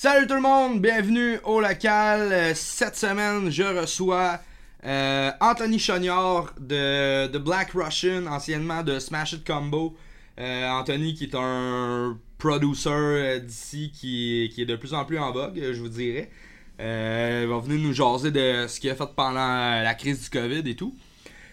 Salut 0.00 0.28
tout 0.28 0.36
le 0.36 0.40
monde, 0.40 0.80
bienvenue 0.80 1.40
au 1.42 1.60
local. 1.60 2.32
Euh, 2.32 2.52
Cette 2.54 2.94
semaine, 2.94 3.50
je 3.50 3.64
reçois 3.64 4.38
euh, 4.86 5.32
Anthony 5.40 5.80
Chognard 5.80 6.54
de, 6.60 7.36
Black 7.38 7.72
Russian, 7.74 8.26
anciennement 8.26 8.84
de 8.84 9.00
Smash 9.00 9.32
It 9.32 9.44
Combo. 9.44 9.96
Euh, 10.38 10.68
Anthony 10.68 11.14
qui 11.14 11.24
est 11.24 11.34
un 11.34 12.16
producer 12.38 13.40
d'ici 13.40 13.90
qui, 13.92 14.54
est 14.56 14.64
de 14.64 14.76
plus 14.76 14.94
en 14.94 15.04
plus 15.04 15.18
en 15.18 15.32
vogue, 15.32 15.60
je 15.60 15.80
vous 15.80 15.88
dirais. 15.88 16.30
Il 16.78 17.48
va 17.48 17.58
venir 17.58 17.80
nous 17.80 17.92
jaser 17.92 18.30
de 18.30 18.68
ce 18.68 18.78
qu'il 18.78 18.90
a 18.90 18.94
fait 18.94 19.12
pendant 19.16 19.82
la 19.82 19.94
crise 19.94 20.22
du 20.22 20.30
COVID 20.30 20.62
et 20.64 20.76
tout. 20.76 20.94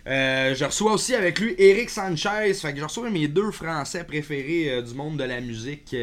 Je 0.06 0.64
reçois 0.64 0.94
aussi 0.94 1.16
avec 1.16 1.40
lui 1.40 1.56
Eric 1.58 1.90
Sanchez. 1.90 2.54
Fait 2.54 2.74
que 2.74 2.78
je 2.80 2.84
reçois 2.84 3.10
mes 3.10 3.28
deux 3.28 3.50
Français 3.50 4.04
préférés 4.04 4.84
du 4.84 4.94
monde 4.94 5.18
de 5.18 5.24
la 5.24 5.42
musique. 5.42 5.96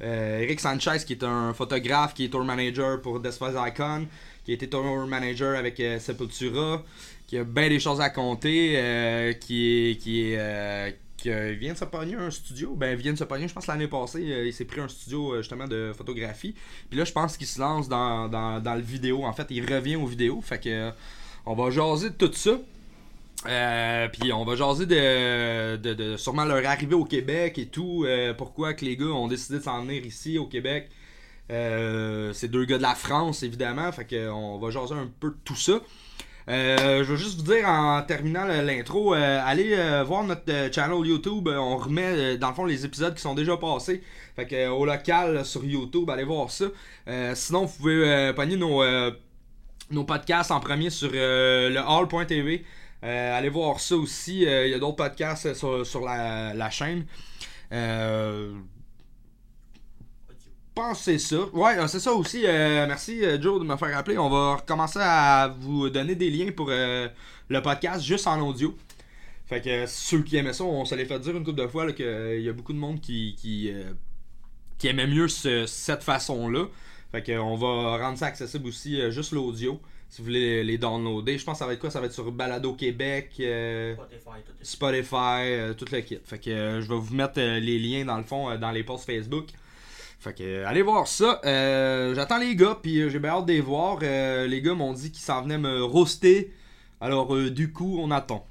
Eric 0.00 0.60
Sanchez, 0.60 1.04
qui 1.06 1.14
est 1.14 1.24
un 1.24 1.52
photographe, 1.52 2.14
qui 2.14 2.24
est 2.24 2.28
tour 2.28 2.44
manager 2.44 3.00
pour 3.02 3.20
Despise 3.20 3.54
Icon, 3.54 4.06
qui 4.44 4.52
a 4.52 4.54
été 4.54 4.68
tour 4.68 4.84
manager 5.06 5.58
avec 5.58 5.78
euh, 5.80 5.98
Sepultura, 5.98 6.82
qui 7.26 7.38
a 7.38 7.44
bien 7.44 7.68
des 7.68 7.80
choses 7.80 8.00
à 8.00 8.10
compter, 8.10 8.74
euh, 8.76 9.32
qui. 9.34 9.98
Qui 10.02 10.34
euh, 10.36 10.90
euh, 11.26 11.54
vient 11.58 11.72
de 11.72 11.78
se 11.78 11.84
pogner 11.84 12.14
un 12.14 12.30
studio, 12.30 12.74
ben 12.74 12.96
vient 12.96 13.12
de 13.12 13.18
se 13.18 13.24
pogner, 13.24 13.48
je 13.48 13.54
pense 13.54 13.66
l'année 13.66 13.88
passée, 13.88 14.32
euh, 14.32 14.46
il 14.46 14.52
s'est 14.52 14.64
pris 14.64 14.80
un 14.80 14.88
studio 14.88 15.34
euh, 15.34 15.38
justement 15.38 15.66
de 15.66 15.92
photographie. 15.96 16.54
Puis 16.88 16.98
là, 16.98 17.04
je 17.04 17.12
pense 17.12 17.36
qu'il 17.36 17.46
se 17.46 17.60
lance 17.60 17.88
dans, 17.88 18.28
dans, 18.28 18.74
le 18.74 18.80
vidéo. 18.80 19.24
En 19.24 19.32
fait, 19.32 19.46
il 19.50 19.70
revient 19.70 19.96
aux 19.96 20.06
vidéos. 20.06 20.40
Fait 20.40 20.58
que 20.58 20.68
euh, 20.68 20.90
on 21.46 21.54
va 21.54 21.70
jaser 21.70 22.10
de 22.10 22.14
tout 22.14 22.32
ça. 22.32 22.58
Euh, 23.46 24.08
puis 24.08 24.32
on 24.32 24.44
va 24.44 24.54
jaser 24.54 24.84
de, 24.84 25.76
de, 25.76 26.16
sûrement 26.18 26.44
leur 26.44 26.64
arrivée 26.66 26.94
au 26.94 27.04
Québec 27.04 27.58
et 27.58 27.66
tout. 27.66 28.04
euh, 28.06 28.34
pourquoi 28.34 28.74
que 28.74 28.84
les 28.84 28.96
gars 28.96 29.06
ont 29.06 29.28
décidé 29.28 29.58
de 29.58 29.64
s'en 29.64 29.82
venir 29.82 30.04
ici 30.04 30.38
au 30.38 30.46
Québec. 30.46 30.90
Euh, 31.50 32.32
c'est 32.34 32.48
deux 32.48 32.64
gars 32.64 32.76
de 32.76 32.82
la 32.82 32.94
France 32.94 33.42
évidemment. 33.42 33.90
Fait 33.92 34.04
que 34.04 34.28
on 34.30 34.58
va 34.58 34.70
jaser 34.70 34.94
un 34.94 35.10
peu 35.20 35.30
de 35.30 35.38
tout 35.44 35.56
ça. 35.56 35.80
Euh, 36.48 37.04
je 37.04 37.10
veux 37.12 37.16
juste 37.16 37.38
vous 37.40 37.52
dire 37.54 37.66
en 37.68 38.02
terminant 38.02 38.44
l'intro, 38.44 39.14
allez 39.14 39.74
voir 40.06 40.24
notre 40.24 40.44
channel 40.72 41.06
YouTube. 41.06 41.48
On 41.48 41.76
remet 41.78 42.36
dans 42.36 42.48
le 42.50 42.54
fond 42.54 42.64
les 42.66 42.84
épisodes 42.84 43.14
qui 43.14 43.22
sont 43.22 43.34
déjà 43.34 43.56
passés. 43.56 44.02
Fait 44.36 44.46
que 44.46 44.68
au 44.68 44.84
local 44.84 45.44
sur 45.46 45.64
YouTube, 45.64 46.10
allez 46.10 46.24
voir 46.24 46.50
ça. 46.50 46.66
Sinon, 47.34 47.64
vous 47.64 47.76
pouvez 47.78 48.32
pogner 48.34 48.56
nos, 48.56 48.82
nos 49.90 50.04
podcasts 50.04 50.50
en 50.50 50.60
premier 50.60 50.90
sur 50.90 51.10
le 51.12 51.78
hall.tv. 51.78 52.64
Euh, 53.04 53.38
allez 53.38 53.48
voir 53.48 53.80
ça 53.80 53.96
aussi. 53.96 54.46
Euh, 54.46 54.66
Il 54.66 54.70
y 54.70 54.74
a 54.74 54.78
d'autres 54.78 54.96
podcasts 54.96 55.46
euh, 55.46 55.54
sur, 55.54 55.86
sur 55.86 56.00
la, 56.04 56.52
la 56.54 56.70
chaîne. 56.70 57.06
Euh, 57.72 58.52
je 60.28 60.34
pense 60.74 60.98
que 60.98 61.04
c'est 61.04 61.18
ça. 61.18 61.44
Ouais, 61.52 61.76
c'est 61.88 62.00
ça 62.00 62.12
aussi. 62.12 62.42
Merci 62.42 63.22
Joe 63.40 63.60
de 63.60 63.64
me 63.66 63.76
faire 63.76 63.92
rappeler. 63.92 64.18
On 64.18 64.30
va 64.30 64.56
recommencer 64.56 65.00
à 65.02 65.54
vous 65.60 65.90
donner 65.90 66.14
des 66.14 66.30
liens 66.30 66.52
pour 66.52 66.68
le 66.70 67.60
podcast 67.60 68.02
juste 68.04 68.26
en 68.26 68.40
audio. 68.40 68.74
Fait 69.46 69.60
que 69.60 69.84
ceux 69.86 70.22
qui 70.22 70.36
aimaient 70.36 70.52
ça, 70.52 70.64
on 70.64 70.84
se 70.84 70.94
les 70.94 71.04
fait 71.04 71.18
dire 71.18 71.36
une 71.36 71.44
couple 71.44 71.60
de 71.60 71.66
fois 71.66 71.92
qu'il 71.92 72.40
y 72.40 72.48
a 72.48 72.52
beaucoup 72.52 72.72
de 72.72 72.78
monde 72.78 73.00
qui, 73.00 73.34
qui, 73.36 73.70
qui 74.78 74.86
aimait 74.88 75.08
mieux 75.08 75.26
ce- 75.28 75.66
cette 75.66 76.04
façon-là. 76.04 76.66
Fait 77.10 77.22
que, 77.22 77.32
euh, 77.32 77.42
on 77.42 77.56
va 77.56 77.98
rendre 77.98 78.16
ça 78.16 78.26
accessible 78.26 78.68
aussi, 78.68 79.10
juste 79.10 79.32
l'audio. 79.32 79.80
Si 80.10 80.20
vous 80.20 80.26
voulez 80.26 80.64
les, 80.64 80.76
downloader. 80.76 81.38
Je 81.38 81.44
pense 81.44 81.54
que 81.54 81.58
ça 81.60 81.66
va 81.66 81.72
être 81.72 81.78
quoi? 81.78 81.90
Ça 81.90 82.00
va 82.00 82.06
être 82.06 82.12
sur 82.12 82.30
Balado 82.32 82.74
Québec, 82.74 83.30
euh, 83.40 83.94
Spotify, 83.94 84.42
tout 84.44 84.52
Spotify, 84.60 85.14
euh, 85.16 85.72
tout 85.74 85.84
le 85.92 86.00
kit. 86.00 86.18
Fait 86.24 86.38
que 86.38 86.50
euh, 86.50 86.82
je 86.82 86.88
vais 86.88 86.96
vous 86.96 87.14
mettre 87.14 87.38
euh, 87.38 87.60
les 87.60 87.78
liens 87.78 88.04
dans 88.04 88.18
le 88.18 88.24
fond 88.24 88.50
euh, 88.50 88.56
dans 88.56 88.72
les 88.72 88.82
posts 88.82 89.06
Facebook. 89.06 89.46
Fait 90.18 90.34
que 90.34 90.42
euh, 90.42 90.68
allez 90.68 90.82
voir 90.82 91.06
ça. 91.06 91.40
Euh, 91.44 92.14
J'attends 92.14 92.38
les 92.38 92.56
gars, 92.56 92.76
puis 92.82 93.00
euh, 93.00 93.08
j'ai 93.08 93.20
bien 93.20 93.30
hâte 93.30 93.46
de 93.46 93.52
les 93.52 93.60
voir. 93.60 93.98
Euh, 94.02 94.46
les 94.46 94.60
gars 94.60 94.74
m'ont 94.74 94.92
dit 94.92 95.10
qu'ils 95.12 95.22
s'en 95.22 95.42
venaient 95.42 95.58
me 95.58 95.82
roaster. 95.84 96.52
Alors 97.00 97.34
euh, 97.34 97.50
du 97.50 97.72
coup, 97.72 97.98
on 98.00 98.10
attend. 98.10 98.44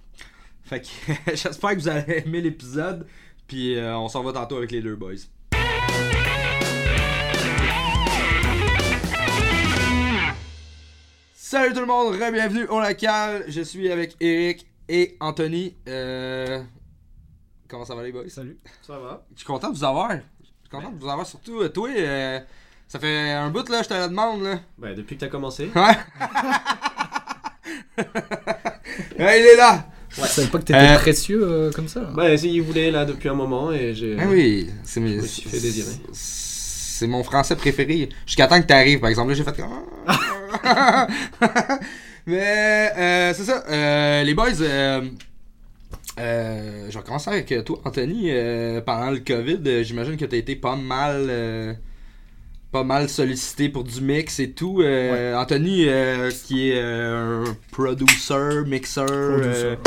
Fait 0.63 0.81
que 0.81 0.88
j'espère 1.35 1.72
que 1.72 1.75
vous 1.75 1.89
allez 1.89 2.23
aimer 2.25 2.41
l'épisode. 2.41 3.05
Puis 3.47 3.75
euh, 3.75 3.97
on 3.97 4.07
s'en 4.07 4.23
va 4.23 4.31
tantôt 4.31 4.57
avec 4.57 4.72
les 4.72 4.81
deux 4.81 4.95
boys. 4.95 5.16
Salut 11.51 11.73
tout 11.73 11.79
le 11.79 11.87
monde, 11.87 12.15
bienvenue 12.15 12.65
au 12.67 12.79
local. 12.79 13.43
Je 13.47 13.61
suis 13.61 13.91
avec 13.91 14.15
Eric 14.19 14.67
et 14.87 15.17
Anthony. 15.19 15.73
Euh... 15.87 16.61
Comment 17.67 17.85
ça 17.85 17.95
va 17.95 18.03
les 18.03 18.11
boys? 18.11 18.29
Salut. 18.29 18.55
Ça 18.85 18.99
va? 18.99 19.23
Je 19.33 19.37
suis 19.39 19.47
content 19.47 19.71
de 19.71 19.75
vous 19.75 19.83
avoir. 19.83 20.11
Je 20.11 20.17
suis 20.45 20.69
content 20.69 20.91
de 20.91 20.99
vous 20.99 21.09
avoir. 21.09 21.25
Surtout 21.25 21.61
euh, 21.61 21.69
toi, 21.69 21.89
euh, 21.89 22.39
ça 22.87 22.99
fait 22.99 23.31
un 23.31 23.49
bout 23.49 23.67
là, 23.67 23.81
je 23.81 23.87
te 23.89 23.95
la 23.95 24.07
demande 24.09 24.43
là. 24.43 24.59
Ben, 24.77 24.93
depuis 24.93 25.15
que 25.15 25.21
t'as 25.21 25.27
commencé. 25.29 25.71
Ouais. 25.75 25.97
Ouais, 29.17 29.41
il 29.41 29.45
est 29.47 29.55
là. 29.57 29.87
Je 30.09 30.21
savais 30.21 30.47
pas 30.49 30.59
que 30.59 30.66
t'étais 30.66 30.79
Euh, 30.79 30.97
précieux 30.99 31.41
euh, 31.43 31.71
comme 31.71 31.87
ça. 31.87 32.01
Ben, 32.16 32.37
si, 32.37 32.53
il 32.53 32.61
voulait 32.61 32.91
là 32.91 33.05
depuis 33.05 33.27
un 33.27 33.33
moment 33.33 33.71
et 33.71 33.95
j'ai. 33.95 34.16
Ah 34.19 34.25
oui, 34.27 34.69
c'est 34.83 34.99
mes- 34.99 35.17
Je 35.17 35.21
me 35.23 35.27
suis 35.27 35.49
fait 35.49 35.59
désirer. 35.59 35.93
C'est 36.13 37.07
mon 37.07 37.23
français 37.23 37.55
préféré. 37.55 38.07
Jusqu'à 38.27 38.45
temps 38.47 38.61
que 38.61 38.67
t'arrives, 38.67 38.99
par 38.99 39.09
exemple. 39.09 39.29
Là, 39.29 39.35
j'ai 39.35 39.43
fait 39.43 39.55
comme. 39.57 39.67
Mais 42.25 42.91
euh, 42.97 43.33
c'est 43.33 43.43
ça. 43.43 43.63
euh, 43.69 44.23
les 44.23 44.33
boys, 44.33 44.61
euh, 44.61 45.01
je 46.17 46.97
vais 46.97 47.03
commencer 47.03 47.29
avec 47.31 47.65
toi, 47.65 47.79
Anthony. 47.85 48.31
Pendant 48.85 49.11
le 49.11 49.19
COVID, 49.19 49.83
j'imagine 49.83 50.17
que 50.17 50.25
t'as 50.25 50.37
été 50.37 50.55
pas 50.55 50.75
mal. 50.75 51.77
pas 52.71 52.83
mal 52.83 53.09
sollicité 53.09 53.69
pour 53.69 53.83
du 53.83 54.01
mix 54.01 54.39
et 54.39 54.51
tout. 54.51 54.83
Anthony, 55.35 55.87
qui 56.45 56.69
est 56.69 56.81
un 56.81 57.43
producer, 57.71 58.63
mixeur, 58.67 59.77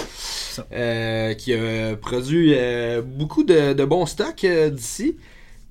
qui 1.39 1.55
a 1.55 1.97
produit 1.97 2.57
beaucoup 3.05 3.45
de, 3.45 3.73
de 3.73 3.85
bons 3.85 4.07
stocks 4.07 4.47
d'ici. 4.73 5.17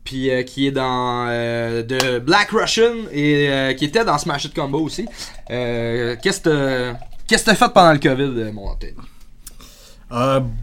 Puis 0.03 0.31
euh, 0.31 0.41
qui 0.43 0.65
est 0.67 0.71
dans 0.71 1.27
euh, 1.29 1.83
de 1.83 2.19
Black 2.19 2.49
Russian 2.51 2.93
et 3.11 3.49
euh, 3.49 3.73
qui 3.73 3.85
était 3.85 4.03
dans 4.03 4.17
Smash 4.17 4.45
It 4.45 4.53
Combo 4.55 4.79
aussi. 4.79 5.05
Qu'est-ce 5.47 6.41
que 6.41 6.49
t'as- 6.93 6.99
qu'est-ce 7.27 7.43
que 7.45 7.49
t'as 7.51 7.55
fait 7.55 7.71
pendant 7.73 7.93
le 7.93 7.99
COVID, 7.99 8.51
mon 8.51 8.67
Anthony? 8.69 8.93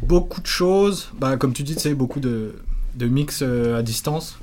Beaucoup 0.03 0.41
de 0.41 0.47
choses. 0.47 1.09
Bah, 1.19 1.37
comme 1.37 1.53
tu 1.53 1.63
dis, 1.63 1.75
tu 1.75 1.81
sais, 1.81 1.95
beaucoup 1.95 2.21
de, 2.21 2.57
de 2.97 3.07
mix 3.07 3.43
à 3.43 3.83
distance. 3.83 4.37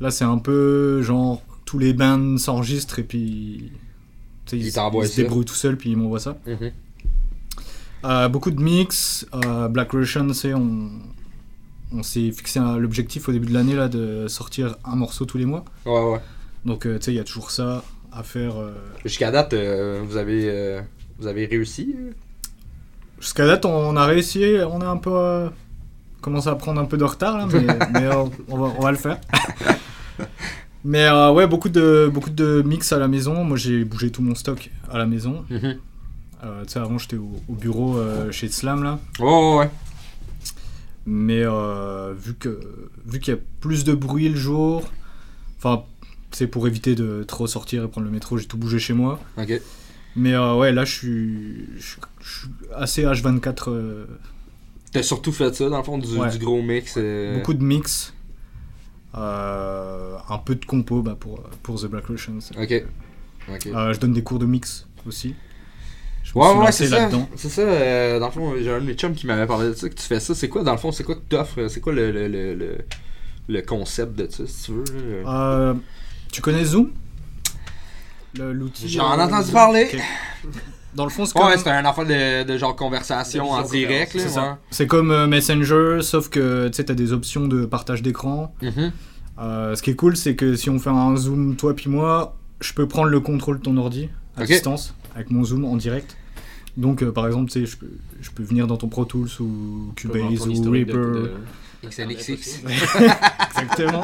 Là, 0.00 0.10
c'est 0.10 0.24
un 0.24 0.38
peu 0.38 1.02
genre 1.02 1.42
tous 1.64 1.78
les 1.78 1.92
bands 1.92 2.38
s'enregistrent 2.38 2.98
et 3.00 3.02
puis. 3.04 3.72
Ils 4.52 4.66
Ils, 4.68 4.72
t'envoient 4.72 5.04
ils 5.04 5.08
se 5.08 5.16
débrouillent 5.24 5.44
tout 5.44 5.54
seuls 5.54 5.76
puis 5.76 5.90
ils 5.90 5.96
m'envoient 5.96 6.20
ça. 6.20 6.38
Euh, 8.04 8.28
beaucoup 8.28 8.50
de 8.50 8.62
mix. 8.62 9.26
Black 9.70 9.90
Russian, 9.92 10.26
tu 10.28 10.34
sais, 10.34 10.54
on, 10.54 10.90
on 11.94 12.02
s'est 12.02 12.30
fixé 12.32 12.60
l'objectif 12.60 13.28
au 13.28 13.32
début 13.32 13.48
de 13.48 13.54
l'année 13.54 13.74
là 13.74 13.88
de 13.88 14.26
sortir 14.28 14.76
un 14.84 14.96
morceau 14.96 15.24
tous 15.24 15.38
les 15.38 15.46
mois. 15.46 15.64
Ouais, 15.86 16.12
ouais. 16.12 16.20
Donc, 16.64 16.86
euh, 16.86 16.98
tu 16.98 17.04
sais, 17.06 17.12
il 17.12 17.16
y 17.16 17.20
a 17.20 17.24
toujours 17.24 17.50
ça 17.50 17.82
à 18.12 18.22
faire. 18.22 18.56
euh, 18.60 18.72
Jusqu'à 19.04 19.30
date, 19.30 19.52
euh, 19.54 20.02
vous 20.06 20.16
avez 20.16 20.80
vous 21.18 21.26
avez 21.26 21.46
réussi. 21.46 21.94
Jusqu'à 23.20 23.46
date, 23.46 23.64
on 23.64 23.96
a 23.96 24.04
réussi, 24.06 24.44
on 24.70 24.80
a 24.80 24.86
un 24.86 24.96
peu 24.96 25.48
commencé 26.20 26.48
à 26.48 26.54
prendre 26.56 26.80
un 26.80 26.84
peu 26.84 26.96
de 26.96 27.04
retard 27.04 27.38
là, 27.38 27.46
mais, 27.50 27.60
mais, 28.00 28.08
on, 28.48 28.56
va, 28.58 28.72
on 28.78 28.82
va 28.82 28.90
le 28.90 28.96
faire. 28.96 29.18
mais 30.84 31.04
euh, 31.06 31.32
ouais, 31.32 31.46
beaucoup 31.46 31.68
de 31.68 32.10
beaucoup 32.12 32.30
de 32.30 32.62
mix 32.64 32.92
à 32.92 32.98
la 32.98 33.08
maison. 33.08 33.44
Moi, 33.44 33.56
j'ai 33.56 33.84
bougé 33.84 34.10
tout 34.10 34.22
mon 34.22 34.34
stock 34.34 34.70
à 34.90 34.98
la 34.98 35.06
maison. 35.06 35.44
Euh, 36.44 36.62
tu 36.64 36.72
sais, 36.72 36.78
avant, 36.78 36.98
j'étais 36.98 37.16
au, 37.16 37.32
au 37.48 37.52
bureau 37.54 37.96
euh, 37.98 38.30
chez 38.30 38.48
Slam 38.48 38.84
là, 38.84 39.00
ouais, 39.18 39.56
ouais. 39.56 39.70
Mais 41.10 41.42
euh, 41.42 42.12
vu 42.12 42.34
que 42.34 42.60
vu 43.06 43.18
qu'il 43.18 43.32
y 43.32 43.36
a 43.36 43.40
plus 43.60 43.84
de 43.84 43.94
bruit 43.94 44.28
le 44.28 44.36
jour, 44.36 44.82
enfin, 45.56 45.84
c'est 46.32 46.46
pour 46.46 46.66
éviter 46.68 46.94
de 46.94 47.24
trop 47.26 47.46
sortir 47.46 47.82
et 47.84 47.88
prendre 47.88 48.06
le 48.06 48.12
métro, 48.12 48.36
j'ai 48.36 48.44
tout 48.46 48.58
bougé 48.58 48.78
chez 48.78 48.92
moi. 48.92 49.18
Ok. 49.38 49.58
Mais 50.16 50.34
euh, 50.34 50.54
ouais, 50.56 50.70
là, 50.70 50.84
je 50.84 50.92
suis 50.92 51.66
je 51.78 51.82
suis- 51.86 52.00
je 52.20 52.38
suis 52.40 52.48
assez 52.74 53.04
H24. 53.04 53.70
euh, 53.70 54.04
T'as 54.92 55.02
surtout 55.02 55.32
fait 55.32 55.54
ça, 55.54 55.68
dans 55.70 55.78
le 55.78 55.82
fond, 55.82 55.96
du, 55.96 56.08
Ouais. 56.16 56.30
du 56.30 56.38
gros 56.44 56.60
mix. 56.62 56.98
Beaucoup 57.34 57.54
de 57.54 57.62
mix. 57.64 58.12
Un 59.14 60.38
peu 60.44 60.54
de 60.54 60.64
compo 60.64 61.02
bah, 61.02 61.16
pour, 61.18 61.40
pour 61.62 61.80
The 61.80 61.86
Black 61.86 62.06
Russians. 62.06 62.38
Ok. 62.60 62.84
Ok. 63.50 63.66
Euh, 63.66 63.92
je 63.94 63.98
donne 64.00 64.12
des 64.12 64.22
cours 64.22 64.38
de 64.38 64.46
mix 64.46 64.86
aussi. 65.06 65.34
Ouais, 66.38 66.64
ouais, 66.64 66.72
c'est 66.72 66.86
ça. 66.88 67.08
C'est 67.36 67.48
ça. 67.48 67.62
euh, 67.62 68.18
dans 68.20 68.26
le 68.26 68.32
fond, 68.32 68.54
j'ai 68.60 68.70
un 68.72 68.80
de 68.80 68.84
mes 68.86 68.94
chums 68.94 69.14
qui 69.14 69.26
m'avait 69.26 69.46
parlé 69.46 69.68
de 69.68 69.74
ça, 69.74 69.88
que 69.88 69.94
tu 69.94 70.02
fais 70.04 70.20
ça. 70.20 70.34
C'est 70.34 70.48
quoi, 70.48 70.62
dans 70.62 70.72
le 70.72 70.78
fond, 70.78 70.92
c'est 70.92 71.04
quoi 71.04 71.14
que 71.16 71.20
t'offres 71.28 71.68
C'est 71.68 71.80
quoi 71.80 71.92
le, 71.92 72.10
le, 72.10 72.28
le, 72.28 72.54
le, 72.54 72.78
le 73.48 73.62
concept 73.62 74.18
de 74.18 74.28
ça, 74.30 74.44
si 74.46 74.64
tu 74.64 74.72
veux? 74.72 74.84
Euh, 75.26 75.74
tu 76.32 76.40
connais 76.42 76.64
Zoom? 76.64 76.90
Le- 78.38 78.52
L'outil. 78.52 78.88
J'en 78.88 79.16
ai 79.16 79.20
euh, 79.20 79.24
entendu 79.24 79.44
Zoom 79.46 79.52
parler. 79.54 79.88
Dans 80.94 81.04
le 81.04 81.10
fond, 81.10 81.24
c'est 81.26 81.36
Ouais, 81.38 81.44
comme, 81.50 81.58
c'était 81.58 81.70
un 81.70 81.84
affaire 81.84 82.06
de, 82.06 82.44
de 82.44 82.58
genre 82.58 82.74
conversation 82.74 83.44
De 83.44 83.50
en 83.50 83.62
direct. 83.62 84.14
là, 84.14 84.20
c'est 84.20 84.26
ouais. 84.28 84.34
ça. 84.34 84.58
C'est 84.70 84.86
comme 84.86 85.10
euh, 85.10 85.26
Messenger, 85.26 85.98
sauf 86.02 86.28
que 86.28 86.68
tu 86.68 86.74
sais, 86.76 86.90
as 86.90 86.94
des 86.94 87.12
options 87.12 87.46
de 87.46 87.64
partage 87.66 88.02
d'écran. 88.02 88.54
Mhm. 88.62 88.92
Euh, 89.40 89.74
ce 89.76 89.82
qui 89.82 89.90
est 89.90 89.94
cool, 89.96 90.16
c'est 90.16 90.34
que 90.34 90.56
si 90.56 90.68
on 90.70 90.78
fait 90.78 90.90
un 90.90 91.14
zoom, 91.16 91.56
toi 91.56 91.74
puis 91.74 91.88
moi, 91.88 92.36
je 92.60 92.72
peux 92.72 92.88
prendre 92.88 93.08
le 93.08 93.20
contrôle 93.20 93.58
de 93.58 93.62
ton 93.62 93.76
ordi 93.76 94.08
à 94.36 94.44
distance 94.44 94.94
avec 95.14 95.30
mon 95.30 95.44
zoom 95.44 95.64
en 95.64 95.76
direct. 95.76 96.16
Donc, 96.78 97.02
euh, 97.02 97.12
par 97.12 97.26
exemple, 97.26 97.50
tu 97.50 97.60
sais, 97.60 97.66
je 97.66 97.76
peux, 97.76 97.90
je 98.20 98.30
peux 98.30 98.42
venir 98.42 98.66
dans 98.66 98.76
ton 98.78 98.88
Pro 98.88 99.04
Tools 99.04 99.28
ou 99.40 99.92
Cubase 99.96 100.46
ou 100.46 100.64
de- 100.64 100.68
Reaper. 100.70 100.92
de- 100.94 101.32
XNXX. 101.84 102.62
Exactement. 103.50 104.02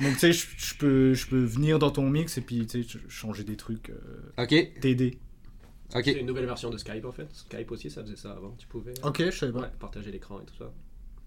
Donc, 0.00 0.12
tu 0.14 0.18
sais, 0.18 0.32
je, 0.32 0.74
peux, 0.78 1.14
je 1.14 1.26
peux 1.26 1.42
venir 1.44 1.78
dans 1.78 1.90
ton 1.90 2.08
mix 2.08 2.38
et 2.38 2.42
puis, 2.42 2.66
tu 2.66 2.82
sais, 2.82 2.88
ch- 2.88 3.02
changer 3.08 3.44
des 3.44 3.56
trucs, 3.56 3.90
euh, 3.90 4.42
Ok, 4.42 4.54
t'aider. 4.80 5.18
ok. 5.94 6.02
C'est 6.04 6.12
une 6.12 6.26
nouvelle 6.26 6.46
version 6.46 6.70
de 6.70 6.76
Skype 6.78 7.04
en 7.04 7.12
fait. 7.12 7.28
Skype 7.32 7.70
aussi, 7.70 7.90
ça 7.90 8.02
faisait 8.02 8.16
ça 8.16 8.32
avant. 8.32 8.54
Tu 8.58 8.66
pouvais 8.66 8.92
euh, 9.02 9.08
Ok, 9.08 9.22
je 9.24 9.30
savais 9.36 9.52
pas. 9.52 9.60
ouais, 9.60 9.70
partager 9.80 10.10
l'écran 10.12 10.40
et 10.40 10.44
tout 10.44 10.54
ça. 10.58 10.70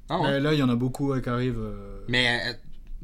Ah 0.07 0.21
ouais. 0.21 0.39
Là, 0.39 0.53
il 0.53 0.59
y 0.59 0.63
en 0.63 0.69
a 0.69 0.75
beaucoup 0.75 1.19
qui 1.19 1.29
arrivent. 1.29 1.59
euh, 1.59 2.01
Mais 2.07 2.39
euh, 2.47 2.53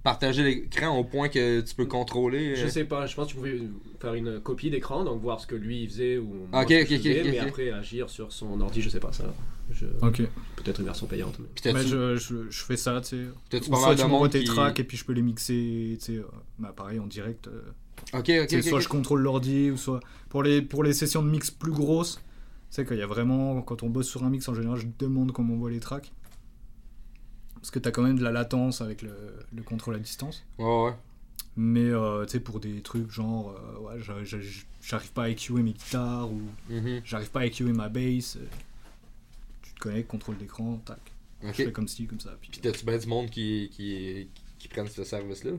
partager 0.05 0.43
l'écran 0.43 0.97
au 0.97 1.03
point 1.03 1.27
que 1.29 1.59
tu 1.61 1.75
peux 1.75 1.85
contrôler. 1.87 2.55
Je 2.55 2.65
euh, 2.65 2.69
sais 2.69 2.85
pas, 2.85 3.07
je 3.07 3.15
pense 3.15 3.25
que 3.25 3.31
tu 3.31 3.37
pouvais 3.37 3.59
faire 3.99 4.13
une 4.13 4.39
copie 4.39 4.69
d'écran, 4.69 5.03
donc 5.03 5.19
voir 5.21 5.41
ce 5.41 5.47
que 5.47 5.55
lui 5.55 5.85
faisait 5.87 6.17
ou 6.19 6.47
moi, 6.51 6.61
Ok, 6.61 6.69
ce 6.69 6.73
que 6.75 6.81
ok, 6.83 6.89
je 6.89 6.95
ok, 6.95 7.01
faisais, 7.01 7.21
ok, 7.21 7.27
mais 7.31 7.39
après 7.39 7.71
agir 7.71 8.09
sur 8.09 8.31
son 8.31 8.61
ordi, 8.61 8.81
je 8.81 8.89
sais 8.89 8.99
pas 8.99 9.11
ça. 9.11 9.25
Je... 9.71 9.87
Ok. 10.03 10.21
Peut-être 10.57 10.79
une 10.79 10.85
version 10.85 11.07
payante. 11.07 11.39
mais- 11.39 11.73
Mais 11.73 11.81
je, 11.83 12.15
je, 12.17 12.35
je 12.51 12.63
fais 12.63 12.77
ça, 12.77 13.01
tu 13.01 13.25
sais. 13.51 13.57
Ou 13.69 13.75
soit 13.75 13.95
tu 13.95 14.05
m'envoies 14.05 14.29
tes 14.29 14.41
qui... 14.41 14.45
tracks 14.45 14.79
et 14.79 14.83
puis 14.83 14.95
je 14.95 15.03
peux 15.05 15.13
les 15.13 15.23
mixer, 15.23 15.97
tu 15.99 16.05
sais, 16.05 16.17
euh, 16.19 16.23
bah, 16.59 16.71
pareil 16.75 16.99
en 16.99 17.07
direct. 17.07 17.47
euh. 17.47 17.61
Ok, 18.13 18.31
ok, 18.43 18.61
soit 18.63 18.79
je 18.79 18.87
contrôle 18.87 19.21
l'ordi, 19.21 19.71
ou 19.71 19.77
soit 19.77 19.99
pour 20.29 20.43
les, 20.43 20.61
pour 20.61 20.83
les 20.83 20.93
sessions 20.93 21.23
de 21.23 21.29
mix 21.29 21.49
plus 21.49 21.71
grosses, 21.71 22.17
tu 22.69 22.75
sais 22.75 22.85
qu'il 22.85 22.97
y 22.97 23.01
a 23.01 23.07
vraiment, 23.07 23.61
quand 23.63 23.81
on 23.81 23.89
bosse 23.89 24.07
sur 24.07 24.23
un 24.23 24.29
mix 24.29 24.47
en 24.47 24.53
général, 24.53 24.77
je 24.77 24.85
demande 24.99 25.31
comment 25.31 25.55
on 25.55 25.57
voit 25.57 25.71
les 25.71 25.79
tracks. 25.79 26.11
Parce 27.65 27.71
que 27.71 27.79
t'as 27.79 27.89
quand 27.89 28.03
même 28.03 28.19
de 28.19 28.23
la 28.23 28.31
latence 28.31 28.81
avec 28.81 29.01
le, 29.01 29.09
le 29.51 29.63
contrôle 29.63 29.95
à 29.95 29.97
distance. 29.97 30.43
Ouais, 30.59 30.83
ouais. 30.85 30.91
Mais 31.57 31.89
euh, 31.89 32.23
tu 32.25 32.33
sais, 32.33 32.39
pour 32.39 32.59
des 32.59 32.81
trucs 32.81 33.09
genre, 33.09 33.55
euh, 33.57 33.79
ouais, 33.79 34.23
j'arrive 34.81 35.11
pas 35.13 35.23
à 35.23 35.29
EQer 35.29 35.63
mes 35.63 35.71
guitares, 35.71 36.31
ou 36.31 36.41
Mhm. 36.69 37.01
j'arrive 37.03 37.31
pas 37.31 37.39
à 37.39 37.45
EQer 37.47 37.63
ma 37.73 37.89
bass, 37.89 38.35
euh, 38.35 38.45
tu 39.63 39.73
te 39.73 39.79
connectes, 39.79 40.07
contrôle 40.07 40.37
d'écran, 40.37 40.79
tac. 40.85 40.99
Je 41.41 41.47
Ok. 41.49 41.55
fais 41.55 41.71
comme 41.71 41.87
ci, 41.87 42.05
comme 42.05 42.19
ça. 42.19 42.37
Puis, 42.39 42.51
Puis 42.51 42.61
t'as-tu 42.61 42.85
bien 42.85 42.99
du 42.99 43.07
monde 43.07 43.31
qui, 43.31 43.71
qui, 43.73 44.27
qui 44.59 44.67
prennent 44.67 44.87
ce 44.87 45.03
service-là? 45.03 45.53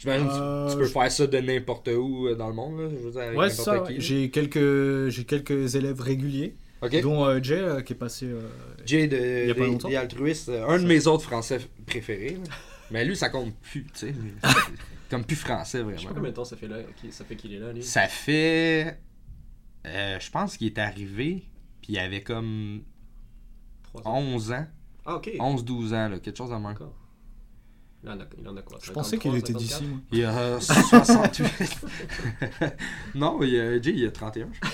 J'imagine 0.00 0.26
que 0.26 0.32
tu- 0.32 0.38
Euh, 0.40 0.68
tu 0.72 0.76
peux 0.78 0.84
je- 0.86 0.90
faire 0.92 1.12
ça 1.12 1.26
de 1.28 1.38
n'importe 1.38 1.88
où 1.96 2.28
dans 2.34 2.48
le 2.48 2.54
monde, 2.54 2.80
là, 2.80 2.88
je 2.90 2.96
veux 2.96 3.10
dire, 3.12 3.36
Ouais, 3.38 3.50
ça. 3.50 3.84
ouais. 3.84 3.94
J'ai 4.00 4.30
quelques, 4.30 5.10
j'ai 5.10 5.24
quelques 5.24 5.76
élèves 5.76 6.00
réguliers, 6.00 6.56
Ok. 6.82 7.00
dont 7.02 7.24
euh, 7.24 7.40
Jay 7.42 7.58
euh, 7.58 7.80
qui 7.82 7.94
est 7.94 7.96
passé. 7.96 8.26
euh, 8.26 8.48
Jay 8.84 9.08
de, 9.08 9.16
Il 9.16 9.48
y 9.48 9.50
a 9.50 9.54
pas 9.54 9.60
des- 9.60 9.66
longtemps. 9.66 9.88
des 9.88 9.96
altruistes, 9.96 10.48
euh, 10.50 10.66
un 10.68 10.78
de 10.78 10.86
mes 10.86 11.06
autres 11.06 11.24
français 11.24 11.58
préférés. 11.86 12.32
là. 12.42 12.54
Mais 12.90 13.04
lui, 13.04 13.16
ça 13.16 13.28
compte 13.30 13.54
plus, 13.62 13.82
tu 13.84 13.90
sais. 13.94 14.14
Comme 15.10 15.24
plus 15.24 15.36
français, 15.36 15.78
Je 15.78 15.84
sais 15.84 15.90
pas 15.90 15.96
vraiment. 15.96 16.14
combien 16.14 16.30
de 16.30 16.34
temps 16.36 16.44
ça 16.44 16.56
fait, 16.56 16.68
là, 16.68 16.78
qu'il- 17.00 17.12
ça 17.12 17.24
fait 17.24 17.36
qu'il 17.36 17.54
est 17.54 17.58
là, 17.58 17.72
lui. 17.72 17.82
Ça 17.82 18.06
fait. 18.08 18.98
euh, 19.86 20.18
je 20.20 20.30
pense 20.30 20.56
qu'il 20.56 20.66
est 20.66 20.78
arrivé, 20.78 21.44
puis 21.80 21.92
il 21.94 21.98
avait 21.98 22.22
comme 22.22 22.82
Trois 23.84 24.02
ans. 24.06 24.18
11 24.18 24.52
ans. 24.52 24.66
Ah, 25.04 25.16
ok. 25.16 25.30
11-12 25.38 25.94
ans, 25.94 26.08
là, 26.08 26.18
quelque 26.18 26.36
chose 26.36 26.50
de 26.50 26.54
même. 26.54 26.64
D'accord. 26.64 26.92
Il 28.04 28.10
en 28.10 28.20
a, 28.20 28.24
il 28.38 28.48
en 28.48 28.56
a 28.56 28.62
quoi 28.62 28.78
Je 28.82 28.92
pensais 28.92 29.16
qu'il 29.18 29.32
53, 29.32 29.38
était 29.38 29.52
54? 29.52 29.80
d'ici. 29.80 29.90
moi. 29.90 30.00
Il 30.12 30.24
a 30.24 30.38
euh, 30.38 30.60
68. 30.60 31.86
non, 33.14 33.42
il 33.42 33.58
a, 33.58 33.80
Jay, 33.82 33.92
il 33.96 34.06
a 34.06 34.10
31, 34.10 34.48
je 34.52 34.60
pense. 34.60 34.70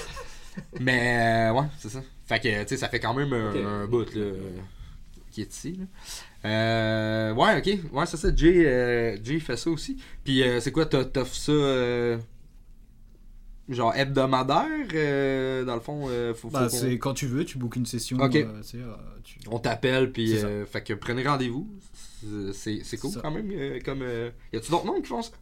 Mais, 0.80 1.48
euh, 1.50 1.52
ouais, 1.54 1.66
c'est 1.78 1.88
ça. 1.88 2.02
Fait 2.26 2.40
que, 2.40 2.62
tu 2.62 2.68
sais, 2.68 2.76
ça 2.76 2.88
fait 2.88 3.00
quand 3.00 3.14
même 3.14 3.32
un, 3.32 3.52
bout, 3.86 4.04
là, 4.14 4.24
qui 5.30 5.40
est 5.42 5.52
ici, 5.54 5.78
là. 5.78 5.84
Euh, 6.50 7.34
ouais, 7.34 7.58
ok. 7.58 7.92
Ouais, 7.92 8.06
c'est 8.06 8.16
ça. 8.16 8.34
Jay, 8.34 8.66
euh, 8.66 9.16
Jay 9.22 9.38
fait 9.40 9.56
ça 9.56 9.70
aussi. 9.70 9.96
Puis, 10.24 10.42
euh, 10.42 10.60
c'est 10.60 10.72
quoi, 10.72 10.84
t'off- 10.86 11.10
t'offres 11.12 11.34
ça, 11.34 11.52
euh, 11.52 12.18
genre 13.68 13.94
hebdomadaire, 13.94 14.66
euh, 14.94 15.64
dans 15.64 15.74
le 15.74 15.80
fond, 15.80 16.06
euh, 16.08 16.34
faut, 16.34 16.48
faut 16.48 16.54
Bah, 16.54 16.68
quand 16.98 17.14
tu 17.14 17.26
veux, 17.26 17.44
tu 17.44 17.58
bookes 17.58 17.76
une 17.76 17.86
session. 17.86 18.18
Euh, 18.44 18.60
tu 18.62 18.78
euh, 18.78 18.94
On 19.50 19.58
t'appelle, 19.58 20.12
puis 20.12 20.32
euh, 20.44 20.66
fait 20.66 20.82
que 20.82 20.92
prenez 20.94 21.22
rendez-vous. 21.26 21.68
C'est- 22.52 22.82
cool 22.98 23.10
quand 23.22 23.30
même. 23.30 23.50
euh, 23.52 23.78
comme, 23.84 24.02
euh, 24.02 24.30
y 24.52 24.56
a-tu 24.56 24.70
d'autres 24.70 24.86
monde 24.86 25.02
qui 25.02 25.08
font 25.08 25.22
ça? 25.22 25.32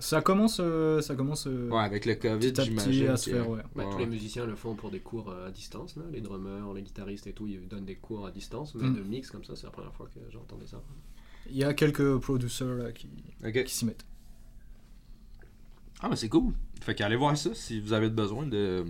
Ça 0.00 0.22
commence, 0.22 0.58
euh, 0.60 1.00
ça 1.00 1.14
commence 1.14 1.46
euh, 1.46 1.68
Ouais, 1.68 1.78
avec 1.82 2.06
le 2.06 2.14
COVID, 2.14 2.38
petit 2.52 2.60
à 2.60 2.64
petit 2.64 2.70
j'imagine. 2.70 3.08
à 3.08 3.16
se 3.16 3.30
que- 3.30 3.36
faire. 3.36 3.48
Ouais. 3.48 3.60
Bah, 3.76 3.84
Ouais, 3.84 3.92
tous 3.92 3.98
les 3.98 4.06
musiciens 4.06 4.46
le 4.46 4.56
font 4.56 4.74
pour 4.74 4.90
des 4.90 5.00
cours 5.00 5.30
euh, 5.30 5.48
à 5.48 5.50
distance, 5.50 5.94
là. 5.96 6.02
les 6.10 6.20
drummers, 6.20 6.72
les 6.74 6.82
guitaristes 6.82 7.26
et 7.26 7.32
tout, 7.32 7.46
ils 7.46 7.68
donnent 7.68 7.84
des 7.84 7.96
cours 7.96 8.26
à 8.26 8.30
distance, 8.30 8.74
mais 8.74 8.88
Mm. 8.88 8.96
de 8.96 9.02
mix 9.02 9.30
comme 9.30 9.44
ça, 9.44 9.54
c'est 9.56 9.64
la 9.66 9.70
première 9.72 9.92
fois 9.94 10.08
que 10.12 10.20
j'entendais 10.32 10.66
ça. 10.66 10.82
Il 11.50 11.56
y 11.56 11.64
a 11.64 11.72
quelques 11.74 12.18
producers 12.18 12.66
là, 12.74 12.92
qui, 12.92 13.08
qui 13.64 13.74
s'y 13.74 13.84
mettent. 13.84 14.04
Ah, 16.00 16.08
mais 16.08 16.16
c'est 16.16 16.28
cool. 16.28 16.54
Fait 16.80 16.94
qu'allez 16.94 17.16
voir 17.16 17.36
ça 17.36 17.50
si 17.54 17.78
vous 17.80 17.92
avez 17.92 18.08
besoin 18.08 18.46
de, 18.46 18.84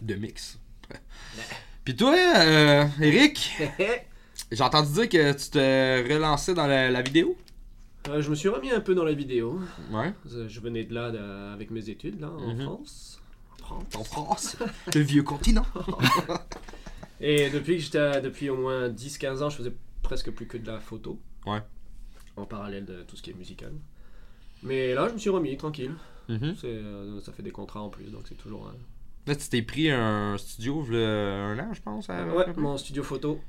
de 0.00 0.14
mix. 0.16 0.58
Puis 1.84 1.94
toi, 1.96 2.14
euh, 2.16 2.84
Eric, 3.00 3.52
j'ai 4.52 4.62
entendu 4.62 4.92
dire 4.92 5.08
que 5.08 5.32
tu 5.32 5.50
te 5.50 6.12
relançais 6.12 6.54
dans 6.54 6.66
la, 6.66 6.90
la 6.90 7.02
vidéo. 7.02 7.36
Euh, 8.08 8.20
je 8.20 8.30
me 8.30 8.34
suis 8.34 8.48
remis 8.48 8.70
un 8.70 8.80
peu 8.80 8.94
dans 8.94 9.04
la 9.04 9.12
vidéo. 9.12 9.60
Ouais. 9.90 10.12
Euh, 10.32 10.48
Je 10.48 10.60
venais 10.60 10.84
de 10.84 10.94
là 10.94 11.10
de- 11.10 11.52
avec 11.52 11.70
mes 11.70 11.88
études 11.88 12.20
là, 12.20 12.30
en 12.30 12.54
Mhm. 12.54 12.62
France. 12.62 13.20
En 13.54 13.56
France. 13.64 13.96
En 13.96 14.04
France. 14.04 14.56
le 14.94 15.00
vieux 15.00 15.22
continent. 15.22 15.66
Et 17.20 17.50
depuis 17.50 17.76
que 17.76 17.82
j'étais 17.82 18.20
depuis 18.20 18.50
au 18.50 18.56
moins 18.56 18.88
10-15 18.88 19.42
ans, 19.42 19.50
je 19.50 19.56
faisais 19.56 19.72
presque 20.02 20.30
plus 20.32 20.46
que 20.46 20.58
de 20.58 20.66
la 20.66 20.80
photo. 20.80 21.18
Ouais. 21.46 21.60
En 22.36 22.44
parallèle 22.46 22.84
de 22.84 23.02
tout 23.04 23.16
ce 23.16 23.22
qui 23.22 23.30
est 23.30 23.34
musical. 23.34 23.72
Mais 24.64 24.94
là, 24.94 25.06
je 25.08 25.14
me 25.14 25.18
suis 25.18 25.30
remis 25.30 25.56
tranquille. 25.56 25.92
Euh, 26.30 27.20
ça 27.20 27.32
fait 27.32 27.42
des 27.42 27.50
contrats 27.50 27.82
en 27.82 27.90
plus, 27.90 28.06
donc 28.10 28.22
c'est 28.28 28.36
toujours. 28.36 28.72
Là, 29.26 29.36
tu 29.36 29.48
t'es 29.48 29.62
pris 29.62 29.90
un 29.90 30.36
studio 30.38 30.84
un 30.92 31.58
an, 31.58 31.72
je 31.72 31.82
pense. 31.82 32.08
à- 32.10 32.26
Ouais, 32.26 32.46
mon 32.56 32.76
studio 32.76 33.02
photo. 33.02 33.40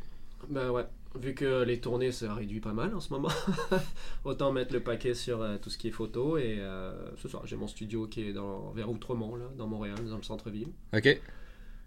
Ben 0.49 0.69
ouais. 0.69 0.85
Vu 1.15 1.35
que 1.35 1.63
les 1.63 1.79
tournées 1.79 2.11
ça 2.11 2.33
réduit 2.33 2.59
pas 2.59 2.73
mal 2.73 2.95
en 2.95 2.99
ce 2.99 3.13
moment, 3.13 3.29
autant 4.25 4.51
mettre 4.51 4.73
le 4.73 4.79
paquet 4.79 5.13
sur 5.13 5.41
euh, 5.41 5.57
tout 5.61 5.69
ce 5.69 5.77
qui 5.77 5.87
est 5.87 5.91
photo. 5.91 6.37
Et 6.37 6.57
euh, 6.59 7.15
ce 7.17 7.27
soir, 7.27 7.45
j'ai 7.45 7.55
mon 7.55 7.67
studio 7.67 8.07
qui 8.07 8.21
est 8.21 8.33
dans, 8.33 8.71
vers 8.71 8.89
Outremont, 8.89 9.35
là, 9.35 9.45
dans 9.55 9.67
Montréal, 9.67 9.97
dans 10.09 10.17
le 10.17 10.23
centre-ville. 10.23 10.69
Ok. 10.93 11.19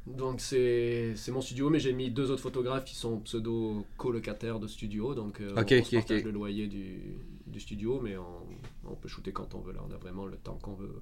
Donc 0.06 0.40
c'est 0.40 1.16
mon 1.32 1.40
studio, 1.40 1.68
mais 1.68 1.80
j'ai 1.80 1.92
mis 1.92 2.10
deux 2.10 2.30
autres 2.30 2.42
photographes 2.42 2.84
qui 2.84 2.94
sont 2.94 3.18
pseudo 3.20 3.84
colocataires 3.96 4.60
de 4.60 4.68
studio. 4.68 5.14
Donc 5.14 5.40
euh, 5.40 5.50
Ok, 5.56 5.72
on, 5.72 5.78
ok, 5.78 5.84
se 5.84 5.96
partage 5.96 6.24
le 6.24 6.30
loyer 6.30 6.68
du, 6.68 7.00
du 7.46 7.58
studio, 7.58 8.00
mais 8.00 8.16
on, 8.16 8.46
on 8.88 8.94
peut 8.94 9.08
shooter 9.08 9.32
quand 9.32 9.54
on 9.56 9.60
veut. 9.60 9.72
Là, 9.72 9.80
on 9.88 9.92
a 9.92 9.96
vraiment 9.96 10.26
le 10.26 10.36
temps 10.36 10.58
qu'on 10.62 10.74
veut. 10.74 10.94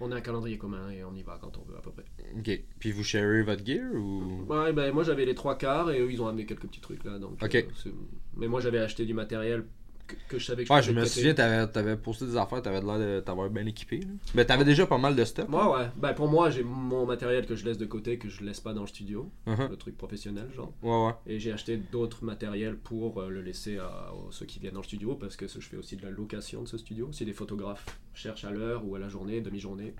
On 0.00 0.12
a 0.12 0.16
un 0.16 0.20
calendrier 0.20 0.58
commun 0.58 0.90
et 0.90 1.02
on 1.04 1.14
y 1.14 1.22
va 1.22 1.38
quand 1.40 1.56
on 1.58 1.62
veut 1.64 1.76
à 1.76 1.80
peu 1.80 1.90
près. 1.90 2.04
Ok. 2.38 2.60
Puis 2.78 2.92
vous 2.92 3.02
sharez 3.02 3.42
votre 3.42 3.64
gear 3.66 3.92
ou? 3.94 4.44
Ouais, 4.48 4.72
ben 4.72 4.92
moi 4.92 5.02
j'avais 5.02 5.24
les 5.24 5.34
trois 5.34 5.58
quarts 5.58 5.90
et 5.90 6.00
eux 6.00 6.10
ils 6.12 6.22
ont 6.22 6.28
amené 6.28 6.46
quelques 6.46 6.68
petits 6.68 6.80
trucs 6.80 7.04
là. 7.04 7.18
Donc, 7.18 7.42
Ok. 7.42 7.54
euh, 7.56 7.62
c'est- 7.74 7.92
mais 8.36 8.46
moi 8.46 8.60
j'avais 8.60 8.78
acheté 8.78 9.04
du 9.06 9.14
matériel 9.14 9.64
que, 10.08 10.14
que 10.28 10.38
je 10.40 10.44
savais 10.46 10.64
que 10.64 10.72
Ouais, 10.72 10.82
je 10.82 10.90
me 10.90 11.04
souviens, 11.04 11.34
t'avais, 11.34 11.70
t'avais 11.70 11.96
posté 11.96 12.26
des 12.26 12.36
affaires, 12.36 12.60
t'avais 12.60 12.80
l'air 12.80 12.98
de 12.98 13.20
t'avoir 13.20 13.48
bien 13.50 13.64
équipé. 13.66 14.00
Là. 14.00 14.08
Mais 14.34 14.44
t'avais 14.44 14.64
déjà 14.64 14.86
pas 14.86 14.98
mal 14.98 15.14
de 15.14 15.24
stock. 15.24 15.48
Moi 15.48 15.78
ouais, 15.78 15.86
ben 15.96 16.12
pour 16.14 16.26
moi 16.28 16.50
j'ai 16.50 16.64
mon 16.64 17.06
matériel 17.06 17.46
que 17.46 17.54
je 17.54 17.64
laisse 17.64 17.78
de 17.78 17.86
côté, 17.86 18.18
que 18.18 18.28
je 18.28 18.42
laisse 18.42 18.58
pas 18.60 18.72
dans 18.72 18.80
le 18.80 18.88
studio, 18.88 19.30
Mhm. 19.46 19.68
le 19.70 19.76
truc 19.76 19.96
professionnel 19.96 20.50
genre. 20.56 20.72
Ouais, 20.82 21.06
ouais. 21.06 21.12
Et 21.26 21.38
j'ai 21.38 21.52
acheté 21.52 21.76
d'autres 21.76 22.24
matériels 22.24 22.76
pour 22.76 23.20
euh, 23.20 23.28
le 23.28 23.42
laisser 23.42 23.78
à, 23.78 24.10
ceux 24.30 24.46
qui 24.46 24.58
viennent 24.58 24.74
dans 24.74 24.80
le 24.80 24.86
studio 24.86 25.14
parce 25.14 25.36
que 25.36 25.46
je 25.46 25.60
fais 25.60 25.76
aussi 25.76 25.96
de 25.96 26.02
la 26.02 26.10
location 26.10 26.62
de 26.62 26.68
ce 26.68 26.78
studio. 26.78 27.10
Si 27.12 27.24
des 27.24 27.32
photographes 27.32 27.86
cherchent 28.14 28.44
à 28.44 28.50
l'heure 28.50 28.84
ou 28.84 28.96
à 28.96 28.98
la 28.98 29.08
journée, 29.08 29.40
demi-journée, 29.40 29.94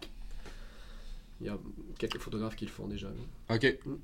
il 1.41 1.47
y 1.47 1.51
a 1.51 1.59
quelques 1.99 2.19
photographes 2.19 2.57
qui 2.57 2.65
le 2.65 2.71
font 2.71 2.89
déjà. 2.89 3.09
Ok. 3.51 3.79
Mm. 3.87 3.95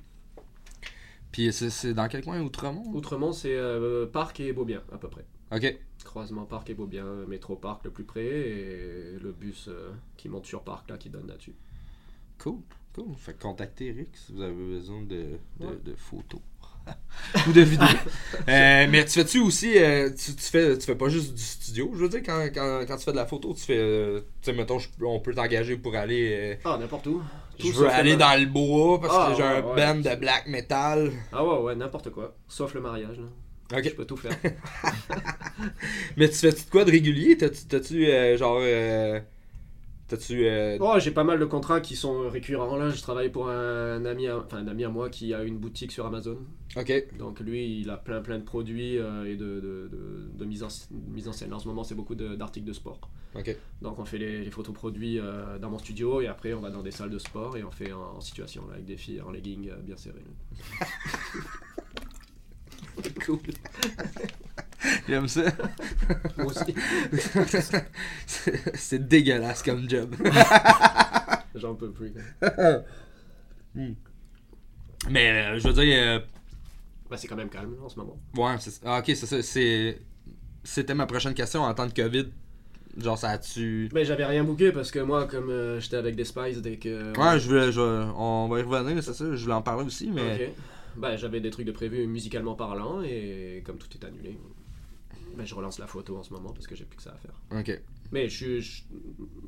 Puis 1.33 1.53
c'est, 1.53 1.71
c'est 1.71 1.95
dans 1.95 2.07
quel 2.07 2.23
coin? 2.23 2.41
Outremont? 2.41 2.85
Outremont 2.95 3.33
c'est 3.33 3.57
euh, 3.57 4.07
Parc 4.07 4.39
et 4.39 4.53
Beaubien 4.53 4.83
à 4.93 4.99
peu 4.99 5.09
près. 5.09 5.25
Ok. 5.55 5.77
Croisement 6.05 6.45
Parc 6.45 6.71
et 6.71 6.75
Beaubien, 6.75 7.05
métro 7.29 7.57
Parc 7.57 7.85
le 7.85 7.91
plus 7.91 8.05
près 8.05 8.25
et 8.25 9.17
le 9.23 9.33
bus 9.33 9.67
euh, 9.69 9.91
qui 10.17 10.29
monte 10.29 10.47
sur 10.47 10.63
Parc 10.63 10.91
là 10.91 10.97
qui 10.99 11.09
donne 11.11 11.27
là-dessus. 11.27 11.55
Cool. 12.39 12.59
Cool. 12.95 13.07
Fait 13.17 13.33
que 13.35 13.43
contactez 13.43 13.87
Eric 13.89 14.09
si 14.15 14.33
vous 14.33 14.43
avez 14.43 14.53
besoin 14.53 15.03
de, 15.03 15.39
de, 15.61 15.67
Ouais. 15.67 15.79
de 15.85 15.95
photos. 15.97 16.41
Ou 17.49 17.53
de 17.53 17.63
vidéos. 17.63 17.87
Euh, 18.49 18.87
mais 18.91 19.05
tu 19.07 19.13
fais-tu 19.13 19.41
aussi. 19.41 19.79
euh, 19.79 20.11
tu, 20.11 20.35
tu 20.35 20.43
fais, 20.43 20.77
tu 20.77 20.85
fais 20.85 20.95
pas 20.95 21.09
juste 21.09 21.35
du 21.35 21.43
studio? 21.43 21.91
Je 21.95 22.01
veux 22.01 22.09
dire, 22.11 22.21
quand, 22.23 22.47
quand, 22.55 22.85
quand 22.87 22.97
tu 22.99 23.05
fais 23.05 23.13
de 23.13 23.17
la 23.17 23.25
photo, 23.27 23.55
tu 23.55 23.63
fais. 23.65 23.79
euh, 23.79 24.21
tu 24.43 24.51
sais, 24.51 24.53
mettons, 24.53 24.79
je- 24.79 24.89
on 25.03 25.19
peut 25.21 25.33
t'engager 25.35 25.79
pour 25.79 25.95
aller. 25.97 26.31
euh, 26.35 26.57
Ah 26.67 26.77
n'importe 26.79 27.07
où. 27.07 27.23
je 27.59 27.63
Tout 27.63 27.69
veux 27.69 27.85
sauf 27.87 27.93
aller 27.93 28.13
le- 28.13 28.17
dans 28.19 28.39
le 28.39 28.45
bois 28.47 29.01
parce 29.01 29.15
Ah, 29.17 29.31
que 29.31 29.37
j'ai 29.39 29.43
un 29.43 29.63
ouais. 29.63 29.77
band 29.77 30.01
de 30.11 30.15
black 30.17 30.47
metal. 30.47 31.11
Ah 31.33 31.43
ouais 31.45 31.59
ouais 31.63 31.75
n'importe 31.75 32.11
quoi. 32.11 32.37
Sauf 32.49 32.75
le 32.75 32.83
mariage 32.83 33.19
là. 33.19 33.27
Ok. 33.73 33.85
Je 33.85 33.95
peux 33.95 34.05
tout 34.05 34.17
faire. 34.17 34.37
Mais 36.17 36.29
tu 36.29 36.37
fais-tu 36.37 36.65
de 36.67 36.71
quoi 36.71 36.85
de 36.85 36.91
régulier? 36.91 37.37
T'as-tu, 37.37 38.07
euh, 38.07 38.37
genre. 38.37 38.59
euh, 38.61 39.21
T'as-tu. 40.07 40.47
euh, 40.47 40.77
Oh, 40.81 40.97
j'ai 40.99 41.13
pas 41.13 41.25
mal 41.25 41.39
de 41.39 41.47
contrats 41.47 41.81
qui 41.81 41.97
sont 41.97 42.29
récurrents 42.29 42.77
là. 42.77 42.91
Je 42.91 43.01
travaille 43.01 43.31
pour 43.31 43.49
un 43.49 44.05
ami, 44.05 44.27
à, 44.29 44.39
enfin, 44.39 44.59
un 44.59 44.69
ami 44.69 44.85
à 44.85 44.91
moi 44.91 45.09
qui 45.09 45.33
a 45.33 45.43
une 45.43 45.57
boutique 45.57 45.93
sur 45.93 46.05
Amazon. 46.05 46.39
Ok. 46.77 46.93
Donc 47.19 47.41
lui, 47.41 47.81
il 47.81 47.89
a 47.89 47.97
plein 47.97 48.21
plein 48.21 48.39
de 48.39 48.45
produits 48.45 48.99
euh, 48.99 49.25
et 49.25 49.37
de, 49.37 49.47
de, 49.61 49.89
de, 49.91 50.29
de 50.39 50.45
mise, 50.45 50.63
en, 50.63 50.69
mise 51.13 51.27
en 51.27 51.33
scène. 51.33 51.55
En 51.55 51.59
ce 51.59 51.67
moment, 51.67 51.85
c'est 51.85 51.95
beaucoup 51.95 52.15
de- 52.15 52.35
d'articles 52.35 52.67
de, 52.67 52.73
sport. 52.75 53.01
Ok. 53.35 53.57
Donc 53.81 53.99
on 53.99 54.05
fait 54.05 54.19
les, 54.19 54.45
les 54.45 54.51
photos 54.51 54.75
produits 54.75 55.19
euh, 55.19 55.59
dans 55.59 55.71
mon 55.71 55.79
studio 55.79 56.21
et 56.21 56.27
après 56.27 56.53
on 56.53 56.61
va 56.61 56.71
dans 56.71 56.83
des 56.83 56.91
salles 56.93 57.11
de 57.11 57.19
sport 57.19 57.57
et 57.57 57.65
on 57.65 57.71
fait 57.71 57.93
en, 57.93 58.17
en 58.17 58.21
situation 58.21 58.63
là, 58.69 58.75
avec 58.75 58.85
des 58.85 58.97
filles 58.99 59.21
en 59.23 59.31
legging 59.33 59.71
euh, 59.71 59.77
bien 59.83 59.97
serrés. 59.97 60.23
Cool. 63.25 63.39
J'aime 65.09 65.29
ça. 65.29 65.43
Moi 66.37 66.47
aussi, 66.47 66.75
C'est- 68.77 68.99
dégueulasse 69.09 69.63
comme 69.63 69.89
job. 69.89 70.15
j'en 71.55 71.75
peux 71.75 71.91
plus. 71.91 72.13
Mais 75.11 75.31
euh, 75.31 75.59
je 75.59 75.69
veux 75.69 75.75
dire. 75.75 75.97
euh, 75.99 76.21
Bah, 77.11 77.17
c'est 77.17 77.29
quand 77.29 77.37
même 77.37 77.49
calme 77.49 77.75
en 77.83 77.89
ce 77.89 77.99
moment. 77.99 78.17
ouais, 78.37 78.57
c'est 78.61 78.81
ah, 78.85 78.99
ok, 78.99 79.05
c'est 79.07 79.27
ça. 79.27 79.43
c'est- 79.43 80.01
C'était 80.63 80.95
ma 80.95 81.07
prochaine 81.07 81.35
question 81.35 81.63
en 81.63 81.75
temps 81.75 81.87
de 81.87 81.93
COVID. 81.93 82.27
Genre, 82.97 83.19
ça 83.19 83.31
a-tu. 83.31 83.89
Mais 83.93 84.05
j'avais 84.05 84.25
rien 84.25 84.45
booké 84.45 84.71
parce 84.73 84.91
que 84.91 85.01
moi, 85.01 85.27
comme 85.27 85.51
euh, 85.51 85.81
j'étais 85.81 85.97
avec 85.97 86.15
des 86.17 86.25
Spies 86.25 86.61
dès 86.63 86.77
que. 86.77 87.17
Ouais, 87.19 87.39
je 87.41 87.49
voulais. 87.49 87.73
je- 87.73 87.81
on 87.81 88.49
va 88.49 88.61
y 88.61 88.63
revenir, 88.63 89.03
c'est 89.03 89.13
ça. 89.15 89.25
Je 89.35 89.43
voulais 89.43 89.55
en 89.55 89.63
parler 89.63 89.85
aussi, 89.85 90.11
mais. 90.11 90.35
Ok. 90.35 90.51
Bah, 90.97 91.17
j'avais 91.17 91.41
des 91.41 91.51
trucs 91.51 91.67
de 91.67 91.73
prévu 91.73 92.07
musicalement 92.07 92.55
parlant 92.55 93.03
et 93.03 93.63
comme 93.67 93.79
tout 93.79 93.89
est 93.95 94.05
annulé, 94.05 94.39
bah, 95.37 95.45
je 95.45 95.55
relance 95.55 95.79
la 95.79 95.87
photo 95.87 96.17
en 96.17 96.23
ce 96.23 96.33
moment 96.33 96.53
parce 96.53 96.67
que 96.67 96.75
j'ai 96.77 96.85
plus 96.85 96.97
que 96.97 97.03
ça 97.03 97.11
à 97.13 97.17
faire. 97.17 97.41
Ok. 97.59 97.81
Mais 98.13 98.29
je 98.29 98.37
suis. 98.37 98.61
je- 98.63 98.83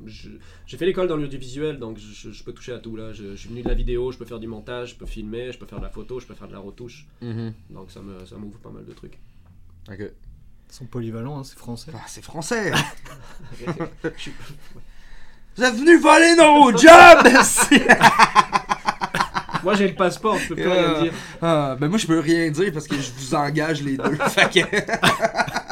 je- 0.05 0.29
J'ai 0.65 0.77
fait 0.77 0.85
l'école 0.85 1.07
dans 1.07 1.15
l'audiovisuel 1.15 1.79
donc 1.79 1.97
je, 1.99 2.11
je- 2.13 2.31
je 2.31 2.43
peux 2.43 2.51
toucher 2.53 2.73
à 2.73 2.79
tout 2.79 2.95
là. 2.97 3.13
Je, 3.13 3.31
je 3.31 3.35
suis 3.35 3.49
venu 3.49 3.61
de 3.61 3.67
la 3.69 3.75
vidéo, 3.75 4.11
je 4.11 4.17
peux 4.17 4.25
faire 4.25 4.39
du 4.39 4.47
montage, 4.47 4.89
je 4.91 4.95
peux 4.95 5.05
filmer, 5.05 5.51
je 5.53 5.57
peux 5.59 5.65
faire 5.65 5.79
de 5.79 5.83
la 5.85 5.89
photo, 5.89 6.19
je 6.19 6.25
peux 6.25 6.33
faire 6.35 6.47
de 6.49 6.53
la 6.53 6.59
retouche. 6.59 7.05
Mhm. 7.21 7.53
Donc 7.69 7.91
ça 7.91 8.01
me 8.01 8.25
ça 8.25 8.35
m'ouvre 8.35 8.59
pas 8.59 8.71
mal 8.71 8.83
de 8.85 8.91
trucs. 8.93 9.17
Ok. 9.89 9.99
Ils 9.99 10.73
sont 10.73 10.85
polyvalents, 10.85 11.39
hein, 11.39 11.43
c'est 11.45 11.57
français. 11.57 11.91
Ah, 11.95 12.03
c'est 12.07 12.21
français! 12.23 12.73
Suis- 14.17 14.33
Vous 15.55 15.63
êtes 15.63 15.75
venus 15.75 16.01
voler 16.01 16.35
nos 16.35 16.71
jobs! 16.77 18.53
Moi 19.67 19.75
j'ai 19.75 19.87
le 19.89 19.95
passeport, 19.95 20.37
je 20.37 20.47
peux 20.47 20.55
plus 20.55 20.63
Euh, 20.65 20.93
rien 20.93 21.01
dire. 21.03 21.13
Ah, 21.41 21.75
ben 21.77 21.89
moi 21.89 21.97
je 21.97 22.07
peux 22.07 22.19
rien 22.19 22.49
dire 22.51 22.71
parce 22.71 22.87
que 22.87 22.95
je 22.95 23.11
vous 23.17 23.35
engage 23.35 23.83
les 23.83 23.97
deux. 23.97 24.15
fait 24.29 24.49
que. 24.49 24.65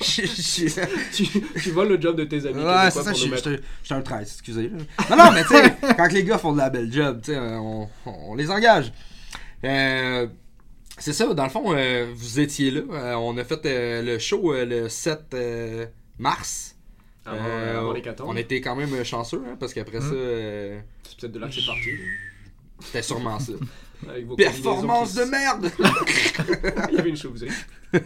Je- 0.00 0.26
je- 0.26 1.14
tu, 1.14 1.26
tu 1.62 1.70
voles 1.70 1.88
le 1.88 2.00
job 2.00 2.16
de 2.16 2.24
tes 2.24 2.44
amis. 2.46 2.62
Ouais, 2.62 2.90
c'est 2.90 3.02
ça, 3.02 3.12
je 3.12 3.26
je 3.28 3.58
suis 3.84 3.94
un 3.94 4.00
13, 4.02 4.22
excusez. 4.32 4.68
là. 4.70 5.16
Non, 5.16 5.24
non, 5.24 5.30
mais 5.32 5.42
tu 5.44 5.48
sais, 5.50 5.74
quand 5.96 6.12
les 6.12 6.24
gars 6.24 6.36
font 6.38 6.52
de 6.52 6.58
la 6.58 6.68
belle 6.68 6.92
job, 6.92 7.20
tu 7.22 7.30
sais, 7.32 7.38
euh, 7.38 7.56
on, 7.58 7.88
on 8.06 8.34
les 8.34 8.50
engage. 8.50 8.92
Euh, 9.64 10.26
c'est 10.98 11.12
ça, 11.12 11.32
dans 11.32 11.44
le 11.44 11.50
fond, 11.50 11.72
euh, 11.74 12.12
vous 12.14 12.40
étiez 12.40 12.70
là. 12.72 12.80
Euh, 12.90 13.14
on 13.14 13.36
a 13.38 13.44
fait 13.44 13.64
euh, 13.66 14.02
le 14.02 14.18
show 14.18 14.52
euh, 14.52 14.64
le 14.64 14.88
7 14.88 15.20
euh, 15.34 15.86
mars. 16.18 16.74
Avant, 17.26 17.38
Euh, 17.44 17.78
avant 17.80 18.24
on 18.28 18.36
était 18.36 18.60
quand 18.60 18.76
même 18.76 19.02
chanceux, 19.04 19.42
hein, 19.46 19.56
parce 19.58 19.74
qu'après 19.74 20.00
ça, 20.00 20.12
euh, 20.12 20.80
C'est 21.02 21.18
peut-être 21.20 21.32
de 21.32 21.38
là 21.40 21.48
que 21.48 21.54
c'est 21.54 21.66
parti. 21.66 21.90
c'était 22.80 23.02
sûrement 23.02 23.38
ça. 23.38 23.52
Avec 24.08 24.26
vos 24.26 24.36
Performance 24.36 25.14
de 25.14 25.24
merde! 25.24 25.70
Il 26.90 26.96
y 26.96 26.98
avait 26.98 27.08
une 27.10 27.16
chauve-souris. 27.16 27.50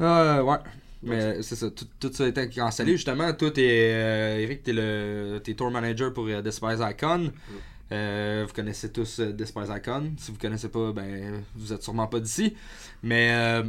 Euh, 0.00 0.42
ouais. 0.42 0.56
Mais 1.02 1.42
c'est 1.42 1.56
ça, 1.56 1.70
tout, 1.70 1.86
tout 2.00 2.10
ça 2.12 2.24
a 2.24 2.28
été 2.28 2.48
cancellé. 2.50 2.92
Justement, 2.92 3.32
toi, 3.32 3.50
t'es, 3.50 3.92
euh, 3.94 4.38
Eric, 4.40 4.62
t'es 4.62 4.72
le 4.72 5.40
t'es 5.42 5.54
tour 5.54 5.70
manager 5.70 6.12
pour 6.12 6.26
euh, 6.26 6.42
Despise 6.42 6.80
Icon. 6.80 7.32
Euh, 7.92 8.44
vous 8.46 8.52
connaissez 8.52 8.90
tous 8.92 9.20
euh, 9.20 9.32
Despise 9.32 9.70
Icon. 9.74 10.12
Si 10.18 10.32
vous 10.32 10.38
connaissez 10.38 10.68
pas, 10.68 10.92
ben, 10.92 11.42
vous 11.54 11.72
êtes 11.72 11.82
sûrement 11.82 12.08
pas 12.08 12.18
d'ici. 12.20 12.54
Mais, 13.02 13.30
euh, 13.32 13.62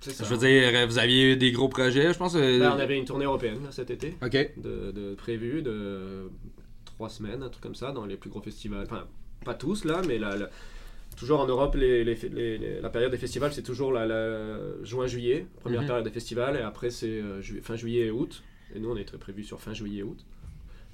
ça. 0.00 0.24
je 0.24 0.34
veux 0.34 0.38
dire, 0.38 0.70
euh, 0.74 0.86
vous 0.86 0.98
aviez 0.98 1.32
eu 1.32 1.36
des 1.36 1.52
gros 1.52 1.68
projets, 1.68 2.12
je 2.12 2.18
pense. 2.18 2.34
euh, 2.36 2.58
Là, 2.58 2.74
on 2.76 2.80
avait 2.80 2.98
une 2.98 3.04
tournée 3.04 3.24
européenne 3.24 3.62
là, 3.64 3.70
cet 3.72 3.90
été. 3.90 4.16
Ok. 4.22 4.32
de, 4.56 4.90
de 4.92 5.14
prévu 5.14 5.62
de 5.62 6.30
trois 6.84 7.08
semaines, 7.08 7.42
un 7.42 7.48
truc 7.48 7.62
comme 7.62 7.74
ça, 7.74 7.92
dans 7.92 8.06
les 8.06 8.16
plus 8.16 8.30
gros 8.30 8.40
festivals. 8.40 8.84
Enfin, 8.84 9.06
pas 9.44 9.54
tous 9.54 9.84
là, 9.84 10.02
mais 10.06 10.18
la, 10.18 10.36
la- 10.36 10.50
toujours 11.16 11.40
en 11.40 11.46
Europe, 11.46 11.74
les, 11.74 12.04
les- 12.04 12.14
les- 12.14 12.58
les- 12.58 12.80
la 12.80 12.90
période 12.90 13.10
des 13.10 13.18
festivals, 13.18 13.52
c'est 13.52 13.62
toujours 13.62 13.92
la, 13.92 14.06
la 14.06 14.58
juin-juillet, 14.84 15.46
première 15.60 15.80
Mhm. 15.82 15.86
période 15.86 16.04
des 16.04 16.10
festivals, 16.12 16.56
et 16.56 16.60
après 16.62 16.90
c'est 16.90 17.06
euh, 17.20 17.40
ju- 17.40 17.60
fin 17.60 17.76
juillet 17.76 18.06
et 18.06 18.10
août. 18.10 18.42
Et 18.74 18.80
nous, 18.80 18.90
on 18.90 18.96
est 18.96 19.04
très 19.04 19.18
prévu 19.18 19.42
sur 19.44 19.60
fin 19.60 19.72
juillet 19.72 20.00
et 20.00 20.02
août. 20.02 20.18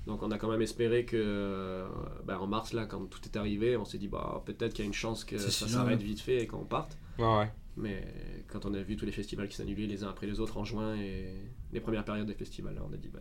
Donc 0.06 0.22
on 0.22 0.30
a 0.30 0.36
quand 0.38 0.48
même 0.50 0.60
espéré 0.62 1.04
que 1.06 1.82
ben, 2.26 2.36
en 2.36 2.46
mars 2.46 2.74
là, 2.74 2.84
quand 2.84 3.06
tout 3.08 3.20
est 3.24 3.36
arrivé, 3.38 3.76
on 3.78 3.86
s'est 3.86 3.96
dit 3.98 4.08
bah 4.08 4.42
peut-être 4.44 4.74
qu'il 4.74 4.84
y 4.84 4.86
a 4.86 4.88
une 4.88 4.92
chance 4.94 5.24
que 5.24 5.38
ça 5.38 5.50
s'arrête 5.66 6.02
vite 6.02 6.20
fait 6.20 6.42
et 6.42 6.46
qu'on 6.46 6.64
parte. 6.64 6.98
Ouais. 7.18 7.50
Mais 7.76 8.04
quand 8.48 8.66
on 8.66 8.74
a 8.74 8.82
vu 8.82 8.96
tous 8.96 9.04
les 9.06 9.12
festivals 9.12 9.48
qui 9.48 9.56
s'annulaient 9.56 9.86
les 9.86 10.04
uns 10.04 10.08
après 10.08 10.26
les 10.26 10.38
autres 10.40 10.56
en 10.58 10.64
juin 10.64 10.94
et 10.96 11.34
les 11.72 11.80
premières 11.80 12.04
périodes 12.04 12.26
des 12.26 12.34
festivals, 12.34 12.74
là, 12.74 12.82
on 12.88 12.92
a 12.92 12.96
dit, 12.96 13.08
bah, 13.08 13.20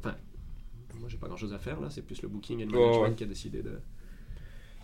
enfin, 0.00 0.16
moi 0.98 1.08
j'ai 1.08 1.18
pas 1.18 1.26
grand 1.28 1.36
chose 1.36 1.52
à 1.52 1.58
faire 1.58 1.80
là, 1.80 1.90
c'est 1.90 2.02
plus 2.02 2.22
le 2.22 2.28
booking 2.28 2.60
et 2.60 2.64
le 2.64 2.70
management 2.70 3.02
ouais. 3.10 3.14
qui 3.14 3.24
a 3.24 3.26
décidé 3.26 3.62
de. 3.62 3.78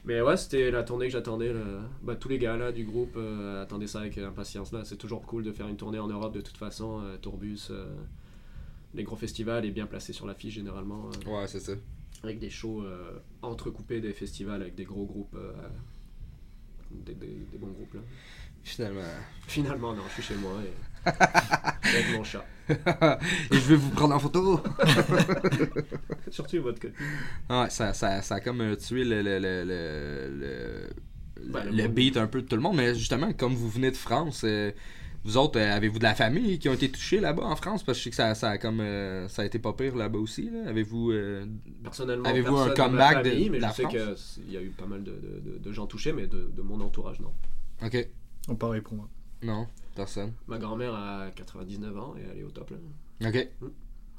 Mais 0.04 0.20
ouais, 0.22 0.36
c'était 0.36 0.70
la 0.70 0.82
tournée 0.84 1.06
que 1.06 1.12
j'attendais. 1.12 1.52
le- 1.52 1.80
Bah, 2.02 2.16
tous 2.16 2.28
les 2.28 2.38
gars 2.38 2.56
là 2.56 2.70
du 2.70 2.84
groupe 2.84 3.14
euh, 3.16 3.62
attendaient 3.62 3.86
ça 3.86 4.00
avec 4.00 4.16
impatience 4.18 4.72
là. 4.72 4.84
C'est 4.84 4.96
toujours 4.96 5.22
cool 5.22 5.42
de 5.42 5.52
faire 5.52 5.68
une 5.68 5.76
tournée 5.76 5.98
en 5.98 6.06
Europe 6.08 6.34
de 6.34 6.40
toute 6.40 6.56
façon. 6.56 7.00
euh, 7.02 7.16
Tourbus, 7.16 7.68
euh, 7.70 7.86
les 8.94 9.02
gros 9.04 9.16
festivals 9.16 9.64
est 9.66 9.70
bien 9.70 9.86
placé 9.86 10.12
sur 10.12 10.26
l'affiche 10.26 10.54
généralement. 10.54 11.10
euh, 11.26 11.30
Ouais, 11.40 11.46
c'est 11.48 11.60
ça. 11.60 11.72
avec 12.22 12.38
des 12.38 12.50
shows 12.50 12.84
entrecoupés 13.42 14.00
des 14.00 14.12
festivals 14.12 14.60
avec 14.62 14.74
des 14.74 14.84
gros 14.84 15.04
groupes. 15.06 15.36
des, 16.90 17.14
des- 17.14 17.46
des 17.52 17.58
bons 17.58 17.68
groupes 17.72 17.94
là. 17.94 18.00
Finalement. 18.62 19.00
Finalement, 19.46 19.92
non, 19.94 20.02
je 20.08 20.14
suis 20.22 20.34
chez 20.34 20.40
moi 20.40 20.52
et 20.64 21.08
avec 21.88 22.12
mon 22.16 22.24
chat. 22.24 22.44
Et 22.68 23.54
je 23.54 23.60
vais 23.68 23.76
vous 23.76 23.88
prendre 23.90 24.14
en 24.14 24.18
photo. 24.18 24.60
Surtout 26.30 26.60
votre 26.62 26.80
copine. 26.80 27.06
Ouais, 27.48 27.70
ça, 27.70 27.94
ça, 27.94 28.20
ça 28.20 28.34
a 28.36 28.40
comme 28.40 28.60
euh, 28.60 28.76
tué 28.76 29.04
le, 29.04 29.22
le, 29.22 29.38
le, 29.38 29.64
le, 29.64 30.36
le- 30.38 30.90
Ben, 31.50 31.64
le 31.64 31.70
le 31.70 31.82
monde. 31.84 31.92
beat 31.94 32.16
un 32.18 32.26
peu 32.26 32.42
de 32.42 32.46
tout 32.46 32.56
le 32.56 32.62
monde. 32.62 32.76
Mais 32.76 32.94
justement, 32.94 33.32
comme 33.32 33.54
vous 33.54 33.70
venez 33.70 33.90
de 33.90 33.96
France, 33.96 34.42
euh, 34.44 34.70
vous 35.24 35.38
autres, 35.38 35.58
euh, 35.58 35.74
avez-vous 35.74 35.98
de 35.98 36.04
la 36.04 36.14
famille 36.14 36.58
qui 36.58 36.68
ont 36.68 36.74
été 36.74 36.90
touchés 36.90 37.20
là-bas 37.20 37.44
en 37.44 37.56
France? 37.56 37.82
Parce 37.84 37.96
que 37.96 38.00
je 38.00 38.04
sais 38.04 38.10
que 38.10 38.16
ça, 38.16 38.34
ça, 38.34 38.50
a, 38.50 38.58
comme, 38.58 38.80
euh, 38.80 39.28
ça 39.28 39.42
a 39.42 39.44
été 39.46 39.58
pas 39.58 39.72
pire 39.72 39.96
là-bas 39.96 40.18
aussi. 40.18 40.50
là. 40.50 40.68
Avez-vous. 40.68 41.12
euh, 41.12 41.46
Personnellement, 41.82 42.28
Avez-vous 42.28 42.56
un 42.56 42.68
ma 42.68 42.74
comeback 42.74 43.24
de- 43.24 43.30
famille, 43.30 43.46
de 43.46 43.50
mais 43.52 43.58
la 43.60 43.68
je 43.70 43.74
sais 43.74 43.82
France? 43.84 44.40
qu'il 44.44 44.52
y 44.52 44.56
a 44.58 44.60
eu 44.62 44.70
pas 44.70 44.86
mal 44.86 45.02
de, 45.04 45.12
de- 45.12 45.52
de- 45.52 45.58
de 45.58 45.72
gens 45.72 45.86
touchés, 45.86 46.12
mais 46.12 46.26
de, 46.26 46.50
de 46.54 46.62
mon 46.62 46.78
entourage, 46.82 47.18
non. 47.20 47.32
Ok. 47.82 48.08
Oh, 48.48 48.54
pareil 48.54 48.80
pour 48.80 48.94
moi. 48.94 49.08
Non, 49.42 49.66
personne. 49.94 50.32
Ma 50.46 50.58
grand-mère 50.58 50.94
a 50.94 51.30
99 51.34 51.96
ans 51.98 52.14
et 52.16 52.22
elle 52.22 52.38
est 52.38 52.42
au 52.42 52.50
top, 52.50 52.70
là, 53.20 53.28
Ok. 53.28 53.48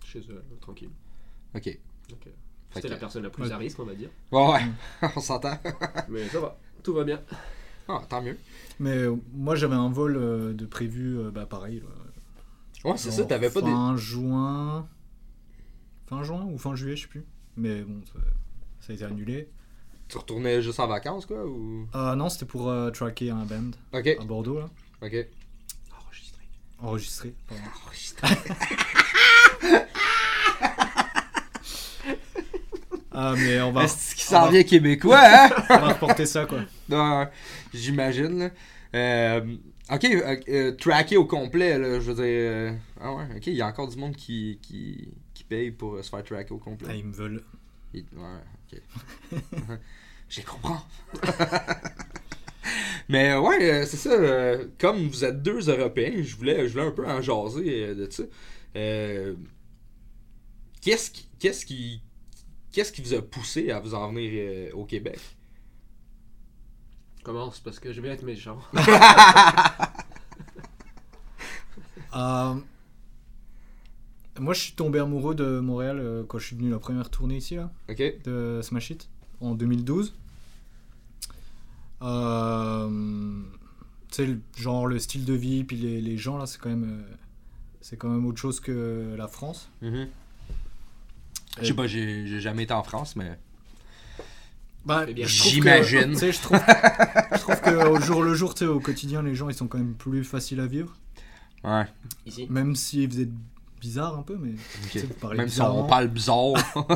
chez 0.06 0.20
eux, 0.30 0.44
tranquille. 0.62 0.90
Ok. 1.56 1.68
Euh, 1.68 1.72
Fait 2.12 2.76
C'était 2.76 2.88
que- 2.90 2.94
la 2.94 3.00
personne 3.00 3.24
la 3.24 3.30
plus 3.32 3.44
Ouais. 3.44 3.52
à 3.52 3.58
risque, 3.58 3.80
on 3.80 3.86
va 3.86 3.96
dire. 3.96 4.10
Ouais, 4.32 4.48
ouais. 4.48 4.62
On 5.16 5.20
s'entend. 5.20 5.58
Mais 6.10 6.28
ça 6.30 6.40
va, 6.40 6.58
tout 6.84 6.94
va 6.94 7.04
bien. 7.04 7.20
Ah, 7.88 8.04
tant 8.08 8.22
mieux. 8.22 8.38
Mais 8.80 8.96
euh, 8.96 9.16
moi 9.34 9.56
j'avais 9.56 9.76
un 9.76 9.90
vol 9.90 10.16
euh, 10.18 10.54
de 10.54 10.66
prévu, 10.68 11.18
euh, 11.18 11.32
bah 11.32 11.48
pareil. 11.48 11.80
là, 11.80 12.92
Ouais, 12.92 12.98
c'est 12.98 13.10
ça, 13.12 13.26
t'avais 13.26 13.50
pas 13.50 13.62
des. 13.62 13.72
Fin 13.72 13.98
juin. 13.98 14.88
Fin 16.06 16.24
juin 16.24 16.46
ou 16.46 16.58
fin 16.60 16.76
juillet, 16.76 16.96
je 16.96 17.02
sais 17.04 17.08
plus. 17.08 17.26
Mais 17.58 17.82
bon, 17.82 18.02
ça, 18.06 18.20
ça 18.82 18.94
a 18.94 18.96
été 18.96 19.04
annulé. 19.04 19.50
Tu 20.10 20.18
retournais 20.18 20.62
juste 20.62 20.80
en 20.80 20.88
vacances, 20.88 21.25
quoi 21.28 21.46
ou... 21.46 21.88
Ah 21.94 22.16
non, 22.18 22.30
c'était 22.30 22.46
pour 22.46 22.68
euh, 22.70 22.89
tracker 22.89 23.30
un 23.30 23.46
band 23.46 23.72
Ok. 23.94 24.08
à 24.20 24.24
Bordeaux, 24.25 24.60
là. 24.60 24.70
Ok. 25.04 25.16
Enregistré. 26.01 26.42
Enregistré. 26.82 27.34
pardon. 27.48 27.63
Ah, 33.12 33.34
mais 33.38 33.62
on 33.62 33.72
va, 33.72 33.84
Est-ce 33.86 34.16
qu'il 34.16 34.24
s'en 34.24 34.50
vient 34.50 34.63
québécois, 34.63 35.22
hein? 35.24 35.50
on 35.70 35.78
va 35.78 35.94
reporter 35.94 36.25
ça, 36.25 36.46
quoi. 36.46 36.60
Ouais, 36.89 37.28
J'imagine. 37.74 38.39
là. 38.39 38.50
Euh, 38.96 39.56
ok, 39.92 40.06
euh, 40.06 40.38
euh, 40.50 40.72
tracker 40.75 41.18
au 41.18 41.25
complet, 41.25 41.78
là, 41.78 42.00
je 42.00 42.12
veux 42.12 42.16
dire. 42.16 42.24
euh, 42.25 42.72
ah 43.00 43.13
ouais, 43.13 43.25
ok, 43.36 43.48
il 43.48 43.54
y 43.54 43.62
a 43.62 43.68
encore 43.68 43.88
du 43.88 43.98
monde 43.98 44.16
qui, 44.16 44.58
qui, 44.62 45.10
qui 45.34 45.44
paye 45.44 45.72
pour 45.72 45.96
euh, 45.96 46.01
se 46.04 46.10
faire 46.10 46.24
tracker 46.24 46.51
au 46.54 46.60
Ah, 46.62 46.66
complet. 46.66 46.98
ils 47.00 47.06
me 47.06 47.13
veulent. 47.13 47.44
Il- 47.94 48.06
Ouais, 48.16 48.24
ok. 48.72 48.82
Je 50.30 50.38
les 50.38 50.44
comprends. 50.44 50.82
Mais 53.10 53.32
euh, 53.32 53.40
ouais, 53.40 53.72
euh, 53.72 53.86
c'est 53.86 53.98
ça. 53.98 54.12
euh, 54.12 54.68
comme 54.78 55.08
vous 55.08 55.26
êtes 55.26 55.42
deux 55.42 55.70
Européens, 55.70 56.22
je 56.22 56.36
voulais, 56.36 56.68
je 56.68 56.74
voulais 56.74 56.86
un 56.88 56.92
peu 56.92 57.08
en 57.08 57.22
jaser 57.22 57.96
de 57.96 58.08
ça. 58.12 58.24
Euh, 58.76 59.36
qu'est-ce 60.82 61.12
qui, 61.12 61.28
qu'est-ce 61.40 61.66
qui, 61.66 62.02
qu'est-ce 62.72 62.92
qui 62.92 63.02
vous 63.02 63.14
a 63.14 63.22
poussé 63.22 63.72
à 63.72 63.80
vous 63.80 63.94
en 63.96 64.10
venir 64.10 64.32
euh, 64.36 64.72
au 64.74 64.86
Québec? 64.86 65.20
Commence 67.24 67.60
parce 67.60 67.80
que 67.80 67.92
je 67.94 68.02
vais 68.02 68.10
être 68.10 68.24
méchant. 68.24 68.60
Moi, 74.39 74.53
je 74.53 74.62
suis 74.62 74.74
tombé 74.74 75.00
amoureux 75.00 75.36
de 75.36 75.60
Montréal 75.60 76.00
euh, 76.00 76.24
quand 76.27 76.39
je 76.39 76.46
suis 76.48 76.55
venu 76.55 76.69
la 76.69 76.79
première 76.79 77.10
tournée 77.10 77.38
ici, 77.38 77.55
là, 77.55 77.72
Ok. 77.89 78.01
de 78.24 78.60
Smash 78.63 78.91
It, 78.91 79.10
en 79.41 79.53
2012. 79.55 80.13
Euh, 82.01 83.41
tu 84.12 84.25
sais, 84.25 84.38
genre 84.58 84.88
le 84.88 85.00
style 85.00 85.25
de 85.25 85.34
vie, 85.34 85.63
puis 85.63 85.75
les, 85.77 86.01
les 86.01 86.17
gens, 86.17 86.38
là, 86.38 86.46
c'est 86.46 86.60
quand 86.60 86.69
même... 86.69 86.84
euh, 87.03 87.15
c'est 87.81 87.98
quand 87.98 88.10
même 88.10 88.25
autre 88.25 88.39
chose 88.39 88.60
que 88.60 89.15
la 89.17 89.27
France. 89.27 89.69
Mhm. 89.81 90.08
Je 91.62 91.65
sais 91.67 91.74
pas, 91.74 91.88
j'ai 91.88 92.25
j'ai 92.27 92.39
jamais 92.39 92.63
été 92.63 92.74
en 92.74 92.84
France, 92.84 93.15
mais. 93.15 93.38
Bah, 94.86 95.05
J'imagine. 95.15 96.12
Tu 96.12 96.15
sais, 96.19 96.31
je 96.31 96.39
trouve, 96.41 96.58
je 97.34 97.39
trouve 97.39 97.62
qu'au 97.62 98.00
jour 98.00 98.24
le 98.24 98.34
jour, 98.34 98.53
tu 98.53 98.60
sais, 98.60 98.65
au 98.65 98.79
quotidien, 98.79 99.22
les 99.24 99.36
gens, 99.36 99.50
ils 99.50 99.55
sont 99.55 99.67
quand 99.67 99.77
même 99.77 99.93
plus 99.96 100.24
faciles 100.24 100.60
à 100.62 100.67
vivre. 100.67 100.96
Ouais. 101.63 101.86
Ici. 102.25 102.48
Même 102.50 102.75
si 102.75 103.05
vous 103.08 103.19
êtes 103.19 103.29
bizarre 103.80 104.18
un 104.18 104.24
peu, 104.24 104.38
mais 104.38 104.52
ok. 104.52 104.90
tu 104.92 105.00
sais, 105.00 105.06
vous 105.06 105.14
parlez 105.16 105.38
Même 105.38 105.50
si 105.50 105.62
on 105.62 105.86
parle 105.86 106.08
bizarre. 106.08 106.54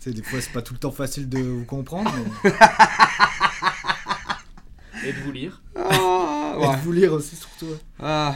Tu 0.00 0.08
sais, 0.10 0.16
des 0.16 0.22
fois, 0.22 0.40
c'est 0.40 0.52
pas 0.52 0.62
tout 0.62 0.72
le 0.72 0.78
temps 0.78 0.90
facile 0.92 1.28
de 1.28 1.38
vous 1.40 1.64
comprendre, 1.66 2.10
mais 2.42 2.50
Et 5.06 5.12
de 5.12 5.18
vous 5.20 5.32
lire. 5.32 5.62
ah, 5.76 6.54
et 6.56 6.60
ouais. 6.66 6.76
de 6.76 6.80
vous 6.80 6.92
lire 6.92 7.12
aussi, 7.12 7.36
surtout. 7.36 7.66
ouais. 7.66 7.78
Ah, 7.98 8.34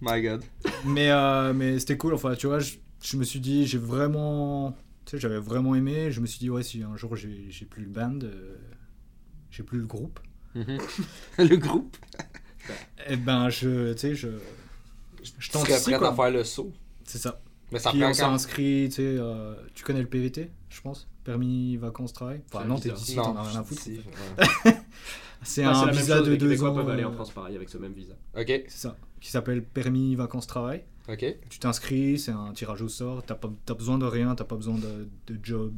my 0.00 0.20
god. 0.22 0.42
Mais, 0.84 1.10
euh, 1.10 1.52
mais 1.52 1.78
c'était 1.78 1.96
cool, 1.96 2.14
enfin, 2.14 2.34
tu 2.34 2.46
vois, 2.48 2.58
je, 2.58 2.74
je 3.02 3.16
me 3.16 3.22
suis 3.24 3.38
dit, 3.40 3.66
j'ai 3.66 3.78
vraiment. 3.78 4.76
Tu 5.04 5.12
sais, 5.12 5.18
j'avais 5.20 5.38
vraiment 5.38 5.74
aimé. 5.76 6.10
Je 6.10 6.20
me 6.20 6.26
suis 6.26 6.38
dit, 6.40 6.50
ouais, 6.50 6.62
si 6.64 6.82
un 6.82 6.96
jour 6.96 7.14
j'ai 7.16 7.66
plus 7.70 7.82
le 7.84 7.88
band, 7.88 8.18
euh, 8.24 8.56
j'ai 9.50 9.62
plus 9.62 9.78
le 9.78 9.86
groupe, 9.86 10.18
Mhm. 10.56 10.78
Le 11.38 11.56
groupe. 11.56 11.96
et 13.08 13.16
ben, 13.16 13.48
je. 13.48 13.92
Tu 13.92 13.98
sais, 14.00 14.14
je. 14.16 14.28
Je 15.38 15.50
ici, 15.78 15.90
prêt 15.90 15.98
quoi. 15.98 16.08
à 16.10 16.14
faire 16.14 16.30
le 16.30 16.44
saut. 16.44 16.72
C'est 17.04 17.18
ça. 17.18 17.40
Mais 17.72 17.78
ça 17.80 17.90
Puis 17.90 17.98
prend 18.00 18.10
on 18.10 18.14
s'est 18.14 18.22
quand 18.22 18.32
inscrit, 18.32 18.86
tu 18.90 18.96
sais, 18.96 19.02
euh, 19.02 19.54
tu 19.74 19.82
connais 19.84 20.00
le 20.00 20.06
PVT, 20.06 20.50
je 20.70 20.80
pense? 20.80 21.08
Permis 21.24 21.76
vacances 21.76 22.12
travail? 22.12 22.40
Enfin, 22.52 22.60
C'est 22.62 22.68
non, 22.68 22.74
un 22.76 22.78
t'es 22.78 22.88
visa. 22.90 23.00
d'ici, 23.00 23.16
t'en 23.16 23.36
as 23.36 23.42
rien 23.42 23.60
à 23.60 23.64
foutre. 23.64 23.80
ici, 23.80 24.00
ouais. 24.64 24.76
C'est 25.42 25.62
Ouais, 25.66 25.72
un 25.72 25.90
visa 25.90 26.18
chose, 26.18 26.28
de 26.28 26.36
deux 26.36 26.64
ans. 26.64 26.74
peuvent 26.74 26.88
aller 26.88 27.04
en 27.04 27.10
euh, 27.10 27.14
France 27.14 27.30
pareil 27.30 27.56
avec 27.56 27.68
ce 27.68 27.78
même 27.78 27.92
visa. 27.92 28.14
Ok, 28.36 28.46
C'est 28.46 28.70
ça. 28.70 28.96
Qui 29.20 29.30
s'appelle 29.30 29.62
Permis 29.64 30.14
vacances 30.14 30.46
travail. 30.46 30.84
ok. 31.08 31.24
Tu 31.48 31.58
t'inscris, 31.58 32.18
c'est 32.18 32.30
un 32.32 32.52
tirage 32.52 32.82
au 32.82 32.88
sort. 32.88 33.22
T'as 33.24 33.34
pas, 33.34 33.50
t'as 33.64 33.74
besoin 33.74 33.98
de 33.98 34.06
rien, 34.06 34.34
t'as 34.36 34.44
pas 34.44 34.56
besoin 34.56 34.76
de, 34.76 35.08
de 35.32 35.38
job. 35.42 35.72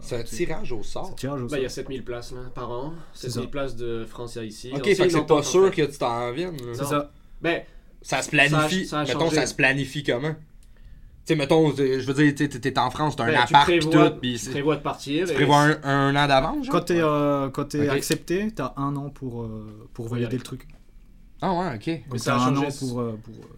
C'est 0.00 0.16
un 0.20 0.22
tirage 0.22 0.72
au 0.72 0.82
c'est 0.82 0.92
sort. 0.92 1.10
un 1.10 1.14
tirage 1.14 1.40
au 1.42 1.44
Bah, 1.44 1.50
sort. 1.50 1.58
il 1.58 1.62
y 1.62 1.66
a 1.66 1.68
7000 1.70 2.04
places 2.04 2.32
là, 2.32 2.40
par 2.54 2.70
an. 2.70 2.94
C'est 3.12 3.28
7000 3.28 3.44
ça. 3.44 3.50
places 3.50 3.76
de 3.76 4.04
France 4.06 4.36
à 4.38 4.44
ici. 4.44 4.72
Ok, 4.74 4.84
fait 4.84 4.96
que 4.96 5.08
c'est 5.10 5.26
pas 5.26 5.42
sûr 5.42 5.70
que 5.70 5.82
tu 5.82 5.98
t'en 5.98 6.32
viennes. 6.32 6.56
là. 6.56 6.66
Non. 6.68 6.74
C'est 6.74 6.84
ça. 6.84 7.12
Ben, 7.42 7.62
Ça 8.04 8.22
se 8.22 8.30
planifie. 8.30 8.86
Ça 8.86 9.00
a- 9.00 9.04
ça 9.06 9.12
a 9.12 9.14
mettons, 9.14 9.24
changé. 9.26 9.36
ça 9.36 9.46
se 9.46 9.54
planifie 9.54 10.04
comment? 10.04 10.34
Tu 11.26 11.32
sais, 11.32 11.36
mettons, 11.36 11.74
je 11.74 12.06
veux 12.06 12.14
dire, 12.14 12.34
t'es- 12.34 12.48
t'es 12.48 12.78
en 12.78 12.90
France, 12.90 13.16
t'as 13.16 13.24
un 13.24 13.32
ben, 13.32 13.40
appart 13.40 13.66
pis 13.68 13.78
tout, 13.80 13.90
pis 14.20 14.38
tu 14.44 14.50
prévois 14.50 14.76
de 14.76 14.82
partir. 14.82 15.26
tu 15.26 15.32
et- 15.32 15.34
prévois 15.34 15.58
un, 15.62 15.82
un 15.82 16.14
an 16.14 16.28
d'avance, 16.28 16.66
genre? 16.66 16.72
Quand 16.74 16.82
t'es 16.84 17.00
euh, 17.00 17.48
quand 17.48 17.64
t'es 17.64 17.88
accepté, 17.88 18.52
t'as 18.54 18.74
un 18.76 18.94
an 18.94 19.08
pour, 19.10 19.42
euh, 19.42 19.88
pour 19.94 20.06
valider 20.08 20.36
le 20.36 20.42
truc. 20.42 20.68
Ah 21.40 21.52
ouais, 21.54 21.74
ok. 21.76 22.08
Donc 22.10 22.18
ça 22.20 22.32
t'as 22.32 22.36
a 22.36 22.46
un 22.48 22.54
changé. 22.54 22.66
an 22.66 22.70
pour. 22.78 23.00
euh, 23.00 23.18
pour 23.24 23.34
euh, 23.34 23.48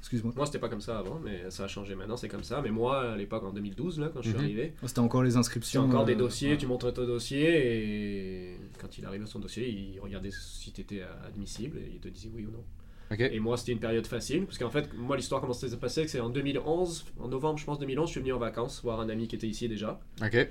Excuse-moi. 0.00 0.32
Moi, 0.36 0.46
c'était 0.46 0.58
pas 0.58 0.70
comme 0.70 0.80
ça 0.80 0.98
avant, 0.98 1.20
mais 1.22 1.50
ça 1.50 1.64
a 1.64 1.68
changé 1.68 1.94
maintenant, 1.94 2.16
c'est 2.16 2.28
comme 2.28 2.42
ça. 2.42 2.62
Mais 2.62 2.70
moi, 2.70 3.12
à 3.12 3.16
l'époque, 3.16 3.44
en 3.44 3.52
2012, 3.52 4.00
là, 4.00 4.08
quand 4.12 4.22
je 4.22 4.28
suis 4.30 4.38
Mhm. 4.38 4.44
arrivé, 4.44 4.72
C'était 4.86 5.00
encore 5.00 5.22
les 5.22 5.36
inscriptions. 5.36 5.82
encore 5.84 6.06
des 6.06 6.14
dossiers, 6.14 6.52
ouais. 6.52 6.56
tu 6.56 6.66
montres 6.66 6.92
ton 6.94 7.04
dossier 7.04 8.52
et 8.52 8.56
quand 8.80 8.96
il 8.96 9.04
arrivait 9.04 9.24
à 9.24 9.26
son 9.26 9.38
dossier, 9.38 9.68
il 9.68 10.00
regardait 10.00 10.30
si 10.32 10.72
tu 10.72 10.80
étais 10.80 11.02
admissible 11.26 11.76
et 11.78 11.90
il 11.94 12.00
te 12.00 12.08
disait 12.08 12.30
oui 12.34 12.46
ou 12.46 12.50
non. 12.52 12.64
Et 13.10 13.40
moi, 13.40 13.56
c'était 13.56 13.72
une 13.72 13.78
période 13.78 14.06
facile 14.06 14.44
parce 14.44 14.58
qu'en 14.58 14.70
fait, 14.70 14.90
moi, 14.94 15.16
l'histoire, 15.16 15.40
comment 15.40 15.52
ça 15.52 15.68
s'est 15.68 15.76
passé, 15.76 16.06
c'est 16.08 16.20
en 16.20 16.28
2011, 16.28 17.06
en 17.18 17.28
novembre, 17.28 17.58
je 17.58 17.64
pense, 17.64 17.78
2011, 17.78 18.08
je 18.08 18.12
suis 18.12 18.20
venu 18.20 18.32
en 18.32 18.38
vacances 18.38 18.82
voir 18.82 19.00
un 19.00 19.08
ami 19.08 19.28
qui 19.28 19.36
était 19.36 19.46
ici 19.46 19.68
déjà. 19.68 19.98
Ok. 20.22 20.48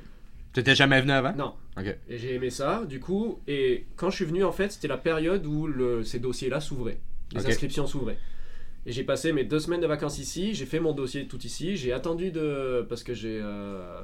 T'étais 0.53 0.73
jamais 0.73 0.99
venu 1.01 1.11
avant? 1.11 1.33
Non. 1.35 1.53
Ok. 1.77 1.95
Et 2.09 2.17
j'ai 2.17 2.33
aimé 2.33 2.49
ça, 2.49 2.83
du 2.85 2.99
coup, 2.99 3.39
et 3.47 3.85
quand 3.95 4.09
je 4.09 4.15
suis 4.15 4.25
venu, 4.25 4.43
en 4.43 4.51
fait, 4.51 4.71
c'était 4.71 4.87
la 4.87 4.97
période 4.97 5.45
où 5.45 5.67
le, 5.67 6.03
ces 6.03 6.19
dossiers-là 6.19 6.59
s'ouvraient. 6.59 6.99
Les 7.33 7.45
inscriptions 7.45 7.85
s'ouvraient. 7.85 8.17
Et 8.87 8.91
j'ai 8.91 9.03
passé 9.03 9.33
mes 9.33 9.43
deux 9.43 9.59
semaines 9.59 9.81
de 9.81 9.87
vacances 9.87 10.17
ici, 10.17 10.53
j'ai 10.53 10.65
fait 10.65 10.79
mon 10.79 10.93
dossier 10.93 11.27
tout 11.27 11.41
ici, 11.45 11.75
j'ai 11.75 11.91
attendu 11.91 12.31
de... 12.31 12.85
parce 12.87 13.03
que 13.03 13.13
j'ai... 13.13 13.37
euh, 13.43 14.01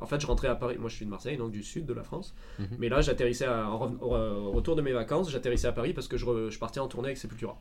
En 0.00 0.06
fait, 0.06 0.20
je 0.20 0.26
rentrais 0.26 0.48
à 0.48 0.54
Paris, 0.56 0.76
moi 0.78 0.88
je 0.88 0.96
suis 0.96 1.04
de 1.04 1.10
Marseille, 1.10 1.36
donc 1.36 1.50
du 1.52 1.62
sud 1.62 1.86
de 1.86 1.92
la 1.92 2.02
France. 2.02 2.34
Mhm. 2.58 2.66
Mais 2.78 2.88
là, 2.88 3.00
j'atterrissais 3.00 3.44
à- 3.46 3.70
en 3.70 3.78
reven- 3.78 3.98
au, 4.00 4.14
au 4.48 4.50
retour 4.52 4.76
de 4.76 4.82
mes 4.82 4.92
vacances, 4.92 5.30
j'atterrissais 5.30 5.68
à 5.68 5.72
Paris 5.72 5.92
parce 5.92 6.08
que 6.08 6.16
je, 6.16 6.26
re- 6.26 6.50
je 6.50 6.58
partais 6.58 6.80
en 6.80 6.88
tournée 6.88 7.08
avec 7.08 7.18
Sepultura. 7.18 7.60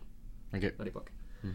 Ok. 0.54 0.74
À 0.80 0.84
l'époque. 0.84 1.12
Mhm. 1.44 1.52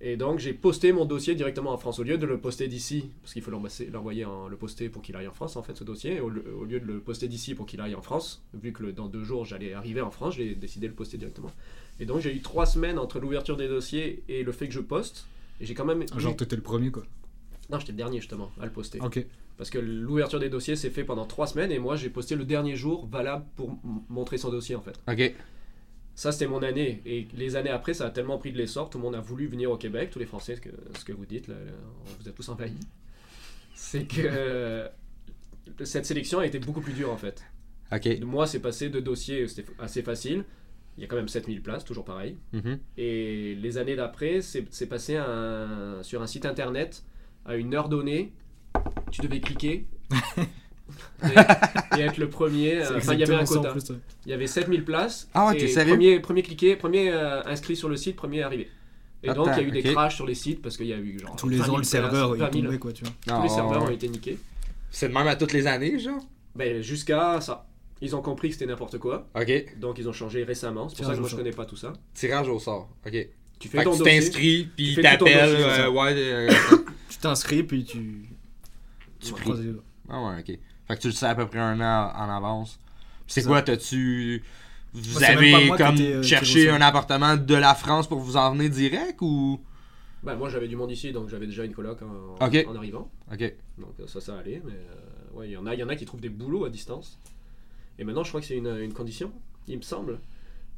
Et 0.00 0.16
donc, 0.16 0.38
j'ai 0.38 0.52
posté 0.54 0.92
mon 0.92 1.04
dossier 1.06 1.34
directement 1.34 1.72
en 1.72 1.76
France. 1.76 1.98
Au 1.98 2.04
lieu 2.04 2.18
de 2.18 2.24
le 2.26 2.38
poster 2.38 2.68
d'ici, 2.68 3.10
parce 3.20 3.32
qu'il 3.32 3.42
faut 3.42 3.50
l'envoyer, 3.50 4.24
en- 4.24 4.46
le 4.46 4.56
poster 4.56 4.88
pour 4.88 5.02
qu'il 5.02 5.16
aille 5.16 5.26
en 5.26 5.32
France, 5.32 5.56
en 5.56 5.62
fait, 5.64 5.76
ce 5.76 5.82
dossier. 5.82 6.20
Au, 6.20 6.28
lieu- 6.30 6.44
au 6.56 6.64
lieu 6.64 6.78
de 6.78 6.86
le 6.86 7.00
poster 7.00 7.26
d'ici 7.26 7.54
pour 7.56 7.66
qu'il 7.66 7.80
aille 7.80 7.96
en 7.96 8.00
France, 8.02 8.40
vu 8.54 8.72
que 8.72 8.84
le- 8.84 8.92
dans 8.92 9.08
deux 9.08 9.24
jours, 9.24 9.44
j'allais 9.44 9.72
arriver 9.74 10.00
en 10.00 10.12
France, 10.12 10.36
j'ai 10.36 10.54
décidé 10.54 10.86
de 10.86 10.92
le 10.92 10.96
poster 10.96 11.18
directement. 11.18 11.50
Et 11.98 12.06
donc, 12.06 12.20
j'ai 12.20 12.32
eu 12.32 12.40
trois 12.40 12.64
semaines 12.64 12.96
entre 12.98 13.18
l'ouverture 13.18 13.56
des 13.56 13.66
dossiers 13.66 14.22
et 14.28 14.44
le 14.44 14.52
fait 14.52 14.68
que 14.68 14.74
je 14.74 14.78
poste. 14.80 15.26
Et 15.60 15.66
j'ai 15.66 15.74
quand 15.74 15.84
même. 15.84 16.02
eu- 16.02 16.06
Genre, 16.20 16.36
t'étais 16.36 16.54
le 16.54 16.62
premier, 16.62 16.92
quoi. 16.92 17.02
Non, 17.68 17.80
j'étais 17.80 17.90
le 17.92 17.98
dernier, 17.98 18.18
justement, 18.20 18.52
à 18.60 18.66
le 18.66 18.70
poster. 18.72 19.00
Ok. 19.00 19.26
Parce 19.58 19.68
que 19.70 19.78
l'ouverture 19.78 20.38
des 20.40 20.48
dossiers 20.48 20.76
s'est 20.76 20.88
fait 20.90 21.04
pendant 21.04 21.26
trois 21.26 21.46
semaines 21.48 21.70
et 21.72 21.78
moi, 21.78 21.96
j'ai 21.96 22.08
posté 22.08 22.36
le 22.36 22.44
dernier 22.44 22.76
jour 22.76 23.06
valable 23.06 23.44
pour 23.56 23.76
montrer 24.08 24.38
son 24.38 24.50
dossier, 24.50 24.76
en 24.76 24.80
fait. 24.80 24.98
Ok. 25.10 25.34
Ça, 26.14 26.32
c'était 26.32 26.46
mon 26.46 26.62
année. 26.62 27.02
Et 27.04 27.26
les 27.34 27.56
années 27.56 27.70
après, 27.70 27.92
ça 27.94 28.06
a 28.06 28.10
tellement 28.10 28.38
pris 28.38 28.52
de 28.52 28.56
l'essor. 28.58 28.88
Tout 28.88 28.98
le 28.98 29.04
monde 29.04 29.14
a 29.16 29.20
voulu 29.20 29.46
venir 29.48 29.70
au 29.70 29.76
Québec. 29.76 30.10
Tous 30.10 30.18
les 30.18 30.26
Français, 30.26 30.56
ce 30.56 30.60
que, 30.60 30.70
ce 30.98 31.04
que 31.04 31.12
vous 31.12 31.26
dites, 31.26 31.48
là, 31.48 31.54
là, 31.56 31.72
on 32.06 32.22
vous 32.22 32.28
a 32.28 32.32
tous 32.32 32.48
envahis. 32.48 32.72
C'est 33.74 34.04
que 34.04 34.20
euh, 34.24 34.88
cette 35.84 36.06
sélection 36.06 36.38
a 36.40 36.46
été 36.46 36.58
beaucoup 36.58 36.80
plus 36.80 36.92
dure, 36.92 37.10
en 37.12 37.16
fait. 37.16 37.42
Ok. 37.92 38.20
Moi, 38.22 38.46
c'est 38.46 38.60
passé 38.60 38.88
de 38.90 39.00
dossiers, 39.00 39.46
c'était 39.48 39.70
assez 39.78 40.02
facile. 40.02 40.44
Il 40.96 41.02
y 41.02 41.04
a 41.04 41.06
quand 41.06 41.16
même 41.16 41.28
7000 41.28 41.62
places, 41.62 41.84
toujours 41.84 42.04
pareil. 42.04 42.36
Mhm. 42.52 42.78
Et 42.96 43.54
les 43.54 43.78
années 43.78 43.94
d'après, 43.96 44.40
c'est 44.40 44.86
passé 44.88 45.16
un- 45.16 46.02
sur 46.02 46.20
un 46.22 46.26
site 46.26 46.44
internet 46.46 47.04
à 47.44 47.56
une 47.56 47.74
heure 47.74 47.88
donnée. 47.88 48.32
Tu 49.10 49.20
devais 49.22 49.40
cliquer. 49.40 49.86
et, 51.24 51.98
et 51.98 52.02
être 52.02 52.18
le 52.18 52.28
premier. 52.28 52.80
Euh, 52.82 52.96
Enfin, 52.98 53.14
il 53.14 53.20
y 53.20 53.22
avait 53.22 53.34
un 53.34 53.44
quota. 53.44 53.70
plus, 53.70 53.90
ouais. 53.90 53.96
Il 54.26 54.30
y 54.30 54.34
avait 54.34 54.46
7000 54.46 54.84
places. 54.84 55.28
Ah 55.34 55.48
ouais, 55.48 55.60
et 55.60 55.68
sérieux? 55.68 55.92
Premier, 55.94 56.20
premier 56.20 56.42
cliqué, 56.42 56.76
premier 56.76 57.10
euh, 57.10 57.42
inscrit 57.44 57.76
sur 57.76 57.88
le 57.88 57.96
site, 57.96 58.16
premier 58.16 58.42
arrivé. 58.42 58.68
Et 59.22 59.32
donc, 59.32 59.48
il 59.56 59.62
y 59.62 59.64
a 59.64 59.68
eu 59.68 59.70
des 59.70 59.82
crashs 59.82 60.14
sur 60.16 60.26
les 60.26 60.34
sites 60.34 60.62
parce 60.62 60.76
qu'il 60.76 60.86
y 60.86 60.92
a 60.92 60.96
eu 60.98 61.18
genre. 61.18 61.34
Tous 61.36 61.48
les 61.48 61.56
20 61.56 61.64
000 61.64 61.74
ans, 61.74 61.78
le 61.78 61.84
serveur 61.84 62.28
places, 62.34 62.38
il 62.38 62.40
20 62.40 62.52
000. 62.52 62.64
tombait, 62.66 62.78
quoi, 62.78 62.92
tu 62.92 63.04
vois. 63.04 63.12
Tous 63.26 63.32
Ah, 63.34 63.40
les 63.42 63.48
serveurs 63.48 63.82
ont 63.82 63.90
été 63.90 64.08
niqués. 64.08 64.38
C'est 64.90 65.08
de 65.08 65.14
même 65.14 65.26
à 65.26 65.34
toutes 65.36 65.52
les 65.52 65.66
années, 65.66 65.98
genre 65.98 66.24
Ben, 66.54 66.80
jusqu'à 66.82 67.40
ça. 67.40 67.66
Ils 68.00 68.14
ont 68.14 68.22
compris 68.22 68.48
que 68.48 68.54
c'était 68.54 68.66
n'importe 68.66 68.98
quoi. 68.98 69.26
Ok. 69.34 69.74
Donc, 69.80 69.98
ils 69.98 70.08
ont 70.08 70.12
changé 70.12 70.44
récemment. 70.44 70.88
C'est 70.88 70.98
pour 70.98 71.06
ça 71.06 71.14
que 71.14 71.18
moi, 71.18 71.26
je 71.28 71.32
sort. 71.32 71.38
connais 71.40 71.50
pas 71.54 71.64
tout 71.66 71.74
ça. 71.76 71.92
Tirage 72.14 72.48
au 72.48 72.60
sort. 72.60 72.88
Ok. 73.04 73.26
Tu 73.58 73.68
fais 73.68 73.78
Fait 73.78 73.84
que 73.84 73.88
ton 73.90 73.96
tu 73.96 74.02
t'inscris, 74.04 74.68
puis 74.76 74.92
Tu 74.94 75.00
ils 75.00 75.02
t'appellent. 75.02 75.56
euh, 75.56 75.90
ouais. 75.90 76.48
Tu 77.10 77.18
t'inscris, 77.18 77.64
puis 77.64 77.84
tu. 77.84 78.27
Tu 79.20 79.32
pries. 79.32 79.52
Ah 80.08 80.22
ouais, 80.22 80.40
ok. 80.40 80.58
Fait 80.86 80.96
que 80.96 81.00
tu 81.00 81.08
le 81.08 81.12
sais 81.12 81.26
à 81.26 81.34
peu 81.34 81.46
près 81.46 81.58
un 81.58 81.80
an 81.80 82.12
en 82.14 82.30
avance. 82.30 82.80
C'est 83.26 83.44
quoi, 83.44 83.62
t'as-tu. 83.62 84.42
Vous 84.94 85.20
Moi, 85.20 85.28
avez 85.28 85.68
comme 85.76 85.98
euh, 85.98 86.22
cherché 86.22 86.70
un 86.70 86.80
appartement 86.80 87.36
de 87.36 87.54
la 87.54 87.74
France 87.74 88.08
pour 88.08 88.20
vous 88.20 88.36
en 88.38 88.54
venir 88.54 88.70
direct 88.70 89.20
ou? 89.20 89.60
Ben, 90.22 90.34
moi, 90.34 90.48
j'avais 90.48 90.66
du 90.66 90.76
monde 90.76 90.90
ici, 90.90 91.12
donc 91.12 91.28
j'avais 91.28 91.46
déjà 91.46 91.64
une 91.64 91.74
coloc 91.74 91.98
en, 92.02 92.36
arrivant. 92.40 93.10
Ok. 93.30 93.54
Donc 93.76 93.92
euh, 94.00 94.06
ça, 94.06 94.20
ça 94.20 94.38
allait. 94.38 94.62
Mais 94.64 94.72
euh, 94.72 95.38
ouais, 95.38 95.48
il 95.48 95.52
y 95.52 95.56
en 95.56 95.66
a, 95.66 95.74
il 95.74 95.80
y 95.80 95.84
en 95.84 95.88
a 95.88 95.94
qui 95.94 96.06
trouvent 96.06 96.20
des 96.20 96.30
boulots 96.30 96.64
à 96.64 96.70
distance. 96.70 97.18
Et 97.98 98.04
maintenant, 98.04 98.24
je 98.24 98.30
crois 98.30 98.40
que 98.40 98.46
c'est 98.46 98.56
une, 98.56 98.74
une 98.78 98.92
condition, 98.92 99.32
il 99.66 99.76
me 99.76 99.82
semble. 99.82 100.20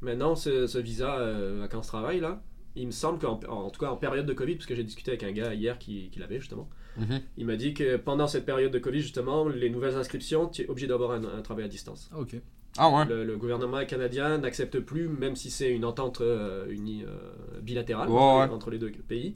Maintenant, 0.03 0.35
ce, 0.35 0.67
ce 0.67 0.79
visa 0.79 1.19
euh, 1.19 1.59
vacances-travail, 1.61 2.21
là, 2.21 2.43
il 2.75 2.87
me 2.87 2.93
semble 2.93 3.19
qu'en 3.19 3.39
en 3.49 3.71
tout 3.71 3.81
cas 3.81 3.91
en 3.91 3.97
période 3.97 4.27
de 4.27 4.33
Covid, 4.33 4.57
parce 4.57 4.67
que 4.67 4.75
j'ai 4.75 4.85
discuté 4.85 5.11
avec 5.11 5.23
un 5.23 5.33
gars 5.33 5.55
hier 5.55 5.79
qui, 5.79 6.09
qui 6.11 6.19
l'avait 6.19 6.41
justement, 6.41 6.69
Mhm. 7.01 7.21
il 7.37 7.47
m'a 7.47 7.57
dit 7.57 7.75
que 7.75 7.97
pendant 7.97 8.27
cette 8.27 8.45
période 8.47 8.73
de 8.73 8.79
Covid, 8.79 9.01
justement, 9.01 9.49
les 9.49 9.71
nouvelles 9.71 9.97
inscriptions, 9.97 10.49
tu 10.49 10.63
es 10.63 10.69
obligé 10.69 10.87
d'avoir 10.87 11.13
un, 11.13 11.25
un 11.25 11.43
travail 11.43 11.65
à 11.65 11.69
distance. 11.69 12.09
Ah, 12.13 12.19
ok. 12.21 12.37
Ah 12.79 12.89
ouais. 12.89 13.05
Le, 13.07 13.25
le 13.25 13.37
gouvernement 13.37 13.85
canadien 13.85 14.39
n'accepte 14.39 14.79
plus, 14.81 15.09
même 15.09 15.35
si 15.35 15.51
c'est 15.51 15.71
une 15.73 15.85
entente 15.85 16.21
euh, 16.21 16.71
unie 16.71 17.03
euh, 17.05 17.61
bilatérale 17.61 18.09
entre, 18.09 18.47
ouais. 18.49 18.55
entre 18.55 18.71
les 18.71 18.79
deux 18.79 18.91
pays, 18.91 19.35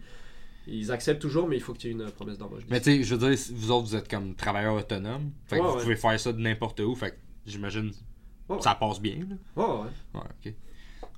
ils 0.67 0.93
acceptent 0.93 1.21
toujours, 1.21 1.49
mais 1.49 1.57
il 1.57 1.61
faut 1.61 1.73
que 1.75 1.79
tu 1.79 1.89
aies 1.89 1.93
une 1.93 2.11
promesse 2.11 2.39
d'embauche. 2.39 2.63
Mais 2.71 2.81
tu 2.81 2.93
sais, 2.99 3.03
je 3.03 3.15
veux 3.15 3.29
dire, 3.29 3.39
vous 3.55 3.71
autres, 3.71 3.87
vous 3.89 3.97
êtes 3.97 4.09
comme 4.09 4.35
travailleurs 4.35 4.77
autonomes. 4.77 5.31
Fait 5.47 5.59
que 5.59 5.63
vous 5.63 5.75
ouais. 5.75 5.83
pouvez 5.83 5.97
faire 5.97 6.19
ça 6.21 6.33
de 6.33 6.41
n'importe 6.41 6.81
où. 6.81 6.95
Fait 6.95 7.11
que 7.11 7.17
j'imagine 7.47 7.91
Ouais, 8.49 8.61
ça 8.61 8.75
passe 8.75 9.01
bien. 9.01 9.17
Là. 9.17 9.37
Ouais, 9.63 9.71
ouais. 9.83 10.21
Ouais, 10.21 10.21
ok. 10.47 10.53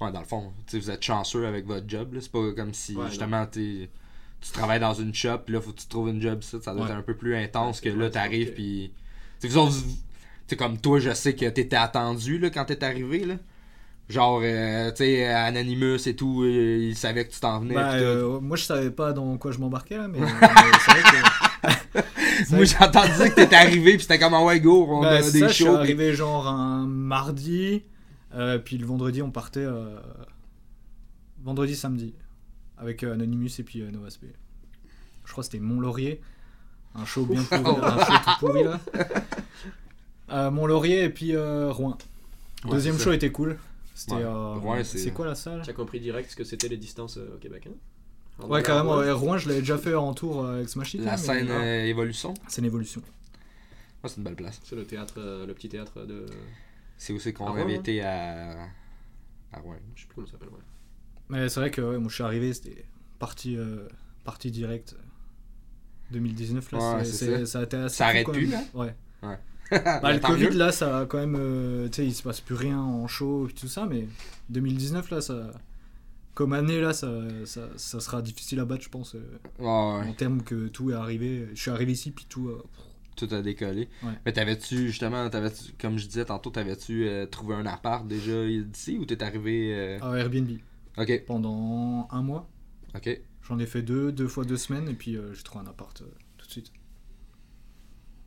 Ouais, 0.01 0.13
dans 0.13 0.21
le 0.21 0.27
fond, 0.27 0.53
tu 0.67 0.73
sais, 0.73 0.79
vous 0.79 0.91
êtes 0.91 1.03
chanceux 1.03 1.47
avec 1.47 1.67
votre 1.67 1.89
job. 1.89 2.17
C'est 2.21 2.31
pas 2.33 2.53
comme 2.55 2.73
si 2.73 2.95
Ouais, 2.97 3.09
justement 3.09 3.45
t'es- 3.47 3.91
tu 4.47 4.53
travailles 4.53 4.81
dans 4.81 4.95
une 4.95 5.15
shop, 5.15 5.39
puis 5.45 5.55
là, 5.55 5.61
faut 5.61 5.73
que 5.73 5.81
tu 5.81 5.87
trouves 5.87 6.09
une 6.09 6.21
job. 6.23 6.43
Ça, 6.43 6.61
ça 6.61 6.73
doit 6.73 6.85
Ouais. 6.85 6.91
être 6.91 6.97
un 6.97 7.03
peu 7.03 7.15
plus 7.17 7.37
intense 7.37 7.81
que 7.81 7.89
là, 7.89 8.09
t'arrives, 8.11 8.53
puis. 8.53 8.93
Tu 9.41 9.49
sais, 9.51 10.57
comme 10.57 10.79
toi, 10.79 10.99
je 11.01 11.13
sais 11.13 11.35
que 11.35 11.47
t'étais 11.47 11.77
attendu 11.77 12.39
là, 12.39 12.51
quand 12.51 12.65
t'es 12.65 12.83
arrivé. 12.85 13.25
Là. 13.25 13.35
Genre, 14.09 14.41
euh, 14.45 14.91
tu 14.93 14.99
sais, 14.99 15.27
Anonymous 15.27 16.09
et 16.09 16.15
tout, 16.15 16.43
euh, 16.45 16.79
ils 16.81 16.95
savaient 16.97 17.27
que 17.27 17.33
tu 17.33 17.41
t'en 17.41 17.59
venais. 17.61 17.75
Tout. 17.75 17.81
euh, 17.81 18.41
moi, 18.41 18.57
je 18.57 18.63
savais 18.63 18.91
pas 18.93 19.13
dans 19.13 19.37
quoi 19.37 19.51
je 19.51 19.59
m'embarquais 19.59 19.97
là, 19.97 20.07
mais, 20.07 20.21
mais 20.21 20.27
c'est 20.81 20.91
vrai 20.93 21.03
que. 21.03 22.07
Moi, 22.55 22.65
j'ai 22.65 22.77
entendu 22.79 23.31
que 23.31 23.35
t'étais 23.35 23.57
arrivé, 23.57 23.93
puis 23.95 24.03
c'était 24.03 24.19
comme, 24.21 24.35
ah 24.35 24.45
ouais, 24.45 24.61
go, 24.61 24.87
on 24.89 25.01
Bah, 25.01 25.09
a 25.17 25.23
des 25.23 25.41
ça, 25.41 25.49
je 25.49 25.53
suis 25.55 25.65
shows. 25.65 25.75
arrivé 25.75 26.15
genre 26.15 26.47
un 26.47 26.87
mardi, 26.87 27.83
puis 28.65 28.79
le 28.79 28.87
vendredi 28.87 29.23
on 29.23 29.31
partait. 29.31 29.61
euh, 29.65 29.99
vendredi, 31.43 31.75
samedi, 31.75 32.15
avec 32.79 33.03
euh, 33.03 33.13
Anonymous 33.15 33.49
et 33.59 33.63
puis 33.63 33.81
euh, 33.83 33.91
Nova 33.91 34.09
Sp. 34.13 34.27
Je 35.25 35.33
crois 35.33 35.43
que 35.43 35.47
c'était 35.47 35.59
Mont-Laurier, 35.65 36.21
un 36.95 37.05
show 37.05 37.25
bien 37.27 37.43
pourri, 37.43 37.81
un 37.83 38.05
show 38.05 38.13
tout 38.25 38.31
pourri 38.41 38.65
là. 38.65 38.81
Euh, 40.31 40.51
Mont-Laurier 40.51 41.05
et 41.05 41.11
puis 41.11 41.37
euh, 41.37 41.71
Rouen. 41.71 41.97
Ouais, 42.65 42.71
Deuxième 42.73 42.97
c'est 42.99 43.05
show 43.05 43.13
était 43.13 43.31
cool. 43.31 43.59
C'était. 43.95 44.15
Ouais, 44.17 44.23
euh, 44.25 44.55
Rouen, 44.55 44.83
c'est- 44.83 44.99
c'est 44.99 45.13
quoi 45.13 45.25
la 45.25 45.37
salle? 45.37 45.63
Tu 45.63 45.71
as 45.71 45.73
compris 45.73 46.01
direct 46.01 46.29
ce 46.31 46.35
que 46.37 46.43
c'était 46.43 46.67
les 46.69 46.77
distances 46.77 47.17
euh, 47.19 47.35
au 47.37 47.39
Québec, 47.39 47.69
hein? 47.69 47.75
En 48.43 48.49
Ouais, 48.49 48.61
carrément. 48.63 48.97
ouais. 48.99 49.13
Rouen, 49.13 49.39
je 49.39 49.47
l'avais 49.49 49.61
déjà 49.61 49.79
fait 49.79 49.95
en 49.95 50.13
tour 50.15 50.45
euh, 50.45 50.57
avec 50.57 50.69
Smash 50.69 50.95
Hit, 50.95 51.03
La 51.05 51.13
mais- 51.13 51.17
scène 51.17 51.49
euh, 51.51 51.85
Évolution. 51.85 52.35
C'est 52.49 52.61
une 52.61 52.67
évolution. 52.67 53.01
Ouais, 54.03 54.09
c'est 54.11 54.17
une 54.17 54.25
belle 54.25 54.35
place. 54.35 54.61
C'est 54.65 54.75
le 54.75 54.85
théâtre, 54.85 55.15
euh, 55.19 55.47
le 55.47 55.55
petit 55.55 55.69
théâtre 55.69 56.03
de. 56.05 56.27
C'est 56.99 57.13
aussi 57.13 57.33
qu'on 57.33 57.47
À 57.47 57.51
avait 57.53 57.63
Rouen, 57.63 57.71
hein? 57.71 57.75
été 57.79 58.03
à. 58.03 58.65
à 59.53 59.59
Rouen. 59.61 59.77
Je 59.95 60.01
sais 60.03 60.07
plus 60.09 60.15
comment 60.17 60.27
ça 60.27 60.33
s'appelle, 60.33 60.49
ouais. 60.49 60.61
Mais 61.29 61.49
c'est 61.49 61.61
vrai 61.61 61.71
que 61.71 61.81
ouais, 61.81 61.99
moi 61.99 62.09
je 62.09 62.15
suis 62.15 62.25
arrivé, 62.25 62.53
c'était 62.53 62.85
partie, 63.19 63.57
euh, 63.57 63.89
partie 64.25 64.51
directe. 64.51 64.97
2019 66.13 66.73
là, 66.73 66.97
Ouais, 66.99 67.05
ça. 67.05 67.47
ça 67.47 67.59
a 67.61 67.63
été 67.65 67.77
assez 67.77 67.97
Ça 67.97 68.07
arrête 68.07 68.29
plus, 68.29 68.47
là 68.47 68.63
Ouais. 68.75 68.95
Ouais. 69.23 69.39
Bah, 70.01 70.13
le 70.13 70.21
Covid 70.21 70.45
mieux. 70.45 70.51
là, 70.51 70.71
ça 70.71 71.01
a 71.01 71.07
quand 71.07 71.19
même, 71.19 71.37
euh, 71.37 71.89
tu 71.89 71.97
sais, 71.97 72.07
il 72.07 72.15
se 72.15 72.23
passe 72.23 72.41
plus 72.41 72.55
rien 72.55 72.79
en 72.79 73.09
show 73.09 73.49
et 73.49 73.53
tout 73.53 73.67
ça, 73.67 73.87
mais 73.87 74.07
2019 74.51 75.11
là, 75.11 75.21
ça, 75.21 75.51
comme 76.35 76.53
année 76.53 76.81
là, 76.81 76.93
ça, 76.93 77.11
ça, 77.45 77.63
ça 77.77 77.99
sera 77.99 78.23
difficile 78.23 78.61
à 78.61 78.65
battre, 78.65 78.85
je 78.85 78.89
pense, 78.91 79.17
euh, 79.17 79.65
en 79.65 80.13
termes 80.13 80.43
que 80.43 80.69
tout 80.69 80.93
est 80.93 80.95
arrivé. 80.95 81.49
Je 81.55 81.61
suis 81.61 81.71
arrivé 81.73 81.93
ici 81.93 82.13
puis 82.13 82.27
tout. 82.29 82.49
euh, 82.51 82.63
Tout 83.17 83.27
a 83.33 83.43
décollé. 83.43 83.89
Mais 84.25 84.33
t'avais-tu, 84.33 84.87
justement, 84.87 85.29
t'avais 85.29 85.51
comme 85.81 85.99
je 85.99 86.07
disais 86.07 86.27
tantôt, 86.27 86.51
t'avais-tu 86.51 87.09
euh, 87.09 87.27
trouvé 87.27 87.57
un 87.57 87.67
appart 87.67 88.07
déjà 88.07 88.47
d'ici 88.47 88.99
ou 88.99 89.05
t'es 89.05 89.21
arrivé. 89.25 89.75
euh, 89.75 89.99
à 90.01 90.17
Airbnb 90.19 90.51
Ok, 90.99 91.25
pendant 91.27 92.09
un 92.11 92.23
mois. 92.23 92.49
ok. 92.95 93.21
J'en 93.49 93.59
ai 93.61 93.67
fait 93.67 93.83
deux, 93.83 94.11
deux 94.11 94.27
fois 94.29 94.45
deux 94.45 94.57
semaines 94.57 94.89
et 94.89 94.95
puis 94.95 95.17
euh, 95.17 95.33
j'ai 95.33 95.43
trouvé 95.45 95.65
un 95.65 95.69
appart 95.69 96.01
euh, 96.03 96.07
tout 96.37 96.47
de 96.47 96.51
suite. 96.53 96.73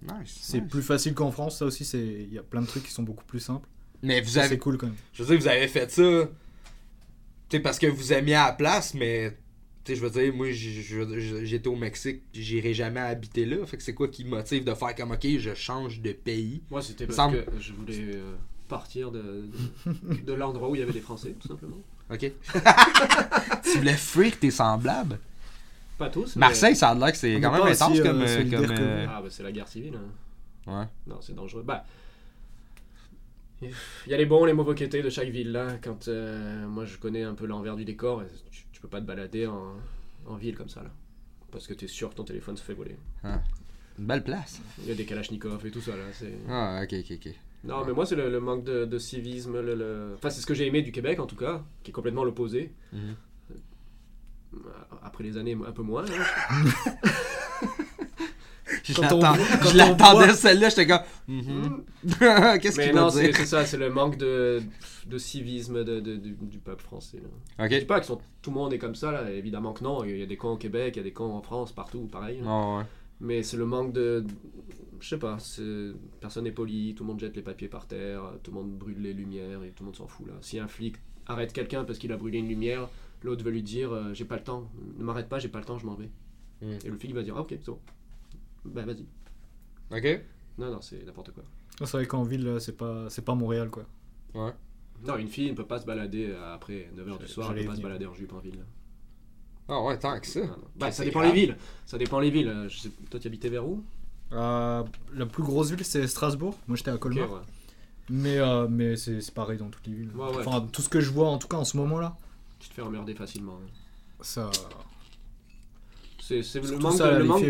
Nice. 0.01 0.37
C'est 0.41 0.61
nice. 0.61 0.69
plus 0.71 0.81
facile 0.81 1.13
qu'en 1.13 1.31
France, 1.31 1.57
ça 1.59 1.65
aussi, 1.65 1.83
c'est 1.83 1.99
il 2.01 2.33
y 2.33 2.37
a 2.37 2.43
plein 2.43 2.61
de 2.61 2.67
trucs 2.67 2.83
qui 2.83 2.91
sont 2.91 3.03
beaucoup 3.03 3.25
plus 3.25 3.41
simples. 3.41 3.67
Mais 4.01 4.21
vous 4.21 4.29
Ça, 4.29 4.41
avez. 4.41 4.49
C'est 4.49 4.57
cool 4.57 4.77
quand 4.77 4.87
même. 4.87 4.95
Je 5.11 5.23
veux 5.23 5.29
dire, 5.35 5.39
vous 5.41 5.47
avez 5.49 5.67
fait 5.67 5.91
ça. 5.91 6.29
Tu 7.49 7.57
sais, 7.57 7.59
parce 7.59 7.79
que 7.79 7.87
vous 7.87 8.13
aimiez 8.13 8.35
à 8.35 8.47
la 8.47 8.53
place, 8.53 8.93
mais. 8.93 9.37
Tu 9.83 9.91
sais, 9.93 9.99
je 9.99 10.05
veux 10.05 10.09
dire, 10.09 10.33
moi, 10.33 10.47
j'étais 10.51 11.67
au 11.67 11.75
Mexique, 11.75 12.21
j'irai 12.33 12.73
jamais 12.73 12.99
habiter 13.01 13.45
là. 13.45 13.65
Fait 13.65 13.75
que 13.75 13.83
c'est 13.83 13.93
quoi 13.93 14.07
qui 14.07 14.23
me 14.23 14.29
motive 14.29 14.63
de 14.63 14.73
faire 14.73 14.95
comme, 14.95 15.11
ok, 15.11 15.27
je 15.37 15.53
change 15.53 15.99
de 16.01 16.11
pays? 16.13 16.61
Moi, 16.69 16.81
c'était 16.81 17.05
parce 17.07 17.15
Semble- 17.17 17.43
que 17.45 17.59
je 17.59 17.73
voulais 17.73 18.15
euh, 18.15 18.35
partir 18.69 19.11
de, 19.11 19.49
de, 19.85 20.21
de 20.21 20.33
l'endroit 20.33 20.69
où 20.69 20.75
il 20.75 20.79
y 20.79 20.81
avait 20.83 20.93
des 20.93 21.01
Français, 21.01 21.35
tout 21.39 21.47
simplement. 21.47 21.77
Ok. 22.11 22.31
tu 23.63 23.77
voulais 23.77 23.93
fuir 23.97 24.37
tes 24.39 24.51
semblables? 24.51 25.19
Pas 25.97 26.09
tous. 26.09 26.35
mais- 26.35 26.39
Marseille, 26.47 26.75
ça 26.75 26.89
a 26.89 26.95
l'air 26.95 27.11
que 27.11 27.17
c'est 27.17 27.39
quand 27.41 27.51
même 27.51 27.61
intense 27.61 27.91
aussi, 27.91 27.99
euh, 28.01 28.03
comme. 28.03 28.21
euh, 28.21 28.43
comme 28.49 28.71
euh, 28.79 29.05
Ah, 29.09 29.21
bah 29.21 29.27
c'est 29.29 29.43
la 29.43 29.51
guerre 29.51 29.67
civile. 29.67 29.95
hein. 29.97 30.71
Ouais. 30.79 30.85
Non, 31.07 31.17
c'est 31.21 31.35
dangereux. 31.35 31.63
Bah, 31.63 31.85
il 33.61 33.71
y 34.07 34.13
a 34.13 34.17
les 34.17 34.25
bons, 34.25 34.45
les 34.45 34.53
mauvais 34.53 34.75
côtés 34.75 35.01
de 35.03 35.09
chaque 35.09 35.27
ville 35.29 35.51
là. 35.51 35.77
Quand 35.83 36.07
euh, 36.07 36.65
moi 36.67 36.85
je 36.85 36.97
connais 36.97 37.23
un 37.23 37.33
peu 37.33 37.45
l'envers 37.45 37.75
du 37.75 37.83
décor, 37.83 38.21
et 38.23 38.27
tu, 38.51 38.63
tu 38.71 38.79
peux 38.81 38.87
pas 38.87 39.01
te 39.01 39.05
balader 39.05 39.47
en, 39.47 39.73
en 40.27 40.35
ville 40.35 40.55
comme 40.55 40.69
ça 40.69 40.81
là. 40.81 40.89
Parce 41.51 41.67
que 41.67 41.73
tu 41.73 41.85
es 41.85 41.87
sûr 41.89 42.09
que 42.11 42.15
ton 42.15 42.23
téléphone 42.23 42.55
se 42.55 42.63
fait 42.63 42.73
voler. 42.73 42.95
Une 43.23 44.05
belle 44.05 44.23
place. 44.23 44.61
Il 44.81 44.87
y 44.87 44.91
a 44.91 44.95
des 44.95 45.03
kalachnikovs 45.05 45.65
et 45.65 45.71
tout 45.71 45.81
ça 45.81 45.91
là. 45.97 46.03
c'est- 46.13 46.37
Ah, 46.49 46.79
ok, 46.83 46.93
ok, 46.99 47.17
ok. 47.25 47.33
Non, 47.63 47.83
mais 47.85 47.91
moi 47.93 48.05
c'est 48.05 48.15
le, 48.15 48.29
le 48.29 48.39
manque 48.39 48.63
de, 48.63 48.85
de 48.85 48.97
civisme. 48.97 49.59
Le, 49.59 49.75
le- 49.75 50.13
Enfin, 50.15 50.29
c'est 50.29 50.41
ce 50.41 50.45
que 50.45 50.53
j'ai 50.53 50.65
aimé 50.67 50.81
du 50.81 50.91
Québec 50.91 51.19
en 51.19 51.25
tout 51.25 51.35
cas, 51.35 51.63
qui 51.83 51.91
est 51.91 51.93
complètement 51.93 52.23
l'opposé. 52.23 52.71
Mhm. 52.93 53.15
Après 55.03 55.23
les 55.23 55.37
années, 55.37 55.55
un 55.67 55.71
peu 55.71 55.83
moins. 55.83 56.05
hein. 56.05 56.65
Je 58.83 58.93
Quand 58.93 59.01
on- 59.13 59.19
l'attends- 59.21 59.43
quand 59.61 59.69
je 59.69 59.73
on 59.73 59.77
l'attendais 59.77 60.25
voit- 60.27 60.33
celle-là, 60.35 60.69
j'étais 60.69 60.85
comme. 60.87 60.99
mhm. 61.27 61.83
Qu'est-ce 62.61 62.77
Mais 62.77 62.87
qu'il 62.87 62.95
non, 62.95 63.05
va 63.05 63.09
c'est 63.11 63.23
dire? 63.25 63.35
c'est 63.35 63.45
ça, 63.47 63.65
c'est 63.65 63.77
le 63.77 63.89
manque 63.89 64.17
de, 64.17 64.61
de 65.07 65.17
civisme 65.17 65.83
de, 65.83 65.99
de- 65.99 66.15
du, 66.17 66.35
du 66.39 66.57
peuple 66.59 66.83
français. 66.83 67.17
là. 67.17 67.65
Je 67.67 67.75
dis 67.75 67.81
Ok. 67.81 67.87
pas 67.87 67.99
que 67.99 68.05
sont- 68.05 68.21
tout 68.41 68.51
le 68.51 68.55
monde 68.55 68.71
est 68.73 68.77
comme 68.77 68.93
ça, 68.95 69.11
là. 69.11 69.29
évidemment 69.31 69.73
que 69.73 69.83
non. 69.83 70.03
Il 70.03 70.17
y 70.17 70.21
a 70.23 70.25
des 70.27 70.37
cons 70.37 70.51
au 70.51 70.57
Québec, 70.57 70.93
il 70.95 70.97
y 70.97 71.01
a 71.01 71.03
des 71.03 71.11
cons 71.13 71.31
en 71.33 71.41
France, 71.41 71.71
partout, 71.71 72.07
pareil. 72.11 72.41
là. 72.43 72.77
Ouais. 72.77 72.83
Mais 73.21 73.41
c'est 73.43 73.57
le 73.57 73.65
manque 73.65 73.91
de. 73.91 74.23
Je 74.99 75.07
sais 75.07 75.17
pas, 75.19 75.39
c'est- 75.39 75.91
personne 76.19 76.43
n'est 76.43 76.51
poli, 76.51 76.93
tout 76.95 77.03
le 77.03 77.07
monde 77.09 77.19
jette 77.19 77.35
les 77.35 77.41
papiers 77.41 77.67
par 77.69 77.87
terre, 77.87 78.21
tout 78.43 78.51
le 78.51 78.57
monde 78.57 78.71
brûle 78.77 79.01
les 79.01 79.13
lumières 79.13 79.63
et 79.63 79.69
tout 79.71 79.83
le 79.83 79.85
monde 79.85 79.95
s'en 79.95 80.07
fout 80.07 80.27
là. 80.27 80.33
Si 80.41 80.59
un 80.59 80.67
flic 80.67 80.95
arrête 81.25 81.53
quelqu'un 81.53 81.83
parce 81.85 81.99
qu'il 81.99 82.11
a 82.11 82.17
brûlé 82.17 82.39
une 82.39 82.47
lumière, 82.49 82.89
l'autre 83.23 83.43
veut 83.43 83.51
lui 83.51 83.63
dire 83.63 83.91
euh, 83.93 84.13
J'ai 84.13 84.25
pas 84.25 84.35
le 84.37 84.43
temps, 84.43 84.69
ne 84.97 85.03
m'arrête 85.03 85.29
pas, 85.29 85.39
j'ai 85.39 85.47
pas 85.49 85.59
le 85.59 85.65
temps, 85.65 85.77
je 85.77 85.85
m'en 85.85 85.95
vais. 85.95 86.09
Mm. 86.61 86.77
Et 86.85 86.89
le 86.89 86.97
flic 86.97 87.13
va 87.13 87.23
dire 87.23 87.35
Ah, 87.37 87.41
ok, 87.41 87.49
c'est 87.51 87.65
bon. 87.67 87.79
Bah 88.65 88.83
vas-y. 88.85 89.05
Ok. 89.91 90.21
Non, 90.57 90.71
non, 90.71 90.81
c'est 90.81 91.03
n'importe 91.05 91.31
quoi. 91.31 91.43
C'est 91.79 91.91
vrai 91.93 92.05
qu'en 92.05 92.23
ville, 92.23 92.57
c'est 92.59 92.75
pas, 92.75 93.09
c'est 93.09 93.23
pas 93.23 93.35
Montréal 93.35 93.69
quoi. 93.69 93.85
Ouais. 94.33 94.51
Non, 95.07 95.15
une 95.17 95.29
fille 95.29 95.49
ne 95.51 95.55
peut 95.55 95.65
pas 95.65 95.79
se 95.79 95.85
balader 95.85 96.27
euh, 96.31 96.53
après 96.53 96.89
9h 96.93 97.19
du 97.19 97.27
soir, 97.27 97.51
elle 97.53 97.61
peut 97.63 97.69
pas 97.69 97.75
se 97.77 97.81
balader 97.81 98.05
en 98.05 98.13
jupe 98.13 98.33
en 98.33 98.39
ville. 98.39 98.65
Ah, 99.69 99.81
ouais, 99.83 99.97
tant 99.97 100.19
que 100.19 100.27
ça. 100.27 100.41
Non, 100.41 100.47
non. 100.47 100.57
Bah, 100.75 100.91
ça 100.91 101.05
dépend 101.05 101.19
grave. 101.21 101.33
les 101.35 101.39
villes. 101.41 101.57
Ça 101.85 101.97
dépend 101.97 102.19
les 102.19 102.31
villes. 102.31 102.47
Euh, 102.49 102.67
Je 102.67 102.79
sais- 102.79 102.91
Toi, 103.09 103.19
tu 103.19 103.27
habitais 103.27 103.49
vers 103.49 103.65
où? 103.67 103.83
Euh, 104.33 104.83
la 105.15 105.25
plus 105.25 105.43
grosse 105.43 105.71
ville, 105.71 105.83
c'est 105.83 106.05
Strasbourg. 106.07 106.57
Moi, 106.67 106.77
j'étais 106.77 106.91
à 106.91 106.97
Colmar. 106.97 107.31
ouais. 107.31 107.39
Mais, 108.11 108.37
euh, 108.39 108.67
mais 108.67 108.95
c'est 108.95 109.21
c'est 109.21 109.33
pareil 109.33 109.57
dans 109.59 109.69
toutes 109.69 109.85
les 109.87 109.93
villes. 109.93 110.11
Ouais, 110.15 110.29
ouais. 110.35 110.43
Enfin, 110.47 110.67
tout 110.71 110.81
ce 110.81 110.89
que 110.89 110.99
je 110.99 111.11
vois, 111.11 111.29
en 111.29 111.37
tout 111.37 111.47
cas 111.47 111.57
en 111.57 111.63
ce 111.65 111.77
moment-là, 111.77 112.17
Tu 112.59 112.69
te 112.69 112.73
fais 112.73 112.81
emmerder 112.81 113.13
facilement. 113.13 113.59
hein. 113.63 113.69
ça. 114.21 114.49
C'est 116.19 116.41
le 116.61 116.77
manque, 116.77 116.93
ça, 116.93 117.11
de, 117.11 117.17
le 117.17 117.23
manque. 117.23 117.45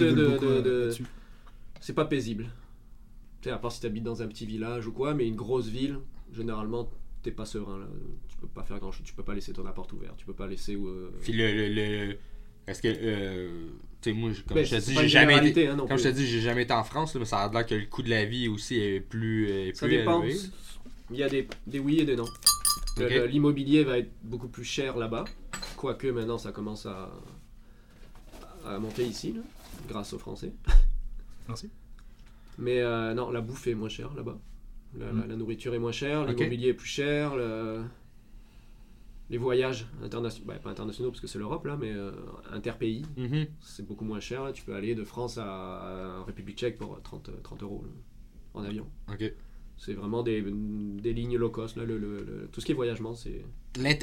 C'est 1.82 1.94
pas 1.94 2.06
paisible. 2.06 2.46
Tu 3.42 3.48
sais, 3.50 3.52
à 3.52 3.58
part 3.58 3.72
si 3.72 3.80
tu 3.82 3.86
habites 3.88 4.04
dans 4.04 4.22
un 4.22 4.28
petit 4.28 4.46
village 4.46 4.86
ou 4.88 4.92
quoi, 4.92 5.14
mais 5.14 5.28
une 5.28 5.36
grosse 5.36 5.68
ville, 5.68 6.00
généralement, 6.34 6.90
t'es 7.24 7.32
pas 7.32 7.46
serein. 7.46 7.80
Là. 7.80 7.86
Tu 8.28 8.38
peux 8.38 8.48
pas 8.48 8.64
faire 8.64 8.80
grand 8.80 8.92
chose. 8.92 9.06
Tu 9.06 9.14
peux 9.14 9.24
pas 9.24 9.34
laisser 9.34 9.54
ton 9.54 9.66
appart 9.66 9.92
ouvert. 9.94 10.14
Tu 10.18 10.26
peux 10.26 10.34
pas 10.34 10.48
laisser. 10.48 10.76
euh, 10.76 11.10
Puis 11.22 11.34
le. 11.34 11.52
le, 11.54 11.74
le- 12.08 12.18
Est-ce 12.68 12.82
que. 12.82 12.88
euh, 12.90 13.68
sais, 14.02 14.14
moi, 14.14 14.32
je- 14.32 14.42
comme 14.44 14.56
Ben, 14.56 14.66
je 14.66 14.76
te 14.76 14.82
dis, 14.82 14.94
j'ai 14.96 15.08
jamais 15.08 15.34
été. 15.34 15.40
généralité, 15.44 15.68
hein, 15.68 15.76
non 15.76 15.88
Comme 15.88 15.98
je 15.98 16.04
te 16.04 16.08
plus. 16.10 16.18
dis, 16.18 16.28
j'ai 16.28 16.42
jamais 16.42 16.64
été 16.64 16.74
en 16.74 16.84
France, 16.84 17.14
là, 17.14 17.20
mais 17.20 17.26
ça 17.26 17.40
a 17.40 17.52
l'air 17.52 17.66
que 17.66 17.76
le 17.76 17.86
coût 17.86 18.02
de 18.02 18.10
la 18.10 18.26
vie 18.26 18.48
aussi 18.48 18.76
est 18.80 19.00
plus, 19.02 19.50
est 19.50 19.74
Ça 19.76 19.86
plus 19.88 19.98
dépend. 19.98 20.22
élevé. 20.24 20.38
Il 21.12 21.18
y 21.18 21.24
a 21.24 21.30
des, 21.30 21.48
des 21.68 21.80
oui 21.80 22.00
et 22.00 22.06
des 22.06 22.16
non. 22.16 22.26
L'immobilier 22.98 23.84
va 23.84 23.98
être 24.00 24.12
beaucoup 24.24 24.48
plus 24.50 24.64
cher 24.66 24.98
là-bas. 24.98 25.26
Quoique 25.78 26.08
maintenant 26.08 26.38
ça 26.38 26.52
commence 26.52 26.86
à, 26.86 27.10
à 28.66 28.78
monter 28.80 29.04
ici, 29.06 29.34
là, 29.34 29.42
grâce 29.88 30.14
aux 30.14 30.20
Français. 30.20 30.52
Merci. 31.48 31.70
Mais 32.58 32.80
euh, 32.82 33.14
non, 33.14 33.32
la 33.32 33.42
bouffe 33.42 33.68
est 33.68 33.74
moins 33.74 33.90
chère 33.90 34.14
là-bas. 34.14 34.38
La, 34.98 35.06
la- 35.08 35.12
Mm. 35.14 35.26
la 35.30 35.36
nourriture 35.36 35.74
est 35.76 35.80
moins 35.80 35.92
chère, 35.92 36.26
l'immobilier 36.26 36.70
est 36.70 36.74
plus 36.74 36.88
cher, 36.90 37.36
le- 37.36 37.84
les 39.30 39.38
voyages 39.38 39.86
internationaux, 40.04 40.48
bah, 40.48 40.56
pas 40.62 40.70
internationaux 40.72 41.10
parce 41.12 41.22
que 41.22 41.28
c'est 41.28 41.38
l'Europe 41.40 41.66
là, 41.66 41.78
mais 41.80 41.92
euh, 41.94 42.12
interpays, 42.52 43.02
Mhm. 43.18 43.46
c'est 43.62 43.86
beaucoup 43.86 44.06
moins 44.06 44.20
cher. 44.20 44.44
là. 44.44 44.52
Tu 44.54 44.64
peux 44.64 44.74
aller 44.76 44.96
de 44.96 45.04
France 45.04 45.38
à, 45.38 45.46
à 45.46 46.24
République 46.26 46.58
tchèque 46.58 46.78
pour 46.78 47.00
30, 47.04 47.30
30 47.44 47.64
euros 47.64 47.84
là, 47.86 47.92
en 48.60 48.64
avion. 48.64 48.88
Ok. 49.12 49.32
C'est 49.78 49.94
vraiment 49.94 50.24
des, 50.24 50.44
des 50.44 51.14
lignes 51.14 51.38
low 51.38 51.50
cost. 51.50 51.78
Là, 51.78 51.86
le, 51.86 51.98
le- 51.98 52.18
le- 52.24 52.50
tout 52.52 52.60
ce 52.60 52.66
qui 52.66 52.74
est 52.74 52.76
voyagement, 52.76 53.14
c'est 53.14 53.46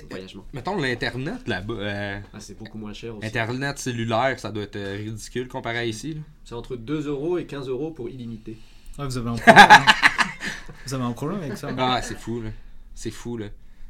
voyagement. 0.08 0.46
Mettons 0.54 0.80
l'Internet 0.80 1.46
là-bas. 1.46 1.74
euh, 1.74 2.20
Ah, 2.32 2.40
c'est 2.40 2.56
beaucoup 2.56 2.78
moins 2.78 2.94
cher 2.94 3.14
aussi. 3.14 3.26
Internet 3.26 3.78
cellulaire, 3.78 4.38
ça 4.40 4.50
doit 4.52 4.62
être 4.62 4.76
euh, 4.76 4.96
ridicule 4.96 5.48
comparé 5.48 5.78
à 5.78 5.84
ici. 5.84 6.14
là. 6.14 6.20
C'est 6.44 6.54
entre 6.54 6.76
2 6.76 7.08
euros 7.08 7.36
et 7.36 7.44
15 7.44 7.68
euros 7.68 7.90
pour 7.90 8.08
illimité. 8.08 8.56
Ouais, 8.98 9.04
vous 9.04 9.18
avez 9.18 9.28
un 9.28 9.34
problème. 9.34 9.66
hein. 9.68 9.84
vous 10.86 10.94
avez 10.94 11.04
un 11.04 11.12
problème 11.12 11.42
avec 11.42 11.58
ça. 11.58 11.68
hein. 11.68 11.76
Ah, 11.78 12.00
c'est 12.00 12.16
fou, 12.16 12.40
là. 12.40 12.50
C'est 12.94 13.10
fou, 13.10 13.36
là. 13.36 13.46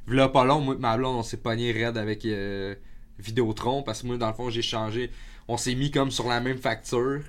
V'là 0.06 0.28
pas 0.28 0.44
long, 0.44 0.60
moi 0.60 0.74
et 0.74 0.78
ma 0.78 0.96
blonde, 0.96 1.16
on 1.16 1.22
s'est 1.22 1.36
pogné 1.38 1.72
raide 1.72 1.96
avec 1.96 2.24
euh, 2.24 2.74
Vidéotron 3.18 3.82
parce 3.82 4.02
que 4.02 4.06
moi, 4.06 4.16
dans 4.16 4.28
le 4.28 4.34
fond, 4.34 4.50
j'ai 4.50 4.62
changé. 4.62 5.10
On 5.48 5.56
s'est 5.56 5.74
mis 5.74 5.90
comme 5.90 6.10
sur 6.10 6.28
la 6.28 6.40
même 6.40 6.58
facture. 6.58 7.20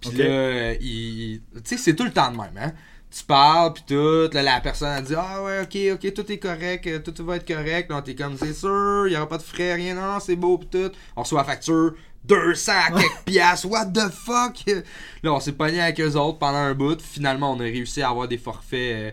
Puis 0.00 0.10
là, 0.18 0.24
euh, 0.24 0.74
il... 0.80 1.40
tu 1.56 1.60
sais, 1.64 1.76
c'est 1.76 1.94
tout 1.96 2.04
le 2.04 2.12
temps 2.12 2.30
de 2.30 2.36
même, 2.36 2.56
hein. 2.58 2.72
Tu 3.16 3.22
parles, 3.24 3.72
puis 3.74 3.84
tout, 3.86 4.28
là, 4.32 4.42
la 4.42 4.60
personne, 4.60 4.92
elle 4.98 5.04
dit 5.04 5.14
Ah 5.16 5.40
ouais, 5.42 5.60
ok, 5.62 5.94
ok, 5.94 6.12
tout 6.14 6.32
est 6.32 6.38
correct, 6.38 6.84
euh, 6.88 6.98
tout 6.98 7.24
va 7.24 7.36
être 7.36 7.46
correct. 7.46 7.88
Là, 7.90 8.02
t'es 8.02 8.16
comme, 8.16 8.36
c'est 8.36 8.52
sûr, 8.52 9.06
il 9.06 9.12
y 9.12 9.16
aura 9.16 9.28
pas 9.28 9.38
de 9.38 9.42
frais, 9.42 9.74
rien, 9.74 9.94
non, 9.94 10.18
c'est 10.18 10.34
beau, 10.34 10.58
puis 10.58 10.68
tout. 10.68 10.90
On 11.14 11.22
reçoit 11.22 11.38
la 11.42 11.44
facture, 11.44 11.94
200 12.24 12.72
quelques 12.96 13.20
piastres, 13.24 13.68
what 13.70 13.86
the 13.86 14.10
fuck? 14.10 14.56
Là, 15.22 15.32
on 15.32 15.38
s'est 15.38 15.52
pogné 15.52 15.80
avec 15.80 16.00
eux 16.00 16.16
autres 16.16 16.38
pendant 16.38 16.58
un 16.58 16.74
bout. 16.74 17.00
Finalement, 17.00 17.52
on 17.52 17.60
a 17.60 17.64
réussi 17.64 18.02
à 18.02 18.10
avoir 18.10 18.26
des 18.26 18.38
forfaits, 18.38 18.92
euh, 18.94 19.10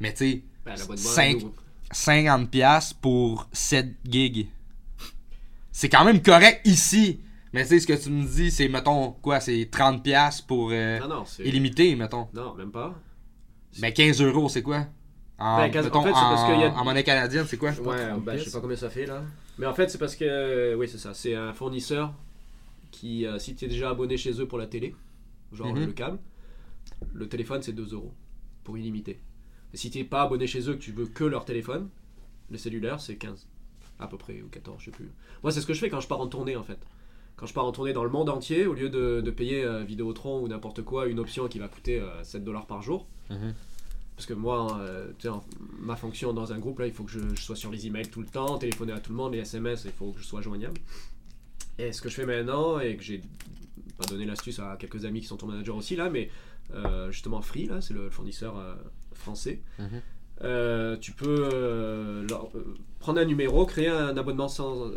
mais 0.00 0.14
tu 0.14 0.30
sais, 0.32 0.42
Ben, 0.64 0.74
l'abonnement 0.76 0.96
Cinq- 0.96 1.36
est 1.36 1.40
lourd. 1.40 1.54
50$ 1.92 2.94
pour 3.00 3.48
7 3.52 3.94
gigs. 4.08 4.48
C'est 5.72 5.88
quand 5.88 6.04
même 6.04 6.22
correct 6.22 6.60
ici. 6.64 7.20
Mais 7.52 7.62
tu 7.62 7.68
sais, 7.70 7.80
ce 7.80 7.86
que 7.86 7.92
tu 7.92 8.10
me 8.10 8.24
dis, 8.26 8.50
c'est, 8.50 8.68
mettons, 8.68 9.12
quoi, 9.12 9.40
c'est 9.40 9.68
30$ 9.70 10.42
pour 10.46 10.70
euh, 10.72 10.98
non, 11.06 11.24
illimité, 11.42 11.94
mettons. 11.96 12.28
Non, 12.34 12.54
même 12.54 12.70
pas. 12.70 12.94
Mais 13.80 13.92
15 13.92 14.20
euros, 14.20 14.48
c'est 14.48 14.62
quoi? 14.62 14.86
En, 15.38 15.56
Ben, 15.58 15.70
15 15.70 15.84
mettons, 15.84 15.98
en 15.98 16.02
fait, 16.02 16.08
c'est 16.08 16.14
parce 16.14 16.42
en- 16.42 16.46
qu'il 16.52 16.60
y 16.60 16.64
a- 16.64 16.72
en 16.74 16.84
monnaie 16.84 17.04
canadienne, 17.04 17.44
c'est 17.46 17.56
quoi? 17.58 17.70
Ouais, 17.70 18.08
30 18.08 18.24
bah, 18.24 18.36
je 18.36 18.44
sais 18.44 18.50
pas 18.50 18.60
combien 18.60 18.76
ça 18.76 18.90
fait 18.90 19.06
là. 19.06 19.22
Mais 19.58 19.66
en 19.66 19.74
fait, 19.74 19.88
c'est 19.90 19.98
parce 19.98 20.16
que. 20.16 20.74
Oui, 20.74 20.88
c'est 20.88 20.98
ça. 20.98 21.12
C'est 21.14 21.34
un 21.34 21.52
fournisseur 21.52 22.12
qui, 22.90 23.26
euh, 23.26 23.38
si 23.38 23.54
tu 23.54 23.66
es 23.66 23.68
déjà 23.68 23.90
abonné 23.90 24.16
chez 24.16 24.32
eux 24.40 24.46
pour 24.48 24.58
la 24.58 24.66
télé, 24.66 24.94
genre 25.52 25.74
Mhm. 25.74 25.86
le 25.86 25.92
câble, 25.92 26.18
le 27.12 27.28
téléphone 27.28 27.62
c'est 27.62 27.72
2 27.72 27.92
euros 27.92 28.12
pour 28.64 28.76
illimité. 28.78 29.20
Et 29.76 29.78
si 29.78 29.90
tu 29.90 30.02
pas 30.06 30.22
abonné 30.22 30.46
chez 30.46 30.70
eux, 30.70 30.72
que 30.74 30.78
tu 30.80 30.90
veux 30.90 31.04
que 31.04 31.22
leur 31.22 31.44
téléphone, 31.44 31.90
le 32.50 32.56
cellulaire 32.56 32.98
c'est 32.98 33.16
15. 33.16 33.46
À 33.98 34.06
peu 34.06 34.16
près, 34.16 34.40
ou 34.40 34.48
14, 34.48 34.78
je 34.80 34.86
sais 34.86 34.90
plus. 34.90 35.10
Moi, 35.42 35.52
c'est 35.52 35.60
ce 35.60 35.66
que 35.66 35.74
je 35.74 35.80
fais 35.80 35.90
quand 35.90 36.00
je 36.00 36.08
pars 36.08 36.18
en 36.20 36.26
tournée 36.28 36.56
en 36.56 36.62
fait. 36.62 36.78
Quand 37.36 37.44
je 37.44 37.52
pars 37.52 37.66
en 37.66 37.72
tournée 37.72 37.92
dans 37.92 38.04
le 38.04 38.08
monde 38.08 38.30
entier, 38.30 38.66
au 38.66 38.72
lieu 38.72 38.88
de, 38.88 39.20
de 39.20 39.30
payer 39.30 39.64
euh, 39.64 39.82
Vidéotron 39.84 40.40
ou 40.42 40.48
n'importe 40.48 40.80
quoi, 40.82 41.06
une 41.08 41.18
option 41.18 41.46
qui 41.46 41.58
va 41.58 41.68
coûter 41.68 42.00
euh, 42.00 42.24
7 42.24 42.42
dollars 42.42 42.66
par 42.66 42.80
jour, 42.80 43.06
Mhm. 43.28 43.52
parce 44.16 44.24
que 44.24 44.32
moi, 44.32 44.78
euh, 44.80 45.12
en- 45.28 45.44
ma 45.78 45.94
fonction 45.96 46.32
dans 46.32 46.54
un 46.54 46.58
groupe, 46.58 46.78
là, 46.78 46.86
il 46.86 46.94
faut 46.94 47.04
que 47.04 47.10
je, 47.10 47.20
je 47.34 47.42
sois 47.42 47.56
sur 47.56 47.70
les 47.70 47.86
emails 47.86 48.08
tout 48.08 48.22
le 48.22 48.26
temps, 48.28 48.56
téléphoner 48.56 48.92
à 48.94 49.00
tout 49.00 49.10
le 49.12 49.16
monde, 49.18 49.34
les 49.34 49.40
SMS, 49.40 49.82
il 49.84 49.92
faut 49.92 50.12
que 50.12 50.20
je 50.20 50.24
sois 50.24 50.40
joignable. 50.40 50.80
Et 51.78 51.92
ce 51.92 52.00
que 52.00 52.08
je 52.08 52.14
fais 52.14 52.24
maintenant, 52.26 52.80
et 52.80 52.96
que 52.96 53.02
j'ai 53.02 53.20
pas 53.98 54.06
donné 54.06 54.24
l'astuce 54.24 54.58
à 54.58 54.76
quelques 54.78 55.04
amis 55.04 55.20
qui 55.20 55.26
sont 55.26 55.36
ton 55.36 55.46
manager 55.46 55.76
aussi, 55.76 55.96
là, 55.96 56.08
mais 56.08 56.30
euh, 56.74 57.10
justement 57.10 57.42
Free, 57.42 57.66
là, 57.66 57.80
c'est 57.82 57.92
le 57.94 58.08
fournisseur 58.10 58.56
français. 59.16 59.60
Mhm. 59.78 60.00
Euh, 60.42 60.96
tu 60.98 61.12
peux 61.12 61.48
euh, 61.52 62.26
leur- 62.28 62.50
euh, 62.54 62.74
prendre 62.98 63.18
un 63.20 63.24
numéro, 63.24 63.64
créer 63.64 63.88
un 63.88 64.16
abonnement 64.18 64.48
sans, 64.48 64.90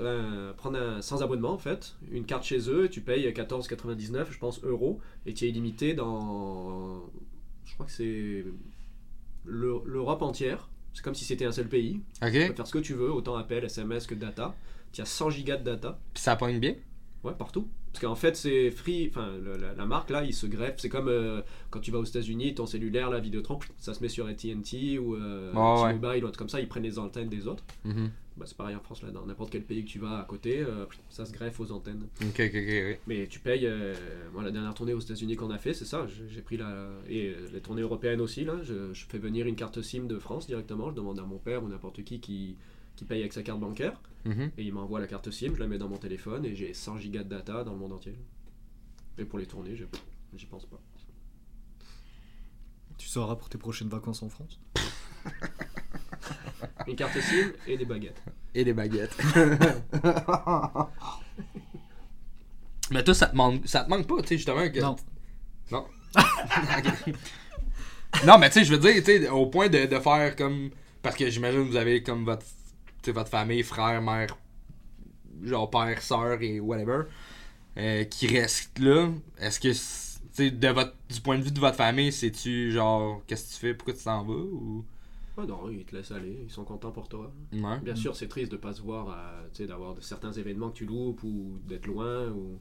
prendre 0.58 0.77
un 0.77 1.01
sans 1.01 1.21
abonnement 1.23 1.51
en 1.53 1.58
fait, 1.58 1.95
une 2.12 2.25
carte 2.25 2.43
chez 2.43 2.69
eux, 2.69 2.86
et 2.86 2.89
tu 2.89 2.99
payes 3.01 3.25
14,99 3.32 4.32
je 4.32 4.38
pense 4.38 4.62
euros 4.63 4.99
et 5.25 5.34
tu 5.34 5.45
es 5.45 5.49
illimité 5.49 5.93
dans, 5.93 7.01
je 7.65 7.73
crois 7.73 7.86
que 7.86 7.91
c'est 7.91 8.43
l'Eu- 9.45 9.82
l'Europe 9.86 10.21
entière. 10.21 10.69
C'est 10.93 11.03
comme 11.03 11.15
si 11.15 11.23
c'était 11.23 11.45
un 11.45 11.51
seul 11.51 11.67
pays. 11.67 12.01
Ok. 12.21 12.32
Tu 12.32 12.47
peux 12.47 12.53
faire 12.55 12.67
ce 12.67 12.73
que 12.73 12.79
tu 12.79 12.93
veux, 12.93 13.12
autant 13.12 13.36
appel, 13.36 13.63
SMS 13.63 14.08
que 14.08 14.15
data. 14.15 14.55
Tu 14.91 15.01
as 15.01 15.05
100 15.05 15.29
gigas 15.29 15.58
de 15.58 15.63
data. 15.63 15.99
Puis 16.13 16.23
ça 16.23 16.36
pogne 16.36 16.60
bien? 16.60 16.75
Ouais, 17.23 17.34
partout. 17.38 17.67
Parce 17.91 18.02
qu'en 18.06 18.15
fait, 18.15 18.36
c'est 18.36 18.69
free. 18.71 19.08
Enfin, 19.10 19.30
la, 19.60 19.73
la 19.73 19.86
marque 19.86 20.10
là, 20.12 20.23
il 20.23 20.34
se 20.34 20.45
greffe. 20.45 20.75
C'est 20.78 20.89
comme 20.89 21.08
euh, 21.08 21.41
quand 21.71 21.80
tu 21.80 21.89
vas 21.91 21.97
aux 21.99 22.04
États-Unis, 22.06 22.54
ton 22.56 22.65
cellulaire, 22.67 23.10
la 23.10 23.19
Vidéotron, 23.19 23.60
ça 23.78 23.93
se 23.93 24.02
met 24.04 24.10
sur 24.10 24.28
AT&T 24.28 24.99
ou 24.99 25.15
euh, 25.15 25.52
Ouais, 25.54 25.84
ouais. 25.84 25.93
T-Mobile 25.99 26.23
ou 26.23 26.28
truc 26.28 26.38
comme 26.38 26.49
ça. 26.49 26.60
Ils 26.62 26.67
prennent 26.67 26.84
les 26.84 26.99
antennes 26.99 27.30
des 27.30 27.47
autres. 27.47 27.63
Mhm. 27.86 28.12
Bah, 28.38 28.45
c'est 28.47 28.56
pareil 28.56 28.75
en 28.75 28.80
France 28.80 29.02
là, 29.02 29.10
dans 29.12 29.25
n'importe 29.25 29.52
quel 29.52 29.63
pays 29.63 29.84
que 29.84 29.89
tu 29.89 29.99
vas 29.99 30.19
à 30.19 30.23
côté, 30.23 30.60
euh, 30.62 30.86
ça 31.10 31.25
se 31.25 31.34
greffe 31.34 31.60
aux 31.60 31.71
antennes. 31.73 32.08
Ok, 32.21 32.39
ok, 32.39 32.45
ok. 32.45 32.54
oui. 32.56 32.95
Mais 33.06 33.28
tu 33.28 33.39
payes. 33.39 33.65
euh, 33.65 33.93
moi, 34.34 34.43
la 34.43 34.52
dernière 34.52 34.73
tournée 34.73 34.93
aux 34.93 34.99
États-Unis 35.02 35.36
qu'on 35.36 35.49
a 35.49 35.58
fait, 35.58 35.73
c'est 35.73 35.84
ça. 35.84 36.06
J'ai 36.30 36.41
pris 36.41 36.56
la 36.56 36.88
et 37.10 37.34
les 37.52 37.60
tournées 37.60 37.82
européennes 37.82 38.21
aussi 38.21 38.45
là. 38.45 38.54
Je, 38.63 38.93
je 38.93 39.06
fais 39.10 39.17
venir 39.17 39.45
une 39.45 39.56
carte 39.56 39.82
SIM 39.82 40.04
de 40.04 40.17
France 40.19 40.47
directement. 40.47 40.89
Je 40.91 40.95
demande 40.95 41.19
à 41.19 41.23
mon 41.23 41.38
père 41.38 41.63
ou 41.63 41.67
n'importe 41.67 42.04
qui 42.06 42.21
qui 42.21 42.56
qui 43.00 43.06
paye 43.06 43.22
avec 43.22 43.34
sa 43.34 43.42
carte 43.44 43.60
bancaire 43.60 44.00
Mhm. 44.26 44.52
et 44.58 44.64
il 44.64 44.74
m'envoie 44.74 45.00
la 45.00 45.08
carte 45.08 45.32
SIM. 45.32 45.54
Je 45.56 45.60
la 45.60 45.68
mets 45.68 45.78
dans 45.78 45.88
mon 45.88 45.98
téléphone 45.98 46.46
et 46.46 46.54
j'ai 46.54 46.74
100 46.74 46.98
gigas 46.98 47.24
de 47.24 47.30
data 47.30 47.64
dans 47.64 47.72
le 47.72 47.78
monde 47.80 47.94
entier. 47.94 48.20
Et 49.18 49.24
pour 49.26 49.40
les 49.40 49.46
tournées, 49.46 49.76
je- 49.76 49.86
j'y 50.36 50.46
pense 50.46 50.66
pas. 50.66 50.80
Tu 52.98 53.08
sauras 53.08 53.36
pour 53.38 53.48
tes 53.48 53.58
prochaines 53.58 53.88
vacances 53.88 54.22
en 54.24 54.30
France 54.30 54.60
Une 56.88 56.96
carte 56.98 57.18
SIM 57.20 57.54
et 57.68 57.78
des 57.78 57.86
baguettes. 57.86 58.22
Et 58.54 58.64
les 58.66 58.74
baguettes. 58.74 59.16
Mais 62.92 63.04
toi, 63.04 63.14
ça 63.14 63.28
te 63.28 63.36
manque, 63.36 63.68
ça 63.68 63.84
te 63.84 63.90
manque 63.90 64.08
pas, 64.08 64.22
tu 64.22 64.30
sais, 64.30 64.38
justement. 64.38 64.68
Que... 64.70 64.80
Non. 64.82 64.96
Non? 65.72 65.86
Non, 68.26 68.40
mais 68.40 68.50
tu 68.50 68.56
sais, 68.56 68.66
je 68.66 68.74
veux 68.74 68.80
dire, 68.80 68.96
tu 68.96 69.04
sais, 69.04 69.30
au 69.30 69.46
point 69.46 69.70
de, 69.70 69.86
de 69.86 70.00
faire 70.00 70.36
comme. 70.36 70.72
Parce 71.04 71.16
que 71.16 71.30
j'imagine 71.30 71.64
que 71.66 71.70
vous 71.70 71.76
avez 71.76 72.02
comme 72.02 72.26
votre, 72.26 72.44
votre 73.08 73.30
famille, 73.30 73.64
frère, 73.64 74.02
mère, 74.02 74.38
genre 75.44 75.70
père, 75.70 76.02
soeur 76.02 76.42
et 76.42 76.60
whatever, 76.60 77.04
euh, 77.78 78.04
qui 78.06 78.28
reste 78.28 78.78
là. 78.80 79.10
Est-ce 79.40 79.60
que, 79.60 79.74
tu 80.36 80.52
de 80.52 80.68
votre, 80.70 80.94
du 81.10 81.22
point 81.22 81.38
de 81.38 81.44
vue 81.44 81.52
de 81.52 81.60
votre 81.60 81.78
famille, 81.78 82.12
c'est-tu 82.12 82.72
genre, 82.72 83.22
qu'est-ce 83.28 83.50
que 83.50 83.54
tu 83.54 83.60
fais, 83.60 83.74
pourquoi 83.74 83.94
tu 83.94 84.04
t'en 84.04 84.24
vas 84.24 84.34
ou? 84.34 84.86
Ah 85.38 85.46
non, 85.46 85.70
ils 85.70 85.86
te 85.86 85.96
laissent 85.96 86.12
aller, 86.12 86.42
ils 86.44 86.52
sont 86.52 86.66
contents 86.66 86.92
pour 86.92 87.08
toi. 87.08 87.32
Ouais. 87.54 87.80
Bien 87.80 87.96
sûr, 87.96 88.16
c'est 88.16 88.28
triste 88.28 88.52
de 88.52 88.58
pas 88.58 88.74
se 88.74 88.82
voir, 88.82 89.10
euh, 89.10 89.48
tu 89.54 89.64
sais, 89.64 89.68
d'avoir 89.68 89.96
certains 90.02 90.34
événements 90.34 90.70
que 90.70 90.78
tu 90.78 90.86
loupes 90.86 91.24
ou 91.24 91.60
d'être 91.66 91.88
loin 91.88 92.28
ou. 92.30 92.60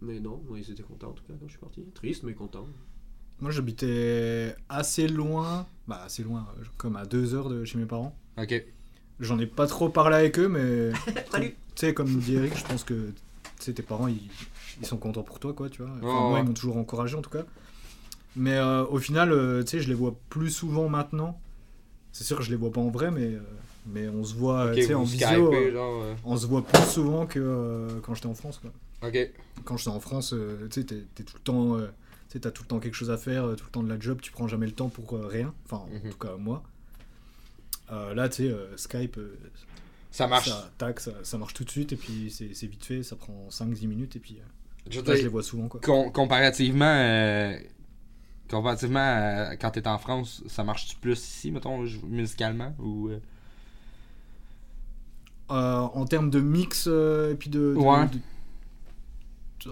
Mais 0.00 0.20
non, 0.20 0.42
moi, 0.48 0.58
ils 0.58 0.70
étaient 0.70 0.82
contents 0.82 1.10
en 1.10 1.12
tout 1.12 1.24
cas 1.24 1.34
quand 1.38 1.46
je 1.46 1.52
suis 1.52 1.60
parti. 1.60 1.84
Triste 1.94 2.24
mais 2.24 2.34
content. 2.34 2.66
Moi 3.40 3.52
j'habitais 3.52 4.56
assez 4.68 5.06
loin, 5.06 5.66
bah 5.86 6.02
assez 6.04 6.24
loin, 6.24 6.48
euh, 6.58 6.64
comme 6.76 6.96
à 6.96 7.06
deux 7.06 7.34
heures 7.34 7.48
de 7.48 7.64
chez 7.64 7.78
mes 7.78 7.86
parents. 7.86 8.16
Ok. 8.36 8.64
J'en 9.20 9.38
ai 9.38 9.46
pas 9.46 9.66
trop 9.66 9.88
parlé 9.88 10.16
avec 10.16 10.38
eux, 10.38 10.48
mais. 10.48 10.92
Salut. 11.32 11.54
Tu 11.74 11.86
sais, 11.86 11.94
comme 11.94 12.18
dit 12.18 12.34
Eric, 12.36 12.56
je 12.56 12.64
pense 12.64 12.84
que 12.84 12.94
tu 12.94 13.12
sais, 13.64 13.72
tes 13.72 13.82
parents 13.82 14.08
ils, 14.08 14.20
ils 14.80 14.86
sont 14.86 14.96
contents 14.96 15.22
pour 15.22 15.38
toi, 15.38 15.52
quoi, 15.52 15.68
tu 15.68 15.82
vois. 15.82 15.90
Enfin, 16.02 16.20
moi, 16.20 16.32
ouais. 16.34 16.40
ils 16.40 16.44
m'ont 16.46 16.52
toujours 16.54 16.76
encouragé 16.76 17.16
en 17.16 17.22
tout 17.22 17.30
cas. 17.30 17.44
Mais 18.36 18.56
euh, 18.56 18.84
au 18.86 18.98
final, 18.98 19.32
euh, 19.32 19.62
tu 19.62 19.70
sais, 19.70 19.80
je 19.80 19.88
les 19.88 19.94
vois 19.94 20.14
plus 20.28 20.50
souvent 20.50 20.88
maintenant. 20.88 21.40
C'est 22.12 22.24
sûr 22.24 22.36
que 22.38 22.42
je 22.42 22.50
les 22.50 22.56
vois 22.56 22.70
pas 22.72 22.80
en 22.80 22.88
vrai, 22.90 23.10
mais, 23.10 23.34
euh, 23.34 23.40
mais 23.86 24.08
on 24.08 24.24
se 24.24 24.34
voit 24.34 24.72
tu 24.74 24.82
sais, 24.82 24.94
en 24.94 25.02
visio. 25.04 25.52
Genre. 25.72 26.04
on 26.24 26.36
se 26.36 26.46
voit 26.46 26.62
plus 26.64 26.84
souvent 26.86 27.26
que 27.26 27.38
euh, 27.40 28.00
quand 28.02 28.14
j'étais 28.14 28.26
en 28.28 28.34
France, 28.34 28.58
quoi. 28.60 28.70
Ok. 29.08 29.30
Quand 29.64 29.76
j'étais 29.76 29.90
en 29.90 30.00
France, 30.00 30.32
euh, 30.34 30.66
tu 30.70 30.80
sais, 30.80 30.86
t'es 30.86 31.22
tout 31.24 31.36
le 31.36 31.42
temps. 31.42 31.76
euh, 31.76 31.86
tu 32.28 32.34
sais, 32.34 32.40
t'as 32.40 32.50
tout 32.50 32.62
le 32.64 32.68
temps 32.68 32.78
quelque 32.80 32.94
chose 32.94 33.10
à 33.10 33.16
faire, 33.16 33.44
tout 33.56 33.64
le 33.66 33.70
temps 33.70 33.82
de 33.82 33.88
la 33.88 33.98
job, 33.98 34.18
tu 34.20 34.30
prends 34.32 34.48
jamais 34.48 34.66
le 34.66 34.72
temps 34.72 34.88
pour 34.88 35.14
euh, 35.14 35.26
rien. 35.26 35.52
Enfin, 35.64 35.84
Mhm. 35.90 36.08
en 36.08 36.10
tout 36.12 36.18
cas, 36.18 36.36
moi. 36.38 36.62
Euh, 37.90 38.14
là, 38.14 38.28
tu 38.28 38.36
sais, 38.44 38.48
euh, 38.50 38.76
Skype, 38.76 39.16
euh, 39.18 39.36
Ça 40.10 40.26
marche. 40.26 40.48
ça, 40.48 40.70
tac, 40.78 41.00
ça, 41.00 41.12
ça 41.22 41.38
marche 41.38 41.54
tout 41.54 41.64
de 41.64 41.70
suite, 41.70 41.92
et 41.92 41.96
puis 41.96 42.30
c'est 42.30 42.66
vite 42.66 42.84
fait, 42.84 43.02
ça 43.02 43.16
prend 43.16 43.48
5-10 43.50 43.86
minutes, 43.86 44.16
et 44.16 44.18
puis 44.20 44.38
Je 44.90 45.00
là, 45.00 45.14
les 45.14 45.28
vois 45.28 45.42
souvent, 45.42 45.68
quoi. 45.68 45.80
com- 45.80 46.12
comparativement, 46.12 46.84
euh, 46.84 47.56
comparativement 48.50 48.98
à 49.00 49.56
quand 49.56 49.70
t'es 49.70 49.86
en 49.88 49.98
France, 49.98 50.42
ça 50.48 50.64
marche-tu 50.64 50.96
plus 50.96 51.18
ici, 51.18 51.50
mettons, 51.50 51.78
musicalement 52.06 52.74
ou 52.78 53.08
euh, 53.08 53.20
Euh, 55.50 55.54
en 55.94 56.04
termes 56.04 56.28
de 56.30 56.40
mix, 56.40 56.86
et 56.86 57.34
puis 57.38 57.48
de. 57.48 57.72
de- 57.72 57.78
Ouais. 57.78 58.06
de- 58.06 58.18
je... 59.64 59.70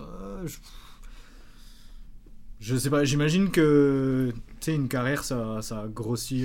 je 2.61 2.76
sais 2.76 2.90
pas, 2.90 3.05
j'imagine 3.05 3.50
que, 3.50 4.33
tu 4.35 4.40
sais, 4.61 4.74
une 4.74 4.88
carrière, 4.88 5.22
ça, 5.24 5.61
ça 5.62 5.87
grossit. 5.92 6.44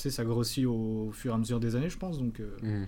Tu 0.00 0.08
sais, 0.08 0.10
ça 0.10 0.24
grossit 0.24 0.66
au 0.66 1.10
fur 1.12 1.32
et 1.32 1.34
à 1.34 1.38
mesure 1.38 1.60
des 1.60 1.76
années, 1.76 1.90
je 1.90 1.98
pense, 1.98 2.18
donc. 2.18 2.40
euh, 2.40 2.56
Mhm. 2.62 2.86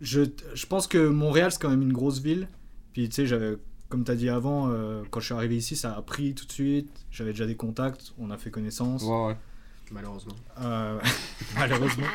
Je, 0.00 0.22
je 0.54 0.66
pense 0.66 0.86
que 0.86 1.08
Montréal, 1.08 1.50
c'est 1.52 1.60
quand 1.62 1.70
même 1.70 1.82
une 1.82 1.92
grosse 1.92 2.20
ville. 2.20 2.48
Puis, 2.92 3.08
tu 3.08 3.14
sais, 3.14 3.26
j'avais, 3.26 3.56
comme 3.88 4.04
tu 4.04 4.10
as 4.10 4.16
dit 4.16 4.28
avant, 4.28 4.68
euh, 4.70 5.02
quand 5.10 5.20
je 5.20 5.26
suis 5.26 5.34
arrivé 5.34 5.56
ici, 5.56 5.76
ça 5.76 5.94
a 5.96 6.02
pris 6.02 6.34
tout 6.34 6.44
de 6.46 6.52
suite. 6.52 6.90
J'avais 7.10 7.30
déjà 7.30 7.46
des 7.46 7.56
contacts, 7.56 8.12
on 8.18 8.30
a 8.30 8.36
fait 8.36 8.50
connaissance. 8.50 9.02
Ouais, 9.04 9.26
ouais. 9.28 9.36
Malheureusement. 9.92 10.34
Euh, 10.60 10.98
malheureusement. 11.54 12.06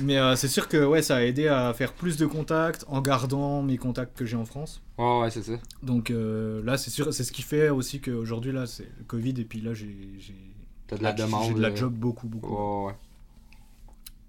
Mais 0.00 0.18
euh, 0.18 0.36
c'est 0.36 0.48
sûr 0.48 0.68
que 0.68 0.84
ouais, 0.84 1.02
ça 1.02 1.16
a 1.16 1.22
aidé 1.22 1.46
à 1.48 1.72
faire 1.74 1.92
plus 1.92 2.16
de 2.16 2.26
contacts 2.26 2.84
en 2.88 3.00
gardant 3.00 3.62
mes 3.62 3.76
contacts 3.76 4.16
que 4.18 4.24
j'ai 4.24 4.36
en 4.36 4.44
France. 4.46 4.82
Ouais, 4.98 5.20
ouais, 5.20 5.30
c'est 5.30 5.42
ça. 5.42 5.52
Donc 5.82 6.10
euh, 6.10 6.62
là, 6.64 6.76
c'est 6.78 6.90
sûr, 6.90 7.12
c'est 7.14 7.24
ce 7.24 7.32
qui 7.32 7.42
fait 7.42 7.68
aussi 7.68 8.00
qu'aujourd'hui, 8.00 8.52
là, 8.52 8.66
c'est 8.66 8.88
le 8.98 9.04
Covid. 9.06 9.34
Et 9.38 9.44
puis 9.44 9.60
là, 9.60 9.74
j'ai, 9.74 10.16
T'as 10.90 10.96
de 10.98 11.02
la 11.04 11.12
demande. 11.12 11.48
j'ai 11.48 11.54
de 11.54 11.60
la 11.60 11.68
euh, 11.68 11.76
job 11.76 11.92
beaucoup, 11.94 12.26
beaucoup. 12.28 12.54
Ouais, 12.86 12.86
ouais. 12.92 12.94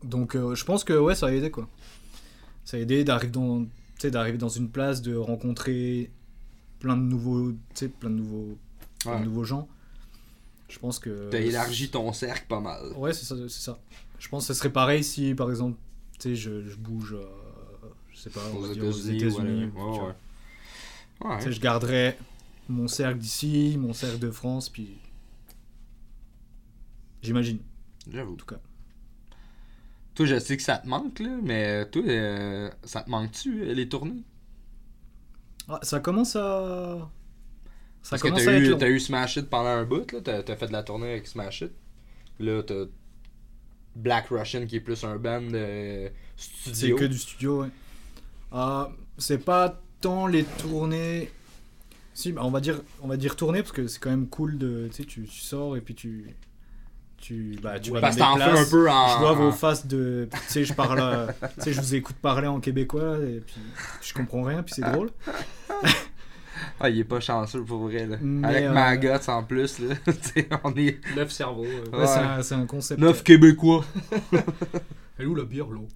Donc 0.04 0.36
euh, 0.36 0.56
je 0.56 0.63
pense 0.63 0.84
que 0.84 0.93
ouais, 0.93 1.15
ça 1.15 1.28
a 1.28 1.32
aidé 1.32 1.52
quoi. 1.52 1.67
Ça 2.65 2.78
a 2.78 2.80
aidé 2.80 3.04
d'arriver 3.04 3.32
dans, 3.32 3.65
d'arriver 4.04 4.38
dans 4.38 4.50
une 4.50 4.69
place, 4.69 5.02
de 5.02 5.15
rencontrer 5.15 6.12
plein 6.80 6.95
de 6.95 7.02
nouveaux, 7.02 7.54
plein 8.00 8.10
de 8.10 8.15
nouveaux, 8.15 8.58
plein 9.00 9.12
de 9.13 9.17
Ouais. 9.17 9.26
nouveaux 9.26 9.43
gens. 9.43 9.67
Je 10.69 10.80
pense 10.80 11.00
que 11.00 11.30
T'as 11.32 11.39
élargi 11.41 11.89
ton 11.89 12.13
cercle 12.13 12.45
pas 12.47 12.60
mal. 12.60 12.93
Ouais, 12.95 13.12
c'est 13.13 13.26
ça, 13.26 13.36
c'est 13.50 13.62
ça. 13.62 13.80
Je 14.19 14.30
pense 14.30 14.47
que 14.47 14.54
ce 14.54 14.60
serait 14.60 14.71
pareil 14.71 15.04
si, 15.04 15.34
par 15.34 15.50
exemple, 15.50 15.78
tu 16.19 16.36
je, 16.36 16.67
je 16.67 16.76
bouge, 16.78 17.13
euh, 17.13 17.26
je 18.13 18.19
sais 18.19 18.30
pas, 18.30 18.39
on 18.54 18.58
Aux 18.58 18.62
va 18.62 18.74
dire 18.74 18.86
aux 18.86 18.91
États-Unis, 18.91 19.71
ouais, 19.76 21.28
ouais. 21.28 21.52
je 21.52 21.60
garderais 21.60 22.17
mon 22.69 22.88
cercle 22.88 23.17
d'ici, 23.17 23.76
mon 23.80 23.93
cercle 23.93 24.19
de 24.19 24.32
France, 24.32 24.69
puis 24.69 24.88
j'imagine, 27.22 27.60
J'avoue. 28.12 28.34
en 28.34 28.36
tout 28.36 28.46
cas. 28.46 28.60
Toi, 30.16 30.26
je 30.26 30.40
sais 30.40 30.58
que 30.58 30.64
ça 30.64 30.78
te 30.78 30.88
manque, 30.88 31.20
là, 31.20 31.38
mais 31.42 31.86
toi, 31.90 32.04
euh, 32.06 32.70
ça 32.84 33.02
te 33.02 33.10
manque-tu, 33.10 33.62
euh, 33.64 33.74
les 33.74 33.88
tournées? 33.88 34.24
Ah, 35.70 35.80
ça 35.84 36.00
commence 36.00 36.36
à, 36.36 37.10
ça 38.02 38.10
Parce 38.12 38.22
que 38.24 38.28
commence 38.28 38.44
t'as 38.46 38.60
eu, 38.60 38.70
long. 38.72 38.80
eu 38.88 39.00
Smash 39.00 39.38
It 39.38 39.50
pendant 39.50 39.70
un 39.70 39.86
bout, 39.86 40.12
là. 40.12 40.20
T'as, 40.22 40.44
t'as 40.44 40.56
fait 40.58 40.68
de 40.68 40.74
la 40.74 40.84
tournée 40.84 41.12
avec 41.12 41.28
Smash 41.28 41.62
It. 41.62 41.72
Là, 42.40 42.62
t'as, 42.64 42.86
Black 43.96 44.28
Russian 44.30 44.66
qui 44.66 44.78
est 44.78 44.82
plus 44.82 45.04
un 45.04 45.18
band 45.18 45.42
de 45.42 46.10
C'est 46.38 46.74
studio. 46.74 46.96
que 46.98 47.06
du 47.06 47.18
studio, 47.18 47.62
ouais. 47.64 47.70
Ah, 48.52 48.90
c'est 49.18 49.38
pas 49.44 49.82
tant 50.02 50.28
les 50.28 50.44
tournées. 50.44 51.30
Si, 52.14 52.32
bah, 52.34 52.42
on 52.44 52.52
va 52.52 52.60
dire, 52.60 52.82
on 53.02 53.08
va 53.08 53.16
dire 53.18 53.36
tournées 53.36 53.62
parce 53.62 53.72
que 53.72 53.88
c'est 53.88 54.00
quand 54.00 54.10
même 54.10 54.28
cool 54.28 54.58
de, 54.58 54.88
tu 54.90 54.94
sais, 54.96 55.04
tu, 55.06 55.24
tu 55.26 55.40
sors 55.40 55.78
et 55.78 55.82
puis 55.82 55.96
tu, 55.96 56.36
tu, 57.22 57.56
bah, 57.62 57.80
tu 57.80 57.92
vas 57.92 58.02
Parce 58.02 58.16
que 58.16 58.20
dans 58.20 58.36
des 58.36 58.42
un 58.42 58.66
peu 58.70 58.90
en. 58.90 59.08
Je 59.14 59.20
vois 59.20 59.34
vos 59.34 59.52
faces 59.52 59.86
de, 59.88 60.28
tu 60.32 60.38
sais, 60.48 60.64
je 60.66 60.74
parle, 60.74 61.00
euh, 61.02 61.28
tu 61.58 61.62
sais, 61.64 61.74
je 61.74 61.80
vous 61.82 61.96
écoute 61.96 62.16
parler 62.22 62.48
en 62.48 62.60
québécois 62.60 63.18
et 63.20 63.40
puis 63.40 63.56
je 64.02 64.14
comprends 64.14 64.44
rien 64.44 64.64
puis 64.64 64.74
c'est 64.76 64.82
drôle. 64.82 65.10
Ah, 66.80 66.90
il 66.90 67.00
est 67.00 67.04
pas 67.04 67.20
chanceux 67.20 67.64
pour 67.64 67.80
vrai, 67.88 68.08
là. 68.08 68.18
Mais, 68.22 68.48
Avec 68.48 68.64
euh, 68.64 68.74
Maggots 68.74 69.30
en 69.30 69.44
plus, 69.44 69.80
là. 69.80 69.96
Tu 70.06 70.14
sais, 70.22 70.50
on 70.64 70.74
est 70.76 71.00
Neuf 71.16 71.32
cerveaux. 71.32 71.64
euh. 71.66 71.90
Ouais, 71.92 72.00
Ouais. 72.00 72.08
c'est 72.08 72.20
un, 72.20 72.42
c'est 72.42 72.56
un 72.56 72.66
concept. 72.66 73.00
neuf 73.00 73.24
Québécois. 73.24 73.86
Elle 75.18 75.26
est 75.26 75.26
où 75.26 75.36
la 75.36 75.44
bière, 75.44 75.68
l'eau 75.68 75.88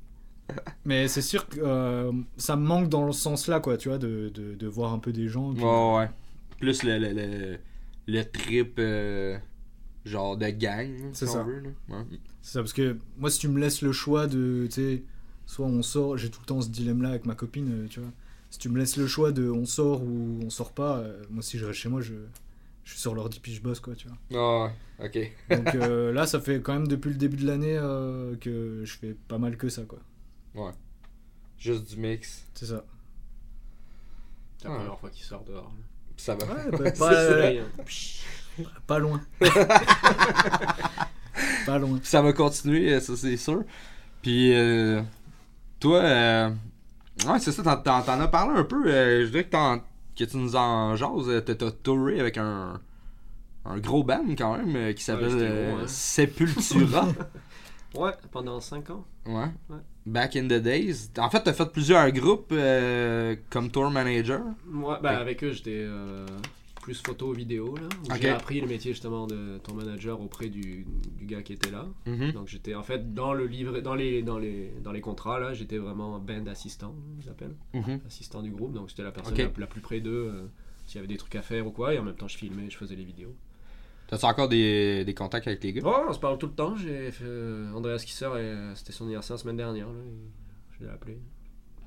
Mais 0.86 1.08
c'est 1.08 1.22
sûr 1.24 1.48
que 1.50 1.60
euh, 1.60 2.12
ça 2.38 2.56
me 2.56 2.66
manque 2.66 2.90
dans 2.90 3.06
le 3.06 3.12
sens 3.14 3.48
là, 3.48 3.60
quoi, 3.60 3.78
tu 3.78 3.90
vois, 3.90 3.98
de, 3.98 4.30
de, 4.34 4.54
de 4.54 4.68
voir 4.68 4.94
un 4.94 5.00
peu 5.00 5.12
des 5.12 5.28
gens. 5.28 5.54
puis- 5.54 5.64
Ouais, 5.64 5.96
ouais. 5.98 6.10
Plus 6.60 6.84
le, 6.84 6.98
le, 7.00 7.10
le, 7.14 7.58
le 8.08 8.24
trip, 8.24 8.76
euh, 8.80 9.38
genre 10.06 10.38
de 10.38 10.48
gang, 10.50 10.92
si 11.14 11.26
ça. 11.28 11.42
on 11.42 11.46
veut, 11.46 11.60
là. 11.60 11.70
Ouais. 11.90 12.06
C'est 12.42 12.54
ça, 12.54 12.60
parce 12.62 12.74
que 12.74 12.98
moi, 13.18 13.30
si 13.30 13.40
tu 13.40 13.48
me 13.48 13.60
laisses 13.60 13.82
le 13.82 13.92
choix 13.92 14.28
de, 14.28 14.66
tu 14.68 14.72
sais, 14.74 15.04
soit 15.46 15.66
on 15.66 15.82
sort, 15.82 16.16
j'ai 16.18 16.30
tout 16.30 16.40
le 16.42 16.46
temps 16.46 16.62
ce 16.62 16.70
dilemme-là 16.70 17.10
avec 17.10 17.26
ma 17.26 17.36
copine, 17.36 17.72
euh, 17.86 17.88
tu 17.88 18.00
vois. 18.00 18.12
Si 18.52 18.60
tu 18.60 18.70
me 18.70 18.78
laisses 18.78 18.96
le 18.98 19.08
choix 19.08 19.32
de 19.32 19.50
on 19.50 19.66
sort 19.66 20.02
ou 20.04 20.40
on 20.44 20.50
sort 20.50 20.72
pas, 20.74 21.00
euh, 21.00 21.24
moi, 21.30 21.42
si 21.44 21.58
je 21.58 21.66
reste 21.66 21.80
chez 21.80 21.90
moi, 21.90 22.02
je, 22.02 22.14
je 22.84 22.92
suis 22.92 23.00
sur 23.00 23.14
l'ordi 23.16 23.40
puis 23.40 23.54
je 23.54 23.62
bosse, 23.62 23.80
quoi, 23.80 23.96
tu 23.96 24.08
vois. 24.08 24.18
Ah, 24.34 24.72
ouais, 25.04 25.08
ok. 25.08 25.32
Donc 25.64 25.76
euh, 25.76 26.14
là, 26.14 26.26
ça 26.28 26.40
fait 26.40 26.62
quand 26.62 26.74
même 26.74 26.88
depuis 26.88 27.10
le 27.10 27.16
début 27.18 27.38
de 27.38 27.48
l'année 27.48 27.76
euh, 27.78 28.36
que 28.38 28.82
je 28.86 28.94
fais 28.98 29.16
pas 29.28 29.38
mal 29.40 29.58
que 29.58 29.68
ça, 29.70 29.82
quoi. 29.84 30.00
Juste 31.58 31.90
du 31.90 31.98
mix. 31.98 32.46
C'est 32.54 32.68
ça. 32.68 32.86
C'est 34.58 34.66
la 34.68 34.72
Ouais. 34.74 34.78
première 34.80 35.00
fois 35.00 35.10
qu'il 35.10 35.24
sort 35.24 35.44
dehors. 35.44 35.64
là. 35.64 35.84
Ça 36.18 36.36
va. 36.36 36.46
Ouais, 36.46 36.72
bah, 36.72 36.92
pas, 36.92 37.28
soleil, 37.30 37.60
hein. 37.60 37.84
Pas 38.88 39.00
loin. 39.00 39.22
pas 41.66 41.78
loin. 41.80 42.00
Ça 42.04 42.22
va 42.22 42.34
continuer, 42.34 43.00
ça 43.00 43.16
c'est 43.16 43.38
sûr. 43.38 43.64
Puis, 44.22 44.54
euh, 44.54 45.02
toi, 45.80 46.00
euh, 46.00 46.50
ouais, 47.28 47.40
c'est 47.40 47.52
ça, 47.52 47.64
t'en, 47.78 47.98
as 48.20 48.28
parlé 48.28 48.60
un 48.60 48.64
peu. 48.64 48.86
euh, 48.88 49.26
je 49.26 49.32
dirais 49.32 49.44
que, 49.46 49.50
t'en- 49.52 49.80
que 50.18 50.24
tu 50.24 50.38
nous 50.38 50.56
en 50.56 50.96
jases. 50.96 51.30
euh, 51.30 51.42
T'as, 51.42 51.72
touré 51.72 52.20
avec 52.20 52.38
un, 52.38 52.80
un 53.66 53.78
gros 53.78 54.04
band 54.04 54.26
quand 54.38 54.58
même 54.58 54.94
qui 54.94 55.04
s'appelle 55.04 55.36
gros, 55.36 55.78
hein. 55.84 55.88
Sepultura. 55.88 57.08
Ouais, 57.96 58.12
pendant 58.30 58.60
5 58.60 58.90
ans. 58.90 59.06
ouais. 59.26 59.46
Ouais. 59.70 59.78
Back 60.06 60.36
in 60.36 60.48
the 60.50 60.62
days. 60.62 61.10
En 61.18 61.30
fait, 61.30 61.42
t'as 61.44 61.54
fait 61.54 61.72
plusieurs 61.72 62.12
groupes 62.12 62.52
euh, 62.52 63.38
comme 63.50 63.72
tour 63.72 63.90
manager. 63.90 64.42
Bah, 64.66 65.00
Ok. 65.02 65.06
avec 65.06 65.42
eux, 65.46 65.54
j'étais 65.54 65.86
euh, 65.88 66.26
plus 66.86 67.02
photo 67.02 67.32
vidéo. 67.34 67.76
Là, 67.78 67.88
où 68.04 68.12
Ok. 68.14 68.20
J'ai 68.22 68.30
appris 68.30 68.62
le 68.62 68.68
métier 68.68 68.92
justement 68.92 69.26
de 69.26 69.58
tour 69.64 69.74
manager 69.76 70.22
auprès 70.22 70.50
du, 70.50 70.86
du 71.18 71.26
gars 71.26 71.42
qui 71.42 71.54
était 71.54 71.72
là. 71.72 71.88
Mhm. 72.06 72.32
Donc 72.34 72.48
j'étais 72.48 72.76
en 72.76 72.84
fait 72.84 73.14
dans 73.16 73.34
le 73.34 73.48
livret, 73.48 73.82
dans 73.82 73.96
les, 73.96 74.22
dans 74.22 74.38
les, 74.38 74.72
dans 74.84 74.92
les 74.92 75.02
contrats 75.02 75.40
là, 75.40 75.54
j'étais 75.56 75.80
vraiment 75.80 76.20
band 76.20 76.46
assistant, 76.46 76.94
ils 77.20 77.28
appellent, 77.28 77.56
Mhm. 77.74 78.02
assistant 78.06 78.44
du 78.44 78.52
groupe. 78.52 78.72
Donc 78.74 78.90
j'étais 78.90 79.02
la 79.02 79.12
personne 79.12 79.36
la, 79.36 79.50
la 79.58 79.66
plus 79.68 79.82
près 79.82 80.00
d'eux 80.00 80.30
euh, 80.32 80.46
s'il 80.86 80.98
y 80.98 81.00
avait 81.00 81.08
des 81.08 81.18
trucs 81.18 81.36
à 81.36 81.42
faire 81.42 81.66
ou 81.66 81.72
quoi. 81.72 81.96
Et 81.96 81.98
en 81.98 82.04
même 82.04 82.16
temps, 82.16 82.28
je 82.28 82.38
filmais, 82.38 82.70
je 82.70 82.78
faisais 82.78 82.96
les 82.96 83.04
vidéos. 83.04 83.34
T'as-tu 84.08 84.26
encore 84.26 84.48
des, 84.48 85.04
des 85.06 85.14
contacts 85.16 85.48
avec 85.48 85.64
les 85.64 85.74
gars? 85.74 85.82
Oh, 85.84 86.06
on 86.08 86.14
se 86.14 86.20
parle 86.20 86.38
tout 86.38 86.46
le 86.46 86.54
temps. 86.54 86.76
J'ai 86.76 87.10
euh, 87.24 87.74
Andreas 87.74 88.04
Kisser, 88.06 88.28
et, 88.36 88.38
euh, 88.38 88.76
c'était 88.76 88.92
son 88.92 89.06
anniversaire 89.06 89.38
la 89.38 89.42
semaine 89.42 89.58
dernière. 89.58 89.88
Là, 89.88 89.94
je 90.80 90.86
l'ai 90.86 90.92
appelé. 90.92 91.18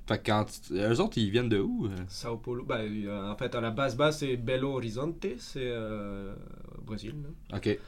Fait 0.09 0.23
quand 0.25 0.47
eux 0.73 1.01
autres, 1.01 1.19
ils 1.19 1.31
viennent 1.31 1.51
de 1.51 1.61
où? 1.61 1.85
euh? 1.87 1.91
Sao 2.09 2.39
Paulo. 2.39 2.65
Bah, 2.65 2.79
euh, 2.81 3.31
en 3.31 3.37
fait, 3.37 3.55
à 3.55 3.61
la 3.61 3.71
base, 3.71 3.95
base 3.95 4.19
c'est 4.19 4.37
Belo 4.39 4.75
Horizonte, 4.77 5.25
c'est 5.39 5.61
euh, 5.63 6.35
au 6.79 6.83
Brésil. 6.83 7.15
là. 7.51 7.59
Ok. 7.59 7.79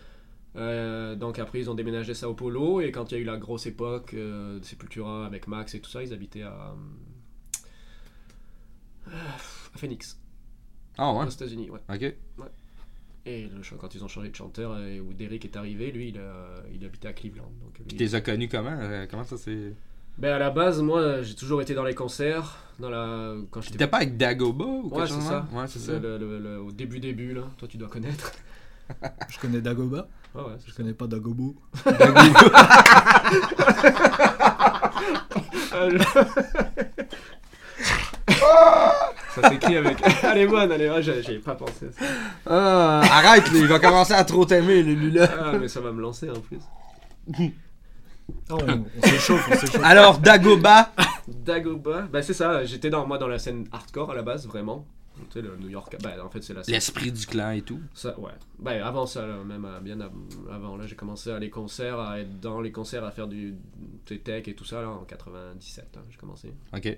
Euh, 0.57 1.15
donc 1.17 1.39
après, 1.39 1.61
ils 1.61 1.71
ont 1.71 1.75
déménagé 1.75 2.11
à 2.11 2.15
Sao 2.15 2.35
Paulo 2.35 2.81
et 2.83 2.91
quand 2.93 3.11
il 3.11 3.15
y 3.15 3.19
a 3.19 3.21
eu 3.21 3.25
la 3.25 3.39
grosse 3.39 3.67
époque 3.67 4.13
euh, 4.15 4.59
de 4.59 4.65
Sepultura 4.65 5.25
avec 5.25 5.47
Max 5.47 5.75
et 5.75 5.81
tout 5.81 5.89
ça, 5.91 6.03
ils 6.03 6.13
habitaient 6.13 6.43
à, 6.43 6.75
à 9.07 9.39
Phoenix, 9.79 10.19
Ah 10.99 11.13
ouais? 11.15 11.25
aux 11.27 11.31
États-Unis. 11.31 11.71
Ouais. 11.71 11.81
Ok. 11.89 12.15
Et 13.27 13.49
le, 13.49 13.77
quand 13.79 13.95
ils 13.95 14.03
ont 14.05 14.09
changé 14.09 14.29
de 14.31 14.35
chanteur 14.37 14.79
et 14.81 14.99
où 15.01 15.13
Derek 15.13 15.45
est 15.45 15.57
arrivé, 15.57 15.91
lui, 15.93 16.09
il, 16.09 16.21
il 16.75 16.85
habitait 16.85 17.09
à 17.09 17.13
Cleveland. 17.13 17.51
Donc, 17.63 17.79
lui- 17.79 17.87
Tu 17.87 17.97
les 17.97 18.15
as 18.15 18.21
connus 18.21 18.49
comment? 18.49 18.77
Comment 19.11 19.25
ça 19.25 19.37
s'est. 19.37 19.73
Ben, 20.21 20.35
à 20.35 20.39
la 20.39 20.51
base, 20.51 20.83
moi, 20.83 21.23
j'ai 21.23 21.35
toujours 21.35 21.63
été 21.63 21.73
dans 21.75 21.85
les 21.85 21.95
concerts, 21.95 22.57
dans 22.79 22.91
la 22.91 23.35
quand 23.51 23.63
j'étais 23.63 23.73
T'étais 23.79 23.87
pas 23.91 23.99
avec 23.99 24.17
Dagoba 24.19 24.65
ou 24.67 24.91
quelque 24.91 25.01
Ouais, 25.01 25.07
chose 25.07 25.23
ça. 25.25 25.47
Ouais, 25.53 25.65
c'est 25.67 25.79
ça. 25.79 25.93
le- 25.93 26.19
le- 26.19 26.39
le- 26.39 26.61
au 26.61 26.71
début 26.73 27.01
début 27.01 27.33
là, 27.33 27.43
toi 27.57 27.67
tu 27.69 27.79
dois 27.79 27.89
connaître. 27.89 28.33
Je 29.31 29.39
connais 29.39 29.61
Dagoba, 29.63 30.09
Ouais, 30.35 30.43
ouais, 30.43 30.49
c'est 30.59 30.67
je 30.67 30.73
ça. 30.73 30.77
connais 30.77 30.93
pas 30.93 31.07
Dagobo. 31.07 31.55
ça 39.35 39.49
s'écrit 39.49 39.77
avec. 39.77 39.99
elle 40.23 40.39
est 40.39 40.47
bonne, 40.47 40.71
elle 40.73 40.83
est 40.83 40.89
bonne, 40.89 41.03
j'avais 41.03 41.39
pas 41.39 41.55
pensé 41.55 41.87
à 41.87 41.93
ça. 41.93 42.05
Ah, 42.47 43.01
arrête, 43.19 43.45
il 43.55 43.67
va 43.67 43.79
commencer 43.79 44.13
à 44.15 44.25
trop 44.25 44.45
t'aimer, 44.45 44.83
lui, 44.83 45.11
là. 45.13 45.29
Ah, 45.39 45.53
mais 45.59 45.69
ça 45.69 45.81
va 45.81 45.93
me 45.93 46.01
lancer 46.01 46.29
en 46.31 46.41
plus. 46.41 46.59
Ah, 48.49 48.55
on 48.55 48.85
on 48.97 49.03
s'échauffe, 49.07 49.49
on 49.51 49.55
s'échauffe. 49.57 49.85
Alors, 49.85 50.19
Dagoba. 50.19 50.93
Dagoba, 51.29 52.03
bah 52.13 52.23
c'est 52.23 52.35
ça, 52.35 52.65
j'étais 52.65 52.91
dans 52.91 53.07
moi 53.07 53.19
dans 53.19 53.29
la 53.29 53.39
scène 53.39 53.67
hardcore 53.73 54.11
à 54.11 54.15
la 54.15 54.23
base, 54.23 54.47
vraiment. 54.47 54.87
Tu 55.29 55.35
sais, 55.35 55.43
le 55.43 55.55
New 55.57 55.69
York, 55.69 55.97
bah 56.03 56.13
en 56.25 56.31
fait 56.31 56.43
c'est 56.43 56.55
la 56.55 56.63
scène. 56.65 56.75
L'esprit 56.75 57.13
du 57.13 57.27
clan 57.27 57.51
et 57.51 57.61
tout. 57.61 57.79
Ça, 57.95 58.19
ouais. 58.19 58.33
Bah 58.59 58.73
avant 58.87 59.05
ça, 59.07 59.27
là, 59.27 59.37
même 59.45 59.67
euh, 59.67 59.79
bien 59.81 60.01
av- 60.01 60.13
avant, 60.51 60.77
là, 60.79 60.87
j'ai 60.87 60.97
commencé 60.97 61.31
à 61.31 61.39
les 61.39 61.51
concerts, 61.51 62.01
à 62.01 62.21
être 62.21 62.41
dans 62.41 62.61
les 62.63 62.73
concerts, 62.73 63.05
à 63.05 63.11
faire 63.11 63.29
du 63.29 63.55
tu 64.07 64.15
sais, 64.15 64.21
tech 64.21 64.49
et 64.49 64.55
tout 64.55 64.65
ça, 64.65 64.81
là, 64.81 64.89
en 64.89 65.05
97, 65.05 65.89
hein, 65.97 66.01
j'ai 66.09 66.17
commencé. 66.17 66.55
Ok. 66.75 66.97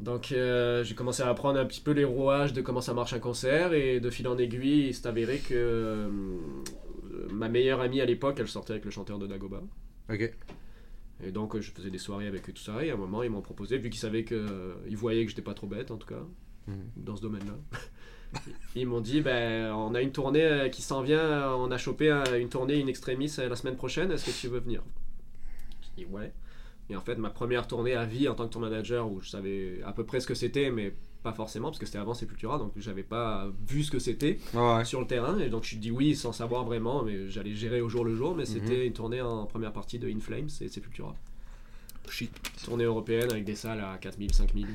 Donc 0.00 0.30
euh, 0.30 0.84
j'ai 0.84 0.94
commencé 0.94 1.24
à 1.24 1.28
apprendre 1.28 1.58
un 1.58 1.64
petit 1.64 1.80
peu 1.80 1.90
les 1.90 2.04
rouages 2.04 2.52
de 2.52 2.60
comment 2.62 2.80
ça 2.80 2.94
marche 2.94 3.12
un 3.14 3.18
concert, 3.18 3.72
et 3.72 3.98
de 3.98 4.10
fil 4.10 4.28
en 4.28 4.38
aiguille, 4.38 4.86
il 4.88 4.94
s'est 4.94 5.08
avéré 5.08 5.38
que 5.38 5.54
euh, 5.54 6.08
ma 7.32 7.48
meilleure 7.48 7.80
amie 7.80 8.00
à 8.00 8.04
l'époque, 8.04 8.36
elle 8.38 8.46
sortait 8.46 8.74
avec 8.74 8.84
le 8.84 8.92
chanteur 8.92 9.18
de 9.18 9.26
Dagoba. 9.26 9.60
Ok. 10.10 10.32
Et 11.24 11.32
donc 11.32 11.54
euh, 11.56 11.60
je 11.60 11.70
faisais 11.72 11.90
des 11.90 11.98
soirées 11.98 12.26
avec 12.28 12.48
eux, 12.48 12.52
tout 12.52 12.62
ça, 12.62 12.84
et 12.84 12.90
à 12.90 12.94
un 12.94 12.96
moment 12.96 13.22
ils 13.22 13.30
m'ont 13.30 13.42
proposé, 13.42 13.76
vu 13.78 13.90
qu'ils 13.90 14.00
savaient 14.00 14.24
que 14.24 14.34
euh, 14.34 14.74
ils 14.88 14.96
voyaient 14.96 15.24
que 15.24 15.30
j'étais 15.30 15.42
pas 15.42 15.54
trop 15.54 15.66
bête 15.66 15.90
en 15.90 15.96
tout 15.96 16.06
cas, 16.06 16.22
Mhm. 16.68 16.74
dans 16.96 17.16
ce 17.16 17.22
domaine-là. 17.22 17.54
Ils 18.76 18.86
m'ont 18.86 19.00
dit, 19.00 19.22
ben, 19.22 19.72
on 19.72 19.94
a 19.94 20.02
une 20.02 20.12
tournée 20.12 20.42
euh, 20.44 20.68
qui 20.68 20.82
s'en 20.82 21.00
vient, 21.00 21.50
on 21.54 21.70
a 21.70 21.78
chopé 21.78 22.10
une 22.38 22.50
tournée, 22.50 22.78
une 22.78 22.90
extrémis 22.90 23.34
euh, 23.38 23.48
la 23.48 23.56
semaine 23.56 23.76
prochaine, 23.76 24.12
est-ce 24.12 24.26
que 24.26 24.38
tu 24.38 24.48
veux 24.48 24.58
venir? 24.60 24.82
J'ai 25.96 26.04
dit 26.04 26.10
ouais. 26.12 26.30
Et 26.90 26.96
en 26.96 27.00
fait, 27.00 27.16
ma 27.16 27.30
première 27.30 27.66
tournée 27.66 27.94
à 27.94 28.04
vie 28.04 28.28
en 28.28 28.34
tant 28.34 28.46
que 28.46 28.52
tour 28.52 28.60
manager, 28.60 29.10
où 29.10 29.20
je 29.22 29.30
savais 29.30 29.80
à 29.82 29.92
peu 29.94 30.04
près 30.04 30.20
ce 30.20 30.26
que 30.26 30.34
c'était, 30.34 30.70
mais 30.70 30.92
pas 31.22 31.32
forcément, 31.32 31.68
parce 31.68 31.78
que 31.78 31.86
c'était 31.86 31.98
avant 31.98 32.14
Sepultura, 32.14 32.58
donc 32.58 32.72
j'avais 32.76 33.02
pas 33.02 33.48
vu 33.68 33.82
ce 33.82 33.90
que 33.90 33.98
c'était 33.98 34.38
Ouais. 34.54 34.84
sur 34.84 35.00
le 35.00 35.06
terrain, 35.06 35.38
et 35.38 35.48
donc 35.48 35.64
je 35.64 35.76
dis 35.76 35.90
oui 35.90 36.14
sans 36.14 36.32
savoir 36.32 36.64
vraiment, 36.64 37.02
mais 37.02 37.28
j'allais 37.28 37.54
gérer 37.54 37.80
au 37.80 37.88
jour 37.88 38.04
le 38.04 38.14
jour, 38.14 38.34
mais 38.36 38.44
c'était 38.44 38.86
une 38.86 38.92
tournée 38.92 39.20
en 39.20 39.44
première 39.46 39.72
partie 39.72 39.98
de 39.98 40.08
In 40.08 40.20
Flames 40.20 40.48
et 40.60 40.68
Sepultura. 40.68 41.14
Shit. 42.10 42.30
Tournée 42.64 42.84
européenne 42.84 43.30
avec 43.30 43.44
des 43.44 43.54
salles 43.54 43.80
à 43.80 43.98
4000, 43.98 44.32
5000. 44.32 44.66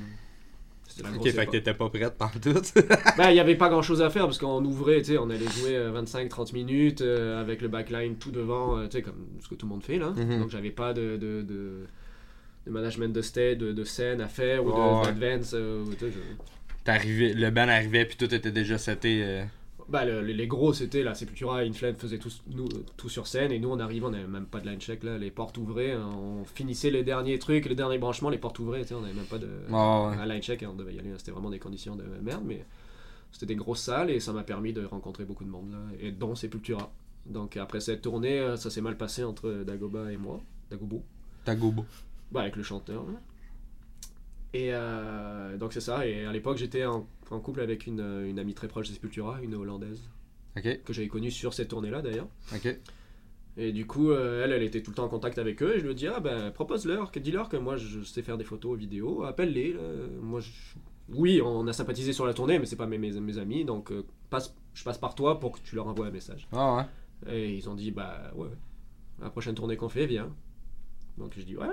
C'était 0.88 1.04
la 1.10 1.16
Ok, 1.16 1.28
fait 1.30 1.46
que 1.48 1.52
t'étais 1.52 1.74
pas 1.74 1.90
prête 1.90 2.16
par 2.16 2.32
tout. 2.40 2.54
Bah, 3.18 3.32
il 3.32 3.34
n'y 3.34 3.40
avait 3.40 3.56
pas 3.56 3.70
grand 3.70 3.82
chose 3.82 4.02
à 4.04 4.10
faire 4.12 4.26
parce 4.26 4.38
qu'on 4.38 4.64
ouvrait, 4.64 5.00
tu 5.02 5.14
sais, 5.14 5.18
on 5.18 5.30
allait 5.32 5.48
jouer 5.48 5.76
euh, 5.76 6.00
25-30 6.04 6.54
minutes 6.54 7.02
euh, 7.02 7.42
avec 7.42 7.62
le 7.62 7.70
backline 7.70 8.18
tout 8.18 8.30
devant, 8.32 8.78
euh, 8.78 8.86
tu 8.88 8.98
sais, 8.98 9.02
comme 9.02 9.16
ce 9.40 9.48
que 9.48 9.56
tout 9.56 9.66
le 9.66 9.72
monde 9.72 9.84
fait 9.84 9.98
là. 9.98 10.12
Mhm. 10.12 10.42
Donc, 10.42 10.50
j'avais 10.52 10.70
pas 10.70 10.94
de, 10.94 11.18
de, 11.18 11.42
de, 11.42 11.86
de 12.66 12.72
management 12.72 13.14
de 13.14 13.22
stage, 13.22 13.58
de, 13.58 13.72
de 13.72 13.84
scène 13.84 14.22
à 14.22 14.28
faire 14.28 14.64
ou 14.66 14.70
de- 14.72 15.06
d'advance. 15.06 15.52
euh, 15.54 15.84
je- 16.00 16.10
le 16.86 17.50
band 17.50 17.68
arrivait 17.68 18.06
puis 18.06 18.18
tout 18.18 18.34
était 18.34 18.52
déjà 18.52 18.78
seté. 18.78 19.24
euh. 19.24 19.44
Bah, 19.90 20.06
le- 20.06 20.22
les, 20.22 20.48
gros, 20.48 20.72
c'était 20.74 21.04
la 21.04 21.14
Sepultura, 21.14 21.60
Inflame 21.60 21.96
faisaient 21.96 22.18
tout, 22.18 22.32
nous, 22.56 22.68
tout 22.96 23.10
sur 23.10 23.28
scène 23.28 23.52
et 23.52 23.60
nous, 23.60 23.70
on 23.70 23.80
arrivait, 23.80 24.06
on 24.06 24.12
n'avait 24.12 24.28
même 24.28 24.46
pas 24.46 24.62
de 24.62 24.68
line 24.70 24.80
check 24.80 25.04
là, 25.04 25.18
les 25.18 25.30
portes 25.30 25.58
ouvraient, 25.58 25.92
hein, 25.92 26.10
on 26.16 26.46
finissait 26.46 26.90
les 26.90 27.04
derniers 27.04 27.38
trucs, 27.38 27.66
les 27.66 27.76
derniers 27.76 27.98
branchements, 27.98 28.30
les 28.30 28.38
portes 28.38 28.60
ouvraient, 28.60 28.86
on 28.94 29.02
n'avait 29.02 29.14
même 29.14 29.26
pas 29.26 29.40
de 29.40 29.48
ouais. 29.70 30.26
line 30.26 30.42
check 30.42 30.64
et 30.64 30.68
on 30.68 30.74
devait 30.74 30.94
y 30.94 31.00
aller. 31.00 31.10
C'était 31.18 31.32
vraiment 31.32 31.50
des 31.50 31.60
conditions 31.60 31.98
de 31.98 32.06
merde, 32.22 32.44
mais 32.46 32.66
c'était 33.34 33.46
des 33.46 33.56
grosses 33.56 33.82
salles 33.82 34.10
et 34.10 34.22
ça 34.22 34.32
m'a 34.32 34.44
permis 34.44 34.72
de 34.72 34.86
rencontrer 34.86 35.26
beaucoup 35.26 35.44
de 35.44 35.50
monde 35.50 35.72
là, 35.72 35.80
et 36.00 36.12
dont 36.12 36.34
Sepultura. 36.34 36.90
Donc 37.26 37.58
après 37.58 37.82
cette 37.82 38.02
tournée, 38.02 38.40
euh, 38.40 38.56
ça 38.56 38.70
s'est 38.70 38.82
mal 38.82 38.96
passé 38.98 39.24
entre 39.26 39.64
Dagoba 39.66 40.12
et 40.14 40.18
moi, 40.18 40.40
Dagobo, 40.72 41.04
Dagoba. 41.46 41.84
Bah, 42.34 42.42
avec 42.42 42.56
le 42.58 42.64
chanteur. 42.64 43.06
Et 44.54 44.70
euh, 44.72 45.58
donc 45.58 45.74
c'est 45.74 45.82
ça, 45.82 46.06
et 46.06 46.26
à 46.26 46.32
l'époque 46.32 46.58
j'étais 46.58 46.86
en, 46.86 47.08
en 47.32 47.40
couple 47.40 47.62
avec 47.62 47.88
une, 47.88 48.02
une 48.28 48.38
amie 48.38 48.54
très 48.54 48.68
proche 48.68 48.88
de 48.88 48.94
Sepultura, 48.94 49.42
une 49.42 49.56
hollandaise, 49.56 50.02
Ok, 50.56 50.84
que 50.84 50.94
j'avais 50.94 51.08
connue 51.08 51.32
sur 51.32 51.54
cette 51.56 51.70
tournée-là 51.70 52.02
d'ailleurs. 52.04 52.28
ok. 52.54 52.78
Et 53.56 53.72
du 53.72 53.86
coup, 53.86 54.10
euh, 54.10 54.44
elle, 54.44 54.52
elle 54.52 54.64
était 54.64 54.82
tout 54.82 54.90
le 54.92 54.96
temps 54.96 55.04
en 55.06 55.10
contact 55.10 55.38
avec 55.38 55.62
eux. 55.62 55.76
Et 55.76 55.80
je 55.80 55.86
lui 55.86 55.94
dit, 55.94 56.08
ah 56.08 56.20
ben, 56.20 56.50
propose-leur, 56.50 57.12
dis-leur 57.12 57.50
que 57.50 57.58
moi, 57.58 57.78
je 57.78 58.02
sais 58.02 58.24
faire 58.24 58.36
des 58.36 58.44
photos, 58.44 58.76
vidéos, 58.80 59.24
appelle-les. 59.26 59.76
Moi, 60.24 60.40
je- 60.40 60.50
oui, 61.10 61.40
on 61.40 61.68
a 61.68 61.74
sympathisé 61.74 62.14
sur 62.14 62.26
la 62.26 62.34
tournée, 62.34 62.58
mais 62.58 62.66
c'est 62.66 62.76
pas 62.76 62.88
mes, 62.88 62.98
mes, 62.98 63.12
mes 63.20 63.38
amis, 63.38 63.64
donc 63.64 63.92
euh, 63.92 64.04
passe, 64.32 64.56
je 64.74 64.84
passe 64.84 64.98
par 64.98 65.14
toi 65.14 65.40
pour 65.40 65.52
que 65.52 65.60
tu 65.64 65.76
leur 65.76 65.86
envoies 65.88 66.08
un 66.08 66.12
message. 66.12 66.48
Ah 66.52 66.78
ouais. 67.28 67.32
Et 67.32 67.54
ils 67.56 67.70
ont 67.70 67.76
dit, 67.76 67.92
bah 67.92 68.32
ouais. 68.36 68.48
la 69.22 69.30
prochaine 69.30 69.54
tournée 69.54 69.78
qu'on 69.78 69.90
fait, 69.90 70.08
viens. 70.08 70.34
Donc 71.18 71.34
je 71.38 71.44
dis, 71.44 71.56
ouais. 71.56 71.68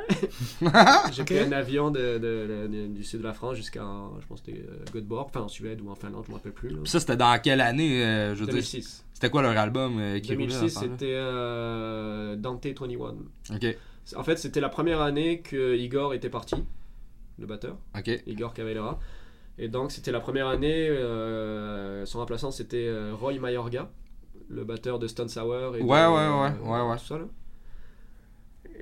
J'ai 1.12 1.24
pris 1.24 1.38
un 1.38 1.52
avion 1.52 1.90
de, 1.90 2.18
de- 2.18 2.66
de- 2.68 2.86
du 2.88 3.02
sud 3.02 3.20
de 3.20 3.24
la 3.24 3.32
France 3.32 3.56
jusqu'à, 3.56 3.80
je 4.20 4.26
pense 4.26 4.40
que 4.42 4.46
c'était 4.46 4.60
euh, 4.68 4.84
Göteborg, 4.92 5.28
enfin 5.28 5.40
en 5.40 5.48
Suède 5.48 5.80
ou 5.80 5.90
en 5.90 5.94
Finlande, 5.94 6.24
je 6.26 6.30
me 6.30 6.36
rappelle 6.36 6.52
plus. 6.52 6.68
là. 6.68 6.76
Puis 6.82 6.90
ça, 6.90 7.00
c'était 7.00 7.16
dans 7.16 7.38
quelle 7.42 7.62
année 7.62 8.04
euh, 8.04 8.34
Je 8.34 8.40
veux 8.40 8.46
dire, 8.46 8.54
2006. 8.56 9.04
c'était 9.14 9.30
quoi 9.30 9.40
leur 9.42 9.56
album 9.56 9.98
euh, 9.98 10.18
qui 10.20 10.34
roulait 10.34 10.46
dans 10.48 10.52
2006, 10.60 10.68
ce 10.74 10.74
temps-là? 10.80 10.92
c'était 10.98 11.14
euh, 11.14 12.36
Dante 12.36 12.66
21. 12.66 13.14
Ok, 13.56 13.76
En 14.16 14.22
fait, 14.24 14.36
c'était 14.36 14.60
la 14.60 14.68
première 14.68 15.00
année 15.00 15.40
que 15.40 15.74
Igor 15.76 16.12
était 16.12 16.28
parti, 16.30 16.56
le 17.38 17.46
batteur, 17.46 17.78
ok. 17.96 18.10
Igor 18.26 18.52
Cavalera. 18.52 18.98
Et 19.58 19.68
donc, 19.68 19.90
c'était 19.92 20.12
la 20.12 20.20
première 20.20 20.48
année, 20.48 20.88
euh, 20.88 22.04
son 22.06 22.18
remplaçant, 22.18 22.50
c'était 22.50 22.86
euh, 22.86 23.14
Roy 23.14 23.38
Mayorga, 23.38 23.90
le 24.48 24.64
batteur 24.64 24.98
de 24.98 25.06
Stone 25.06 25.28
Sour. 25.28 25.76
Et 25.76 25.80
de- 25.80 25.84
Ouais, 25.84 26.06
ouais, 26.06 26.06
ouais, 26.06 26.68
ouais, 26.70 26.88
ouais. 26.90 26.96
Tout 26.98 27.04
ça, 27.06 27.18
là. 27.18 27.24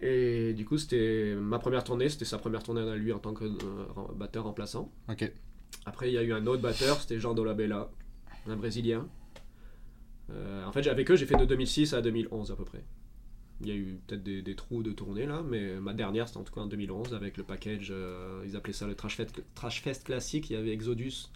Et 0.02 0.52
du 0.54 0.64
coup, 0.64 0.78
c'était 0.78 1.34
ma 1.34 1.58
première 1.58 1.84
tournée, 1.84 2.08
c'était 2.08 2.24
sa 2.24 2.38
première 2.38 2.62
tournée 2.62 2.88
à 2.88 2.96
lui 2.96 3.12
en 3.12 3.18
tant 3.18 3.32
que 3.34 3.44
euh, 3.44 4.14
batteur 4.14 4.44
remplaçant. 4.44 4.92
Ok. 5.08 5.30
Après, 5.86 6.10
il 6.10 6.14
y 6.14 6.18
a 6.18 6.22
eu 6.22 6.32
un 6.32 6.46
autre 6.46 6.62
batteur, 6.62 7.00
c'était 7.00 7.18
Jean 7.18 7.34
Dolabella, 7.34 7.90
un 8.46 8.56
Brésilien. 8.56 9.08
Euh, 10.30 10.64
en 10.64 10.72
fait, 10.72 10.86
avec 10.86 11.10
eux, 11.10 11.16
j'ai 11.16 11.26
fait 11.26 11.36
de 11.36 11.44
2006 11.44 11.94
à 11.94 12.02
2011 12.02 12.52
à 12.52 12.56
peu 12.56 12.64
près. 12.64 12.84
Il 13.60 13.66
y 13.66 13.72
a 13.72 13.74
eu 13.74 13.98
peut-être 14.06 14.22
des, 14.22 14.40
des 14.40 14.54
trous 14.54 14.84
de 14.84 14.92
tournée 14.92 15.26
là, 15.26 15.42
mais 15.44 15.80
ma 15.80 15.92
dernière 15.92 16.28
c'était 16.28 16.38
en 16.38 16.44
tout 16.44 16.54
cas 16.54 16.60
en 16.60 16.68
2011 16.68 17.12
avec 17.12 17.36
le 17.36 17.42
package, 17.42 17.88
euh, 17.90 18.44
ils 18.46 18.54
appelaient 18.54 18.72
ça 18.72 18.86
le 18.86 18.94
Trash 18.94 19.16
Fest, 19.16 19.42
Trash 19.56 19.82
Fest 19.82 20.04
classique. 20.04 20.50
Il 20.50 20.52
y 20.52 20.56
avait 20.56 20.70
Exodus, 20.70 21.30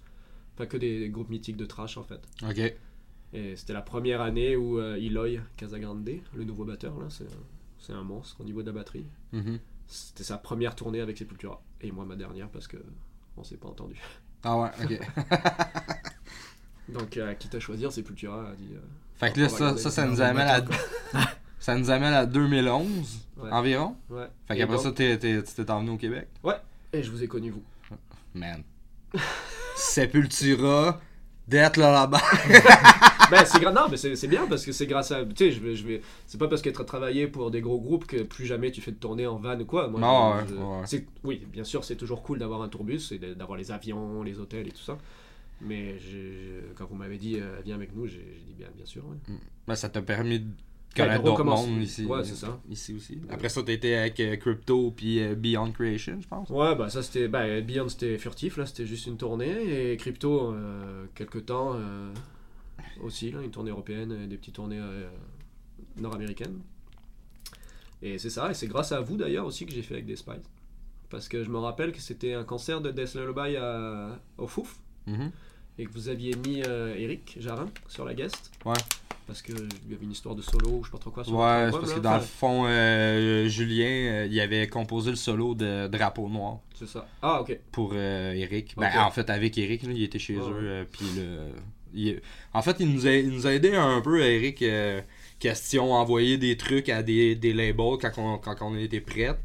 pas 0.55 0.67
que 0.67 0.77
des 0.77 1.09
groupes 1.09 1.31
mythiques 1.31 1.57
de 1.57 1.67
trash 1.67 1.97
en 1.97 2.05
fait. 2.05 2.21
Ok. 2.49 2.77
Et 3.33 3.57
c'était 3.57 3.73
la 3.73 3.83
première 3.83 4.21
année 4.21 4.55
où 4.55 4.81
Eloy 4.81 5.41
Casagrande, 5.57 6.09
le 6.37 6.45
nouveau 6.45 6.65
batteur 6.65 6.97
là, 7.01 7.07
c'est 7.09 7.27
c'est 7.83 7.93
un 7.93 8.03
monstre 8.03 8.41
au 8.41 8.45
niveau 8.45 8.63
de 8.63 8.67
la 8.69 8.73
batterie. 8.73 9.05
Mhm. 9.33 9.59
C'était 9.87 10.25
sa 10.25 10.39
première 10.39 10.75
tournée 10.75 11.01
avec 11.03 11.19
Sepultura 11.19 11.61
et 11.83 11.93
moi 11.93 12.05
ma 12.07 12.17
dernière 12.17 12.49
parce 12.49 12.67
que 12.67 12.79
on 13.37 13.45
s'est 13.45 13.57
pas 13.59 13.69
entendu. 13.69 14.01
Ah 14.45 14.57
ouais, 14.59 14.71
ok. 14.83 15.01
Donc 16.89 17.17
euh, 17.17 17.35
quitte 17.35 17.55
à 17.55 17.61
choisir, 17.61 17.93
Sepultura 17.93 18.51
a 18.51 18.55
dit. 18.55 18.71
euh, 18.75 18.79
fait 19.17 19.33
que 19.33 19.41
là, 19.41 19.49
ça, 19.49 19.77
ça, 19.91 20.07
nous 20.07 20.21
amène 20.21 20.49
à. 20.49 20.65
ça 21.59 21.77
nous 21.77 21.91
amène 21.91 22.13
à 22.15 22.25
2011 22.27 23.19
Ouais. 23.39 23.51
environ. 23.51 23.97
Ouais. 24.11 24.27
Fait 24.47 24.57
qu'après 24.57 24.77
donc- 24.77 24.85
ça, 24.85 24.93
tu 24.93 25.19
t'es 25.19 25.71
emmené 25.71 25.91
au 25.91 25.97
Québec. 25.97 26.29
Et 26.93 27.03
je 27.03 27.11
vous 27.11 27.23
ai 27.23 27.27
connu 27.29 27.51
vous. 27.51 27.63
Man. 28.35 28.63
Sepultura, 29.77 31.01
Death 31.49 31.77
Lullaby. 31.77 32.17
ben 33.31 33.45
c'est 33.47 33.61
non 33.63 33.89
mais 33.91 33.97
c'est 33.97 34.15
c'est 34.15 34.29
bien 34.29 34.47
parce 34.47 34.65
que 34.67 34.73
c'est 34.73 34.87
grâce 34.87 35.11
à 35.11 35.25
tu 35.25 35.33
sais 35.37 35.51
je 35.53 35.61
vais 35.61 35.75
je 35.75 35.87
vais 35.87 36.03
c'est 36.27 36.39
pas 36.39 36.49
parce 36.49 36.61
que 36.63 36.69
tu 36.71 36.81
as 36.81 36.85
travaillé 36.85 37.27
pour 37.29 37.51
des 37.51 37.61
gros 37.63 37.81
groupes 37.81 38.07
que 38.07 38.23
plus 38.23 38.45
jamais 38.47 38.71
tu 38.71 38.81
fais 38.83 38.91
de 38.93 38.97
tournée 38.97 39.27
en 39.27 39.37
van 39.37 39.59
ou 39.59 39.65
quoi 39.65 39.89
moi 39.89 40.01
Non, 40.01 40.35
je- 40.41 40.43
ouais, 40.43 40.49
je- 40.51 40.55
ouais. 40.63 40.83
c'est 40.87 41.07
oui 41.25 41.43
bien 41.51 41.65
sûr 41.65 41.83
c'est 41.85 41.97
toujours 41.97 42.23
cool 42.23 42.39
d'avoir 42.39 42.61
un 42.63 42.69
tourbus 42.69 43.01
et 43.13 43.19
d'avoir 43.19 43.57
les 43.59 43.71
avions 43.73 44.23
les 44.23 44.39
hôtels 44.39 44.69
et 44.69 44.73
tout 44.73 44.83
ça 44.83 44.99
mais 45.63 45.97
quand 46.77 46.87
vous 46.87 46.95
m'avez 46.97 47.17
dit 47.17 47.39
euh, 47.41 47.57
viens 47.65 47.77
avec 47.77 47.95
nous 47.97 48.07
j'ai 48.07 48.17
j'ai 48.39 48.45
dit 48.47 48.55
bien 48.59 48.69
bien 48.77 48.85
sûr 48.87 49.03
ouais. 49.07 49.35
Ben, 49.67 49.75
ça 49.77 49.89
t'a 49.89 50.03
permis 50.03 50.41
de 50.41 50.51
D'autres 50.95 51.31
recommencer. 51.31 51.71
mondes 51.71 51.83
ici. 51.83 52.05
Ouais, 52.05 52.23
c'est 52.25 52.35
ça. 52.35 52.61
Ici 52.71 52.95
aussi. 52.95 53.19
Après 53.31 53.49
ça, 53.49 53.63
t'étais 53.63 53.95
avec 53.95 54.21
euh, 54.21 54.37
Crypto 54.37 54.91
puis 54.91 55.21
euh, 55.21 55.35
Beyond 55.35 55.73
Creation, 55.73 56.19
je 56.21 56.29
pense. 56.29 56.51
Ouais, 56.51 56.75
bah 56.75 56.91
ça 56.91 57.03
c'était. 57.03 57.29
Bah, 57.29 57.61
Beyond 57.61 57.89
c'était 57.89 58.19
furtif, 58.19 58.57
là 58.59 58.67
c'était 58.67 58.87
juste 58.87 59.07
une 59.07 59.17
tournée. 59.17 59.93
Et 59.93 59.97
Crypto, 59.97 60.53
euh, 60.53 61.07
quelques 61.15 61.47
temps 61.47 61.73
euh, 61.75 62.13
aussi, 63.03 63.31
là, 63.31 63.41
une 63.43 63.51
tournée 63.51 63.71
européenne 63.71 64.13
et 64.25 64.27
des 64.27 64.37
petites 64.37 64.55
tournées 64.57 64.79
euh, 64.81 65.09
nord-américaines. 65.99 66.61
Et 68.03 68.19
c'est 68.19 68.31
ça, 68.31 68.51
et 68.51 68.55
c'est 68.55 68.67
grâce 68.67 68.93
à 68.93 69.01
vous 69.01 69.17
d'ailleurs 69.17 69.47
aussi 69.47 69.65
que 69.65 69.73
j'ai 69.73 69.83
fait 69.83 69.95
avec 69.95 70.07
des 70.07 70.17
Spies. 70.17 70.33
Parce 71.09 71.29
que 71.29 71.45
je 71.45 71.51
me 71.51 71.59
rappelle 71.59 71.93
que 71.93 72.01
c'était 72.01 72.35
un 72.35 72.43
concert 72.45 72.81
de 72.81 72.91
Death 72.91 73.15
Lullaby 73.15 73.57
à- 73.57 74.19
au 74.39 74.47
Fouf 74.47 74.79
Mhm. 75.07 75.31
et 75.79 75.85
que 75.87 75.93
vous 75.93 76.09
aviez 76.09 76.35
mis 76.47 76.63
euh, 76.67 76.95
Eric 76.97 77.37
Jarin 77.39 77.67
sur 77.89 78.05
la 78.05 78.15
guest. 78.15 78.51
Ouais. 78.65 78.73
Parce 79.33 79.41
qu'il 79.43 79.55
y 79.91 79.95
avait 79.95 80.05
une 80.05 80.13
histoire 80.13 80.35
de 80.35 80.43
solo, 80.43 80.81
je 80.83 80.89
sais 80.89 80.93
pas 80.93 80.99
trop 80.99 81.11
quoi. 81.11 81.25
sur 81.25 81.35
Ouais, 81.35 81.69
c'est 81.73 81.79
parce 81.79 81.95
que 81.95 82.01
dans 82.01 82.15
le 82.17 82.21
fond, 82.21 82.65
euh, 82.67 83.49
Julien, 83.49 83.87
euh, 83.87 84.29
il 84.31 84.39
avait 84.41 84.67
composé 84.69 85.09
le 85.11 85.17
solo 85.17 85.55
de 85.55 85.87
Drapeau 85.89 86.29
Noir 86.29 86.59
C'est 86.79 86.87
ça. 86.87 87.07
Ah, 87.23 87.41
ok. 87.41 87.59
pour 87.73 87.93
euh, 87.95 88.33
Eric. 88.35 88.75
Ben, 88.77 88.91
en 89.01 89.11
fait, 89.11 89.31
avec 89.31 89.57
Eric, 89.57 89.85
là, 89.85 89.93
il 89.95 90.03
était 90.03 90.19
chez 90.19 90.35
eux. 90.35 90.87
puis 90.93 91.07
le, 91.17 91.39
il- 91.95 92.21
en 92.53 92.61
fait, 92.61 92.77
il 92.81 92.93
nous, 92.93 93.07
a, 93.07 93.11
il 93.13 93.31
nous 93.31 93.47
a 93.47 93.55
aidé 93.55 93.75
un 93.75 94.01
peu, 94.03 94.21
Eric. 94.21 94.63
Question, 95.43 95.93
envoyer 95.93 96.39
des 96.39 96.57
trucs 96.57 96.89
à 96.89 97.03
des, 97.03 97.35
des 97.35 97.53
labels 97.53 97.99
quand 98.01 98.13
on, 98.19 98.39
quand 98.39 98.55
on 98.61 98.77
était 98.77 99.01
prêts. 99.01 99.37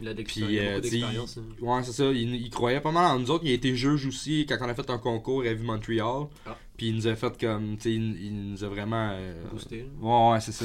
Il 0.00 0.08
a 0.08 0.12
de 0.14 0.22
Puis, 0.24 0.40
l'expérience, 0.40 1.36
il 1.36 1.40
a 1.40 1.42
euh, 1.42 1.70
hein. 1.72 1.76
Ouais, 1.78 1.82
c'est 1.84 1.92
ça. 1.92 2.10
Il, 2.10 2.34
il 2.34 2.50
croyait 2.50 2.80
pas 2.80 2.90
mal 2.90 3.06
en 3.14 3.18
nous 3.20 3.30
autres. 3.30 3.44
Il 3.44 3.52
a 3.52 3.54
été 3.54 3.76
juge 3.76 4.06
aussi 4.06 4.44
quand 4.48 4.56
on 4.60 4.68
a 4.68 4.74
fait 4.74 4.90
un 4.90 4.98
concours 4.98 5.42
à 5.42 5.52
Vue 5.54 5.62
Montréal. 5.64 6.26
Ah. 6.46 6.56
Puis 6.76 6.88
il 6.88 6.96
nous 6.96 7.06
a 7.06 7.14
fait 7.14 7.38
comme. 7.38 7.76
Tu 7.76 7.82
sais, 7.82 7.92
il, 7.94 8.24
il 8.24 8.50
nous 8.52 8.64
a 8.64 8.68
vraiment. 8.68 9.10
euh, 9.12 9.44
Boosté. 9.52 9.86
Ouais, 10.00 10.30
ouais, 10.32 10.40
c'est 10.40 10.52
ça. 10.52 10.64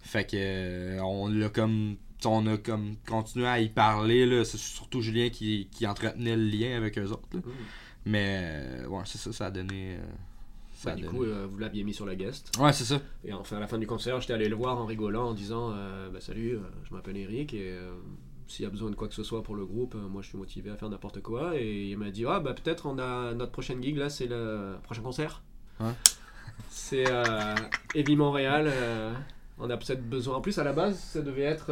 Fait 0.00 0.24
que. 0.24 0.36
euh, 0.36 1.00
on 1.02 1.26
l'a 1.28 1.48
comme. 1.48 1.96
On 2.24 2.46
a 2.46 2.56
comme 2.58 2.94
continué 3.08 3.48
à 3.48 3.58
y 3.60 3.68
parler. 3.70 4.24
là. 4.26 4.44
C'est 4.44 4.56
surtout 4.58 5.00
Julien 5.02 5.30
qui, 5.30 5.68
qui 5.72 5.84
entretenait 5.86 6.36
le 6.36 6.44
lien 6.44 6.76
avec 6.76 6.96
eux 6.96 7.10
autres. 7.10 7.28
là. 7.34 7.40
Mhm. 7.44 7.52
Mais. 8.06 8.38
euh, 8.40 8.86
ouais, 8.86 9.02
c'est 9.04 9.18
ça. 9.18 9.32
Ça 9.32 9.46
a 9.46 9.50
donné. 9.50 9.96
Ça 10.82 10.90
Bah, 10.90 10.96
du 10.96 11.02
donné- 11.02 11.16
coup, 11.16 11.24
euh, 11.24 11.46
vous 11.50 11.58
l'aviez 11.58 11.84
mis 11.84 11.94
sur 11.94 12.06
la 12.06 12.14
guest. 12.16 12.50
Ouais, 12.58 12.72
c'est 12.72 12.84
ça. 12.84 13.00
Et 13.24 13.32
enfin, 13.32 13.56
à 13.56 13.60
la 13.60 13.66
fin 13.66 13.78
du 13.78 13.86
concert, 13.86 14.20
j'étais 14.20 14.32
allé 14.32 14.48
le 14.48 14.56
voir 14.56 14.78
en 14.78 14.86
rigolant, 14.86 15.28
en 15.28 15.34
disant 15.34 15.72
euh, 15.74 16.08
bah, 16.10 16.20
Salut, 16.20 16.56
euh, 16.56 16.60
je 16.84 16.94
m'appelle 16.94 17.16
Eric 17.16 17.54
et 17.54 17.76
s'il 18.48 18.64
y 18.64 18.66
a 18.66 18.70
besoin 18.70 18.90
de 18.90 18.94
quoi 18.96 19.08
que 19.08 19.14
ce 19.14 19.22
soit 19.22 19.42
pour 19.42 19.54
le 19.54 19.64
groupe, 19.64 19.94
moi 19.94 20.20
je 20.22 20.28
suis 20.28 20.36
motivé 20.38 20.70
à 20.70 20.76
faire 20.76 20.90
n'importe 20.90 21.20
quoi. 21.22 21.56
Et 21.56 21.90
il 21.90 21.96
m'a 21.98 22.10
dit 22.10 22.24
Ah, 22.26 22.40
bah 22.40 22.52
peut-être 22.54 22.86
on 22.86 22.98
a 22.98 23.32
notre 23.34 23.52
prochaine 23.52 23.82
gig 23.82 23.96
là, 23.96 24.10
c'est 24.10 24.26
le 24.26 24.74
prochain 24.82 25.02
concert. 25.02 25.42
Ouais. 25.80 25.92
C'est 26.68 27.04
Heavy 27.94 28.14
Montréal. 28.16 28.70
on 29.58 29.70
a 29.70 29.76
peut-être 29.76 30.06
besoin. 30.08 30.36
En 30.36 30.40
plus, 30.40 30.58
à 30.58 30.64
la 30.64 30.72
base, 30.72 30.98
ça 30.98 31.22
devait 31.22 31.42
être 31.42 31.66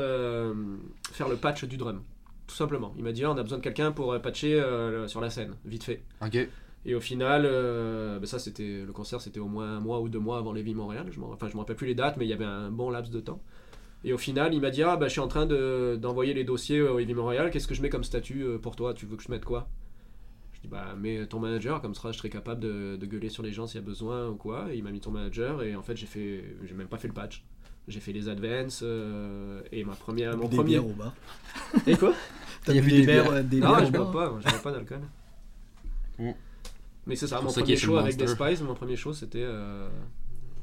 faire 1.12 1.28
le 1.28 1.36
patch 1.36 1.64
du 1.64 1.76
drum. 1.76 2.02
Tout 2.46 2.54
simplement. 2.56 2.92
Il 2.96 3.04
m'a 3.04 3.12
dit 3.12 3.24
Ah, 3.24 3.30
on 3.30 3.36
a 3.36 3.42
besoin 3.42 3.58
de 3.58 3.62
quelqu'un 3.62 3.92
pour 3.92 4.18
patcher 4.20 4.54
euh, 4.60 5.06
sur 5.06 5.20
la 5.20 5.30
scène, 5.30 5.54
vite 5.64 5.84
fait. 5.84 6.02
Ok. 6.24 6.48
Et 6.86 6.94
au 6.94 7.00
final, 7.00 7.42
euh, 7.44 8.18
bah 8.18 8.26
ça 8.26 8.38
c'était 8.38 8.82
le 8.86 8.92
concert, 8.92 9.20
c'était 9.20 9.40
au 9.40 9.48
moins 9.48 9.76
un 9.76 9.80
mois 9.80 10.00
ou 10.00 10.08
deux 10.08 10.18
mois 10.18 10.38
avant 10.38 10.52
les 10.52 10.62
Vies 10.62 10.74
Montréal. 10.74 11.06
Je 11.10 11.20
m'en, 11.20 11.30
enfin, 11.30 11.48
je 11.48 11.54
me 11.54 11.58
rappelle 11.58 11.76
plus 11.76 11.86
les 11.86 11.94
dates, 11.94 12.16
mais 12.16 12.24
il 12.24 12.28
y 12.30 12.32
avait 12.32 12.44
un 12.46 12.70
bon 12.70 12.90
laps 12.90 13.12
de 13.12 13.20
temps. 13.20 13.42
Et 14.02 14.14
au 14.14 14.18
final, 14.18 14.54
il 14.54 14.60
m'a 14.62 14.70
dit 14.70 14.82
ah 14.82 14.96
bah 14.96 15.06
je 15.08 15.12
suis 15.12 15.20
en 15.20 15.28
train 15.28 15.44
de, 15.44 15.98
d'envoyer 16.00 16.32
les 16.32 16.44
dossiers 16.44 16.80
au 16.80 16.98
Heavy 16.98 17.12
Montréal. 17.12 17.50
Qu'est-ce 17.50 17.68
que 17.68 17.74
je 17.74 17.82
mets 17.82 17.90
comme 17.90 18.04
statut 18.04 18.42
euh, 18.44 18.58
pour 18.58 18.76
toi? 18.76 18.94
Tu 18.94 19.04
veux 19.04 19.16
que 19.16 19.22
je 19.22 19.30
mette 19.30 19.44
quoi? 19.44 19.68
Je 20.54 20.60
dis 20.62 20.68
bah 20.68 20.94
mets 20.98 21.26
ton 21.26 21.38
manager, 21.38 21.82
comme 21.82 21.94
ça 21.94 22.12
je 22.12 22.18
serai 22.18 22.30
capable 22.30 22.60
de, 22.60 22.96
de 22.96 23.06
gueuler 23.06 23.28
sur 23.28 23.42
les 23.42 23.52
gens 23.52 23.66
s'il 23.66 23.78
y 23.80 23.84
a 23.84 23.86
besoin 23.86 24.28
ou 24.28 24.36
quoi. 24.36 24.72
Et 24.72 24.76
il 24.78 24.82
m'a 24.82 24.90
mis 24.90 25.00
ton 25.00 25.10
manager 25.10 25.62
et 25.62 25.76
en 25.76 25.82
fait 25.82 25.96
j'ai 25.98 26.06
fait, 26.06 26.44
j'ai 26.64 26.74
même 26.74 26.88
pas 26.88 26.96
fait 26.98 27.08
le 27.08 27.14
patch. 27.14 27.44
J'ai 27.88 28.00
fait 28.00 28.12
les 28.12 28.28
advances 28.28 28.80
euh, 28.82 29.60
et 29.72 29.84
ma 29.84 29.94
première, 29.94 30.36
mon 30.36 30.48
des 30.48 30.56
premier. 30.56 30.70
bières 30.70 30.86
au 30.86 30.92
bar. 30.92 31.12
Et 31.86 31.96
quoi? 31.96 32.14
T'as 32.64 32.72
Il 32.72 32.76
y 32.76 32.78
a 32.78 32.82
bu 32.82 32.88
eu 32.88 32.90
des 32.92 33.00
des 33.00 33.06
bières, 33.06 33.30
euh, 33.32 33.42
des 33.42 33.60
Non, 33.60 33.68
bières 33.68 33.80
je 33.86 33.88
au 33.88 34.04
bois 34.04 34.12
pas, 34.12 34.38
je 34.44 34.48
bois 34.50 34.62
pas 34.62 34.72
d'alcool. 34.72 35.00
Mais 37.10 37.16
c'est 37.16 37.26
ça, 37.26 37.40
mon 37.40 37.52
premier 37.52 37.76
show 37.76 37.96
avec 37.98 38.16
des. 38.16 38.26
Spies, 38.26 38.62
mon 38.62 38.74
premier 38.74 38.96
show 38.96 39.12
c'était. 39.12 39.42
Euh, 39.42 39.88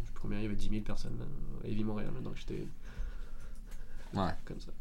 je 0.02 0.08
sais 0.08 0.12
plus 0.14 0.22
combien, 0.22 0.40
il 0.40 0.44
y 0.44 0.46
avait 0.48 0.56
10 0.56 0.70
000 0.70 0.82
personnes 0.82 1.18
à 1.64 1.68
Heavy 1.68 1.84
Montréal, 1.84 2.10
donc 2.24 2.34
j'étais 2.36 2.66
Ouais. 4.14 4.32
comme 4.46 4.60
ça. 4.60 4.72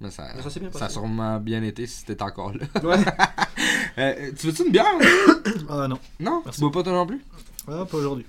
Mais 0.00 0.10
ça, 0.10 0.28
Mais 0.36 0.42
ça 0.42 0.50
s'est 0.50 0.60
bien 0.60 0.70
ça 0.70 0.76
a 0.78 0.80
passé. 0.82 0.92
sûrement 0.94 1.40
bien 1.40 1.62
été 1.62 1.86
si 1.86 2.04
t'étais 2.04 2.22
encore 2.22 2.52
là. 2.54 2.64
Ouais. 2.82 2.96
Euh, 3.98 4.30
tu 4.38 4.48
veux-tu 4.48 4.66
une 4.66 4.72
bière 4.72 4.84
Ah 5.70 5.88
non, 5.88 5.98
Non? 6.20 6.42
Merci. 6.44 6.60
Tu 6.60 6.60
bois 6.60 6.70
pas 6.70 6.82
toi 6.82 6.92
non 6.92 7.06
plus? 7.06 7.22
Ah, 7.66 7.86
pas 7.90 7.96
aujourd'hui. 7.96 8.26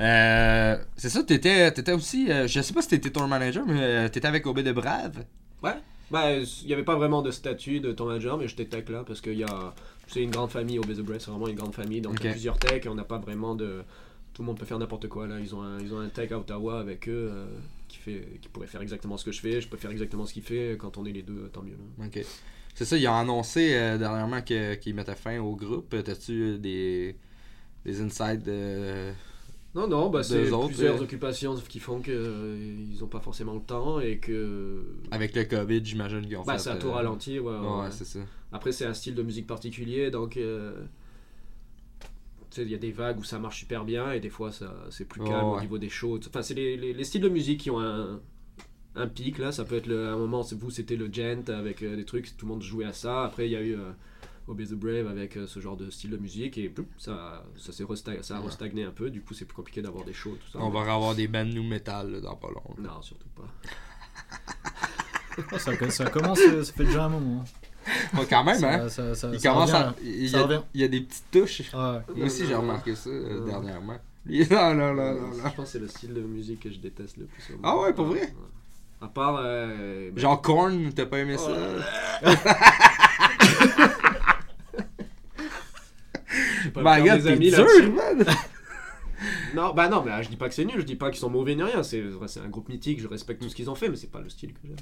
Euh, 0.00 0.76
c'est 0.96 1.08
ça, 1.08 1.22
t'étais, 1.22 1.70
t'étais 1.70 1.92
aussi, 1.92 2.30
euh, 2.32 2.48
je 2.48 2.60
sais 2.60 2.74
pas 2.74 2.82
si 2.82 2.88
t'étais 2.88 3.10
tour 3.10 3.26
manager, 3.28 3.64
mais 3.64 3.80
euh, 3.80 4.08
t'étais 4.08 4.26
avec 4.26 4.44
Obé 4.46 4.62
de 4.64 4.72
Brave. 4.72 5.24
Bah, 6.10 6.32
il 6.36 6.66
n'y 6.66 6.72
avait 6.72 6.84
pas 6.84 6.96
vraiment 6.96 7.22
de 7.22 7.30
statut 7.30 7.78
de 7.80 7.90
ton 7.92 8.06
manager, 8.06 8.38
mais 8.38 8.46
j'étais 8.46 8.64
tech 8.66 8.88
là 8.90 9.02
parce 9.06 9.20
qu'il 9.20 9.34
y 9.38 9.44
a. 9.44 9.74
C'est 10.06 10.22
une 10.22 10.30
grande 10.30 10.50
famille 10.50 10.78
au 10.78 10.82
Bread, 10.82 11.20
c'est 11.20 11.30
vraiment 11.30 11.48
une 11.48 11.56
grande 11.56 11.74
famille, 11.74 12.00
donc 12.00 12.18
il 12.20 12.26
y 12.26 12.28
a 12.28 12.32
plusieurs 12.32 12.58
techs 12.58 12.86
et 12.86 12.88
on 12.88 12.94
n'a 12.94 13.04
pas 13.04 13.18
vraiment 13.18 13.54
de. 13.54 13.82
Tout 14.32 14.42
le 14.42 14.46
monde 14.46 14.58
peut 14.58 14.66
faire 14.66 14.78
n'importe 14.78 15.08
quoi 15.08 15.26
là. 15.26 15.40
Ils 15.40 15.54
ont 15.54 15.62
un, 15.62 15.80
ils 15.80 15.92
ont 15.94 15.98
un 15.98 16.08
tech 16.08 16.30
à 16.30 16.38
Ottawa 16.38 16.78
avec 16.78 17.08
eux 17.08 17.30
euh, 17.32 17.46
qui, 17.88 17.96
fait, 17.96 18.38
qui 18.42 18.48
pourrait 18.48 18.66
faire 18.66 18.82
exactement 18.82 19.16
ce 19.16 19.24
que 19.24 19.32
je 19.32 19.40
fais. 19.40 19.60
Je 19.62 19.68
peux 19.68 19.78
faire 19.78 19.90
exactement 19.90 20.26
ce 20.26 20.34
qu'il 20.34 20.42
fait. 20.42 20.76
Quand 20.78 20.98
on 20.98 21.06
est 21.06 21.12
les 21.12 21.22
deux, 21.22 21.48
tant 21.52 21.62
mieux. 21.62 21.76
là. 21.98 22.04
Ok. 22.06 22.22
C'est 22.74 22.84
ça, 22.84 22.98
ils 22.98 23.08
ont 23.08 23.14
annoncé 23.14 23.74
euh, 23.74 23.96
dernièrement 23.96 24.42
qu'ils 24.42 24.94
mettaient 24.94 25.14
fin 25.14 25.40
au 25.40 25.56
groupe. 25.56 25.88
T'as-tu 26.04 26.32
euh, 26.42 26.58
des, 26.58 27.16
des 27.86 28.00
insights 28.02 28.42
de. 28.44 29.10
Non, 29.74 29.88
non, 29.88 30.10
bah, 30.10 30.22
c'est 30.22 30.42
plusieurs 30.42 30.96
euh? 30.96 31.02
occupations 31.02 31.54
qui 31.68 31.78
font 31.80 32.00
qu'ils 32.00 32.96
n'ont 33.00 33.06
pas 33.08 33.20
forcément 33.20 33.54
le 33.54 33.60
temps 33.62 34.00
et 34.00 34.18
que. 34.18 34.84
Avec 35.10 35.34
le 35.34 35.44
COVID, 35.44 35.82
j'imagine 35.82 36.26
qu'ils 36.26 36.36
ont 36.36 36.44
Bah, 36.44 36.54
fait. 36.54 36.58
ça 36.58 36.72
a 36.72 36.76
tout 36.76 36.88
euh, 36.88 36.92
ralenti, 36.92 37.38
ouais. 37.38 37.52
ouais, 37.52 37.58
Ouais, 37.58 37.80
ouais. 37.84 37.90
c'est 37.90 38.04
ça. 38.04 38.20
Après, 38.52 38.72
c'est 38.72 38.86
un 38.86 38.94
style 38.94 39.14
de 39.14 39.22
musique 39.22 39.46
particulier, 39.46 40.10
donc. 40.10 40.36
euh, 40.36 40.84
tu 42.50 42.56
sais, 42.56 42.62
il 42.62 42.70
y 42.70 42.74
a 42.74 42.78
des 42.78 42.92
vagues 42.92 43.18
où 43.18 43.24
ça 43.24 43.38
marche 43.38 43.58
super 43.58 43.84
bien 43.84 44.12
et 44.12 44.20
des 44.20 44.30
fois 44.30 44.52
ça 44.52 44.72
c'est 44.90 45.04
plus 45.04 45.20
calme 45.22 45.44
au 45.44 45.54
ouais. 45.56 45.62
niveau 45.62 45.78
des 45.78 45.88
shows. 45.90 46.20
Enfin, 46.28 46.42
c'est 46.42 46.54
les, 46.54 46.76
les- 46.76 46.92
les 46.94 47.04
styles 47.04 47.20
de 47.20 47.28
musique 47.28 47.60
qui 47.60 47.70
ont 47.70 47.80
un, 47.80 48.20
un 48.94 49.08
pic 49.08 49.38
là. 49.38 49.50
Ça 49.52 49.64
peut 49.64 49.74
être 49.76 49.88
le, 49.88 50.08
à 50.08 50.12
un 50.12 50.16
moment, 50.16 50.42
c'est- 50.44 50.54
vous 50.54 50.70
c'était 50.70 50.96
le 50.96 51.12
gent 51.12 51.42
avec 51.50 51.82
euh, 51.82 51.96
des 51.96 52.04
trucs, 52.04 52.36
tout 52.36 52.46
le 52.46 52.52
monde 52.52 52.62
jouait 52.62 52.84
à 52.86 52.92
ça. 52.92 53.24
Après, 53.24 53.46
il 53.48 53.52
y 53.52 53.56
a 53.56 53.60
eu 53.60 53.74
euh, 53.74 53.90
Obey 54.46 54.64
the 54.64 54.74
Brave 54.74 55.08
avec 55.08 55.36
euh, 55.36 55.46
ce 55.48 55.58
genre 55.58 55.76
de 55.76 55.90
style 55.90 56.10
de 56.10 56.16
musique 56.18 56.56
et 56.56 56.68
ploup, 56.68 56.86
ça, 56.98 57.44
ça, 57.58 57.72
s'est 57.72 57.82
resta- 57.84 58.22
ça 58.22 58.36
a 58.36 58.40
Ouais. 58.40 58.46
restagné 58.46 58.84
un 58.84 58.92
peu. 58.92 59.10
Du 59.10 59.20
coup, 59.22 59.34
c'est 59.34 59.44
plus 59.44 59.56
compliqué 59.56 59.82
d'avoir 59.82 60.04
des 60.04 60.14
shows, 60.14 60.38
tout 60.40 60.50
ça. 60.52 60.60
On 60.62 60.70
va 60.70 60.80
avoir 60.80 61.14
des 61.16 61.26
bands 61.26 61.44
new 61.44 61.64
metal 61.64 62.10
là, 62.12 62.20
dans 62.20 62.36
pas 62.36 62.48
long. 62.48 62.74
Non, 62.78 63.02
surtout 63.02 63.28
pas. 63.34 63.48
Oh, 65.52 65.58
ça, 65.58 65.90
ça 65.90 66.10
commence, 66.10 66.38
ça 66.38 66.72
fait 66.72 66.84
déjà 66.84 67.04
un 67.06 67.08
moment. 67.10 67.44
Ouais, 68.14 68.26
quand 68.28 68.44
même, 68.44 68.58
ça, 68.58 68.74
hein. 68.74 68.88
ça, 68.88 69.14
ça, 69.14 69.30
Il 69.32 69.40
ça 69.40 69.48
commence 69.50 69.70
revient, 69.72 69.82
à. 69.82 69.86
là. 69.86 69.94
Il 70.02 70.26
y, 70.30 70.36
a, 70.36 70.42
revient. 70.42 70.60
il 70.74 70.80
y 70.80 70.84
a 70.84 70.88
des 70.88 71.00
petites 71.02 71.30
touches. 71.30 71.62
Ah 71.72 71.92
ouais. 72.08 72.14
Moi 72.16 72.26
aussi, 72.26 72.46
j'ai 72.46 72.54
remarqué 72.54 72.94
ça 72.94 73.10
euh, 73.10 73.40
Ouais. 73.40 73.50
dernièrement. 73.50 73.94
Non, 74.28 74.74
non, 74.74 74.94
non, 74.94 74.94
non, 74.94 75.14
non. 75.14 75.32
Je 75.36 75.54
pense 75.54 75.54
que 75.56 75.64
c'est 75.66 75.78
le 75.78 75.86
style 75.88 76.12
de 76.14 76.20
musique 76.20 76.60
que 76.60 76.70
je 76.70 76.78
déteste 76.78 77.16
le 77.16 77.26
plus. 77.26 77.44
au 77.50 77.52
monde. 77.52 77.60
Ah 77.64 77.78
ouais, 77.78 77.92
pour 77.92 78.06
vrai? 78.06 78.32
À 79.00 79.06
part. 79.08 79.38
euh, 79.40 80.10
ben, 80.10 80.20
Genre 80.20 80.40
Korn, 80.42 80.92
t'as 80.94 81.06
pas 81.06 81.18
aimé 81.18 81.36
Oh 81.38 81.48
ça? 82.22 82.32
god, 86.74 87.22
des 87.22 87.38
t'es 87.38 87.50
dur, 87.50 87.66
man! 87.94 88.24
Non, 89.54 89.72
bah 89.72 89.88
non, 89.88 90.02
mais 90.04 90.10
ah, 90.12 90.20
je 90.20 90.28
dis 90.28 90.36
pas 90.36 90.46
que 90.48 90.54
c'est 90.54 90.64
nul, 90.66 90.76
je 90.78 90.82
dis 90.82 90.94
pas 90.96 91.08
qu'ils 91.10 91.20
sont 91.20 91.30
mauvais 91.30 91.54
ni 91.54 91.62
rien. 91.62 91.82
C'est 91.82 92.02
c'est 92.26 92.40
un 92.40 92.48
groupe 92.48 92.68
mythique, 92.68 93.00
je 93.00 93.08
respecte 93.08 93.40
tout 93.40 93.48
ce 93.48 93.54
qu'ils 93.54 93.70
ont 93.70 93.74
fait, 93.74 93.88
mais 93.88 93.96
c'est 93.96 94.10
pas 94.10 94.20
le 94.20 94.28
style 94.28 94.52
que 94.52 94.58
j'aime. 94.64 94.76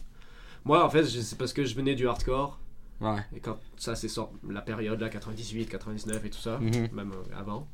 Moi, 0.65 0.85
en 0.85 0.91
fait, 0.91 1.05
c'est 1.05 1.39
parce 1.39 1.53
que 1.53 1.65
je 1.65 1.75
venais 1.77 1.95
du 1.95 2.09
hardcore. 2.09 2.59
Ouais. 3.01 3.21
Et 3.37 3.41
quand 3.41 3.59
ça, 3.77 3.95
c'est 3.97 4.09
sorti, 4.09 4.35
la 4.49 4.63
période 4.63 5.01
là, 5.01 5.09
98, 5.09 5.67
99 5.67 6.25
et 6.25 6.31
tout 6.31 6.39
ça, 6.39 6.59
Mhm. 6.59 6.89
même 6.93 7.13
euh, 7.13 7.39
avant. 7.39 7.69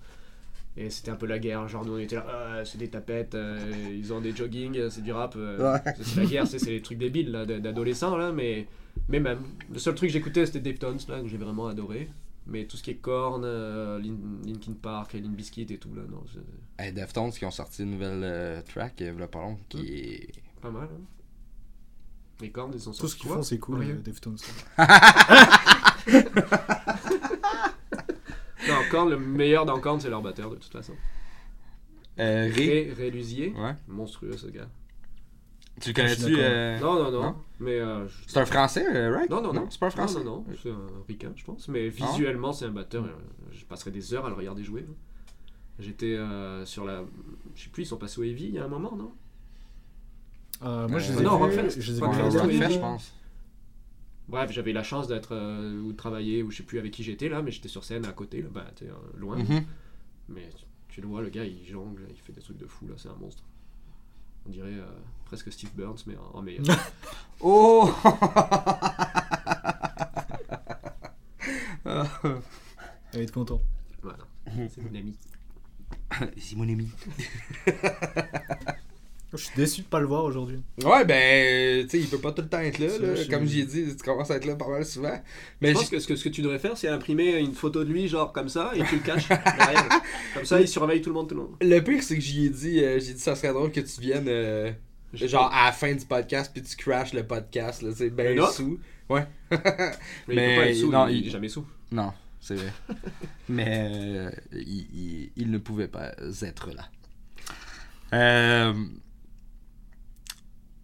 Et 0.76 0.88
c'était 0.88 1.10
un 1.10 1.16
peu 1.16 1.26
la 1.26 1.38
guerre, 1.38 1.66
genre 1.68 1.84
nous 1.84 1.94
on 1.94 1.98
était 1.98 2.16
là, 2.16 2.26
Ah, 2.28 2.64
c'est 2.64 2.78
des 2.78 2.88
tapettes, 2.88 3.34
euh, 3.34 3.58
ils 3.92 4.12
ont 4.12 4.20
des 4.20 4.34
jogging, 4.34 4.76
euh, 4.78 4.88
c'est 4.90 5.02
du 5.02 5.12
rap. 5.12 5.34
euh, 5.36 5.74
Ouais. 5.74 5.80
c'est- 6.02 6.20
la 6.20 6.26
guerre, 6.26 6.46
c'est 6.46 6.58
c'est 6.58 6.70
les 6.70 6.80
trucs 6.82 6.98
débiles 6.98 7.30
là, 7.32 7.44
d'adolescents 7.44 8.16
là, 8.16 8.32
mais, 8.32 8.66
mais 9.08 9.20
même. 9.20 9.40
Le 9.72 9.78
seul 9.78 9.94
truc 9.94 10.08
que 10.08 10.12
j'écoutais 10.14 10.46
c'était 10.46 10.60
Deftones 10.60 10.98
là, 11.08 11.20
que 11.20 11.28
j'ai 11.28 11.36
vraiment 11.38 11.66
adoré. 11.66 12.08
Mais 12.46 12.64
tout 12.64 12.76
ce 12.76 12.82
qui 12.82 12.90
est 12.92 12.96
Korn, 12.96 13.42
Lin- 13.44 14.42
Linkin 14.46 14.72
Park, 14.80 15.12
Lin 15.12 15.28
Biscuit 15.28 15.66
et 15.70 15.76
tout 15.78 15.92
là, 15.94 16.02
non, 16.10 16.24
Hey, 16.78 16.92
Deftones 16.92 17.30
qui 17.32 17.44
ont 17.44 17.50
sorti 17.50 17.82
une 17.82 17.90
nouvelle 17.90 18.62
track, 18.64 19.02
pas 19.30 19.40
long, 19.40 19.58
qui 19.68 19.86
est. 19.88 20.28
pas 20.62 20.70
mal. 20.70 20.88
Hein. 20.90 21.00
Les 22.40 22.50
Korn, 22.50 22.70
ils 22.74 22.80
sont 22.80 22.92
Tout 22.92 23.08
ce 23.08 23.16
qu'ils 23.16 23.28
font, 23.30 23.42
c'est 23.42 23.58
cool, 23.58 23.82
euh, 23.82 23.94
Deftones. 24.02 24.36
Non, 28.68 28.76
Korn, 28.90 29.08
le 29.10 29.18
meilleur 29.18 29.64
dans 29.66 29.80
Korn, 29.80 30.00
c'est 30.00 30.10
leur 30.10 30.22
batteur 30.22 30.50
de 30.50 30.56
toute 30.56 30.72
façon. 30.72 30.92
Euh, 32.18 32.50
Ray. 32.54 32.68
Ray, 32.68 32.92
Ray 32.92 33.10
Luzier, 33.10 33.54
Ouais. 33.56 33.74
monstrueux 33.88 34.36
ce 34.36 34.46
gars. 34.48 34.68
Tu 35.80 35.90
le 35.90 35.94
connais-tu? 35.94 36.36
euh, 36.38 36.78
Non, 36.78 36.94
non, 37.02 37.10
non, 37.10 37.22
non? 37.22 37.36
mais. 37.58 37.78
euh, 37.80 38.06
je- 38.06 38.14
C'est 38.26 38.38
un 38.38 38.44
français, 38.44 38.84
euh, 38.94 39.16
right? 39.16 39.30
Non, 39.30 39.40
non, 39.40 39.54
non. 39.54 39.66
C'est 39.70 39.80
pas 39.80 39.86
un 39.86 39.90
français? 39.90 40.18
Non, 40.18 40.24
non, 40.24 40.44
non, 40.48 40.54
c'est 40.62 40.70
un 40.70 40.86
ricain, 41.08 41.32
je 41.36 41.44
pense. 41.44 41.68
Mais 41.68 41.86
Ah 41.86 42.06
visuellement, 42.06 42.52
c'est 42.52 42.66
un 42.66 42.70
batteur. 42.70 43.04
euh, 43.04 43.12
Je 43.52 43.64
passerai 43.64 43.90
des 43.90 44.12
heures 44.12 44.26
à 44.26 44.28
le 44.28 44.34
regarder 44.34 44.62
jouer. 44.62 44.84
J'étais 45.78 46.14
euh, 46.16 46.66
sur 46.66 46.84
la. 46.84 47.02
Je 47.54 47.62
sais 47.64 47.70
plus, 47.70 47.84
ils 47.84 47.86
sont 47.86 47.96
passés 47.96 48.20
au 48.20 48.24
Heavy 48.24 48.44
il 48.44 48.54
y 48.54 48.58
a 48.58 48.64
un 48.64 48.68
moment, 48.68 48.94
non? 48.94 49.12
Euh, 50.62 50.88
moi, 50.88 50.98
je 50.98 51.12
les 51.12 51.18
Euh, 51.18 51.20
ai 51.20 51.24
non, 51.24 51.36
vus, 51.36 51.42
Rockfest. 51.56 51.80
je 51.80 51.92
les 51.92 51.98
ai 51.98 52.00
Pas 52.00 52.10
vus 52.10 52.36
l'année 52.36 52.74
je 52.74 52.78
pense. 52.78 53.14
Bref, 54.28 54.50
j'avais 54.52 54.72
la 54.72 54.82
chance 54.82 55.08
d'être. 55.08 55.34
euh, 55.34 55.80
ou 55.82 55.92
de 55.92 55.96
travailler, 55.96 56.42
ou 56.42 56.50
je 56.50 56.58
sais 56.58 56.62
plus 56.62 56.78
avec 56.78 56.92
qui 56.92 57.02
j'étais 57.02 57.28
là, 57.28 57.42
mais 57.42 57.50
j'étais 57.50 57.68
sur 57.68 57.82
scène 57.84 58.04
à 58.06 58.12
côté, 58.12 58.42
là, 58.42 58.48
bah, 58.52 58.66
euh, 58.82 58.92
loin. 59.16 59.36
Mhm. 59.38 59.64
Mais 60.28 60.48
tu, 60.56 60.64
tu 60.88 61.00
le 61.00 61.08
vois, 61.08 61.22
le 61.22 61.30
gars, 61.30 61.44
il 61.44 61.64
jongle, 61.66 62.06
il 62.10 62.16
fait 62.20 62.32
des 62.32 62.40
trucs 62.42 62.58
de 62.58 62.66
fou, 62.66 62.86
là, 62.86 62.94
c'est 62.96 63.08
un 63.08 63.16
monstre. 63.16 63.42
On 64.46 64.50
dirait 64.50 64.68
euh, 64.74 64.86
presque 65.24 65.50
Steve 65.52 65.70
Burns, 65.74 65.98
mais 66.06 66.16
en, 66.16 66.38
en 66.38 66.42
meilleur. 66.42 66.64
Oh! 67.42 67.90
Il 71.86 73.16
va 73.16 73.22
être 73.22 73.32
content. 73.32 73.60
voilà, 74.02 74.18
c'est 74.68 74.82
mon 74.82 74.94
ami. 74.94 75.16
C'est 76.38 76.56
mon 76.56 76.68
ami. 76.68 76.88
Je 79.32 79.38
suis 79.44 79.54
déçu 79.56 79.82
de 79.82 79.86
pas 79.86 80.00
le 80.00 80.06
voir 80.06 80.24
aujourd'hui. 80.24 80.58
Ouais, 80.84 81.04
ben, 81.04 81.84
tu 81.86 81.90
sais, 81.90 81.98
il 82.00 82.08
peut 82.08 82.18
pas 82.18 82.32
tout 82.32 82.42
le 82.42 82.48
temps 82.48 82.58
être 82.58 82.78
là. 82.78 82.86
Là. 82.98 83.14
Comme 83.30 83.46
j'ai 83.46 83.64
dit, 83.64 83.84
tu 83.96 84.02
commences 84.02 84.30
à 84.32 84.36
être 84.36 84.44
là 84.44 84.56
pas 84.56 84.66
mal 84.68 84.84
souvent. 84.84 85.22
Mais 85.60 85.68
Je 85.68 85.74
pense 85.74 85.88
que 85.88 86.00
ce, 86.00 86.08
que 86.08 86.16
ce 86.16 86.24
que 86.24 86.28
tu 86.30 86.42
devrais 86.42 86.58
faire, 86.58 86.76
c'est 86.76 86.88
imprimer 86.88 87.38
une 87.38 87.54
photo 87.54 87.84
de 87.84 87.92
lui, 87.92 88.08
genre 88.08 88.32
comme 88.32 88.48
ça, 88.48 88.72
et 88.74 88.82
tu 88.84 88.96
le 88.96 89.02
caches 89.02 89.28
derrière. 89.28 89.88
Comme 90.34 90.44
ça, 90.44 90.60
il 90.60 90.66
surveille 90.66 91.00
tout 91.00 91.10
le 91.10 91.14
monde, 91.14 91.28
tout 91.28 91.34
le 91.36 91.42
monde. 91.42 91.54
le 91.60 91.78
pire, 91.80 92.02
c'est 92.02 92.16
que 92.16 92.20
j'y 92.20 92.46
ai 92.46 92.50
dit, 92.50 92.80
euh, 92.82 92.98
j'ai 92.98 93.14
dit, 93.14 93.20
ça 93.20 93.36
serait 93.36 93.52
drôle 93.52 93.70
que 93.70 93.80
tu 93.80 94.00
viennes, 94.00 94.26
euh, 94.28 94.72
genre, 95.14 95.52
à 95.52 95.66
la 95.66 95.72
fin 95.72 95.94
du 95.94 96.04
podcast, 96.04 96.50
puis 96.52 96.62
tu 96.62 96.74
crashes 96.76 97.12
le 97.12 97.24
podcast, 97.24 97.82
là, 97.82 97.90
c'est 97.94 98.10
ben 98.10 98.40
sous. 98.46 98.78
Ouais. 99.08 99.26
Mais, 99.50 99.58
Mais 100.28 100.34
il 100.34 100.36
peut 100.56 100.60
pas 100.62 100.68
être 100.70 100.76
sous, 100.76 100.90
non, 100.90 101.06
il, 101.08 101.14
il- 101.16 101.20
il 101.22 101.26
est 101.28 101.30
jamais 101.30 101.48
sous. 101.48 101.64
Non, 101.92 102.12
c'est 102.40 102.54
vrai. 102.56 102.72
Mais 103.48 103.90
euh, 103.92 104.30
il, 104.52 104.86
il- 104.92 105.30
il 105.36 105.50
ne 105.52 105.58
pouvait 105.58 105.88
pas 105.88 106.12
être 106.42 106.70
là. 106.74 106.88
Euh... 108.12 108.74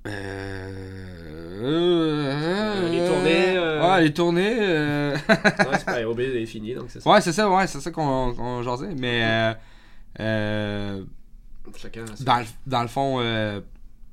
Euh... 0.08 1.06
les 2.90 3.06
tournées, 3.06 3.56
euh, 3.56 3.82
Ouais, 3.94 4.02
les 4.02 4.12
tournées. 4.12 4.56
euh, 4.60 5.16
Ouais, 5.28 5.78
c'est 5.78 5.84
pas 5.84 6.00
est 6.00 6.46
fini, 6.46 6.74
donc 6.74 6.86
c'est 6.88 7.00
ça. 7.00 7.10
ouais, 7.10 7.20
c'est 7.20 7.32
ça, 7.32 7.50
ouais, 7.50 7.66
c'est 7.66 7.80
ça 7.80 7.90
qu'on 7.90 8.34
qu'on 8.34 8.62
jasait. 8.62 8.94
Mais 8.98 9.54
euh, 10.20 11.02
Chacun 11.76 12.04
dans, 12.24 12.38
le, 12.38 12.44
dans 12.66 12.82
le 12.82 12.88
fond, 12.88 13.20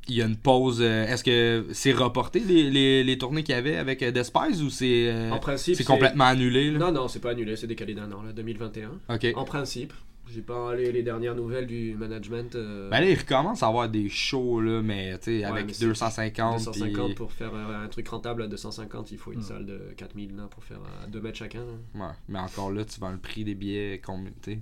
il 0.07 0.15
y 0.15 0.21
a 0.21 0.25
une 0.25 0.35
pause. 0.37 0.81
Est-ce 0.81 1.23
que 1.23 1.67
c'est 1.71 1.93
reporté 1.93 2.39
les, 2.39 2.69
les, 2.69 3.03
les 3.03 3.17
tournées 3.17 3.43
qu'il 3.43 3.55
y 3.55 3.57
avait 3.57 3.77
avec 3.77 4.03
Despise 4.03 4.61
ou 4.61 4.69
c'est 4.69 5.29
En 5.31 5.39
principe, 5.39 5.75
c'est 5.75 5.83
complètement 5.83 6.25
annulé? 6.25 6.71
Là? 6.71 6.79
Non, 6.79 6.91
non, 6.91 7.07
c'est 7.07 7.19
pas 7.19 7.31
annulé, 7.31 7.55
c'est 7.55 7.67
décalé 7.67 7.93
d'un 7.93 8.11
an, 8.11 8.21
là, 8.23 8.33
2021. 8.33 8.89
Ok. 9.09 9.27
En 9.35 9.45
principe, 9.45 9.93
j'ai 10.27 10.41
pas 10.41 10.73
les, 10.75 10.91
les 10.91 11.03
dernières 11.03 11.35
nouvelles 11.35 11.67
du 11.67 11.95
management. 11.95 12.55
euh, 12.55 12.89
Ben 12.89 13.01
là, 13.01 13.09
il 13.09 13.17
recommence 13.17 13.61
à 13.63 13.67
avoir 13.67 13.89
des 13.89 14.09
shows, 14.09 14.61
là, 14.61 14.81
mais 14.81 15.17
tu 15.19 15.25
sais, 15.25 15.37
Ouais, 15.39 15.43
avec 15.45 15.65
mais 15.67 15.73
c'est 15.73 15.85
250. 15.85 16.57
250 16.65 17.05
puis- 17.07 17.15
pour 17.15 17.31
faire 17.31 17.53
euh, 17.53 17.83
un 17.83 17.87
truc 17.87 18.07
rentable 18.07 18.43
à 18.43 18.47
250, 18.47 19.11
il 19.11 19.17
faut 19.17 19.31
une 19.33 19.39
Mm. 19.39 19.43
salle 19.43 19.65
de 19.65 19.93
4000 19.97 20.35
là, 20.35 20.47
pour 20.49 20.63
faire 20.63 20.79
à 21.03 21.07
2 21.07 21.21
mètres 21.21 21.37
chacun. 21.37 21.63
là. 21.65 22.05
Ouais, 22.07 22.13
mais 22.29 22.39
encore 22.39 22.71
là, 22.71 22.85
tu 22.85 22.99
vends 22.99 23.11
le 23.11 23.17
prix 23.17 23.43
des 23.43 23.55
billets 23.55 24.01
combien, 24.03 24.31
tu 24.41 24.53
sais. 24.53 24.59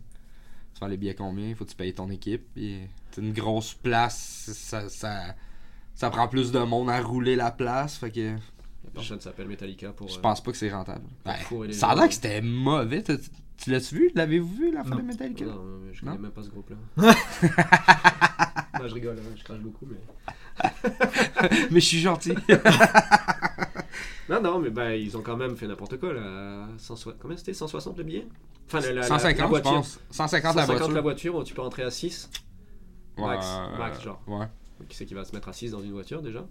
Tu 0.73 0.79
vends 0.79 0.87
les 0.87 0.97
billets 0.97 1.15
combien, 1.15 1.47
il 1.49 1.55
faut 1.55 1.65
que 1.65 1.69
tu 1.69 1.75
payes 1.75 1.93
ton 1.93 2.09
équipe. 2.09 2.43
Puis, 2.55 2.79
t'as 3.11 3.21
une 3.21 3.33
grosse 3.33 3.73
place, 3.73 4.49
ça, 4.53 4.89
ça, 4.89 5.35
ça 5.93 6.09
prend 6.09 6.27
plus 6.27 6.51
de 6.51 6.59
monde 6.59 6.89
à 6.89 6.99
rouler 7.01 7.35
la 7.35 7.51
place, 7.51 7.97
fait 7.97 8.09
que 8.11 8.19
Y 8.19 8.29
a 8.87 8.89
personne 8.93 9.19
s'appelle 9.21 9.47
Metallica 9.47 9.91
pour. 9.91 10.07
je 10.07 10.17
euh, 10.17 10.21
pense 10.21 10.41
pas 10.41 10.51
que 10.51 10.57
c'est 10.57 10.71
rentable. 10.71 11.05
Ben, 11.23 11.35
ça 11.71 11.89
a 11.89 11.95
l'air 11.95 12.07
que 12.07 12.13
c'était 12.15 12.41
mauvais. 12.41 13.03
Tu 13.61 13.69
l'as-tu 13.71 13.95
vu? 13.95 14.11
L'avez-vous 14.15 14.55
vu, 14.55 14.71
la 14.71 14.83
fin 14.83 14.91
Non. 14.91 14.97
de 14.97 15.01
Metallica? 15.03 15.45
Non, 15.45 15.61
mais 15.85 15.93
je 15.93 15.99
connais 16.01 16.13
Non? 16.15 16.19
même 16.21 16.31
pas 16.31 16.41
ce 16.43 16.49
groupe 16.49 16.69
là. 16.71 16.75
non, 18.79 18.87
je 18.87 18.93
rigole, 18.93 19.17
hein, 19.19 19.33
je 19.37 19.43
crache 19.43 19.59
beaucoup, 19.59 19.85
mais. 19.85 20.69
mais 21.71 21.79
je 21.79 21.85
suis 21.85 21.99
gentil. 21.99 22.33
Non, 24.29 24.41
non, 24.41 24.59
mais 24.59 24.69
ben, 24.69 24.91
ils 24.91 25.17
ont 25.17 25.21
quand 25.21 25.35
même 25.35 25.57
fait 25.57 25.67
n'importe 25.67 25.99
quoi 25.99 26.13
là. 26.13 26.65
160 26.77 27.19
Combien 27.19 27.35
c'était? 27.35 27.53
160 27.53 27.97
le 27.97 28.03
billet? 28.05 28.25
Enfin, 28.67 28.79
la, 28.79 28.93
la- 28.93 29.01
la- 29.01 29.07
150, 29.07 29.37
la 29.39 29.43
je 29.43 29.49
voiture. 29.49 29.71
pense. 29.73 29.99
150 30.09 30.55
la 30.55 30.61
150 30.61 30.67
voiture. 30.77 30.95
la 30.95 31.01
voiture, 31.01 31.43
tu 31.43 31.53
peux 31.53 31.61
rentrer 31.61 31.83
à 31.83 31.91
6. 31.91 32.29
Max, 33.17 33.45
max, 33.77 34.01
genre. 34.01 34.21
Ouais. 34.27 34.45
Qui 34.87 34.95
c'est 34.95 35.05
qui 35.05 35.15
va 35.15 35.25
se 35.25 35.35
mettre 35.35 35.49
à 35.49 35.53
6 35.53 35.71
dans 35.71 35.81
une 35.81 35.91
voiture 35.91 36.21
déjà? 36.21 36.45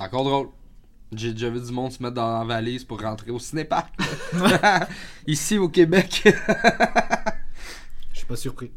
Encore 0.00 0.24
drôle. 0.24 0.48
J'ai 1.12 1.32
déjà 1.32 1.50
vu 1.50 1.60
du 1.60 1.72
monde 1.72 1.92
se 1.92 2.02
mettre 2.02 2.14
dans 2.16 2.38
la 2.38 2.44
valise 2.44 2.84
pour 2.84 3.00
rentrer 3.00 3.30
au 3.30 3.38
cinépark. 3.38 3.94
Ici 5.26 5.56
au 5.58 5.68
Québec. 5.68 6.22
Je 8.12 8.18
suis 8.18 8.26
pas 8.26 8.36
surpris. 8.36 8.72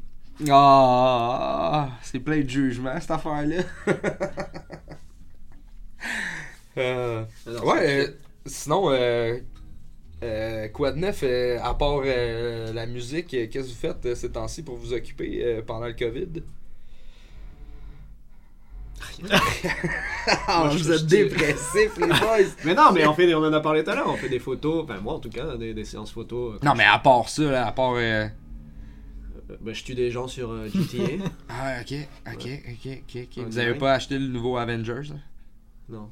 Ah, 0.50 1.90
c'est 2.02 2.20
plein 2.20 2.42
de 2.42 2.50
jugement 2.50 3.00
cette 3.00 3.12
affaire-là. 3.12 3.64
Euh, 6.78 7.26
ouais, 7.64 8.08
euh, 8.08 8.12
sinon, 8.46 8.90
euh, 8.92 9.40
euh, 10.24 10.68
quoi 10.70 10.92
de 10.92 11.00
neuf, 11.00 11.22
euh, 11.24 11.60
à 11.62 11.74
part 11.76 12.02
euh, 12.06 12.74
la 12.74 12.86
musique, 12.86 13.28
qu'est-ce 13.30 13.50
que 13.52 13.60
vous 13.60 13.76
faites 13.76 14.06
euh, 14.06 14.16
ces 14.16 14.32
temps-ci 14.32 14.64
pour 14.64 14.78
vous 14.78 14.94
occuper 14.94 15.44
euh, 15.44 15.62
pendant 15.62 15.88
le 15.88 15.94
COVID? 15.94 16.44
Ah, 20.48 20.60
Moi, 20.66 20.70
je- 20.70 20.78
vous 20.84 20.92
êtes 20.92 21.06
dépressifs, 21.08 21.98
les 21.98 22.08
boys! 22.20 22.50
Mais 22.66 22.74
non, 22.76 22.92
mais 22.94 23.06
on, 23.08 23.14
fait, 23.14 23.26
des- 23.28 23.36
on 23.36 23.40
en 23.44 23.54
a 23.54 23.60
parlé 23.60 23.84
tout 23.84 23.90
à 23.92 23.96
l'heure, 23.96 24.08
on 24.10 24.16
fait 24.18 24.30
des 24.30 24.40
photos, 24.40 24.84
enfin 24.84 25.00
moi 25.00 25.14
en 25.14 25.20
tout 25.20 25.30
cas, 25.30 25.58
des, 25.58 25.74
des 25.74 25.86
séances 25.86 26.12
photos. 26.12 26.56
euh, 26.56 26.60
non, 26.66 26.74
mais 26.76 26.84
à 26.86 27.00
part 27.00 27.28
ça, 27.30 27.44
là, 27.44 27.68
à 27.68 27.72
part. 27.72 27.94
euh, 27.94 28.28
Euh, 29.50 29.56
ben, 29.62 29.74
je 29.74 29.84
tue 29.84 29.96
des 29.96 30.12
gens 30.12 30.28
sur 30.28 30.52
euh, 30.52 30.68
GTA. 30.68 31.24
Ah, 31.50 31.78
ok, 31.82 31.94
ok, 32.34 32.48
ok, 32.72 33.18
ok, 33.38 33.44
Vous 33.48 33.58
avez 33.58 33.74
pas 33.74 33.94
acheté 33.94 34.20
le 34.20 34.28
nouveau 34.28 34.58
Avengers? 34.58 35.10
là? 35.10 35.16
non. 35.90 36.10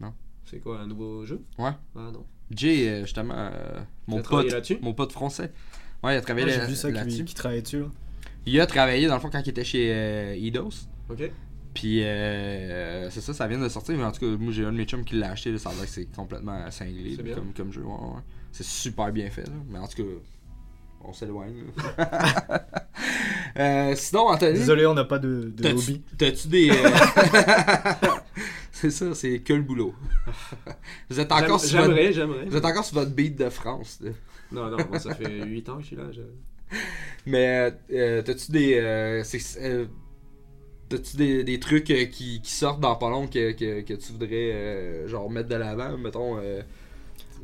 Non. 0.00 0.12
C'est 0.44 0.58
quoi, 0.60 0.80
un 0.80 0.86
nouveau 0.86 1.24
jeu? 1.26 1.40
Ouais. 1.58 1.70
Ah 1.94 2.10
non. 2.12 2.24
Jay, 2.50 3.00
justement, 3.02 3.34
euh, 3.36 3.80
mon 4.08 4.22
pote, 4.22 4.50
là-dessus? 4.50 4.78
mon 4.80 4.94
pote 4.94 5.12
français. 5.12 5.52
Ouais, 6.02 6.14
il 6.14 6.16
a 6.18 6.20
travaillé 6.22 6.46
Ouais, 6.46 6.56
là- 6.56 6.60
J'ai 6.64 6.70
vu 6.70 6.74
ça 6.76 6.90
là-dessus. 6.90 7.18
qui, 7.18 7.24
qui 7.26 7.34
travaillait 7.34 7.62
dessus. 7.62 7.80
là. 7.80 7.86
Il 8.46 8.58
a 8.60 8.66
travaillé, 8.66 9.06
dans 9.06 9.14
le 9.14 9.20
fond, 9.20 9.28
quand 9.30 9.42
il 9.44 9.50
était 9.50 9.62
chez 9.64 9.92
euh, 9.92 10.34
Eidos. 10.34 10.70
Ok. 11.10 11.30
Puis, 11.74 12.02
euh, 12.04 13.08
c'est 13.10 13.20
ça, 13.20 13.32
ça 13.32 13.46
vient 13.46 13.58
de 13.58 13.68
sortir. 13.68 13.96
Mais 13.96 14.04
en 14.04 14.12
tout 14.12 14.20
cas, 14.20 14.26
moi, 14.42 14.52
j'ai 14.52 14.64
un 14.64 14.72
de 14.72 14.76
mes 14.76 14.84
chums 14.84 15.04
qui 15.04 15.16
l'a 15.16 15.30
acheté. 15.30 15.52
là, 15.52 15.58
ça 15.58 15.70
a 15.70 15.72
l'air 15.74 15.82
que 15.84 15.88
c'est 15.90 16.06
complètement 16.06 16.70
cinglé 16.70 17.16
là, 17.16 17.34
comme, 17.34 17.52
comme 17.54 17.72
jeu. 17.72 17.82
ouais, 17.82 17.90
ouais. 17.92 18.20
C'est 18.52 18.66
super 18.66 19.12
bien 19.12 19.30
fait. 19.30 19.44
là. 19.46 19.52
Mais 19.68 19.78
en 19.78 19.86
tout 19.86 20.02
cas, 20.02 20.08
on 21.04 21.12
s'éloigne. 21.12 21.64
Euh, 23.58 23.94
sinon, 23.96 24.28
Anthony, 24.28 24.52
Désolé, 24.58 24.86
on 24.86 24.94
n'a 24.94 25.04
pas 25.04 25.18
de, 25.18 25.52
de 25.54 25.62
t'as-tu 25.62 25.74
hobby. 25.76 26.02
t'as-tu 26.16 26.48
des. 26.48 26.70
euh, 26.70 26.74
c'est 28.72 28.90
ça, 28.90 29.12
c'est 29.14 29.40
que 29.40 29.52
le 29.52 29.62
boulot. 29.62 29.92
Vous 31.08 31.18
êtes 31.18 31.32
encore 31.32 31.58
J'aime- 31.58 31.68
sur 31.68 31.78
votre, 31.80 31.94
J'aimerais, 31.94 32.12
j'aimerais. 32.12 32.44
vous 32.46 32.56
êtes 32.56 32.64
encore 32.64 32.84
sur 32.84 32.94
votre 32.94 33.10
beat 33.10 33.36
de 33.36 33.48
France. 33.50 33.98
là. 34.02 34.10
Non, 34.52 34.70
non, 34.70 34.76
moi 34.88 34.98
ça 35.00 35.14
fait 35.14 35.44
8 35.44 35.68
ans 35.68 35.76
que 35.78 35.82
je 35.82 35.86
suis 35.88 35.96
là. 35.96 36.04
je- 36.12 36.76
Mais 37.26 37.72
euh, 37.92 38.22
t'as-tu 38.22 38.52
des. 38.52 38.74
euh, 38.78 39.24
c'est- 39.24 39.58
euh, 39.60 39.86
T'as-tu 40.90 41.16
des, 41.16 41.44
des 41.44 41.58
trucs 41.60 41.90
euh, 41.90 42.04
qui, 42.04 42.40
qui 42.42 42.50
sortent 42.52 42.80
dans 42.80 42.96
pas 42.96 43.08
long 43.08 43.26
que, 43.26 43.52
que, 43.52 43.80
que 43.80 43.94
tu 43.94 44.12
voudrais 44.12 44.52
euh, 44.52 45.08
genre 45.08 45.30
mettre 45.30 45.48
de 45.48 45.54
l'avant, 45.54 45.96
mettons 45.96 46.36
euh, 46.38 46.60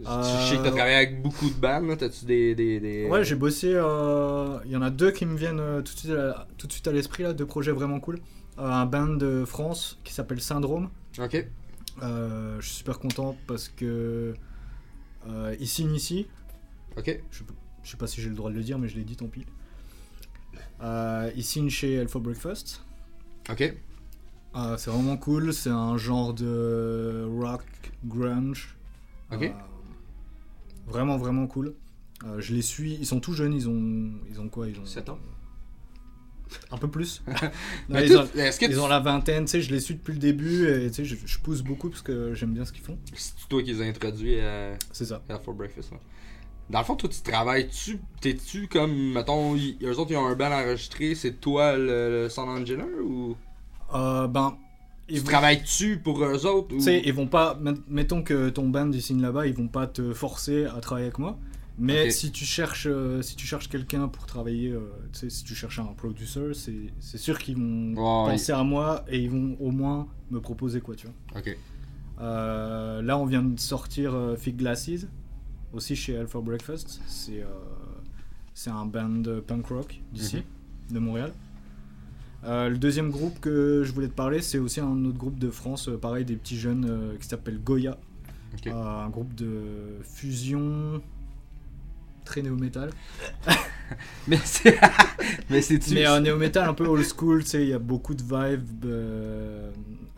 Je 0.01 0.05
sais 0.05 0.57
que 0.57 0.63
t'as 0.63 0.69
Euh, 0.69 0.73
travaillé 0.73 0.97
avec 0.97 1.23
beaucoup 1.23 1.49
de 1.49 1.55
bandes, 1.55 1.87
là. 1.89 1.97
T'as-tu 1.97 2.25
des, 2.27 2.55
des, 2.55 2.81
des- 2.81 3.07
Ouais, 3.09 3.25
j'ai 3.25 3.37
bossé. 3.37 3.71
euh, 3.73 4.59
Il 4.65 4.73
y 4.73 4.77
en 4.77 4.83
a 4.83 4.91
deux 4.91 5.13
qui 5.13 5.25
me 5.27 5.37
viennent 5.37 5.61
euh, 5.61 5.81
tout 5.81 5.95
de 5.95 5.99
suite 5.99 6.11
à, 6.13 6.47
tout 6.59 6.67
de 6.67 6.73
suite 6.73 6.87
à 6.89 6.93
l'esprit, 6.93 7.23
là, 7.23 7.33
deux 7.33 7.47
projets 7.47 7.73
vraiment 7.73 8.01
cool. 8.01 8.19
Euh, 8.59 8.63
un 8.65 8.85
band 8.87 9.07
de 9.15 9.45
France 9.45 9.99
qui 10.05 10.13
s'appelle 10.13 10.41
Syndrome. 10.41 10.91
Ok. 11.19 11.47
Euh, 12.03 12.61
je 12.61 12.67
suis 12.67 12.77
super 12.79 12.99
content 12.99 13.37
parce 13.47 13.69
que. 13.69 14.35
Euh, 15.29 15.57
ils 15.61 15.69
signent 15.69 15.95
ici. 15.95 16.27
Ok. 16.99 17.21
Je, 17.31 17.43
je 17.85 17.91
sais 17.91 17.97
pas 17.97 18.07
si 18.07 18.21
j'ai 18.21 18.29
le 18.29 18.35
droit 18.35 18.51
de 18.51 18.57
le 18.57 18.63
dire, 18.63 18.79
mais 18.79 18.89
je 18.89 18.97
l'ai 18.97 19.05
dit, 19.05 19.15
tant 19.17 19.27
pis. 19.29 19.47
Euh, 20.83 21.31
ils 21.37 21.45
signent 21.45 21.71
chez 21.71 21.95
Elfo 21.95 22.21
Breakfast. 22.21 22.83
Ok. 23.51 23.75
Euh, 24.57 24.77
c'est 24.79 24.91
vraiment 24.91 25.17
cool, 25.17 25.53
c'est 25.53 25.71
un 25.71 25.97
genre 25.99 26.33
de 26.35 27.27
rock 27.41 27.65
grunge. 28.05 28.75
Ok. 29.33 29.43
Euh, 29.43 29.51
vraiment, 30.87 31.17
vraiment 31.19 31.47
cool. 31.47 31.75
Euh, 32.25 32.41
je 32.41 32.55
les 32.55 32.63
suis, 32.63 32.95
ils 32.95 33.07
sont 33.07 33.21
tout 33.21 33.35
jeunes, 33.35 33.53
ils 33.53 33.69
ont, 33.69 34.13
ils 34.31 34.41
ont 34.41 34.49
quoi 34.49 34.69
ils 34.69 34.81
ont 34.81 34.87
7 34.87 35.11
ans 35.11 35.19
Un 36.71 36.79
peu 36.79 36.89
plus. 36.89 37.23
Non, 37.27 37.35
Mais 37.91 38.07
ils, 38.07 38.13
tout- 38.13 38.19
ont, 38.19 38.29
Est-ce 38.39 38.59
que 38.59 38.65
ils 38.65 38.73
tu- 38.73 38.79
ont 38.79 38.89
la 38.89 39.01
vingtaine, 39.01 39.45
tu 39.45 39.51
sais, 39.51 39.61
je 39.61 39.71
les 39.71 39.81
suis 39.81 39.95
depuis 39.97 40.15
le 40.15 40.19
début 40.19 40.67
et 40.69 40.89
tu 40.89 40.95
sais, 40.95 41.05
je, 41.05 41.17
je 41.25 41.39
pousse 41.39 41.61
beaucoup 41.63 41.91
parce 41.91 42.03
que 42.03 42.33
j'aime 42.35 42.55
bien 42.55 42.65
ce 42.65 42.73
qu'ils 42.73 42.83
font. 42.85 42.99
c'est 43.15 43.35
toi 43.49 43.63
qui 43.63 43.73
les 43.75 43.83
as 43.83 43.85
introduits 43.85 44.41
à 44.41 44.73
C'est 44.93 45.05
ça. 45.05 45.23
Health 45.29 45.45
for 45.45 45.55
Breakfast? 45.55 45.93
là? 45.93 45.99
Dans 46.71 46.81
le 46.81 46.85
fond, 46.85 46.97
toi, 46.97 47.09
tu 47.09 47.21
travailles-tu 47.23 48.01
T'es-tu 48.21 48.67
comme, 48.69 49.13
mettons, 49.13 49.55
y- 49.57 49.79
eux 49.83 49.99
autres, 49.99 50.11
ils 50.11 50.17
ont 50.17 50.27
un 50.27 50.35
band 50.35 50.51
enregistré, 50.53 51.15
c'est 51.15 51.41
toi 51.41 51.77
le, 51.77 52.25
le 52.25 52.29
sound 52.29 52.49
engineer 52.49 53.01
ou? 53.03 53.37
Euh, 53.95 54.27
ben, 54.27 54.57
Tu 55.09 55.15
ils 55.15 55.21
vont, 55.21 55.31
travailles-tu 55.31 55.99
pour 55.99 56.23
eux 56.25 56.45
autres 56.47 56.75
ou... 56.75 56.79
tu 56.79 56.85
sais, 56.85 57.03
ils 57.05 57.13
vont 57.13 57.29
pas, 57.29 57.55
met- 57.55 57.73
mettons 57.89 58.23
que 58.23 58.49
ton 58.51 58.69
band 58.69 58.91
ils 58.93 59.03
signent 59.03 59.23
là-bas, 59.23 59.47
ils 59.47 59.55
vont 59.55 59.69
pas 59.69 59.87
te 59.87 60.13
forcer 60.13 60.65
à 60.67 60.81
travailler 60.81 61.07
avec 61.07 61.19
moi. 61.19 61.39
Mais 61.79 62.05
Ok. 62.07 62.13
si 62.13 62.33
tu 62.33 62.45
cherches, 62.45 62.87
euh, 62.91 63.23
si 63.23 63.37
tu 63.37 63.47
cherches 63.47 63.69
quelqu'un 63.69 64.09
pour 64.09 64.27
travailler, 64.27 64.71
euh, 64.71 64.81
tu 65.13 65.21
sais, 65.21 65.31
si 65.31 65.45
tu 65.45 65.55
cherches 65.55 65.79
un 65.79 65.85
producer, 65.95 66.53
c'est 66.55 66.93
c'est 67.01 67.19
sûr 67.19 67.39
qu'ils 67.39 67.57
vont 67.59 67.95
Ouais, 67.97 68.33
penser 68.33 68.53
à 68.53 68.63
moi 68.65 69.05
et 69.09 69.19
ils 69.19 69.31
vont 69.31 69.57
au 69.61 69.71
moins 69.71 70.09
me 70.31 70.41
proposer 70.41 70.81
quoi, 70.81 70.97
tu 70.97 71.07
vois. 71.07 71.15
Ok. 71.37 71.57
Euh, 72.21 73.03
là, 73.03 73.19
on 73.19 73.27
vient 73.27 73.43
de 73.43 73.59
sortir 73.61 74.15
euh, 74.15 74.37
Fig 74.37 74.57
Glasses, 74.57 75.07
aussi 75.77 75.95
chez 75.97 76.17
Alpha 76.17 76.41
Breakfast. 76.41 77.01
C'est 77.07 77.43
euh, 77.43 77.47
c'est 78.55 78.71
un 78.71 78.87
band 78.87 79.23
punk 79.47 79.67
rock 79.67 80.01
d'ici, 80.13 80.43
de 80.91 80.99
Montréal. 80.99 81.33
Euh, 82.45 82.69
le 82.69 82.79
deuxième 82.79 83.11
groupe 83.11 83.41
que 83.41 83.83
je 83.85 83.93
voulais 83.93 84.09
te 84.09 84.15
parler, 84.15 84.41
c'est 84.41 84.59
aussi 84.59 84.81
un 84.81 85.05
autre 85.05 85.19
groupe 85.19 85.39
de 85.39 85.51
France, 85.51 85.89
euh, 85.89 85.97
pareil, 85.97 86.25
des 86.25 86.37
petits 86.37 86.59
jeunes 86.59 86.87
euh, 86.89 87.17
qui 87.19 87.27
s'appelle 87.27 87.59
Goya. 87.63 87.99
Un 88.67 89.11
groupe 89.11 89.35
de 89.35 89.99
fusion 90.03 91.03
très 92.25 92.43
néo-metal. 92.43 92.91
Mais 94.29 94.39
c'est. 94.43 94.79
Mais 95.51 95.61
c'est-tu. 95.61 95.95
Mais 95.95 96.07
un 96.07 96.21
néo-metal 96.21 96.69
un 96.69 96.75
peu 96.75 96.87
old 96.87 97.05
school, 97.05 97.45
tu 97.45 97.51
sais, 97.51 97.63
il 97.63 97.69
y 97.69 97.73
a 97.73 97.79
beaucoup 97.79 98.15
de 98.15 98.23
vibes. 98.23 98.87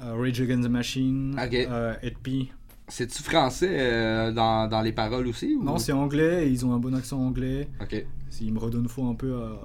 Rage 0.01 0.41
Against 0.41 0.65
the 0.65 0.71
Machine, 0.71 1.39
Ok. 1.39 1.55
Ed 2.03 2.19
P. 2.23 2.51
C'est-tu 2.89 3.23
français 3.23 3.69
euh, 3.71 4.33
dans, 4.33 4.67
dans 4.69 4.81
les 4.81 4.93
paroles 4.93 5.27
aussi 5.27 5.55
ou... 5.55 5.63
Non, 5.63 5.77
c'est 5.79 5.93
anglais 5.93 6.47
et 6.47 6.51
ils 6.51 6.65
ont 6.65 6.73
un 6.73 6.79
bon 6.79 6.95
accent 6.95 7.19
anglais. 7.21 7.69
Ok. 7.81 8.05
Ils 8.41 8.53
me 8.53 8.59
redonnent 8.59 8.89
faux 8.89 9.07
un 9.09 9.15
peu 9.15 9.35
à. 9.37 9.61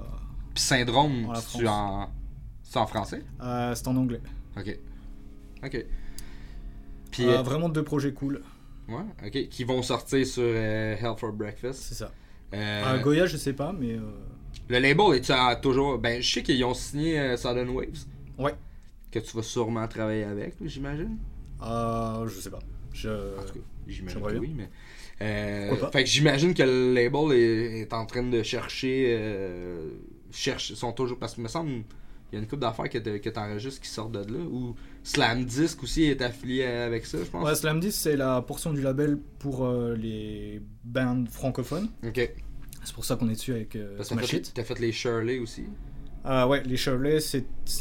Puis 0.53 0.63
syndrome, 0.63 1.28
c'est-tu 1.36 1.67
en. 1.67 2.09
C'est 2.63 2.78
en 2.80 2.88
français? 2.88 3.24
À- 3.39 3.74
c'est 3.76 3.88
en 3.88 3.95
anglais. 3.95 4.21
Ok. 4.57 4.78
Ok. 5.63 5.86
Puis. 7.11 7.26
Euh, 7.26 7.38
euh, 7.38 7.41
vraiment 7.43 7.69
deux 7.69 7.84
projets 7.84 8.13
cool, 8.13 8.41
ouais, 8.89 8.95
ok. 9.26 9.49
Qui 9.49 9.63
vont 9.63 9.82
sortir 9.84 10.26
sur 10.26 10.43
euh, 10.45 10.95
Hell 10.99 11.13
for 11.17 11.32
Breakfast. 11.32 11.80
c'est 11.84 11.95
ça. 11.95 12.11
Euh, 12.53 12.84
Euh, 12.97 12.99
Goya, 13.01 13.26
je 13.26 13.38
sais 13.38 13.53
pas, 13.53 13.71
mais. 13.74 13.93
euh, 13.93 14.01
Le 14.69 14.80
label 14.80 15.15
est-tu 15.17 15.32
à- 15.32 15.55
toujours. 15.55 15.97
Ben, 15.99 16.21
je 16.21 16.34
sais 16.34 16.43
qu'ils 16.43 16.63
ont 16.65 16.74
signé 16.74 17.19
euh, 17.19 17.38
Sudden 17.38 17.69
Waves. 17.69 18.05
Ouais. 18.39 18.55
Que 19.11 19.19
tu 19.19 19.36
vas 19.38 19.43
sûrement 19.43 19.88
travailler 19.88 20.24
avec, 20.24 20.55
j'imagine. 20.65 21.17
euh, 21.63 22.28
je 22.28 22.39
sais 22.39 22.49
pas. 22.49 22.59
Je... 22.93 23.09
J'imagine 23.87 24.21
que 24.21 24.37
oui, 24.37 24.53
mais. 24.55 24.69
Euh, 25.21 25.75
fait 25.91 26.03
que 26.03 26.09
j'imagine 26.09 26.53
que 26.53 26.63
le 26.63 26.93
label 26.93 27.31
est, 27.37 27.81
est 27.81 27.93
en 27.93 28.05
train 28.05 28.23
de 28.23 28.41
chercher. 28.43 29.15
Euh, 29.19 29.89
cherche, 30.31 30.73
sont 30.73 30.93
toujours. 30.93 31.19
Parce 31.19 31.35
que 31.35 31.41
me 31.41 31.47
semble. 31.47 31.83
Il 32.31 32.37
y 32.37 32.39
a 32.39 32.41
une 32.41 32.47
couple 32.47 32.61
d'affaires 32.61 32.89
que 32.89 32.97
que 32.97 33.29
t'enregistres 33.29 33.79
qui 33.81 33.89
sortent 33.89 34.13
de 34.13 34.19
là. 34.33 34.39
Ou 34.39 34.75
Slam 35.03 35.45
Disc 35.45 35.83
aussi 35.83 36.05
est 36.05 36.21
affilié 36.21 36.63
avec 36.63 37.05
ça, 37.05 37.19
je 37.19 37.29
pense? 37.29 37.45
Ouais, 37.45 37.53
Slam 37.53 37.79
10, 37.79 37.91
c'est 37.91 38.15
la 38.15 38.41
portion 38.41 38.73
du 38.73 38.81
label 38.81 39.19
pour 39.37 39.65
euh, 39.65 39.95
les 39.95 40.59
bands 40.83 41.25
francophones. 41.29 41.89
Ok. 42.03 42.31
C'est 42.83 42.93
pour 42.95 43.05
ça 43.05 43.15
qu'on 43.17 43.29
est 43.29 43.33
dessus 43.33 43.53
avec 43.53 43.75
euh, 43.75 44.01
Smash 44.01 44.25
fait, 44.25 44.37
It. 44.37 44.51
t'as 44.55 44.63
fait 44.63 44.79
les 44.79 44.91
Shirley 44.91 45.37
aussi? 45.39 45.65
Ah 46.25 46.47
ouais, 46.47 46.63
les 46.63 46.75
Shirley, 46.75 47.19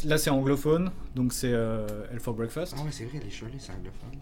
là 0.05 0.17
c'est 0.17 0.29
anglophone, 0.29 0.91
donc 1.15 1.33
c'est 1.33 1.51
euh, 1.51 1.87
Hell 2.11 2.19
for 2.19 2.33
Breakfast. 2.33 2.75
Ah 2.77 2.83
ouais, 2.83 2.89
c'est 2.91 3.05
vrai, 3.05 3.19
les 3.23 3.31
Shirley, 3.31 3.55
c'est 3.57 3.71
anglophone. 3.71 4.19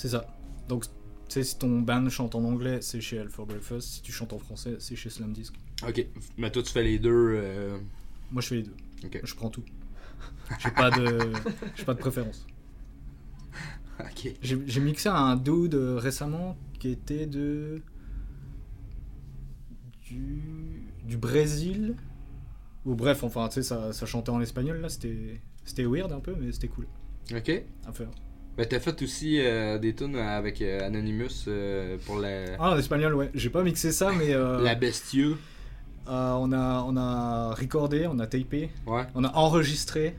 C'est 0.00 0.08
ça. 0.08 0.24
Donc, 0.66 0.84
tu 0.84 0.88
sais, 1.28 1.42
si 1.42 1.58
ton 1.58 1.80
band 1.82 2.08
chante 2.08 2.34
en 2.34 2.42
anglais, 2.44 2.78
c'est 2.80 3.02
chez 3.02 3.22
for 3.28 3.44
Breakfast. 3.44 3.86
Si 3.86 4.00
tu 4.00 4.12
chantes 4.12 4.32
en 4.32 4.38
français, 4.38 4.76
c'est 4.78 4.96
chez 4.96 5.10
Slam 5.10 5.34
Disc. 5.34 5.52
Ok. 5.86 6.06
Mais 6.38 6.50
toi, 6.50 6.62
tu 6.62 6.72
fais 6.72 6.82
les 6.82 6.98
deux. 6.98 7.10
euh, 7.12 7.78
Moi, 8.30 8.40
je 8.40 8.48
fais 8.48 8.54
les 8.56 8.62
deux. 8.62 8.74
Ok. 9.04 9.20
Je 9.22 9.34
prends 9.34 9.50
tout. 9.50 9.62
J'ai 10.58 10.70
pas 10.70 10.90
de, 10.90 11.18
j'ai 11.76 11.84
pas 11.84 11.92
de 11.92 11.98
préférence. 11.98 12.46
Ok. 14.00 14.32
J'ai 14.40 14.58
j'ai 14.66 14.80
mixé 14.80 15.10
un 15.10 15.36
dude 15.36 15.74
euh, 15.74 15.98
récemment 15.98 16.56
qui 16.78 16.88
était 16.88 17.26
de 17.26 17.82
du, 20.02 20.82
du 21.04 21.18
Brésil. 21.18 21.94
Ou 22.86 22.94
bref, 22.94 23.22
enfin, 23.22 23.48
tu 23.48 23.56
sais, 23.56 23.62
ça, 23.62 23.92
ça 23.92 24.06
chantait 24.06 24.30
en 24.30 24.40
espagnol 24.40 24.80
là. 24.80 24.88
C'était, 24.88 25.42
c'était 25.64 25.84
weird 25.84 26.10
un 26.12 26.20
peu, 26.20 26.34
mais 26.40 26.52
c'était 26.52 26.68
cool 26.68 26.86
Ok. 27.34 27.50
à 27.86 27.92
faire. 27.92 28.08
Ben, 28.56 28.66
t'as 28.68 28.80
fait 28.80 29.00
aussi 29.02 29.40
euh, 29.40 29.78
des 29.78 29.94
tunes 29.94 30.16
avec 30.16 30.60
euh, 30.60 30.86
Anonymous 30.86 31.44
euh, 31.48 31.96
pour 32.04 32.18
la, 32.18 32.56
Ah, 32.58 32.72
en 32.72 32.76
espagnol, 32.78 33.14
ouais. 33.14 33.30
J'ai 33.34 33.48
pas 33.50 33.62
mixé 33.62 33.90
ça, 33.92 34.10
mais 34.12 34.34
euh, 34.34 34.60
la 34.60 34.74
Bestieux. 34.74 35.36
euh, 36.08 36.32
on 36.32 36.52
a, 36.52 36.82
on 36.86 36.96
a 36.96 37.54
recordé, 37.54 38.06
on 38.06 38.18
a 38.18 38.26
tapé, 38.26 38.70
Ouais. 38.86 39.04
on 39.14 39.24
a 39.24 39.32
enregistré. 39.34 40.16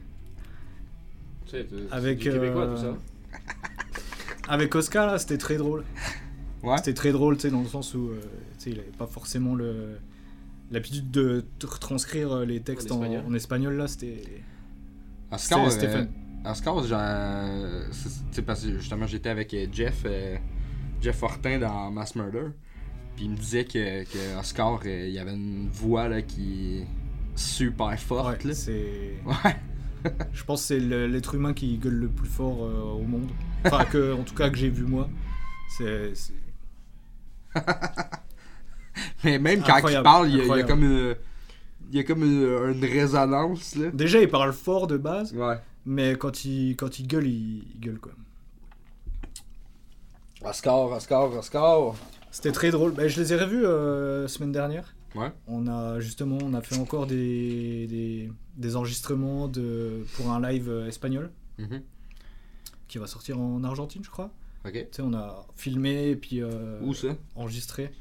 Tu 1.46 1.52
sais, 1.52 1.68
c'est 1.70 1.94
Avec, 1.94 2.18
du 2.20 2.32
québécois, 2.32 2.64
euh, 2.64 2.76
tout 2.76 2.82
ça. 2.82 2.98
Avec 4.48 4.74
Oscar, 4.76 5.08
là, 5.08 5.20
c'était 5.20 5.38
très 5.38 5.58
drôle. 5.58 5.84
Ouais. 6.64 6.78
C'était 6.78 6.94
très 6.94 7.12
drôle, 7.12 7.36
tu 7.36 7.44
sais, 7.44 7.50
dans 7.52 7.62
le 7.62 7.68
sens 7.68 7.94
où 7.94 8.10
euh, 8.10 8.22
il 8.66 8.80
avait 8.80 8.88
pas 8.98 9.08
forcément 9.08 9.56
le 9.56 9.98
l'habitude 10.72 11.12
de 11.12 11.44
t- 11.60 11.68
retranscrire 11.68 12.32
euh, 12.32 12.46
les 12.46 12.62
textes 12.62 12.92
En 12.94 13.00
en, 13.00 13.04
espagnol. 13.04 13.24
en 13.28 13.34
espagnol, 13.34 13.74
là, 13.76 13.88
c'était 13.90 14.24
Oscar, 15.32 15.70
c'était 15.72 16.08
fun. 16.44 16.52
Oscar, 16.52 16.84
genre, 16.84 17.90
c'est 18.32 18.42
parce 18.44 18.64
que 18.64 18.78
justement 18.80 19.08
j'étais 19.08 19.30
avec 19.30 19.54
euh, 19.54 19.68
Jeff, 19.72 20.04
euh, 20.06 20.38
Jeff 21.02 21.18
Fortin 21.18 21.60
dans 21.60 21.92
Mass 21.92 22.16
Murder, 22.16 22.48
puis 23.16 23.26
il 23.26 23.32
me 23.32 23.38
disait 23.38 23.66
que, 23.66 24.04
que 24.04 24.40
Oscar, 24.40 24.80
euh, 24.86 25.08
il 25.10 25.18
avait 25.20 25.34
une 25.34 25.70
voix 25.70 26.08
là 26.08 26.22
qui 26.22 26.80
est 26.80 26.88
super 27.36 27.98
forte 28.00 28.44
Ouais, 28.44 28.54
c'est 28.54 29.14
Ouais. 29.26 29.56
je 30.34 30.44
pense 30.44 30.62
que 30.62 30.68
c'est 30.68 30.80
l'être 30.80 31.36
humain 31.36 31.54
qui 31.54 31.78
gueule 31.78 31.94
le 31.94 32.08
plus 32.08 32.28
fort 32.28 32.64
euh, 32.64 32.82
au 32.82 33.04
monde. 33.04 33.30
Enfin, 33.66 33.86
que, 33.86 34.14
en 34.14 34.24
tout 34.24 34.34
cas, 34.34 34.50
que 34.50 34.58
j'ai 34.58 34.70
vu 34.70 34.84
moi. 34.86 35.08
C'est. 35.78 36.14
Mais 39.24 39.38
même 39.38 39.62
quand 39.62 39.88
il 39.88 40.02
parle, 40.02 40.30
il 40.30 40.38
y 40.38 40.52
a, 40.52 40.58
y 40.60 40.66
comme 40.66 40.84
une, 40.84 41.16
il 41.92 41.98
y 41.98 42.00
a 42.00 42.04
comme 42.04 42.24
une, 42.24 42.74
une 42.74 42.84
résonance, 42.84 43.76
là. 43.76 43.92
Déjà, 43.92 44.20
il 44.20 44.28
parle 44.28 44.54
fort 44.54 44.88
de 44.88 44.98
base, 44.98 45.34
Ouais. 45.34 45.58
Mais 45.86 46.16
quand 46.16 46.46
il, 46.46 46.76
quand 46.76 47.00
il 47.00 47.08
gueule, 47.08 47.28
il, 47.28 47.64
il 47.76 47.80
gueule 47.80 48.00
quoi. 48.00 48.12
Oscar, 50.44 50.86
Oscar, 50.92 51.32
Oscar. 51.34 51.94
C'était 52.32 52.52
très 52.52 52.72
drôle. 52.72 52.94
Bah, 52.94 53.08
je 53.08 53.20
les 53.22 53.34
ai 53.34 53.38
revus 53.38 53.66
euh, 53.66 54.28
semaine 54.28 54.52
dernière. 54.52 54.96
Ouais. 55.16 55.32
On 55.48 55.68
a 55.68 56.00
justement, 56.00 56.38
on 56.42 56.54
a 56.54 56.62
fait 56.62 56.78
encore 56.78 57.06
des, 57.06 57.86
des, 57.88 58.32
des 58.56 58.76
enregistrements 58.76 59.48
de, 59.48 60.06
pour 60.16 60.32
un 60.32 60.42
live 60.42 60.70
euh, 60.70 60.88
espagnol 60.88 61.32
Mhm. 61.58 61.82
qui 62.88 62.98
va 62.98 63.06
sortir 63.08 63.40
en 63.40 63.64
Argentine, 63.64 64.04
je 64.04 64.10
crois. 64.10 64.32
Ok. 64.66 64.72
Tu 64.74 64.86
sais, 64.92 65.02
on 65.04 65.14
a 65.14 65.46
filmé 65.56 66.10
et 66.12 66.16
puis 66.16 66.42
euh, 66.42 66.80
Où 66.82 66.94
ça 66.94 67.10
enregistré. 67.36 67.92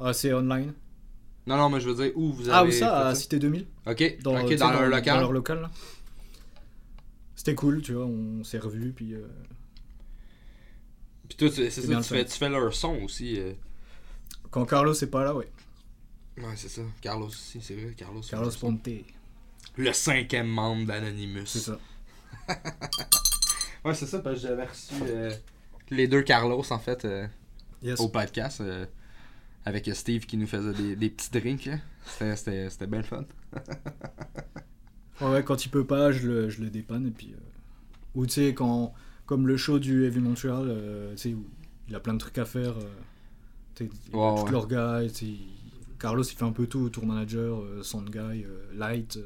Ah, 0.00 0.12
c'est 0.12 0.32
online. 0.32 0.72
Non, 1.46 1.56
non, 1.56 1.68
mais 1.68 1.80
je 1.80 1.88
veux 1.90 1.94
dire, 2.04 2.12
où 2.16 2.32
vous 2.32 2.48
avez. 2.48 2.52
Ah, 2.58 2.64
où 2.64 2.70
ça? 2.70 2.78
fait 3.02 3.08
À 3.08 3.14
Cité 3.14 3.38
2000 3.38 3.66
Ok, 3.86 4.18
dans, 4.22 4.34
ok, 4.36 4.42
tu 4.42 4.48
sais, 4.52 4.56
dans, 4.56 4.70
leur 4.70 4.86
local. 4.88 5.14
Dans 5.14 5.20
leur 5.20 5.32
local. 5.32 5.60
là. 5.62 5.70
C'était 7.46 7.54
cool, 7.54 7.80
tu 7.80 7.92
vois, 7.92 8.06
on 8.06 8.42
s'est 8.42 8.58
revus, 8.58 8.90
puis... 8.92 9.14
euh, 9.14 9.24
Puis 11.28 11.38
toi, 11.38 11.48
tu- 11.48 11.70
c'est 11.70 11.70
ça, 11.70 11.86
bien 11.86 12.00
tu 12.00 12.12
le 12.12 12.18
fais, 12.18 12.24
tu 12.24 12.32
fais 12.36 12.48
leur 12.48 12.74
son 12.74 12.96
aussi. 13.04 13.38
euh. 13.38 13.52
Quand 14.50 14.66
Carlos 14.66 14.92
est 14.94 15.06
pas 15.06 15.22
là, 15.22 15.32
ouais. 15.32 15.48
Ouais, 16.38 16.56
c'est 16.56 16.68
ça. 16.68 16.82
Carlos 17.00 17.26
aussi, 17.28 17.60
c'est 17.62 17.76
vrai. 17.76 17.94
Carlos. 17.96 18.20
Carlos 18.28 18.50
Ponte, 18.60 18.88
Le 19.76 19.92
cinquième 19.92 20.48
membre 20.48 20.86
d'Anonymous. 20.86 21.46
c'est 21.46 21.60
ça. 21.60 21.78
Ouais, 23.84 23.94
c'est 23.94 24.06
ça, 24.06 24.18
parce 24.18 24.40
que 24.42 24.48
j'avais 24.48 24.64
reçu 24.64 24.94
euh, 25.02 25.32
les 25.90 26.08
deux 26.08 26.22
Carlos, 26.22 26.64
en 26.70 26.78
fait, 26.80 27.04
euh, 27.04 27.28
Yes. 27.80 28.00
au 28.00 28.08
podcast. 28.08 28.60
avec 29.64 29.88
Steve 29.94 30.26
qui 30.26 30.36
nous 30.36 30.48
faisait 30.48 30.72
des, 30.72 30.96
des 30.96 31.10
petits 31.10 31.30
drinks. 31.30 31.70
C'était- 32.18 32.68
bien 32.88 32.98
le 32.98 33.04
fun. 33.04 33.24
Ouais, 35.20 35.28
ouais, 35.30 35.42
quand 35.44 35.64
il 35.64 35.68
peut 35.70 35.84
pas, 35.84 36.12
je 36.12 36.26
le, 36.26 36.50
je 36.50 36.60
le 36.62 36.70
dépanne, 36.70 37.06
et 37.06 37.10
puis... 37.10 37.32
euh, 37.34 37.38
Ou 38.14 38.26
tu 38.26 38.32
sais, 38.34 38.54
quand... 38.54 38.94
Comme 39.26 39.48
le 39.48 39.56
show 39.56 39.80
du 39.80 40.04
Heavy 40.04 40.20
Montreal, 40.20 40.66
euh, 40.68 41.10
tu 41.12 41.18
sais, 41.18 41.34
où 41.34 41.44
il 41.88 41.94
a 41.96 42.00
plein 42.00 42.14
de 42.14 42.18
trucs 42.18 42.38
à 42.38 42.44
faire. 42.44 42.74
euh, 42.78 42.82
tu 43.74 43.90
il 44.08 44.14
a 44.14 44.16
Ouais, 44.16 44.40
tous 44.40 44.46
ouais. 44.46 44.52
leurs 44.52 44.68
gars, 44.68 45.00
Carlos, 45.98 46.22
il 46.22 46.36
fait 46.36 46.44
un 46.44 46.52
peu 46.52 46.66
tout, 46.66 46.88
tour 46.90 47.06
manager, 47.06 47.62
sound 47.82 48.10
guy, 48.10 48.44
light, 48.74 49.18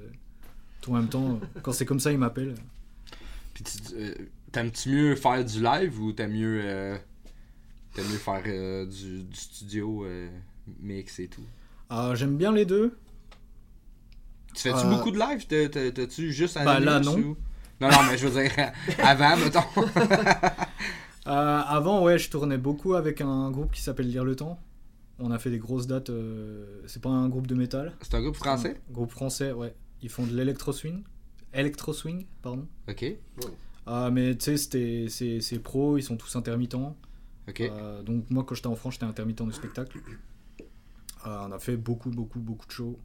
tout 0.81 0.93
en 0.93 0.95
même 0.95 1.09
temps. 1.09 1.41
quand 1.63 1.73
c'est 1.73 1.85
comme 1.85 2.01
ça, 2.01 2.13
il 2.13 2.19
m'appelle. 2.19 2.55
Puis 3.55 3.65
t'aimes-tu 4.53 4.89
mieux 4.91 5.17
faire 5.17 5.45
du 5.45 5.63
live 5.63 6.01
ou 6.01 6.13
t'aimes 6.13 6.33
mieux, 6.33 6.99
mieux 7.97 8.19
faire 8.19 8.43
du, 8.87 9.23
du 9.25 9.37
studio 9.37 10.07
mix 10.81 11.19
et 11.19 11.29
tout? 11.29 11.45
Ah, 11.89 12.13
J'aime 12.15 12.37
bien 12.37 12.53
les 12.53 12.65
deux. 12.65 12.97
Tu 14.55 14.63
fais-tu 14.63 14.87
Euh, 14.87 14.91
beaucoup 14.91 15.11
de 15.11 15.19
live? 15.19 15.47
T'as- 15.47 15.69
t'as- 15.69 15.91
T'as-tu 15.93 16.33
juste 16.33 16.57
Bah, 16.57 16.79
là, 16.81 16.97
Anonymous 16.97 17.19
non. 17.19 17.29
ou- 17.31 17.37
Non, 17.81 17.89
non, 17.91 17.99
mais 18.11 18.19
je 18.19 18.27
veux 18.29 18.43
dire, 18.43 18.53
avant, 19.03 19.37
mettons. 19.37 19.61
Euh, 21.27 21.61
avant, 21.67 22.03
ouais, 22.03 22.19
je 22.19 22.31
tournais 22.31 22.57
beaucoup 22.59 22.95
avec 22.95 23.21
un 23.21 23.51
groupe 23.51 23.73
qui 23.73 23.83
s'appelle 23.83 24.09
Lire 24.09 24.25
le 24.25 24.35
Temps. 24.37 24.59
On 25.19 25.31
a 25.31 25.39
fait 25.39 25.51
des 25.51 25.59
grosses 25.59 25.87
dates. 25.87 26.09
euh, 26.11 26.81
C'est 26.87 27.03
pas 27.03 27.11
un 27.11 27.29
groupe 27.29 27.47
de 27.47 27.55
métal. 27.55 27.93
C'est 28.01 28.15
un 28.15 28.23
groupe 28.23 28.37
français? 28.37 28.81
Un 28.89 28.93
groupe 28.93 29.11
français, 29.11 29.53
ouais. 29.53 29.75
Ils 30.03 30.09
font 30.09 30.27
de 30.27 30.35
l'électro 30.35 30.73
swing. 30.73 31.03
Electro 31.53 31.93
swing, 31.93 32.25
pardon. 32.43 32.67
Ok, 32.89 33.05
Ah, 33.87 34.09
mais 34.11 34.35
tu 34.37 34.45
sais, 34.47 34.57
c'était- 34.57 35.07
c'est 35.11 35.41
c'est 35.41 35.59
pro, 35.59 35.99
ils 35.99 36.03
sont 36.03 36.17
tous 36.17 36.37
intermittents. 36.37 36.97
ok. 37.49 37.61
Euh, 37.61 38.03
donc 38.03 38.25
moi, 38.31 38.45
quand 38.45 38.55
j'étais 38.55 38.69
en 38.69 38.75
France, 38.77 38.95
j'étais 38.95 39.05
intermittent 39.07 39.43
du 39.43 39.53
spectacle. 39.53 39.99
Euh, 41.27 41.39
on 41.47 41.53
a 41.53 41.59
fait 41.59 41.77
beaucoup, 41.77 42.11
beaucoup, 42.11 42.39
beaucoup 42.41 42.67
de 42.67 42.73
shows. 42.73 42.99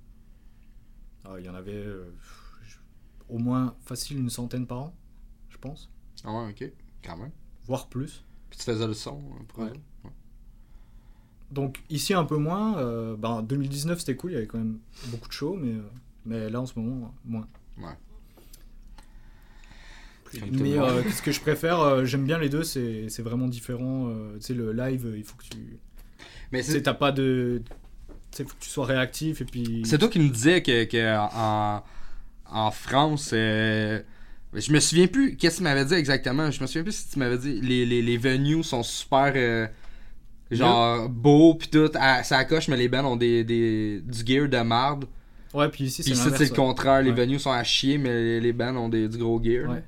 Euh, 1.27 1.39
Il 1.39 1.45
y 1.45 1.49
en 1.49 1.55
avait 1.55 1.73
euh, 1.73 2.05
au 3.29 3.37
moins 3.37 3.75
facile 3.85 4.17
une 4.19 4.29
centaine 4.29 4.67
par 4.67 4.79
an, 4.79 4.95
je 5.49 5.57
pense, 5.57 5.89
Ah 6.23 6.31
ouais, 6.33 6.49
ok, 6.51 6.71
quand 7.03 7.17
même. 7.17 7.31
voire 7.65 7.87
plus. 7.87 8.23
Puis 8.49 8.59
tu 8.59 8.65
faisais 8.65 8.87
le 8.87 8.93
son 8.93 9.17
euh, 9.17 9.43
pour 9.47 9.59
Ouais. 9.63 9.69
Ouais. 10.03 10.11
Donc 11.51 11.83
ici 11.89 12.13
un 12.13 12.25
peu 12.25 12.37
moins. 12.37 12.77
Euh, 12.79 13.15
ben, 13.15 13.41
2019 13.43 13.99
c'était 13.99 14.15
cool, 14.15 14.31
il 14.31 14.33
y 14.33 14.37
avait 14.37 14.47
quand 14.47 14.57
même 14.57 14.79
beaucoup 15.07 15.27
de 15.27 15.33
shows, 15.33 15.55
mais, 15.55 15.73
euh, 15.73 15.81
mais 16.25 16.49
là 16.49 16.61
en 16.61 16.65
ce 16.65 16.77
moment 16.79 17.13
moins. 17.23 17.47
Le 20.33 20.51
Mais 20.51 20.77
euh, 20.77 21.03
ce 21.11 21.21
que 21.21 21.31
je 21.31 21.39
préfère, 21.39 21.79
euh, 21.79 22.03
j'aime 22.03 22.25
bien 22.25 22.37
les 22.39 22.49
deux, 22.49 22.63
c'est 22.63 23.21
vraiment 23.21 23.47
différent. 23.47 24.09
euh, 24.09 24.35
tu 24.35 24.41
sais, 24.47 24.53
le 24.53 24.73
live, 24.73 25.13
il 25.15 25.23
faut 25.23 25.35
que 25.37 25.43
tu. 25.43 25.77
Mais 26.51 26.61
c'est 26.63 26.81
t'as 26.83 26.93
pas 26.93 27.11
de. 27.11 27.61
Faut 28.43 28.55
que 28.55 28.63
tu 28.63 28.69
sois 28.69 28.85
réactif 28.85 29.41
et 29.41 29.45
puis. 29.45 29.81
c'est 29.85 29.97
toi 29.97 30.09
qui 30.09 30.19
me 30.19 30.29
disais 30.29 30.61
que, 30.61 30.83
que 30.85 31.17
en, 31.17 31.83
en 32.51 32.71
France, 32.71 33.31
euh, 33.33 34.01
je 34.53 34.71
me 34.71 34.79
souviens 34.79 35.07
plus 35.07 35.35
qu'est-ce 35.35 35.55
que 35.55 35.57
tu 35.59 35.63
m'avais 35.63 35.85
dit 35.85 35.93
exactement. 35.93 36.51
Je 36.51 36.61
me 36.61 36.67
souviens 36.67 36.83
plus 36.83 36.95
si 36.95 37.09
tu 37.09 37.19
m'avais 37.19 37.37
dit 37.37 37.59
les, 37.61 37.85
les, 37.85 38.01
les 38.01 38.17
venues 38.17 38.63
sont 38.63 38.83
super. 38.83 39.33
euh, 39.35 39.67
genre 40.51 41.09
beaux 41.09 41.55
pis 41.55 41.69
tout, 41.69 41.89
à, 41.95 42.23
ça 42.23 42.45
coche, 42.45 42.67
mais 42.67 42.77
les 42.77 42.87
bands 42.87 43.05
ont 43.05 43.15
des, 43.15 43.43
des, 43.43 44.01
du 44.01 44.25
gear 44.25 44.47
de 44.47 44.57
marde. 44.59 45.05
Ouais, 45.53 45.69
puis 45.69 45.85
ici 45.85 46.03
c'est 46.03 46.09
le 46.11 46.49
contraire, 46.55 47.01
les 47.01 47.11
Ouais. 47.11 47.15
venues 47.15 47.39
sont 47.39 47.51
à 47.51 47.63
chier, 47.63 47.97
mais 47.97 48.09
les, 48.13 48.41
les 48.41 48.53
bands 48.53 48.75
ont 48.75 48.89
des, 48.89 49.07
du 49.07 49.17
gros 49.17 49.41
gear. 49.43 49.69
Ouais. 49.69 49.83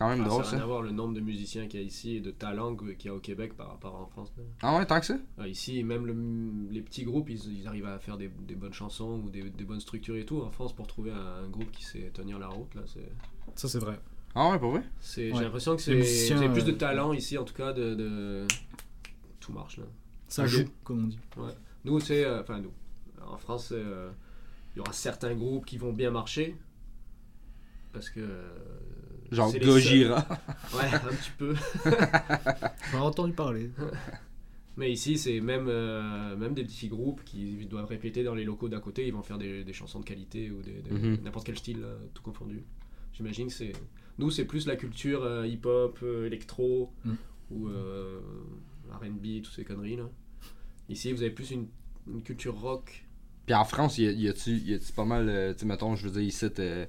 C'est 0.00 0.06
quand 0.06 0.16
même 0.16 0.22
Ah, 0.24 0.28
drôle 0.30 0.44
ça 0.46 0.52
ça. 0.52 0.62
à 0.62 0.64
voir 0.64 0.80
le 0.80 0.92
nombre 0.92 1.12
de 1.12 1.20
musiciens 1.20 1.66
qu'il 1.66 1.78
y 1.78 1.82
a 1.82 1.86
ici 1.86 2.16
et 2.16 2.20
de 2.20 2.30
talents 2.30 2.74
qu'il 2.74 3.04
y 3.04 3.08
a 3.10 3.14
au 3.14 3.18
Québec 3.18 3.54
par 3.54 3.68
rapport 3.68 3.94
à 3.96 3.98
en 3.98 4.06
France. 4.06 4.32
Ah 4.62 4.78
ouais, 4.78 4.86
tant 4.86 4.98
que 4.98 5.04
ça? 5.04 5.18
Ah, 5.36 5.46
ici, 5.46 5.84
même 5.84 6.06
le- 6.06 6.72
les 6.72 6.80
petits 6.80 7.04
groupes, 7.04 7.28
ils, 7.28 7.58
ils 7.60 7.66
arrivent 7.68 7.84
à 7.84 7.98
faire 7.98 8.16
des, 8.16 8.28
des 8.28 8.54
bonnes 8.54 8.72
chansons 8.72 9.20
ou 9.22 9.28
des, 9.28 9.50
des 9.50 9.64
bonnes 9.64 9.80
structures 9.80 10.16
et 10.16 10.24
tout. 10.24 10.40
En 10.40 10.50
France, 10.50 10.72
pour 10.74 10.86
trouver 10.86 11.10
un, 11.10 11.44
un 11.44 11.48
groupe 11.48 11.70
qui 11.70 11.84
sait 11.84 12.10
tenir 12.14 12.38
la 12.38 12.48
route, 12.48 12.74
là, 12.74 12.80
c'est, 12.86 13.12
Ça 13.56 13.68
c'est 13.68 13.78
vrai. 13.78 14.00
Ah 14.34 14.48
ouais, 14.52 14.58
pour 14.58 14.70
vrai? 14.70 14.84
c'est- 15.00 15.32
Ouais. 15.32 15.36
j'ai 15.36 15.44
l'impression 15.44 15.76
que 15.76 15.82
c'est, 15.82 15.94
musiciens, 15.94 16.38
c'est 16.38 16.48
plus 16.48 16.64
de 16.64 16.72
euh, 16.72 16.76
talent 16.76 17.12
ici, 17.12 17.36
en 17.36 17.44
tout 17.44 17.52
cas, 17.52 17.74
de, 17.74 17.94
de- 17.94 18.46
tout 19.38 19.52
marche 19.52 19.76
là. 19.76 19.84
Ça 20.28 20.46
joue, 20.46 20.64
comme 20.82 21.04
on 21.04 21.08
dit. 21.08 21.18
Nous, 21.84 22.00
c'est, 22.00 22.24
euh, 22.24 22.40
enfin 22.40 22.58
nous, 22.60 22.72
en 23.22 23.36
France, 23.36 23.68
euh, 23.76 24.10
il 24.74 24.78
y 24.78 24.80
aura 24.80 24.94
certains 24.94 25.34
groupes 25.34 25.66
qui 25.66 25.76
vont 25.76 25.92
bien 25.92 26.10
marcher 26.10 26.56
parce 27.92 28.08
que 28.08 28.20
euh, 28.20 28.48
Genre. 29.30 29.52
Gojira. 29.58 30.26
Ouais, 30.74 30.86
un 30.94 30.98
petit 31.14 31.30
peu. 31.38 31.54
J'en 32.92 32.98
ai 32.98 33.02
entendu 33.02 33.32
parler. 33.32 33.70
Mais 34.76 34.90
ici, 34.92 35.18
c'est 35.18 35.40
même, 35.40 35.66
euh, 35.68 36.36
même 36.36 36.54
des 36.54 36.62
petits 36.64 36.88
groupes 36.88 37.22
qui 37.24 37.66
doivent 37.66 37.86
répéter 37.86 38.22
dans 38.22 38.34
les 38.34 38.44
locaux 38.44 38.68
d'à 38.68 38.78
côté, 38.80 39.06
ils 39.06 39.12
vont 39.12 39.22
faire 39.22 39.36
des, 39.38 39.64
des 39.64 39.72
chansons 39.72 40.00
de 40.00 40.04
qualité 40.04 40.50
ou 40.50 40.62
des, 40.62 40.80
des- 40.82 40.90
Mhm. 40.90 41.18
n'importe 41.24 41.46
quel 41.46 41.58
style, 41.58 41.80
là, 41.80 41.88
tout 42.14 42.22
confondu. 42.22 42.62
J'imagine 43.12 43.48
que 43.48 43.52
c'est. 43.52 43.72
Nous, 44.18 44.30
c'est 44.30 44.44
plus 44.44 44.66
la 44.66 44.76
culture 44.76 45.22
euh, 45.24 45.46
hip-hop, 45.46 45.98
euh, 46.02 46.26
électro 46.26 46.92
Mhm. 47.04 47.16
ou 47.50 47.68
euh, 47.68 48.20
RB, 48.90 49.42
toutes 49.42 49.54
ces 49.54 49.64
conneries 49.64 49.96
là. 49.96 50.08
Ici, 50.88 51.12
vous 51.12 51.22
avez 51.22 51.30
plus 51.32 51.50
une, 51.50 51.66
une 52.08 52.22
culture 52.22 52.54
rock. 52.58 53.04
Puis 53.46 53.54
en 53.54 53.64
France, 53.64 53.98
y 53.98 54.06
a- 54.06 54.12
y 54.12 54.28
a-tu 54.28 54.52
y 54.52 54.74
a-tu 54.74 54.92
pas 54.92 55.04
mal, 55.04 55.28
euh, 55.28 55.52
tu 55.52 55.60
sais, 55.60 55.66
mettons, 55.66 55.94
je 55.96 56.06
veux 56.08 56.12
dire, 56.12 56.22
ici, 56.22 56.46
euh, 56.58 56.86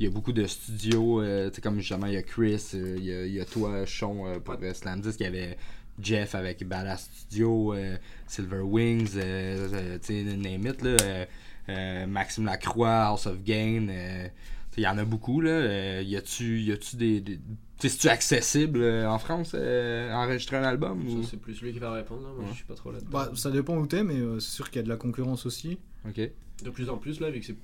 il 0.00 0.06
y 0.06 0.08
a 0.08 0.10
beaucoup 0.10 0.32
de 0.32 0.46
studios, 0.46 1.20
euh, 1.20 1.50
tu 1.50 1.56
sais, 1.56 1.60
comme 1.60 1.78
justement, 1.78 2.06
il 2.06 2.14
y 2.14 2.16
a 2.16 2.22
Chris, 2.22 2.70
euh, 2.74 2.94
il 2.98 3.04
y, 3.04 3.12
a, 3.12 3.26
y 3.26 3.38
a 3.40 3.44
toi, 3.44 3.86
Sean, 3.86 4.26
euh, 4.26 4.40
pour 4.40 4.56
Slam 4.74 5.02
il 5.04 5.22
y 5.22 5.26
avait 5.26 5.58
Jeff 6.00 6.34
avec 6.34 6.66
Badass 6.66 7.10
Studio, 7.12 7.74
euh, 7.74 7.96
Silver 8.26 8.60
Wings, 8.60 9.10
euh, 9.16 9.68
euh, 9.74 9.98
tu 9.98 10.06
sais, 10.06 10.36
name 10.36 10.66
it, 10.66 10.80
là, 10.82 10.96
euh, 11.02 11.24
euh, 11.68 12.06
Maxime 12.06 12.46
Lacroix, 12.46 13.08
House 13.08 13.26
of 13.26 13.42
Gain, 13.44 13.88
euh, 13.90 14.24
tu 14.24 14.76
sais, 14.76 14.80
il 14.80 14.84
y 14.84 14.88
en 14.88 14.96
a 14.96 15.04
beaucoup, 15.04 15.42
là. 15.42 15.50
Euh, 15.50 16.02
y 16.04 16.16
a-tu 16.16 16.60
y 16.62 16.72
a-tu 16.72 16.96
des. 16.96 17.20
des 17.20 17.38
c'est-tu 17.78 18.08
accessible 18.08 18.80
euh, 18.82 19.08
en 19.08 19.18
France, 19.18 19.52
euh, 19.54 20.12
enregistrer 20.12 20.56
un 20.58 20.64
album 20.64 21.06
ou... 21.06 21.22
Ça, 21.22 21.28
c'est 21.32 21.36
plus 21.40 21.60
lui 21.62 21.72
qui 21.72 21.78
va 21.78 21.92
répondre. 21.92 22.22
Là. 22.22 22.28
Moi, 22.34 22.44
Ouais. 22.44 22.50
je 22.50 22.56
suis 22.56 22.64
pas 22.64 22.74
trop 22.74 22.92
là-dedans. 22.92 23.08
Bah, 23.10 23.30
ça 23.34 23.50
dépend 23.50 23.76
où 23.78 23.86
t'es, 23.86 24.02
mais 24.04 24.16
euh, 24.16 24.38
c'est 24.38 24.50
sûr 24.50 24.70
qu'il 24.70 24.76
y 24.76 24.80
a 24.80 24.84
de 24.84 24.88
la 24.90 24.96
concurrence 24.96 25.46
aussi. 25.46 25.78
Ok. 26.06 26.20
De 26.62 26.70
plus 26.70 26.88
en 26.90 26.98
plus, 26.98 27.20
là, 27.20 27.30
vu 27.30 27.40
que 27.40 27.46
c'est 27.46 27.56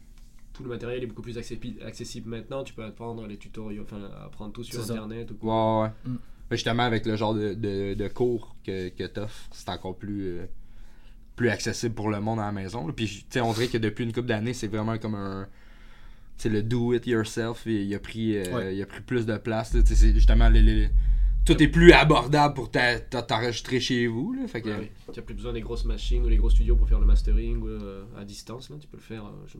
tout 0.56 0.62
le 0.62 0.68
matériel 0.68 1.02
est 1.02 1.06
beaucoup 1.06 1.22
plus 1.22 1.36
accessi- 1.38 1.82
accessible 1.84 2.30
maintenant, 2.30 2.64
tu 2.64 2.72
peux 2.74 2.84
apprendre 2.84 3.26
les 3.26 3.36
tutoriels, 3.36 3.82
enfin, 3.82 4.00
apprendre 4.24 4.52
tout 4.52 4.64
sur 4.64 4.80
internet 4.82 5.30
ou 5.30 5.34
Ouais, 5.34 5.40
quoi. 5.40 5.82
ouais, 5.82 5.88
ouais. 5.88 6.10
Mm. 6.12 6.16
Mais 6.50 6.56
justement, 6.56 6.82
avec 6.84 7.04
le 7.06 7.16
genre 7.16 7.34
de, 7.34 7.54
de, 7.54 7.94
de 7.94 8.08
cours 8.08 8.54
que, 8.64 8.88
que 8.90 9.04
t'offres, 9.04 9.48
c'est 9.52 9.68
encore 9.68 9.96
plus, 9.96 10.22
euh, 10.38 10.46
plus 11.34 11.48
accessible 11.48 11.94
pour 11.94 12.08
le 12.08 12.20
monde 12.20 12.38
à 12.38 12.46
la 12.46 12.52
maison. 12.52 12.86
là. 12.86 12.92
Puis, 12.92 13.06
tu 13.06 13.24
sais, 13.30 13.40
on 13.40 13.52
dirait 13.52 13.66
que 13.68 13.78
depuis 13.78 14.04
une 14.04 14.12
couple 14.12 14.28
d'années, 14.28 14.54
c'est 14.54 14.68
vraiment 14.68 14.96
comme 14.98 15.14
un. 15.16 15.46
Tu 16.38 16.42
sais, 16.44 16.48
le 16.50 16.62
do 16.62 16.92
it 16.94 17.06
yourself, 17.06 17.62
il, 17.66 17.72
il 17.82 17.94
a 17.94 17.98
pris, 17.98 18.36
euh, 18.36 18.54
Ouais. 18.54 18.76
il 18.76 18.82
a 18.82 18.86
pris 18.86 19.00
plus 19.00 19.26
de 19.26 19.36
place. 19.38 19.76
c'est 19.84 20.14
justement, 20.14 20.48
les, 20.48 20.62
les- 20.62 20.90
tout 21.44 21.60
est 21.62 21.68
plus 21.68 21.92
abordable 21.92 22.54
pour 22.54 22.70
t'enregistrer 22.70 23.80
chez 23.80 24.06
vous. 24.06 24.32
Là. 24.34 24.46
Fait 24.48 24.60
que, 24.62 24.68
Ouais, 24.68 24.76
oui. 24.80 25.12
Tu 25.14 25.18
n'as 25.20 25.24
plus 25.26 25.34
besoin 25.34 25.52
des 25.52 25.60
grosses 25.60 25.84
machines 25.84 26.24
ou 26.24 26.28
les 26.28 26.36
gros 26.36 26.50
studios 26.50 26.76
pour 26.76 26.88
faire 26.88 27.00
le 27.00 27.06
mastering 27.06 27.62
euh, 27.66 28.04
à 28.16 28.24
distance. 28.24 28.68
Là. 28.70 28.76
Tu 28.80 28.86
peux 28.86 28.96
le 28.98 29.02
faire. 29.02 29.24
euh, 29.26 29.46
je 29.46 29.56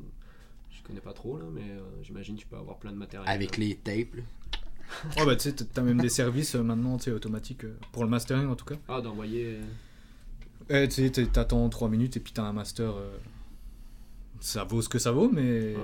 connais 0.87 1.01
pas 1.01 1.13
trop, 1.13 1.39
là, 1.39 1.45
mais 1.53 1.63
euh, 1.63 1.81
j'imagine 2.03 2.37
que 2.37 2.41
tu 2.41 2.47
peux 2.47 2.57
avoir 2.57 2.79
plein 2.79 2.93
de 2.93 2.97
matériel. 2.97 3.29
avec 3.29 3.57
les 3.57 3.75
tapes. 3.77 4.23
Oh 5.21 5.27
bah 5.27 5.35
tu 5.37 5.43
sais, 5.51 5.53
t'as 5.55 5.83
même 5.83 6.01
des 6.01 6.09
services 6.09 6.55
euh, 6.55 6.63
maintenant, 6.63 6.97
tu 6.97 7.05
sais, 7.05 7.11
automatiques, 7.11 7.65
euh, 7.65 7.77
pour 7.93 8.05
le 8.05 8.09
mastering 8.11 8.47
en 8.47 8.55
tout 8.55 8.65
cas. 8.65 8.77
Ah, 8.89 9.01
d'envoyer. 9.01 9.59
euh, 10.71 10.85
Eh, 10.85 10.89
tu 10.89 11.09
sais, 11.13 11.27
t'attends 11.27 11.69
3 11.69 11.89
minutes 11.89 12.17
et 12.17 12.21
puis 12.21 12.33
t'as 12.33 12.43
un 12.45 12.53
master 12.53 12.95
euh, 12.97 13.17
ça 14.41 14.65
vaut 14.65 14.83
ce 14.83 14.89
que 14.89 14.99
ça 14.99 15.11
vaut, 15.13 15.29
mais, 15.29 15.75
Ah. 15.77 15.81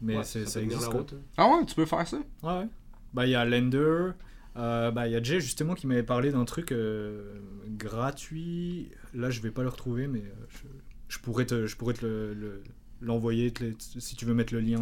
mais 0.00 0.16
Ouais, 0.18 0.24
c'est- 0.24 0.46
ça, 0.46 0.62
existe. 0.62 0.88
quoi. 0.88 1.04
Ah 1.36 1.48
ouais, 1.48 1.64
tu 1.66 1.74
peux 1.74 1.84
faire 1.86 2.06
ça? 2.06 2.18
Ouais, 2.42 2.52
ouais. 2.60 2.68
Bah, 3.12 3.26
il 3.26 3.30
y 3.30 3.34
a 3.34 3.44
Lender. 3.44 4.12
euh, 4.56 4.90
bah, 4.90 5.08
il 5.08 5.12
y 5.12 5.16
a 5.16 5.22
Jay 5.22 5.40
justement 5.40 5.74
qui 5.74 5.86
m'avait 5.86 6.02
parlé 6.02 6.30
d'un 6.32 6.44
truc 6.44 6.72
euh, 6.72 7.38
gratuit. 7.68 8.90
Là, 9.14 9.30
je 9.30 9.40
vais 9.40 9.50
pas 9.50 9.62
le 9.62 9.68
retrouver, 9.68 10.06
mais 10.08 10.20
euh, 10.20 10.46
je, 10.48 10.62
je 11.08 11.18
pourrais 11.18 11.44
te, 11.46 11.66
je 11.66 11.76
pourrais 11.76 11.94
te 11.94 12.04
le- 12.04 12.34
le- 12.34 12.62
l'envoyer 13.02 13.52
si 13.98 14.16
tu 14.16 14.24
veux 14.24 14.34
mettre 14.34 14.54
le 14.54 14.60
lien 14.60 14.80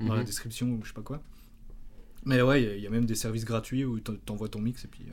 euh, 0.00 0.06
dans 0.06 0.14
la 0.14 0.20
Mhm. 0.20 0.26
description 0.26 0.66
ou 0.70 0.80
je 0.82 0.88
sais 0.88 0.94
pas 0.94 1.02
quoi. 1.02 1.22
Mais 2.24 2.42
ouais, 2.42 2.62
il 2.62 2.68
y 2.68 2.70
a- 2.70 2.76
il 2.76 2.82
y, 2.82 2.86
a 2.86 2.90
même 2.90 3.06
des 3.06 3.14
services 3.14 3.44
gratuits 3.44 3.84
où 3.84 4.00
t'en- 4.00 4.16
t'envoies 4.16 4.48
ton 4.48 4.60
mix 4.60 4.84
et 4.84 4.88
puis. 4.88 5.04
euh, 5.08 5.12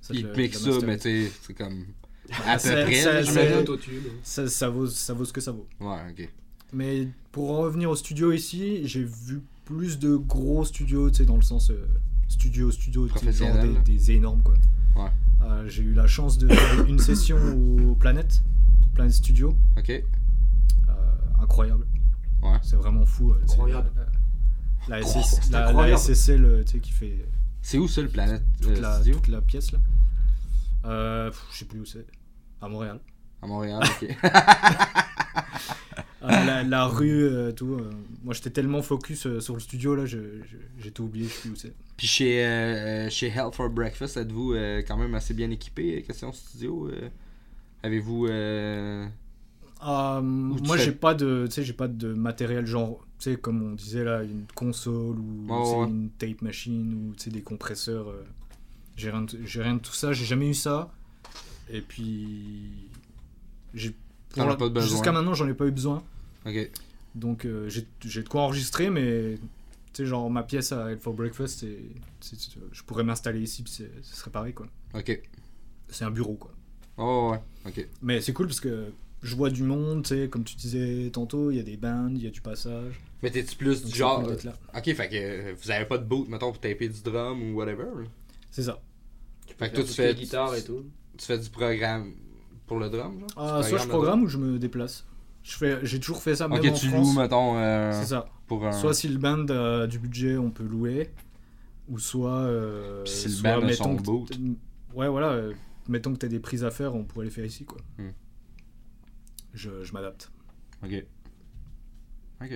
ça 0.00 0.14
Il 0.14 0.22
te 0.22 0.36
mixe 0.38 0.58
ça, 0.58 0.86
mais 0.86 0.96
tu 0.98 1.02
sais, 1.26 1.32
c'est 1.42 1.54
comme. 1.54 1.84
À 2.44 2.54
peu 2.54 2.58
c'est- 2.60 2.82
près, 2.84 3.22
ça, 4.22 4.48
ça 4.48 4.68
vaut, 4.68 4.86
ça 4.86 5.14
vaut 5.14 5.24
ce 5.24 5.32
que 5.32 5.40
ça 5.40 5.52
vaut. 5.52 5.66
Ouais, 5.80 5.98
ok. 6.10 6.28
Mais 6.72 7.08
pour 7.32 7.50
en 7.52 7.58
revenir 7.62 7.88
au 7.90 7.96
studio 7.96 8.32
ici, 8.32 8.86
j'ai 8.86 9.04
vu 9.04 9.40
plus 9.64 9.98
de 9.98 10.16
gros 10.16 10.64
studios, 10.64 11.10
tu 11.10 11.18
sais, 11.18 11.24
dans 11.24 11.36
le 11.36 11.42
sens 11.42 11.70
euh, 11.70 11.86
studio, 12.28 12.70
studio, 12.72 13.08
tu 13.08 13.32
genre 13.32 13.56
des 13.84 14.10
énormes, 14.10 14.42
quoi. 14.42 14.54
Ouais. 14.96 15.10
Euh, 15.42 15.68
j'ai 15.68 15.82
eu 15.84 15.92
la 15.94 16.06
chance 16.08 16.38
de 16.38 16.48
faire 16.48 16.86
une 16.86 16.98
session 16.98 17.36
au 17.90 17.94
Planet, 17.94 18.42
Planet 18.94 19.12
Studio, 19.12 19.56
Ok. 19.78 20.02
Euh, 21.38 21.42
incroyable. 21.44 21.86
Ouais. 22.42 22.58
C'est 22.62 22.76
vraiment 22.76 23.04
fou. 23.06 23.32
euh, 23.32 23.40
c'est, 23.46 23.52
Incroyable. 23.54 23.90
euh, 23.98 24.04
La, 24.88 25.00
Oh, 25.00 25.06
SS, 25.06 25.40
c'est 25.42 25.52
la, 25.52 25.60
la 25.60 25.68
incroyable. 25.68 25.98
SSL, 26.00 26.64
tu 26.66 26.72
sais, 26.72 26.78
qui 26.80 26.92
fait 26.92 27.28
C'est 27.62 27.78
où 27.78 27.88
ça, 27.88 28.02
le 28.02 28.08
planète 28.08 28.42
toute, 28.60 28.70
euh, 28.72 28.80
la, 28.80 28.94
studio? 28.96 29.14
toute 29.16 29.28
la 29.28 29.40
pièce, 29.40 29.72
là. 29.72 29.78
Euh, 30.84 31.32
je 31.52 31.58
sais 31.58 31.64
plus 31.64 31.80
où 31.80 31.84
c'est. 31.84 32.06
À 32.60 32.68
Montréal. 32.68 33.00
À 33.42 33.46
Montréal, 33.46 33.82
ok. 33.84 34.16
Euh, 36.22 36.28
la, 36.44 36.64
la 36.64 36.86
rue, 36.86 37.22
euh, 37.24 37.52
tout. 37.52 37.74
euh, 37.74 37.90
moi, 38.24 38.34
j'étais 38.34 38.50
tellement 38.50 38.82
focus 38.82 39.26
euh, 39.26 39.38
sur 39.38 39.54
le 39.54 39.60
studio, 39.60 39.94
là, 39.94 40.06
j'ai 40.06 40.90
tout 40.92 41.04
oublié, 41.04 41.28
je 41.28 41.32
sais 41.32 41.40
plus 41.42 41.50
où 41.50 41.54
c'est. 41.56 41.72
Puis 41.96 42.06
chez, 42.08 42.44
euh, 42.44 42.48
euh, 43.06 43.10
chez 43.10 43.28
Health 43.28 43.54
for 43.54 43.70
Breakfast, 43.70 44.16
êtes-vous 44.16 44.54
euh, 44.54 44.82
quand 44.88 44.96
même 44.96 45.14
assez 45.14 45.34
bien 45.34 45.50
équipé, 45.50 45.98
euh, 45.98 46.00
question 46.00 46.32
studio? 46.32 46.88
euh? 46.88 47.08
Avez-vous... 47.84 48.26
euh, 49.84 50.20
moi, 50.22 50.76
j'ai 50.76 50.92
pas 50.92 51.14
de, 51.14 51.46
tu 51.46 51.52
sais, 51.52 51.62
j'ai 51.64 51.72
pas 51.72 51.88
de 51.88 52.12
matériel 52.14 52.66
genre, 52.66 53.06
tu 53.18 53.30
sais, 53.32 53.36
comme 53.36 53.62
on 53.62 53.72
disait 53.72 54.04
là, 54.04 54.22
une 54.22 54.46
console 54.54 55.18
ou 55.18 55.46
ouais. 55.48 55.88
une 55.88 56.10
tape 56.10 56.42
machine 56.42 56.94
ou 57.10 57.14
tu 57.14 57.24
sais 57.24 57.30
des 57.30 57.42
compresseurs. 57.42 58.08
euh, 58.10 58.24
j'ai 58.96 59.10
rien, 59.10 59.22
de- 59.22 59.38
j'ai 59.44 59.62
rien 59.62 59.74
de 59.74 59.80
tout 59.80 59.92
ça. 59.92 60.12
J'ai 60.12 60.24
jamais 60.24 60.48
eu 60.48 60.54
ça. 60.54 60.90
Et 61.70 61.80
puis, 61.82 62.70
j'ai 63.74 63.94
jusqu'à 64.82 65.12
maintenant, 65.12 65.34
j'en 65.34 65.48
ai 65.48 65.54
pas 65.54 65.66
eu 65.66 65.70
besoin. 65.72 66.02
Ok. 66.46 66.70
Donc, 67.14 67.44
euh, 67.44 67.68
j'ai 67.68 68.22
de 68.22 68.28
quoi 68.28 68.42
enregistrer, 68.42 68.90
mais 68.90 69.38
tu 69.92 70.02
sais, 70.02 70.06
genre 70.06 70.30
ma 70.30 70.42
pièce 70.42 70.72
à 70.72 70.90
Head 70.92 71.00
for 71.00 71.14
Breakfast, 71.14 71.60
c'est- 71.60 71.78
je 72.72 72.82
pourrais 72.82 73.04
m'installer 73.04 73.40
ici, 73.40 73.62
puis 73.62 73.72
ce 73.72 73.84
serait 74.02 74.30
pareil 74.30 74.52
quoi. 74.52 74.66
Ok. 74.94 75.18
C'est 75.88 76.04
un 76.04 76.10
bureau 76.10 76.34
quoi. 76.34 76.52
Oh, 76.98 77.30
ouais. 77.32 77.40
Ok. 77.70 77.86
Mais 78.02 78.20
c'est 78.20 78.32
cool 78.32 78.46
parce 78.46 78.60
que 78.60 78.90
je 79.22 79.34
vois 79.34 79.50
du 79.50 79.62
monde, 79.62 80.02
tu 80.04 80.08
sais, 80.14 80.28
comme 80.28 80.44
tu 80.44 80.56
disais 80.56 81.10
tantôt, 81.12 81.50
il 81.50 81.56
y 81.56 81.60
a 81.60 81.62
des 81.62 81.76
bands, 81.76 82.08
il 82.10 82.22
y 82.22 82.26
a 82.26 82.30
du 82.30 82.40
passage. 82.40 83.00
Mais 83.22 83.30
t'es-tu 83.30 83.56
plus 83.56 83.84
du 83.84 83.94
genre... 83.94 84.22
là. 84.22 84.52
Ok, 84.76 84.84
fait 84.94 85.08
que 85.08 85.14
euh, 85.16 85.54
vous 85.60 85.70
avez 85.70 85.84
pas 85.86 85.98
de 85.98 86.04
boot, 86.04 86.28
mettons, 86.28 86.52
pour 86.52 86.60
taper 86.60 86.88
du 86.88 87.00
drum 87.02 87.42
ou 87.42 87.56
whatever? 87.56 87.86
C'est 88.50 88.62
ça. 88.62 88.80
Fait 89.58 89.70
que 89.70 89.76
toi, 89.76 89.84
tu 89.84 89.92
fais... 89.92 90.14
guitare 90.14 90.54
et 90.54 90.62
tout. 90.62 90.84
Tu 91.16 91.24
fais 91.24 91.38
du 91.38 91.48
programme 91.48 92.12
pour 92.66 92.78
le 92.78 92.90
drum, 92.90 93.18
genre? 93.20 93.28
Ah, 93.36 93.62
soit 93.62 93.78
je 93.78 93.88
programme 93.88 94.24
ou 94.24 94.28
je 94.28 94.36
me 94.38 94.58
déplace. 94.58 95.06
Je 95.42 95.56
fais, 95.56 95.78
j'ai 95.84 95.98
toujours 96.00 96.22
fait 96.22 96.34
ça 96.34 96.48
même 96.48 96.58
Ok, 96.58 96.66
en 96.66 96.72
tu 96.74 96.88
France. 96.88 97.06
loues, 97.06 97.20
mettons, 97.20 97.56
euh, 97.56 97.92
C'est 97.92 98.06
ça. 98.08 98.26
pour 98.46 98.66
un... 98.66 98.72
Soit 98.72 98.92
si 98.94 99.08
le 99.08 99.18
band 99.18 99.46
a 99.48 99.86
du 99.86 99.98
budget, 99.98 100.36
on 100.36 100.50
peut 100.50 100.64
louer, 100.64 101.10
ou 101.88 101.98
soit. 101.98 102.32
euh, 102.40 103.04
Puis 103.04 103.12
si 103.12 103.28
le 103.28 103.42
band 103.42 103.66
a 103.66 103.72
son 103.72 103.94
boot. 103.94 104.38
Ouais, 104.92 105.08
voilà. 105.08 105.28
euh, 105.30 105.52
mettons 105.88 106.12
que 106.12 106.18
t'as 106.18 106.28
des 106.28 106.40
prises 106.40 106.64
à 106.64 106.70
faire, 106.70 106.94
on 106.96 107.04
pourrait 107.04 107.26
les 107.26 107.30
faire 107.30 107.44
ici, 107.44 107.64
quoi. 107.64 107.78
Hmm. 107.96 108.10
Je, 109.56 109.82
je 109.82 109.92
m'adapte. 109.92 110.30
Ok. 110.84 111.04
Ok. 112.42 112.52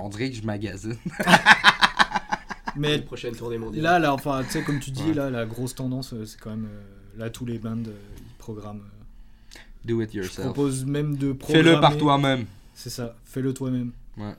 On 0.00 0.08
dirait 0.08 0.30
que 0.30 0.36
je 0.36 0.42
magasine. 0.42 0.96
Mais 2.76 2.98
prochaine 3.02 3.34
tournée 3.34 3.58
mondiale. 3.58 3.82
là, 3.82 3.98
là, 3.98 4.12
enfin, 4.14 4.42
tu 4.44 4.50
sais, 4.50 4.62
comme 4.62 4.78
tu 4.80 4.90
dis, 4.90 5.02
Ouais. 5.04 5.14
là, 5.14 5.30
la 5.30 5.46
grosse 5.46 5.74
tendance, 5.74 6.12
euh, 6.12 6.24
c'est 6.24 6.38
quand 6.40 6.50
même. 6.50 6.66
euh, 6.66 7.18
là, 7.18 7.30
tous 7.30 7.44
les 7.46 7.58
bands, 7.58 7.76
euh, 7.86 7.92
ils 8.18 8.34
programment. 8.38 8.80
euh, 8.80 9.58
Do 9.84 10.00
it 10.02 10.10
je 10.12 10.18
yourself. 10.18 10.46
propose 10.46 10.84
même 10.84 11.16
de 11.16 11.32
programmer. 11.32 11.64
Fais-le 11.64 11.80
par 11.80 11.96
toi-même. 11.96 12.46
C'est 12.74 12.90
ça, 12.90 13.16
fais-le 13.24 13.52
toi-même. 13.54 13.92
Ouais. 14.16 14.34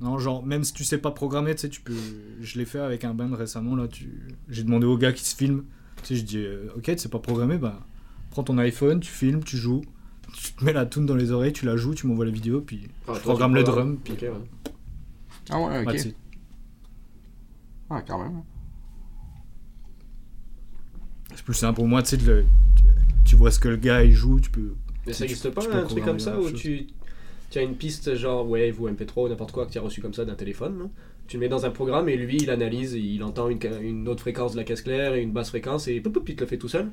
Non, 0.00 0.18
genre, 0.18 0.44
même 0.44 0.64
si 0.64 0.72
tu 0.72 0.84
sais 0.84 0.98
pas 0.98 1.10
programmer, 1.10 1.54
tu 1.54 1.62
sais, 1.62 1.68
tu 1.68 1.80
peux. 1.80 1.96
Je 2.40 2.58
l'ai 2.58 2.64
fait 2.64 2.78
avec 2.80 3.04
un 3.04 3.12
band 3.14 3.34
récemment, 3.34 3.76
là. 3.76 3.86
Tu... 3.88 4.10
J'ai 4.48 4.62
demandé 4.64 4.86
au 4.86 4.96
gars 4.96 5.12
qui 5.12 5.24
se 5.24 5.36
filme. 5.36 5.64
Tu 6.02 6.06
sais, 6.06 6.16
je 6.16 6.24
dis, 6.24 6.38
euh, 6.38 6.68
ok, 6.76 6.84
tu 6.84 6.98
sais 6.98 7.08
pas 7.10 7.18
programmer, 7.18 7.58
bah, 7.58 7.78
prends 8.30 8.42
ton 8.44 8.58
iPhone, 8.58 9.00
tu 9.00 9.10
filmes, 9.10 9.42
tu 9.44 9.56
joues. 9.56 9.82
Tu 10.32 10.52
te 10.52 10.64
mets 10.64 10.72
la 10.72 10.86
tune 10.86 11.06
dans 11.06 11.16
les 11.16 11.32
oreilles, 11.32 11.52
tu 11.52 11.66
la 11.66 11.76
joues, 11.76 11.94
tu 11.94 12.06
m'envoies 12.06 12.24
la 12.26 12.30
vidéo, 12.30 12.60
puis 12.60 12.82
Enfin, 12.86 12.88
je 13.02 13.04
toi, 13.06 13.14
tu 13.18 13.22
programme 13.22 13.54
le 13.54 13.62
programmes. 13.64 13.96
drum, 13.96 13.98
puis. 14.04 14.12
Ok, 14.14 14.22
ouais. 14.22 14.72
Ah 15.50 15.60
ouais, 15.60 15.82
ok. 15.82 16.06
Ouais, 17.90 18.04
quand 18.06 18.22
même. 18.22 18.42
C'est 21.34 21.44
plus 21.44 21.54
simple 21.54 21.76
pour 21.76 21.86
moi, 21.88 22.02
tu 22.02 22.10
sais, 22.10 22.16
le- 22.24 22.44
tu 23.24 23.36
vois 23.36 23.50
ce 23.50 23.58
que 23.58 23.68
le 23.68 23.76
gars 23.76 24.02
il 24.04 24.12
joue, 24.12 24.40
tu 24.40 24.50
peux. 24.50 24.74
Mais 25.06 25.12
ça 25.12 25.18
Tu- 25.18 25.22
n'existe 25.22 25.50
pas 25.50 25.62
un 25.72 25.84
truc 25.86 26.04
comme 26.04 26.20
ça 26.20 26.38
où 26.38 26.50
tu, 26.50 26.86
tu 27.50 27.58
as 27.58 27.62
une 27.62 27.74
piste 27.76 28.14
genre 28.16 28.48
Wave 28.48 28.80
ou 28.80 28.88
MP3 28.88 29.24
ou 29.24 29.28
n'importe 29.28 29.52
quoi 29.52 29.66
que 29.66 29.72
tu 29.72 29.78
as 29.78 29.82
reçu 29.82 30.00
comme 30.00 30.14
ça 30.14 30.24
d'un 30.24 30.34
téléphone. 30.34 30.76
non? 30.78 30.90
Tu 31.26 31.36
le 31.36 31.40
mets 31.40 31.48
dans 31.48 31.64
un 31.64 31.70
programme 31.70 32.08
et 32.08 32.16
lui 32.16 32.36
il 32.38 32.50
analyse, 32.50 32.94
il 32.94 33.22
entend 33.22 33.48
une 33.48 34.08
autre 34.08 34.20
fréquence 34.20 34.52
de 34.52 34.56
la 34.58 34.64
caisse 34.64 34.82
claire 34.82 35.14
et 35.14 35.22
une 35.22 35.32
basse 35.32 35.48
fréquence 35.50 35.86
et 35.88 36.00
poup, 36.00 36.10
poup, 36.12 36.28
il 36.28 36.34
te 36.36 36.40
le 36.42 36.46
fait 36.48 36.58
tout 36.58 36.68
seul? 36.68 36.90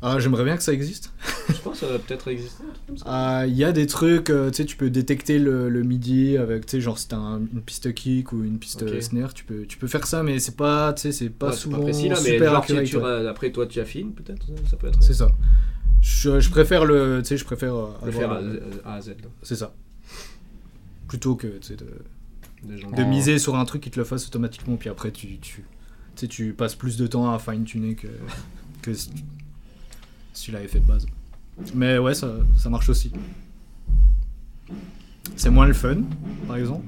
Ah, 0.00 0.18
j'aimerais 0.20 0.44
bien 0.44 0.56
que 0.56 0.62
ça 0.62 0.72
existe. 0.72 1.12
Je 1.48 1.54
pense 1.60 1.80
que 1.80 1.86
ça 1.86 1.92
va 1.92 1.98
peut-être 1.98 2.28
exister. 2.28 2.62
Ah, 3.04 3.44
Il 3.48 3.56
y 3.56 3.64
a 3.64 3.72
des 3.72 3.86
trucs, 3.86 4.30
euh, 4.30 4.48
tu 4.50 4.58
sais, 4.58 4.64
tu 4.64 4.76
peux 4.76 4.90
détecter 4.90 5.38
le, 5.40 5.68
le 5.68 5.82
MIDI 5.82 6.36
avec, 6.36 6.66
tu 6.66 6.72
sais, 6.72 6.80
genre 6.80 6.98
si 6.98 7.08
t'as 7.08 7.16
un- 7.16 7.40
une 7.40 7.62
piste 7.62 7.92
kick 7.94 8.32
ou 8.32 8.44
une 8.44 8.58
piste 8.60 8.82
euh, 8.84 9.00
snare, 9.00 9.34
tu 9.34 9.44
peux, 9.44 9.64
tu 9.66 9.76
peux 9.76 9.88
faire 9.88 10.06
ça, 10.06 10.22
mais 10.22 10.38
c'est 10.38 10.56
pas, 10.56 10.92
tu 10.92 11.02
sais, 11.02 11.12
c'est 11.12 11.30
pas 11.30 11.48
Ouais, 11.48 11.52
souvent 11.56 11.80
précis 11.80 12.08
là, 12.08 12.16
mais 12.22 12.30
super 12.32 12.52
genre, 12.52 12.64
tu- 12.66 12.72
accurate, 12.72 12.84
tu 12.86 12.96
ouais. 12.98 13.02
ra- 13.24 13.30
après 13.30 13.50
toi 13.50 13.66
tu 13.66 13.80
affines 13.80 14.12
peut-être, 14.12 14.46
ça- 14.70 14.76
peut 14.76 14.86
être. 14.86 15.02
C'est 15.02 15.14
ça. 15.14 15.28
Je, 16.00 16.38
je 16.38 16.50
préfère 16.50 16.84
le, 16.84 17.18
tu 17.22 17.28
sais, 17.30 17.36
je 17.36 17.44
préfère 17.44 17.74
euh, 17.74 17.88
avoir 18.02 18.12
faire 18.12 18.30
à, 18.32 18.40
le- 18.40 18.62
à 18.84 18.94
à 18.94 19.00
Z. 19.00 19.16
c'est 19.42 19.56
ça. 19.56 19.74
Plutôt 21.08 21.34
que, 21.34 21.46
tu 21.48 21.68
sais, 21.68 21.76
de, 21.76 21.86
de 22.94 23.02
miser 23.04 23.38
sur 23.38 23.56
un 23.56 23.64
truc 23.64 23.82
qui 23.82 23.90
te 23.90 23.98
le 23.98 24.04
fasse 24.04 24.26
automatiquement, 24.28 24.76
puis 24.76 24.90
après 24.90 25.10
tu, 25.10 25.38
tu, 25.38 25.64
tu 26.28 26.52
passes 26.52 26.74
plus 26.76 26.96
de 26.98 27.06
temps 27.08 27.32
à 27.32 27.38
fine 27.38 27.64
tuner 27.64 27.94
que, 27.96 28.08
que 28.82 28.92
si 30.32 30.40
si 30.40 30.44
tu 30.46 30.52
l'avais 30.52 30.68
fait 30.68 30.80
de 30.80 30.84
base. 30.86 31.06
Mais 31.74 31.98
ouais, 31.98 32.14
ça, 32.14 32.28
ça 32.56 32.70
marche 32.70 32.88
aussi. 32.88 33.12
C'est 35.36 35.50
moins 35.50 35.66
le 35.66 35.72
fun, 35.74 35.98
par 36.46 36.56
exemple. 36.56 36.86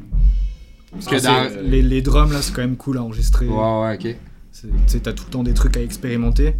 Parce 0.93 1.07
que 1.07 1.23
dans- 1.23 1.63
les, 1.63 1.83
les 1.83 2.03
drums 2.03 2.33
là, 2.33 2.43
c'est 2.43 2.53
quand 2.53 2.63
même 2.63 2.77
cool 2.77 2.99
à 2.99 3.03
enregistrer. 3.03 3.47
Ouais, 3.49 3.81
ouais, 3.83 3.95
ok. 3.95 4.17
Tu 4.89 5.01
t'as 5.01 5.13
tout 5.13 5.25
le 5.27 5.31
temps 5.31 5.43
des 5.45 5.55
trucs 5.55 5.77
à 5.77 5.83
expérimenter. 5.83 6.55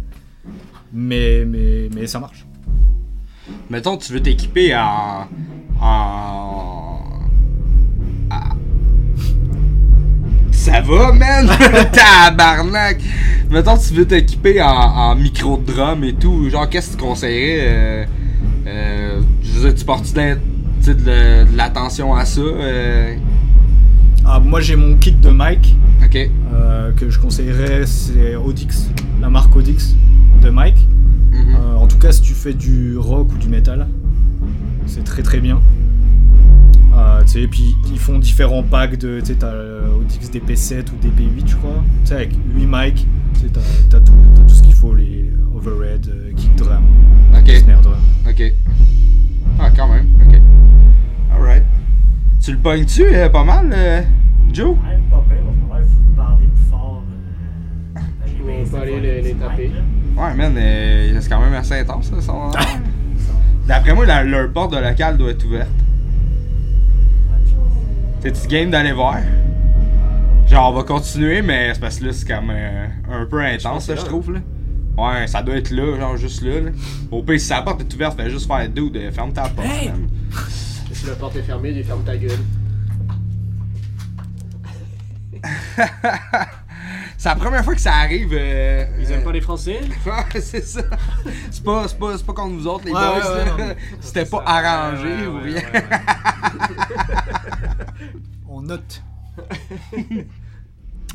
Mais, 0.93 1.45
mais, 1.45 1.89
mais 1.93 2.07
ça 2.07 2.19
marche. 2.19 2.45
Mettons, 3.69 3.97
tu 3.97 4.13
veux 4.13 4.21
t'équiper 4.21 4.75
en. 4.75 5.27
en. 5.81 6.90
Ça 10.61 10.79
va, 10.81 11.11
man? 11.11 11.47
Tabarnak! 11.91 13.01
Mettons, 13.49 13.77
tu 13.79 13.95
veux 13.95 14.05
t'équiper 14.05 14.61
en, 14.61 14.67
en 14.67 15.15
micro 15.15 15.57
de 15.57 15.65
drum 15.71 16.03
et 16.03 16.13
tout. 16.13 16.47
Genre, 16.51 16.69
qu'est-ce 16.69 16.91
que 16.91 16.97
tu 16.97 17.03
conseillerais? 17.03 17.59
euh, 17.61 18.05
euh, 18.67 19.21
je 19.41 19.51
veux 19.53 19.69
dire, 19.69 19.75
tu 19.79 19.85
portes-tu 19.85 20.13
de, 20.13 20.93
de, 20.93 21.57
l'attention 21.57 22.13
à 22.13 22.25
ça? 22.25 22.41
euh, 22.41 23.15
Ah, 24.23 24.39
moi 24.39 24.61
j'ai 24.61 24.75
mon 24.75 24.97
kit 24.97 25.13
de 25.13 25.31
mic 25.31 25.75
ok. 26.05 26.29
que 26.95 27.09
je 27.09 27.17
conseillerais, 27.17 27.87
c'est 27.87 28.35
Audix, 28.35 28.87
la 29.19 29.31
marque 29.31 29.55
Audix 29.55 29.95
de 30.43 30.49
mic. 30.51 30.75
Mhm. 31.31 31.55
Euh, 31.55 31.75
en 31.77 31.87
tout 31.87 31.97
cas, 31.97 32.11
si 32.11 32.21
tu 32.21 32.33
fais 32.35 32.53
du 32.53 32.97
rock 32.99 33.29
ou 33.33 33.37
du 33.39 33.47
metal, 33.47 33.87
c'est 34.85 35.03
très 35.03 35.23
très 35.23 35.39
bien. 35.39 35.59
Euh, 36.93 37.21
tu 37.21 37.27
sais, 37.27 37.41
et 37.43 37.47
puis 37.47 37.75
ils 37.91 37.99
font 37.99 38.19
différents 38.19 38.63
packs 38.63 38.97
de. 38.97 39.19
Tu 39.21 39.27
sais, 39.27 39.35
t'as 39.35 39.47
euh, 39.47 39.95
Audix 39.97 40.29
DP7 40.29 40.87
ou 40.91 41.05
DP8, 41.05 41.47
je 41.47 41.55
crois. 41.55 41.81
Tu 42.03 42.09
sais, 42.09 42.15
avec 42.15 42.31
8 42.55 42.65
mics, 42.67 43.07
tu 43.35 43.39
sais, 43.39 43.47
t'as 43.53 43.61
t'as 43.89 43.99
tout, 44.01 44.11
t'as 44.35 44.41
tout 44.43 44.49
ce 44.49 44.61
qu'il 44.63 44.73
faut 44.73 44.93
les 44.95 45.31
overhead, 45.55 46.05
euh, 46.09 46.31
kick 46.35 46.55
drum, 46.55 46.83
Ok. 47.37 47.49
snare 47.49 47.81
drum. 47.81 47.95
Ok. 48.27 48.53
Ah, 49.59 49.69
quand 49.75 49.87
même. 49.87 50.07
Ok. 50.27 50.39
Alright. 51.33 51.63
Tu 52.41 52.51
le 52.51 52.57
pognes-tu 52.57 53.03
euh, 53.15 53.29
pas 53.29 53.43
mal, 53.43 53.69
euh, 53.71 54.01
Joe? 54.51 54.71
Ouais, 54.71 54.75
pas 55.09 55.23
pire, 55.29 55.37
va 55.45 55.75
falloir 55.75 55.87
vous 55.87 56.15
parler 56.15 56.47
plus 56.47 56.69
fort. 56.69 57.03
euh, 57.97 58.01
On 58.73 58.77
de 58.77 58.81
aller 58.81 59.21
les- 59.21 59.33
taper. 59.35 59.71
Ouais, 60.17 60.33
man, 60.35 60.53
euh, 60.57 61.17
c'est 61.21 61.29
quand 61.29 61.39
même 61.39 61.53
assez 61.53 61.79
intense, 61.79 62.09
ça. 62.09 62.19
son- 62.21 62.51
D'après 63.67 63.93
moi, 63.93 64.05
la- 64.05 64.23
leur 64.23 64.51
porte 64.51 64.73
de 64.73 64.77
local 64.79 65.17
doit 65.17 65.29
être 65.31 65.45
ouverte. 65.45 65.69
T'es-tu 68.21 68.47
game 68.47 68.69
d'aller 68.69 68.91
voir? 68.91 69.17
Genre, 70.47 70.69
on 70.69 70.73
va 70.75 70.83
continuer, 70.83 71.41
mais 71.41 71.73
c'est 71.73 71.79
parce 71.79 71.97
que 71.99 72.05
là, 72.05 72.13
c'est 72.13 72.27
comme 72.27 72.49
euh, 72.51 72.87
un 73.09 73.25
peu 73.25 73.39
intense, 73.41 73.87
là, 73.89 73.95
je 73.95 74.01
trouve. 74.05 74.33
Là. 74.33 74.39
Ouais, 74.97 75.25
ça 75.27 75.41
doit 75.41 75.55
être 75.55 75.71
là, 75.71 75.97
genre 75.97 76.17
juste 76.17 76.41
là. 76.43 76.59
là. 76.59 76.69
Au 77.09 77.23
pire, 77.23 77.39
si 77.39 77.49
la 77.49 77.61
porte 77.61 77.81
est 77.81 77.93
ouverte, 77.93 78.17
fais 78.19 78.29
juste 78.29 78.45
faire 78.47 78.67
dude, 78.69 78.97
euh, 78.97 79.11
ferme 79.11 79.31
ta 79.33 79.43
porte. 79.49 79.65
Hey! 79.67 79.87
man. 79.89 80.07
Et 80.91 80.93
si 80.93 81.05
la 81.07 81.13
porte 81.15 81.35
est 81.37 81.41
fermée, 81.43 81.73
tu 81.73 81.83
fermes 81.83 82.03
ta 82.03 82.17
gueule. 82.17 82.37
c'est 87.17 87.29
la 87.29 87.35
première 87.35 87.63
fois 87.63 87.73
que 87.73 87.81
ça 87.81 87.93
arrive. 87.95 88.29
euh, 88.33 88.85
Ils 88.99 89.11
aiment 89.11 89.21
euh, 89.21 89.23
pas 89.23 89.31
les 89.31 89.41
Français? 89.41 89.79
Ouais, 90.05 90.41
c'est 90.41 90.63
ça. 90.65 90.81
C'est 91.49 91.63
pas, 91.63 91.87
c'est 91.87 91.97
pas, 91.97 92.17
c'est 92.17 92.25
pas 92.25 92.33
contre 92.33 92.53
nous 92.55 92.67
autres, 92.67 92.85
les 92.85 92.91
Ouais, 92.91 92.99
boys. 92.99 93.15
ouais, 93.33 93.45
là. 93.45 93.55
ouais, 93.55 93.67
non. 93.69 93.75
C'était 94.01 94.25
pas 94.25 94.43
Ça, 94.45 94.51
arrangé 94.51 95.07
ouais, 95.07 95.27
ou 95.27 95.35
ouais, 95.37 95.43
rien. 95.43 95.61
On 98.47 98.61
note. 98.61 99.03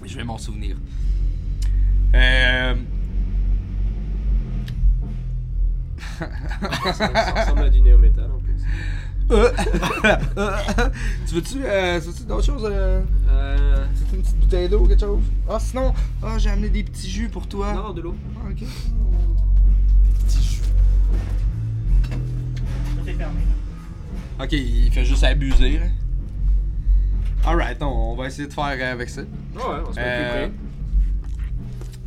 Je 0.05 0.17
vais 0.17 0.25
m'en 0.25 0.39
souvenir. 0.39 0.77
Euh... 2.15 2.75
Ça, 6.19 6.93
ça 6.93 7.33
ressemble 7.33 7.63
à 7.63 7.69
du 7.71 7.81
néo-métal 7.81 8.31
en 8.31 8.39
plus. 8.39 8.55
euh, 9.31 9.51
tu 11.27 11.35
veux-tu, 11.35 11.59
euh, 11.65 12.01
d'autres 12.27 12.45
choses? 12.45 12.69
Euh... 12.71 13.03
Euh. 13.31 13.87
une 14.13 14.23
petite 14.23 14.39
bouteille 14.39 14.69
d'eau 14.69 14.81
ou 14.81 14.87
quelque 14.89 15.01
chose? 15.01 15.23
Ah, 15.49 15.59
sinon, 15.59 15.93
ah, 16.23 16.39
j'ai 16.39 16.51
amené 16.51 16.69
des 16.69 16.85
petits 16.85 17.11
jus 17.11 17.29
pour 17.29 17.47
toi. 17.49 17.73
Non, 17.73 17.93
de 17.93 18.03
l'eau. 18.03 18.15
Ah, 18.37 18.49
ok. 18.51 18.65
Tout 22.97 23.09
est 23.09 23.15
fermé. 23.15 23.41
Ok, 24.41 24.53
il 24.53 24.91
fait 24.93 25.05
juste 25.05 25.25
abuser. 25.25 25.79
là. 25.79 25.87
Alright, 27.47 27.81
on, 27.83 27.87
on 27.87 28.17
va 28.17 28.27
essayer 28.27 28.49
de 28.49 28.53
faire 28.53 28.65
euh, 28.79 28.93
avec 28.93 29.09
ça. 29.09 29.23
Ouais, 29.23 29.29
ouais, 29.59 29.83
on 29.89 29.93
se 29.93 29.97
met 30.01 30.05
Euh, 30.05 30.49
plus 30.49 30.57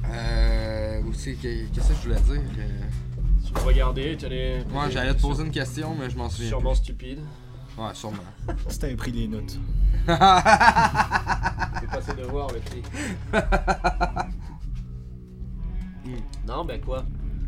près. 0.03 0.11
Euh. 0.11 1.01
Aussi, 1.09 1.35
que- 1.37 1.65
qu'est-ce 1.73 1.87
que 1.89 1.93
je 1.95 2.01
voulais 2.09 2.19
dire? 2.21 2.41
Euh, 2.59 2.81
Tu 3.45 3.53
peux 3.53 3.61
regarder, 3.61 4.15
tu 4.17 4.25
as 4.25 4.29
des. 4.29 4.57
Ouais, 4.73 4.91
j'allais 4.91 5.13
te 5.15 5.21
poser 5.21 5.43
une 5.43 5.51
question, 5.51 5.95
mais 5.99 6.09
je 6.09 6.17
m'en 6.17 6.29
souviens. 6.29 6.49
Sûrement 6.49 6.75
stupide. 6.75 7.19
Ouais, 7.77 7.93
sûrement. 7.93 8.17
Si 8.67 8.77
t'avais 8.79 8.95
pris 8.95 9.11
des 9.11 9.27
notes. 9.27 9.57
C'est 10.07 10.15
passé 11.89 12.13
de 12.17 12.23
voir 12.29 12.49
le 12.51 12.59
petit. 12.59 12.81
Non, 16.47 16.65
ben 16.65 16.81
quoi? 16.81 17.05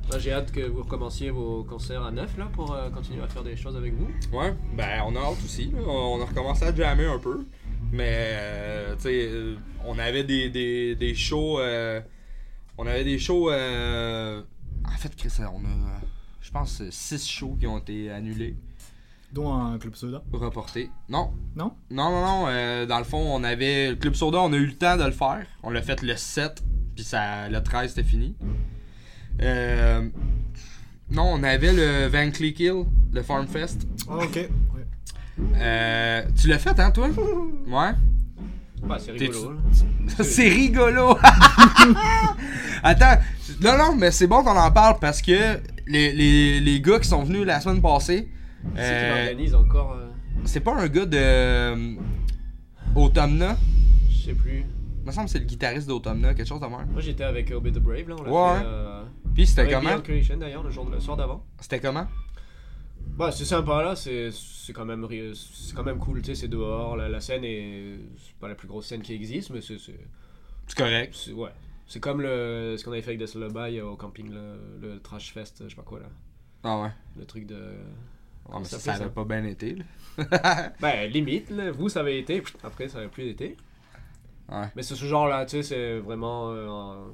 Moi, 0.09 0.19
J'ai 0.19 0.33
hâte 0.33 0.51
que 0.51 0.61
vous 0.67 0.83
recommenciez 0.83 1.29
vos 1.29 1.63
concerts 1.63 2.03
à 2.03 2.11
neuf 2.11 2.37
là 2.37 2.45
pour 2.53 2.73
euh, 2.73 2.89
continuer 2.89 3.23
à 3.23 3.27
faire 3.27 3.43
des 3.43 3.55
choses 3.55 3.75
avec 3.77 3.93
vous. 3.93 4.07
Ouais, 4.37 4.53
ben 4.75 5.01
on 5.05 5.15
a 5.15 5.19
hâte 5.19 5.37
aussi. 5.43 5.71
On 5.87 6.21
a 6.21 6.25
recommencé 6.25 6.65
à 6.65 6.75
jammer 6.75 7.05
un 7.05 7.17
peu. 7.19 7.45
Mais, 7.91 8.09
euh, 8.13 8.95
tu 8.95 9.01
sais, 9.03 9.27
euh, 9.29 9.55
on 9.85 9.99
avait 9.99 10.23
des, 10.23 10.49
des, 10.49 10.95
des 10.95 11.13
shows. 11.15 11.59
euh, 11.59 11.99
on 12.77 12.87
avait 12.87 13.03
des 13.03 13.19
shows. 13.19 13.51
euh, 13.51 14.41
en 14.85 14.97
fait, 14.97 15.15
Chris, 15.15 15.33
on 15.39 15.59
a, 15.65 16.01
je 16.41 16.51
pense, 16.51 16.81
6 16.89 17.27
shows 17.27 17.57
qui 17.59 17.67
ont 17.67 17.77
été 17.79 18.09
annulés, 18.11 18.55
Dont 19.33 19.53
un 19.53 19.77
club 19.77 19.95
soda. 19.95 20.23
reportés. 20.33 20.89
Non, 21.09 21.33
Non? 21.55 21.73
non, 21.89 22.09
non, 22.11 22.45
non. 22.45 22.85
dans 22.85 22.97
le 22.97 23.03
fond, 23.05 23.19
on 23.19 23.43
avait. 23.43 23.89
Le 23.91 23.95
Club 23.95 24.13
Soda, 24.13 24.39
on 24.39 24.51
a 24.53 24.57
eu 24.57 24.65
le 24.65 24.73
temps 24.73 24.97
de 24.97 25.03
le 25.05 25.11
faire. 25.11 25.45
On 25.63 25.69
l'a 25.69 25.81
fait 25.81 26.01
le 26.01 26.15
7, 26.17 26.61
puis 26.95 27.03
ça, 27.05 27.47
le 27.49 27.61
13, 27.63 27.89
c'était 27.93 28.03
fini. 28.07 28.35
Euh, 29.41 30.07
non, 31.09 31.23
on 31.33 31.43
avait 31.43 31.71
le 31.73 32.07
Van 32.07 32.29
Cleek 32.31 32.59
Hill, 32.59 32.83
le 33.13 33.21
Farm 33.21 33.47
Fest. 33.47 33.87
Ah, 34.09 34.17
ok. 34.17 34.49
Euh, 35.55 36.23
tu 36.39 36.47
l'as 36.47 36.59
fait, 36.59 36.79
hein, 36.79 36.91
toi? 36.91 37.07
Ouais. 37.67 37.91
Bah, 38.83 38.97
c'est 38.99 39.11
rigolo. 39.11 39.53
c'est 40.23 40.49
rigolo! 40.49 41.17
Attends, 42.83 43.19
non, 43.61 43.77
non, 43.77 43.95
mais 43.95 44.09
c'est 44.11 44.25
bon 44.27 44.43
qu'on 44.43 44.57
en 44.57 44.71
parle 44.71 44.97
parce 44.99 45.21
que 45.21 45.59
les, 45.87 46.11
les, 46.13 46.59
les 46.59 46.81
gars 46.81 46.99
qui 46.99 47.07
sont 47.07 47.23
venus 47.23 47.45
la 47.45 47.59
semaine 47.59 47.81
passée, 47.81 48.29
C'est 48.75 48.81
qui 48.81 48.87
euh, 48.89 49.23
organise 49.25 49.55
encore 49.55 49.93
euh, 49.93 50.07
c'est 50.45 50.61
pas 50.61 50.75
un 50.75 50.87
gars 50.87 51.05
de 51.05 51.17
euh, 51.19 51.93
Automna. 52.95 53.55
Je 54.09 54.25
sais 54.25 54.33
plus. 54.33 54.65
Il 55.03 55.07
me 55.07 55.11
semble 55.11 55.25
que 55.27 55.31
c'est 55.31 55.39
le 55.39 55.45
guitariste 55.45 55.87
d'Automna, 55.87 56.33
quelque 56.33 56.47
chose 56.47 56.59
de 56.59 56.65
même. 56.65 56.87
Moi 56.91 57.01
j'étais 57.01 57.23
avec 57.23 57.51
Obey 57.51 57.71
the 57.71 57.79
Brave 57.79 58.07
là, 58.09 58.15
on 58.19 58.23
l'a 58.23 58.31
Ouais. 58.31 58.59
fait. 58.59 58.65
Euh, 58.65 59.03
Puis 59.35 59.47
c'était 59.47 59.67
comment? 59.69 59.89
Beyond 59.89 60.01
Creation 60.01 60.37
d'ailleurs, 60.37 60.63
le, 60.63 60.71
jour 60.71 60.89
le 60.91 60.99
soir 60.99 61.17
d'avant. 61.17 61.43
C'était 61.59 61.79
comment? 61.79 62.07
Bah 63.21 63.31
c'est 63.31 63.45
sympa 63.45 63.83
là, 63.83 63.95
c'est 63.95 64.31
quand 64.73 64.83
même 64.85 65.05
ri- 65.05 65.35
c'est 65.35 65.75
quand 65.75 65.83
même 65.83 65.99
cool, 65.99 66.21
tu 66.21 66.27
sais, 66.27 66.35
c'est 66.35 66.47
dehors, 66.47 66.97
la, 66.97 67.07
la 67.07 67.21
scène 67.21 67.43
est 67.43 67.99
c'est 68.17 68.35
pas 68.39 68.47
la 68.47 68.55
plus 68.55 68.67
grosse 68.67 68.87
scène 68.87 69.03
qui 69.03 69.13
existe, 69.13 69.51
mais 69.51 69.61
c'est 69.61 69.77
c'est 69.77 69.99
C'est 70.65 70.75
correct. 70.77 71.13
c'est- 71.15 71.31
ouais. 71.33 71.51
C'est 71.85 71.99
comme 71.99 72.21
le 72.21 72.75
ce 72.77 72.83
qu'on 72.83 72.93
avait 72.93 73.01
fait 73.03 73.11
avec 73.11 73.19
Death 73.19 73.35
Lullaby 73.35 73.79
au 73.81 73.95
camping 73.95 74.27
le, 74.31 74.57
le 74.81 74.99
Trash 75.01 75.33
Fest, 75.33 75.61
je 75.63 75.69
sais 75.69 75.75
pas 75.75 75.83
quoi 75.83 75.99
là, 75.99 76.07
Ah 76.63 76.81
ouais. 76.81 76.89
le 77.15 77.25
truc 77.25 77.45
de 77.45 77.61
mais 78.57 78.63
ça, 78.65 78.79
Ça 78.79 78.95
ça 78.95 79.09
pas 79.09 79.23
bien 79.23 79.45
été, 79.45 79.75
là. 79.75 79.85
ben 80.81 81.07
limite 81.11 81.51
là, 81.51 81.69
vous 81.71 81.89
ça 81.89 81.99
avait 81.99 82.19
été, 82.19 82.41
après 82.63 82.87
ça 82.87 82.97
avait 82.97 83.07
plus 83.07 83.27
été. 83.27 83.55
Ouais. 84.49 84.67
Mais 84.75 84.81
c'est 84.83 84.95
ce 84.95 85.05
genre 85.05 85.27
là, 85.27 85.45
tu 85.45 85.57
sais, 85.57 85.63
c'est 85.63 85.99
vraiment 85.99 86.49
euh, 86.51 87.07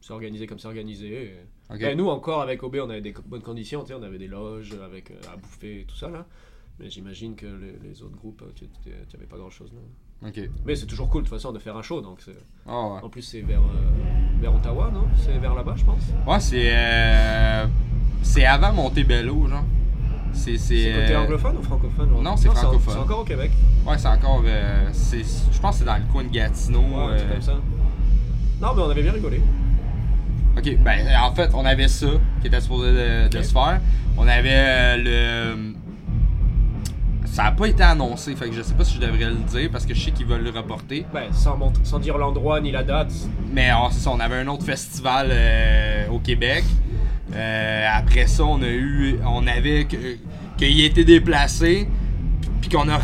c'est 0.00 0.12
organisé 0.12 0.46
comme 0.46 0.58
c'est 0.60 0.68
organisé. 0.68 1.24
et- 1.24 1.36
Ok. 1.72 1.80
Ben, 1.80 1.96
nous 1.96 2.08
encore 2.08 2.42
avec 2.42 2.62
OB 2.62 2.76
on 2.82 2.90
avait 2.90 3.00
des 3.00 3.14
bonnes 3.26 3.42
conditions, 3.42 3.84
on 3.90 4.02
avait 4.02 4.18
des 4.18 4.26
loges 4.28 4.72
avec 4.84 5.10
euh, 5.10 5.14
à 5.32 5.36
bouffer 5.36 5.80
et 5.80 5.84
tout 5.84 5.96
ça 5.96 6.08
là. 6.08 6.26
Mais 6.78 6.88
j'imagine 6.90 7.36
que 7.36 7.46
les, 7.46 7.88
les 7.88 8.02
autres 8.02 8.16
groupes, 8.16 8.42
euh, 8.42 8.50
tu 8.54 8.64
tu- 8.82 8.90
tu 9.08 9.16
avais 9.16 9.26
pas 9.26 9.36
grand 9.36 9.50
chose 9.50 9.70
là. 9.72 9.80
Mais 10.66 10.74
c'est 10.76 10.86
toujours 10.86 11.08
cool 11.08 11.22
de 11.22 11.28
toute 11.28 11.36
façon 11.36 11.52
de 11.52 11.58
faire 11.58 11.76
un 11.76 11.82
show, 11.82 12.00
donc 12.00 12.20
Ah 12.66 12.70
ouais. 12.88 13.00
en 13.02 13.08
plus 13.08 13.22
c'est 13.22 13.40
vers, 13.42 13.60
euh, 13.60 14.40
vers 14.40 14.54
Ottawa, 14.54 14.90
non? 14.92 15.04
C'est 15.16 15.38
vers 15.38 15.54
là-bas, 15.54 15.74
je 15.76 15.84
pense. 15.84 16.02
Ouais, 16.26 16.40
c'est. 16.40 16.70
Euh, 16.74 17.66
c'est 18.22 18.44
avant 18.44 18.72
Montebello, 18.72 19.46
genre. 19.48 19.64
C'est. 20.32 20.56
Côté 20.56 20.92
euh, 21.14 21.20
anglophone 21.22 21.56
ou 21.58 21.62
francophone? 21.62 22.10
Genre? 22.10 22.22
non, 22.22 22.36
c'est 22.36 22.48
francophone. 22.50 22.94
C'est 22.94 23.00
encore 23.00 23.20
au 23.20 23.24
Québec. 23.24 23.50
Ouais, 23.86 23.96
c'est 23.98 24.08
encore. 24.08 24.42
euh, 24.44 24.88
je 24.92 25.60
pense 25.60 25.72
que 25.74 25.78
c'est 25.78 25.84
dans 25.84 25.96
le 25.96 26.12
coin 26.12 26.24
de 26.24 26.28
Gatineau. 26.30 26.80
Ouais, 26.80 27.12
euh, 27.20 27.32
comme 27.32 27.42
ça. 27.42 27.54
Non, 28.60 28.74
mais 28.74 28.82
on 28.82 28.90
avait 28.90 29.02
bien 29.02 29.12
rigolé. 29.12 29.40
Ok, 30.56 30.76
ben 30.82 31.06
en 31.22 31.34
fait, 31.34 31.50
on 31.54 31.64
avait 31.64 31.88
ça 31.88 32.08
qui 32.40 32.48
était 32.48 32.60
supposé 32.60 33.28
de, 33.28 33.42
se 33.42 33.52
faire. 33.52 33.80
On 34.16 34.26
avait 34.26 34.48
euh, 34.52 35.54
le. 35.54 35.74
Ça 37.24 37.44
a 37.44 37.52
pas 37.52 37.66
été 37.66 37.84
annoncé, 37.84 38.34
fait 38.34 38.48
que 38.48 38.54
je 38.54 38.62
sais 38.62 38.74
pas 38.74 38.84
si 38.84 38.96
je 38.96 39.00
devrais 39.00 39.26
le 39.26 39.36
dire 39.36 39.70
parce 39.70 39.86
que 39.86 39.94
je 39.94 40.00
sais 40.00 40.10
qu'ils 40.10 40.26
veulent 40.26 40.42
le 40.42 40.50
reporter. 40.50 41.06
Ben, 41.14 41.32
sans, 41.32 41.56
sans 41.84 41.98
dire 42.00 42.18
l'endroit 42.18 42.60
ni 42.60 42.72
la 42.72 42.82
date. 42.82 43.12
Mais 43.52 43.70
oh, 43.72 43.88
c'est 43.92 44.00
ça, 44.00 44.10
on 44.10 44.18
avait 44.18 44.36
un 44.36 44.48
autre 44.48 44.64
festival 44.64 45.28
euh, 45.30 46.08
au 46.08 46.18
Québec. 46.18 46.64
Euh, 47.34 47.88
après 47.94 48.26
ça, 48.26 48.44
on 48.44 48.60
a 48.62 48.68
eu. 48.68 49.18
On 49.24 49.46
avait. 49.46 49.86
Qu'il 49.86 50.80
été 50.84 51.04
déplacé. 51.04 51.88
Puis 52.60 52.70
qu'on 52.70 52.88
a. 52.88 52.98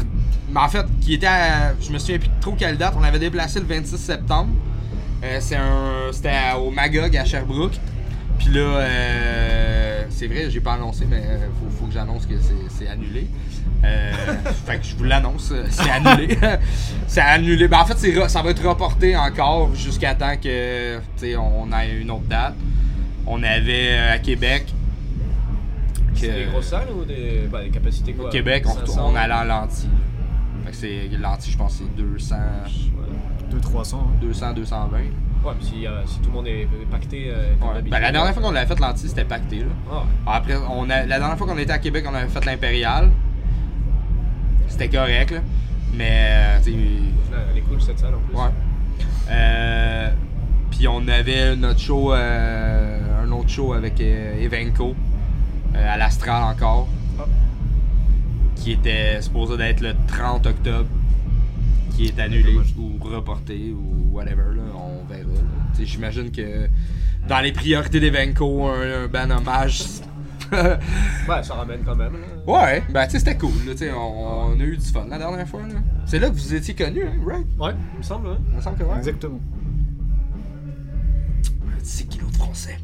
Mais 0.51 0.61
en 0.61 0.69
fait, 0.69 0.85
qui 1.01 1.15
était 1.15 1.27
à- 1.27 1.75
Je 1.81 1.91
me 1.91 1.99
souviens 1.99 2.19
plus 2.19 2.31
trop 2.41 2.53
quelle 2.53 2.77
date. 2.77 2.95
On 2.99 3.03
avait 3.05 3.19
déplacé 3.19 3.61
le 3.61 3.67
26 3.67 3.97
septembre. 3.97 4.51
Euh. 5.31 6.13
C'était 6.13 6.31
au 6.59 6.71
Magog 6.71 7.17
à 7.17 7.25
Sherbrooke. 7.25 7.79
Puis 8.39 8.49
là, 8.49 8.61
euh, 8.61 10.05
c'est 10.11 10.27
vrai, 10.27 10.51
j'ai 10.51 10.61
pas 10.61 10.75
annoncé, 10.75 11.05
mais 11.09 11.23
euh, 11.25 11.47
faut, 11.59 11.71
faut 11.81 11.87
que 11.87 11.93
j'annonce 11.93 12.27
que 12.27 12.35
c'est- 12.39 12.87
annulé. 12.89 13.27
Euh, 13.85 14.13
fait 14.67 14.79
que 14.79 14.85
je 14.85 14.95
vous 14.95 15.05
l'annonce, 15.05 15.53
c'est 15.71 15.91
annulé. 15.91 16.39
c'est 17.07 17.21
annulé. 17.21 17.67
Ben, 17.69 17.79
en 17.81 17.87
fait, 17.87 18.29
ça 18.29 18.43
va 18.43 18.51
être 18.51 18.67
reporté 18.67 19.17
encore 19.17 19.75
jusqu'à 19.75 20.15
temps 20.15 20.37
que 20.37 20.99
on 21.39 21.73
ait 21.73 21.97
une 21.99 22.11
autre 22.11 22.27
date. 22.29 22.55
On 23.27 23.43
avait 23.43 23.97
à 23.99 24.19
Québec. 24.19 24.67
C'est 26.15 26.33
des 26.33 26.45
grosses 26.45 26.67
salles 26.69 26.89
ou 26.99 27.05
des, 27.05 27.47
ben, 27.51 27.63
des 27.65 27.71
capacités 27.71 28.13
quoi? 28.15 28.29
Au 28.29 28.31
Québec, 28.31 28.65
on, 28.67 28.71
500? 28.75 28.81
retourne- 28.81 29.13
on 29.13 29.17
allait 29.17 29.35
en 29.35 29.45
lentille. 29.45 29.89
Fait 30.65 30.71
que 30.71 30.77
c'est 30.77 31.19
lentille, 31.19 31.53
je 31.53 31.59
pense 31.59 31.75
c'est 31.79 31.97
200, 31.97 32.37
Ouais, 32.37 33.05
200-300. 33.51 33.95
hein. 33.97 33.99
200, 34.21 34.53
220. 34.55 34.97
Ouais, 34.99 35.53
mais 35.59 35.65
si, 35.65 35.87
euh, 35.87 36.05
si 36.07 36.19
tout 36.21 36.29
le 36.31 36.35
monde 36.35 36.47
est 36.49 36.63
est 36.63 36.91
pacté. 36.91 37.29
euh, 37.31 37.53
Ouais. 37.61 37.83
Ben, 37.83 38.01
la 38.01 38.11
dernière 38.11 38.31
euh, 38.31 38.33
fois 38.33 38.43
qu'on 38.43 38.51
l'avait 38.51 38.67
fait 38.67 38.81
lentille, 38.81 39.09
c'était 39.09 39.25
pacté. 39.25 39.61
Là. 39.61 39.67
Ah, 39.91 39.95
ouais. 39.99 40.03
Après, 40.27 40.55
on 40.71 40.91
a, 40.91 41.05
la 41.07 41.19
dernière 41.19 41.39
fois 41.39 41.47
qu'on 41.47 41.59
était 41.59 41.73
à 41.73 41.79
Québec, 41.79 42.05
on 42.11 42.15
avait 42.15 42.29
fait 42.29 42.45
l'impérial. 42.45 43.11
C'était 44.69 44.89
correct, 44.89 45.31
là. 45.31 45.39
Mais, 45.95 46.11
euh, 46.11 46.59
tu 46.59 46.73
sais, 46.73 46.77
Là, 47.33 47.39
Elle 47.53 47.59
est 47.59 47.63
cool 47.63 47.81
cette 47.81 47.99
salle 47.99 48.15
en 48.15 48.19
plus. 48.19 48.37
ouais. 48.37 48.51
Euh, 49.31 50.11
Puis 50.71 50.87
on 50.89 51.07
avait 51.09 51.57
notre 51.57 51.81
show, 51.81 52.13
euh, 52.13 53.25
un 53.25 53.31
autre 53.33 53.49
show 53.49 53.73
avec 53.73 54.01
euh, 54.01 54.43
Evenco, 54.45 54.95
euh, 55.75 55.95
à 55.95 55.97
l'Astral 55.97 56.43
encore, 56.43 56.89
Ah. 57.19 57.23
qui 58.57 58.73
était 58.73 59.21
supposé 59.23 59.57
d'être 59.57 59.81
le 59.81 59.95
30 60.09 60.47
octobre, 60.47 60.89
qui 61.97 62.07
est 62.09 62.19
annulé 62.21 62.55
ou 62.79 62.99
reporté 63.03 63.73
ou 63.73 64.15
whatever, 64.15 64.55
là, 64.55 64.63
on 64.75 65.05
verra. 65.11 65.23
là. 65.23 65.41
Tu 65.75 65.81
sais, 65.81 65.87
J'imagine 65.87 66.31
que 66.31 66.69
dans 67.29 67.41
les 67.41 67.53
priorités 67.53 68.01
d'Evenco, 68.01 68.67
un, 68.67 69.05
un 69.05 69.07
ban 69.09 69.31
hommage, 69.37 69.83
Ouais, 70.53 70.79
ça 71.43 71.55
ramène 71.55 71.81
quand 71.85 71.97
même. 71.97 72.13
là. 72.13 72.21
Ouais, 72.47 72.83
ben 72.91 73.05
tu 73.07 73.13
sais, 73.13 73.19
c'était 73.19 73.37
cool, 73.37 73.51
là, 73.67 73.73
tu 73.73 73.79
sais, 73.79 73.91
on, 73.93 74.47
on 74.53 74.61
a 74.61 74.63
eu 74.63 74.77
du 74.77 74.85
fun 74.87 75.07
la 75.11 75.19
dernière 75.19 75.49
fois, 75.49 75.63
là. 75.63 75.75
C'est 76.07 76.21
là 76.21 76.29
que 76.29 76.35
vous 76.35 76.55
étiez 76.55 76.75
connus, 76.75 77.03
hein, 77.05 77.13
right? 77.27 77.47
Ouais, 77.59 77.73
Il 77.95 77.99
me 77.99 78.03
semble, 78.05 78.29
hein. 78.29 78.39
Il 78.51 78.57
me 78.57 78.61
semble 78.63 78.79
que 78.79 78.85
ouais. 78.85 78.97
exactement. 78.99 79.41
10 81.83 82.07
kilos 82.07 82.31
de 82.31 82.37
français. 82.37 82.79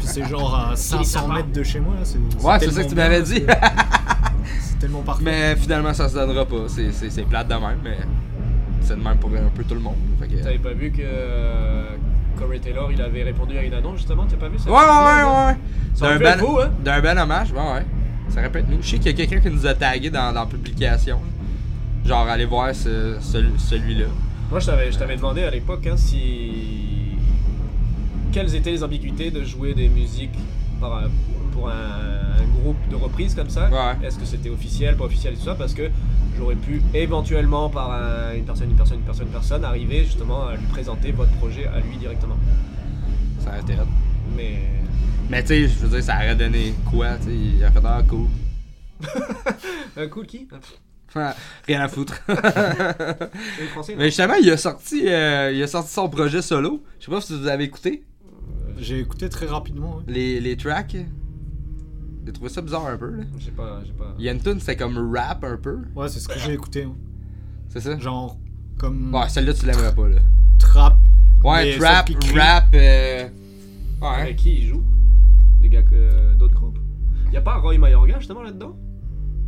C'est 0.00 0.24
genre 0.26 0.54
à 0.54 0.74
500 0.76 1.28
mètres 1.28 1.52
de 1.52 1.62
chez 1.62 1.78
moi. 1.80 1.94
là, 1.94 2.00
C'est, 2.04 2.18
Ouais, 2.44 2.58
c'est 2.60 2.70
ça 2.72 2.82
que 2.84 2.88
tu 2.88 2.94
m'avais 2.94 3.22
dit. 3.22 3.42
C'est, 4.60 4.78
tellement 4.78 5.02
parfait. 5.02 5.22
mais 5.24 5.56
finalement, 5.56 5.92
ça 5.94 6.08
se 6.08 6.14
donnera 6.14 6.44
pas. 6.44 6.68
C'est, 6.68 6.92
c'est, 6.92 7.10
c'est 7.10 7.22
plate 7.22 7.48
de 7.48 7.54
même, 7.54 7.78
mais 7.82 7.98
c'est 8.82 8.96
de 8.96 9.02
même 9.02 9.16
pour 9.18 9.30
un 9.30 9.50
peu 9.54 9.64
tout 9.64 9.74
le 9.74 9.80
monde. 9.80 9.96
Fait 10.20 10.28
que... 10.28 10.42
T'avais 10.42 10.58
pas 10.58 10.72
vu 10.72 10.90
que 10.90 11.02
euh, 11.02 11.84
Corey 12.38 12.58
Taylor 12.58 12.90
il 12.92 13.00
avait 13.02 13.22
répondu 13.24 13.56
à 13.58 13.62
une 13.62 13.74
annonce 13.74 13.96
justement? 13.98 14.26
T'as 14.28 14.36
pas 14.36 14.48
vu 14.48 14.58
ça? 14.58 14.70
Ouais, 14.70 14.76
ouais, 14.76 15.24
ouais, 15.24 15.46
ouais. 15.46 16.18
D'un 16.18 16.36
beau, 16.38 16.60
hein? 16.60 16.70
d'un 16.84 17.00
ben 17.00 17.18
hommage, 17.18 17.52
ouais, 17.52 17.58
ouais. 17.58 17.86
Ça 18.28 18.40
répète 18.42 18.68
nous. 18.68 18.78
Je 18.80 18.88
sais 18.90 18.98
qu'il 18.98 19.06
y 19.06 19.14
a 19.22 19.26
quelqu'un 19.26 19.40
qui 19.40 19.54
nous 19.54 19.66
a 19.66 19.74
tagué 19.74 20.10
dans, 20.10 20.32
dans 20.32 20.40
la 20.40 20.46
publication. 20.46 21.18
Genre, 22.04 22.26
allez 22.28 22.44
voir 22.44 22.74
ce, 22.74 23.16
ce- 23.20 23.58
celui-là. 23.58 24.06
Moi, 24.50 24.60
je 24.60 24.66
t'avais, 24.66 24.92
je 24.92 24.98
t'avais 24.98 25.16
demandé 25.16 25.42
à 25.44 25.50
l'époque 25.50 25.86
hein, 25.86 25.96
si. 25.96 27.16
Quelles 28.32 28.54
étaient 28.54 28.70
les 28.70 28.82
ambiguïtés 28.84 29.30
de 29.30 29.42
jouer 29.44 29.74
des 29.74 29.88
musiques 29.88 30.38
pour 31.58 31.68
un, 31.68 31.72
un 32.40 32.60
groupe 32.62 32.76
de 32.90 32.94
reprises 32.96 33.34
comme 33.34 33.50
ça 33.50 33.68
Ouais. 33.70 34.06
Est-ce 34.06 34.18
que 34.18 34.24
c'était 34.24 34.50
officiel, 34.50 34.96
pas 34.96 35.04
officiel 35.04 35.34
et 35.34 35.36
tout 35.36 35.44
ça 35.44 35.54
Parce 35.54 35.74
que 35.74 35.90
j'aurais 36.36 36.54
pu 36.54 36.82
éventuellement, 36.94 37.68
par 37.68 37.90
un- 37.92 38.34
une 38.34 38.44
personne, 38.44 38.70
une 38.70 38.76
personne, 38.76 38.98
une 38.98 39.04
personne, 39.04 39.26
une 39.26 39.32
personne, 39.32 39.64
arriver 39.64 40.04
justement 40.04 40.46
à 40.46 40.54
lui 40.56 40.66
présenter 40.66 41.10
votre 41.12 41.32
projet 41.32 41.66
à 41.66 41.80
lui 41.80 41.96
directement. 41.96 42.36
Ça 43.40 43.50
aurait 43.50 43.60
été 43.60 43.74
hot. 43.74 43.86
Mais. 44.36 44.58
Mais 45.30 45.42
tu 45.42 45.48
sais, 45.48 45.62
je 45.68 45.74
veux 45.80 45.88
dire, 45.88 46.02
ça 46.02 46.16
aurait 46.16 46.36
donné 46.36 46.74
quoi, 46.90 47.16
tu 47.18 47.24
sais. 47.24 47.34
Il 47.34 47.64
a 47.64 47.70
fait 47.70 47.80
ah, 47.84 48.02
cool. 48.08 48.26
Un 49.96 50.06
cool 50.08 50.26
qui? 50.32 50.48
Rien 51.66 51.80
à 51.80 51.88
foutre. 51.88 52.14
Français 53.72 53.94
Mais 53.96 54.06
justement, 54.06 54.34
il 54.34 54.50
a 54.50 54.56
sorti, 54.56 55.02
euh, 55.06 55.50
il 55.52 55.62
a 55.62 55.66
sorti 55.66 55.90
son 55.92 56.08
projet 56.08 56.42
solo. 56.42 56.82
Je 57.00 57.06
sais 57.06 57.10
pas 57.10 57.20
si 57.20 57.36
vous 57.38 57.46
avez 57.48 57.64
écouté 57.64 58.04
J'ai 58.78 59.00
écouté 59.00 59.28
très 59.28 59.46
rapidement. 59.46 60.00
les, 60.06 60.40
les 60.40 60.56
tracks. 60.56 60.96
J'ai 62.28 62.32
trouvé 62.34 62.50
ça 62.50 62.60
bizarre 62.60 62.84
un 62.88 62.98
peu. 62.98 63.08
Là. 63.10 63.24
J'ai 63.38 63.50
pas. 63.50 63.80
J'ai 63.86 63.92
pas. 63.92 64.14
Il 64.18 64.24
y 64.26 64.28
a 64.28 64.32
une 64.32 64.40
tune, 64.42 64.60
c'était 64.60 64.76
comme 64.76 64.98
rap 65.16 65.42
un 65.44 65.56
peu. 65.56 65.78
Ouais, 65.96 66.08
c'est 66.10 66.20
ce 66.20 66.28
que 66.28 66.38
j'ai 66.38 66.52
écouté. 66.52 66.86
C'est 67.70 67.80
ça? 67.80 67.98
Genre, 67.98 68.36
comme 68.76 69.14
Ouais, 69.14 69.30
celle-là, 69.30 69.54
tu 69.54 69.64
l'aimerais 69.64 69.94
pas 69.94 70.08
là. 70.08 70.18
trap. 70.58 70.98
Ouais, 71.42 71.64
Mais 71.72 71.78
trap, 71.78 72.06
sauf 72.10 72.18
qu'il 72.18 72.28
crie. 72.28 72.38
rap. 72.38 72.66
Euh... 72.74 73.28
Ouais. 74.02 74.08
Avec 74.08 74.36
qui 74.36 74.56
il 74.58 74.66
joue? 74.66 74.82
Des 75.62 75.70
gars 75.70 75.80
que. 75.80 76.34
d'autres 76.34 76.52
groupes 76.54 76.78
Y 77.32 77.38
a 77.38 77.40
pas 77.40 77.56
Roy 77.60 77.78
Mayorga 77.78 78.18
justement 78.18 78.42
là-dedans? 78.42 78.76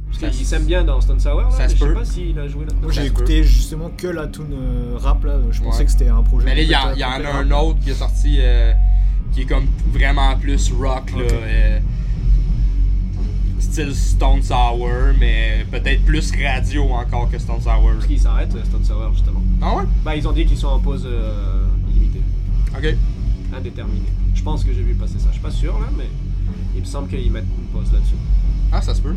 Parce 0.07 0.19
Ça 0.23 0.29
qu'il 0.31 0.39
se- 0.47 0.51
s'aime 0.51 0.65
bien 0.65 0.83
dans 0.83 1.03
Stone 1.03 1.21
Sour, 1.21 1.43
là, 1.43 1.51
Ça 1.51 1.65
mais 1.65 1.69
se 1.69 1.75
je 1.75 1.81
sais 1.81 1.87
peut. 1.87 1.93
pas 1.95 2.05
s'il 2.07 2.39
a 2.39 2.49
joué 2.49 2.61
là-dedans. 2.65 2.81
Moi, 2.85 2.93
j'ai 2.93 3.05
écouté 3.05 3.43
justement 3.45 3.91
que 3.91 4.07
la 4.07 4.27
tune 4.27 4.55
euh, 4.55 4.97
rap 4.97 5.23
là. 5.25 5.39
Je 5.51 5.61
pensais 5.61 5.81
Ouais. 5.81 5.85
que 5.85 5.91
c'était 5.91 6.09
un 6.09 6.23
projet. 6.23 6.47
Mais 6.47 6.55
là, 6.55 6.63
il 6.63 6.71
y, 6.71 6.75
en- 6.75 6.79
complet- 6.81 6.95
il 6.97 7.01
y 7.01 7.05
en 7.05 7.11
complet 7.13 7.27
a 7.27 7.37
un 7.37 7.51
autre 7.51 7.79
qui 7.81 7.91
est 7.91 7.95
sorti 7.95 8.39
euh, 8.41 8.73
qui 9.33 9.43
est 9.43 9.47
comme 9.47 9.67
vraiment 9.93 10.35
plus 10.39 10.73
rock, 10.73 11.11
là. 11.13 11.25
Ok. 11.25 11.31
euh, 11.33 11.79
style 13.61 13.95
Stone 13.95 14.43
Sour, 14.43 14.89
mais 15.19 15.65
peut-être 15.71 16.05
plus 16.05 16.33
radio 16.33 16.85
encore 16.93 17.31
que 17.31 17.39
Stone 17.39 17.61
Sour. 17.61 17.91
Parce 17.95 18.07
qu'il 18.07 18.19
s'arrête, 18.21 18.55
euh, 18.55 18.65
Stone 18.65 18.85
Sour 18.85 19.11
justement. 19.13 19.43
Ah 19.63 19.77
ouais? 19.77 19.83
Bah, 20.05 20.17
ils 20.17 20.27
ont 20.27 20.33
dit 20.33 20.45
qu'ils 20.47 20.57
sont 20.59 20.69
en 20.69 20.79
pause 20.79 21.07
euh, 21.07 21.65
illimitée, 21.95 22.23
Ok. 22.77 22.95
indéterminée. 23.57 24.01
Je 24.35 24.43
pense 24.43 24.65
que 24.65 24.73
j'ai 24.73 24.83
vu 24.83 24.95
passer 24.95 25.19
ça. 25.19 25.27
Je 25.29 25.33
suis 25.35 25.43
pas 25.43 25.51
sûr 25.51 25.79
là, 25.79 25.87
mais 25.97 26.09
il 26.75 26.81
me 26.81 26.87
semble 26.87 27.09
qu'ils 27.09 27.31
mettent 27.31 27.45
une 27.59 27.67
pause 27.79 27.93
là-dessus. 27.93 28.15
Ah, 28.73 28.81
ça 28.81 28.95
se 28.95 29.01
peut. 29.03 29.15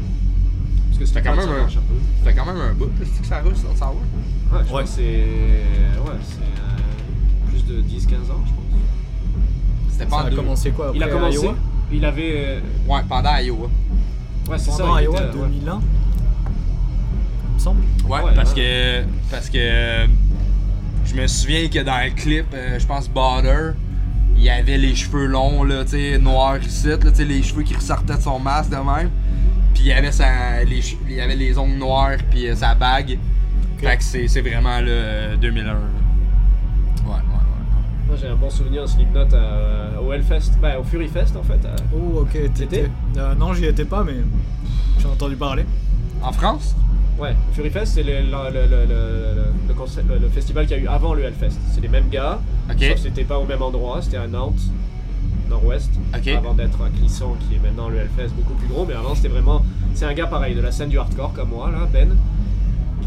Parce 0.90 1.00
que 1.00 1.06
c'est 1.06 1.22
quand 1.22 1.36
même 1.36 1.50
un-. 1.50 1.70
Ça 1.70 1.80
fait 2.24 2.34
quand 2.36 2.46
même 2.46 2.58
un 2.62 2.74
bout, 2.74 2.86
là, 2.86 3.06
c'est 3.12 3.22
que 3.22 3.28
ça 3.28 3.42
roule 3.42 3.56
Stone 3.56 3.76
Sour? 3.78 3.96
Ouais, 4.52 4.60
je 4.68 4.74
Ouais. 4.74 4.84
c'est. 4.86 5.02
Ouais, 5.02 6.20
c'est 6.22 6.42
euh, 6.42 7.50
plus 7.50 7.66
de 7.66 7.82
10-15 7.82 8.32
ans, 8.32 8.44
je 8.46 8.52
pense. 8.52 8.64
C'était 9.90 10.04
Ça 10.06 10.10
pas 10.10 10.16
en 10.24 10.26
a 10.26 10.30
deux. 10.30 10.36
commencé 10.36 10.72
quoi 10.72 10.92
Il 10.96 11.02
a 11.02 11.06
après 11.06 11.18
commencé. 11.18 11.38
Iowa? 11.44 11.56
Il 11.92 12.06
avait. 12.06 12.34
euh, 12.36 12.60
Ouais, 12.88 13.02
pendant 13.08 13.38
Iowa. 13.38 13.70
Ouais, 14.50 14.58
c'est 14.58 14.72
ça. 14.72 14.84
Iowa 15.02 15.02
était, 15.24 15.38
ouais. 15.38 15.48
2001 15.50 15.82
Il 17.50 17.54
me 17.54 17.60
semble. 17.60 17.82
Ouais, 18.08 18.22
Ouais, 18.22 18.32
parce 18.36 18.54
ouais. 18.54 19.04
que 19.06 19.32
parce 19.32 19.50
que 19.50 19.58
euh, 19.58 20.06
je 21.06 21.16
me 21.16 21.28
souviens 21.28 21.68
que 21.70 21.80
dans 21.80 22.04
le 22.04 22.12
clip, 22.12 22.46
euh, 22.54 22.78
je 22.80 22.86
pense 22.86 23.08
Butter, 23.10 23.72
il 24.36 24.44
y 24.44 24.50
avait 24.50 24.78
les 24.78 24.96
cheveux 24.96 25.26
longs 25.28 25.64
là, 25.64 25.84
tu 25.84 25.92
sais, 25.92 26.18
noirs 26.18 26.58
ici, 26.62 26.88
là, 26.88 26.98
tu 26.98 27.14
sais, 27.14 27.24
les 27.26 27.42
cheveux 27.44 27.64
qui 27.64 27.74
ressortaient 27.76 28.16
de 28.18 28.22
son 28.22 28.40
masque 28.40 28.72
de 28.72 28.76
même. 28.78 29.10
Puis 29.74 29.84
il 29.84 29.88
y 29.88 29.94
avait 29.94 30.12
sa, 30.12 30.64
les, 30.66 30.82
il 31.10 31.20
avait 31.22 31.36
les 31.36 31.58
ongles 31.58 31.78
noirs 31.78 32.18
puis 32.30 32.48
euh, 32.50 32.56
sa 32.56 32.76
bague. 32.76 33.18
Fait 33.80 33.98
que 33.98 34.04
c'est 34.04 34.28
c'est 34.28 34.42
vraiment 34.42 34.80
le 34.80 34.88
euh, 34.90 35.36
2001. 35.38 35.76
Moi 38.14 38.20
j'ai 38.22 38.28
un 38.28 38.36
bon 38.36 38.52
souvenir 38.52 38.84
de 38.84 38.88
Slipknot 38.88 39.26
à- 39.36 40.00
au 40.00 40.14
Hellfest, 40.14 40.52
bah 40.62 40.78
au 40.80 40.84
Fury 40.84 41.08
Fest 41.08 41.36
en 41.36 41.42
fait. 41.42 41.66
à- 41.66 41.76
Oh, 41.96 42.20
ok, 42.20 42.54
t'étais. 42.54 42.88
Euh, 43.18 43.34
non, 43.34 43.56
j'y 43.56 43.66
étais 43.66 43.86
pas, 43.86 44.04
mais 44.04 44.18
j'ai 45.00 45.08
entendu 45.08 45.36
parler. 45.36 45.66
En 46.22 46.32
France? 46.32 46.76
Ouais, 47.18 47.36
Fury 47.54 47.72
Fest 47.72 47.94
c'est 47.96 48.04
le, 48.04 48.12
le, 48.12 48.52
le, 48.54 48.68
le, 48.70 48.86
le- 48.86 49.44
le 49.68 49.74
concept- 49.74 50.08
le- 50.08 50.20
le 50.20 50.30
festival 50.30 50.68
qu'il 50.68 50.78
y 50.78 50.80
a 50.82 50.84
eu 50.84 50.88
avant 50.88 51.16
le 51.16 51.24
Hellfest. 51.24 51.58
C'est 51.72 51.82
les 51.82 51.88
mêmes 51.88 52.10
gars, 52.10 52.40
Ok. 52.70 52.82
sauf 52.82 52.94
que 52.94 53.00
c'était 53.00 53.24
pas 53.24 53.40
au 53.40 53.46
même 53.48 53.64
endroit, 53.64 54.00
c'était 54.04 54.18
à 54.18 54.28
Nantes, 54.28 54.62
nord-ouest, 55.50 55.90
avant 56.14 56.54
d'être 56.54 56.80
à 56.84 56.90
Clisson 56.90 57.32
qui 57.50 57.56
est 57.56 57.60
maintenant 57.68 57.90
le 57.90 57.98
Hellfest 57.98 58.36
beaucoup 58.36 58.54
plus 58.54 58.68
gros, 58.68 58.86
mais 58.88 58.94
avant 58.94 59.16
c'était 59.16 59.30
vraiment. 59.30 59.66
C'est 59.96 60.06
un 60.06 60.14
gars 60.14 60.28
pareil 60.28 60.54
de 60.54 60.62
la 60.62 60.72
scène 60.72 60.90
du 60.90 61.00
hardcore 61.00 61.34
comme 61.34 61.50
moi 61.50 61.72
là, 61.72 61.88
Ben, 61.92 62.16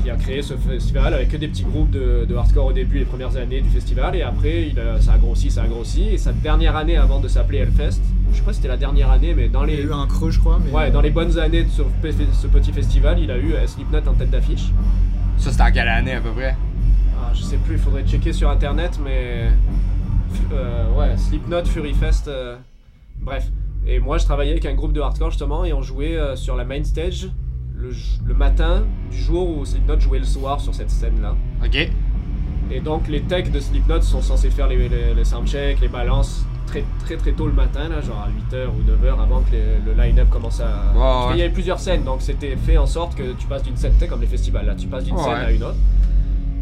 qui 0.03 0.11
a 0.11 0.17
créé 0.17 0.43
ce 0.43 0.55
festival 0.55 1.15
avec 1.15 1.29
que 1.29 1.37
des 1.37 1.49
petits 1.49 1.65
groupes 1.65 1.91
de, 1.91 2.27
de 2.29 2.35
hardcore 2.35 2.67
au 2.67 2.73
début, 2.73 2.99
les 2.99 3.05
premières 3.05 3.37
années 3.37 3.61
du 3.61 3.69
festival, 3.71 4.15
et 4.17 4.23
après 4.23 4.69
il 4.69 4.79
a- 4.81 5.01
ça 5.01 5.13
a 5.15 5.19
grossi, 5.19 5.51
ça 5.51 5.63
a 5.63 5.67
grossi, 5.67 6.03
et 6.09 6.19
sa 6.19 6.33
dernière 6.33 6.77
année 6.77 6.97
avant 6.97 7.21
de 7.21 7.29
s'appeler 7.29 7.59
Hellfest, 7.59 8.01
je 8.33 8.37
sais 8.37 8.43
pas 8.43 8.53
si 8.53 8.57
c'était 8.57 8.69
la 8.69 8.77
dernière 8.77 9.11
année, 9.11 9.35
mais 9.35 9.49
dans 9.49 9.65
Il 9.65 9.73
y 9.73 9.77
les. 9.77 9.83
a 9.83 9.87
eu 9.87 9.93
un 9.93 10.07
creux, 10.07 10.31
je 10.31 10.39
crois. 10.41 10.59
Mais 10.65 10.71
Ouais, 10.73 10.91
dans 10.91 11.01
les 11.01 11.11
bonnes 11.11 11.39
années 11.39 11.65
de 11.65 11.71
ce, 11.71 11.83
pe- 11.83 12.13
ce 12.33 12.47
petit 12.47 12.73
festival, 12.73 13.19
il 13.19 13.31
a 13.31 13.37
eu 13.39 13.53
euh, 13.55 13.67
Slipknot 13.67 13.99
en 14.09 14.15
tête 14.15 14.31
d'affiche. 14.31 14.67
Ça 15.39 15.51
c'était 15.51 15.63
en 15.63 15.71
quelle 15.73 15.89
année 15.89 16.15
à 16.15 16.21
peu 16.21 16.31
près? 16.31 16.57
Ah, 17.21 17.31
je 17.35 17.43
sais 17.43 17.57
plus, 17.57 17.75
il 17.75 17.81
faudrait 17.81 18.05
checker 18.05 18.33
sur 18.33 18.51
internet, 18.51 18.99
mais. 19.05 19.51
euh, 20.53 20.85
ouais, 20.99 21.17
Slipknot, 21.17 21.65
Fury 21.65 21.95
Fest. 21.95 22.29
euh, 22.29 22.57
Bref. 23.21 23.49
Et 23.87 23.99
moi, 24.01 24.19
je 24.19 24.25
travaillais 24.25 24.51
avec 24.51 24.67
un 24.67 24.75
groupe 24.75 24.93
de 24.93 25.01
hardcore 25.01 25.31
justement, 25.31 25.65
et 25.65 25.73
on 25.73 25.81
jouait 25.83 26.17
euh, 26.17 26.35
sur 26.37 26.57
la 26.57 26.65
main 26.65 26.83
stage 26.85 27.29
le, 27.77 27.91
le 28.25 28.35
matin 28.35 28.85
du 29.11 29.17
jour 29.19 29.59
où 29.59 29.65
Slipknot 29.65 30.01
jouait 30.01 30.19
le 30.19 30.25
soir 30.25 30.61
sur 30.61 30.75
cette 30.75 30.91
scène-là. 30.91 31.37
Ok. 31.65 31.91
Et 32.71 32.81
donc, 32.81 33.07
les 33.09 33.23
techs 33.23 33.53
de 33.53 33.61
Slipknot 33.61 34.01
sont 34.03 34.23
censés 34.23 34.51
faire 34.51 34.67
les, 34.67 34.89
les, 34.89 35.15
les 35.15 35.25
soundchecks, 35.25 35.81
les 35.81 35.89
balances 35.89 36.45
très 36.67 36.83
très 37.05 37.17
très 37.17 37.31
tôt 37.31 37.47
le 37.47 37.53
matin, 37.53 37.89
là, 37.89 38.01
genre 38.01 38.19
à 38.27 38.29
8h 38.29 38.67
ou 38.67 38.83
9h 39.07 39.21
avant 39.23 39.41
que 39.43 39.53
les- 39.53 39.79
le 39.87 39.93
line-up 40.03 40.29
commence 40.31 40.61
à. 40.61 40.91
Parce 40.95 41.27
ouais. 41.27 41.31
qu'il 41.33 41.39
y 41.39 41.43
avait 41.45 41.53
plusieurs 41.53 41.79
scènes, 41.79 42.03
donc 42.03 42.23
c'était 42.23 42.57
fait 42.57 42.77
en 42.77 42.87
sorte 42.87 43.15
que 43.15 43.35
tu 43.35 43.47
passes 43.47 43.63
d'une 43.63 43.77
scène, 43.77 43.93
comme 44.09 44.21
les 44.21 44.27
festivals, 44.27 44.67
là, 44.67 44.75
tu 44.75 44.89
passes 44.89 45.05
d'une 45.05 45.17
scène 45.17 45.33
à 45.33 45.53
une 45.53 45.63
autre. 45.63 45.77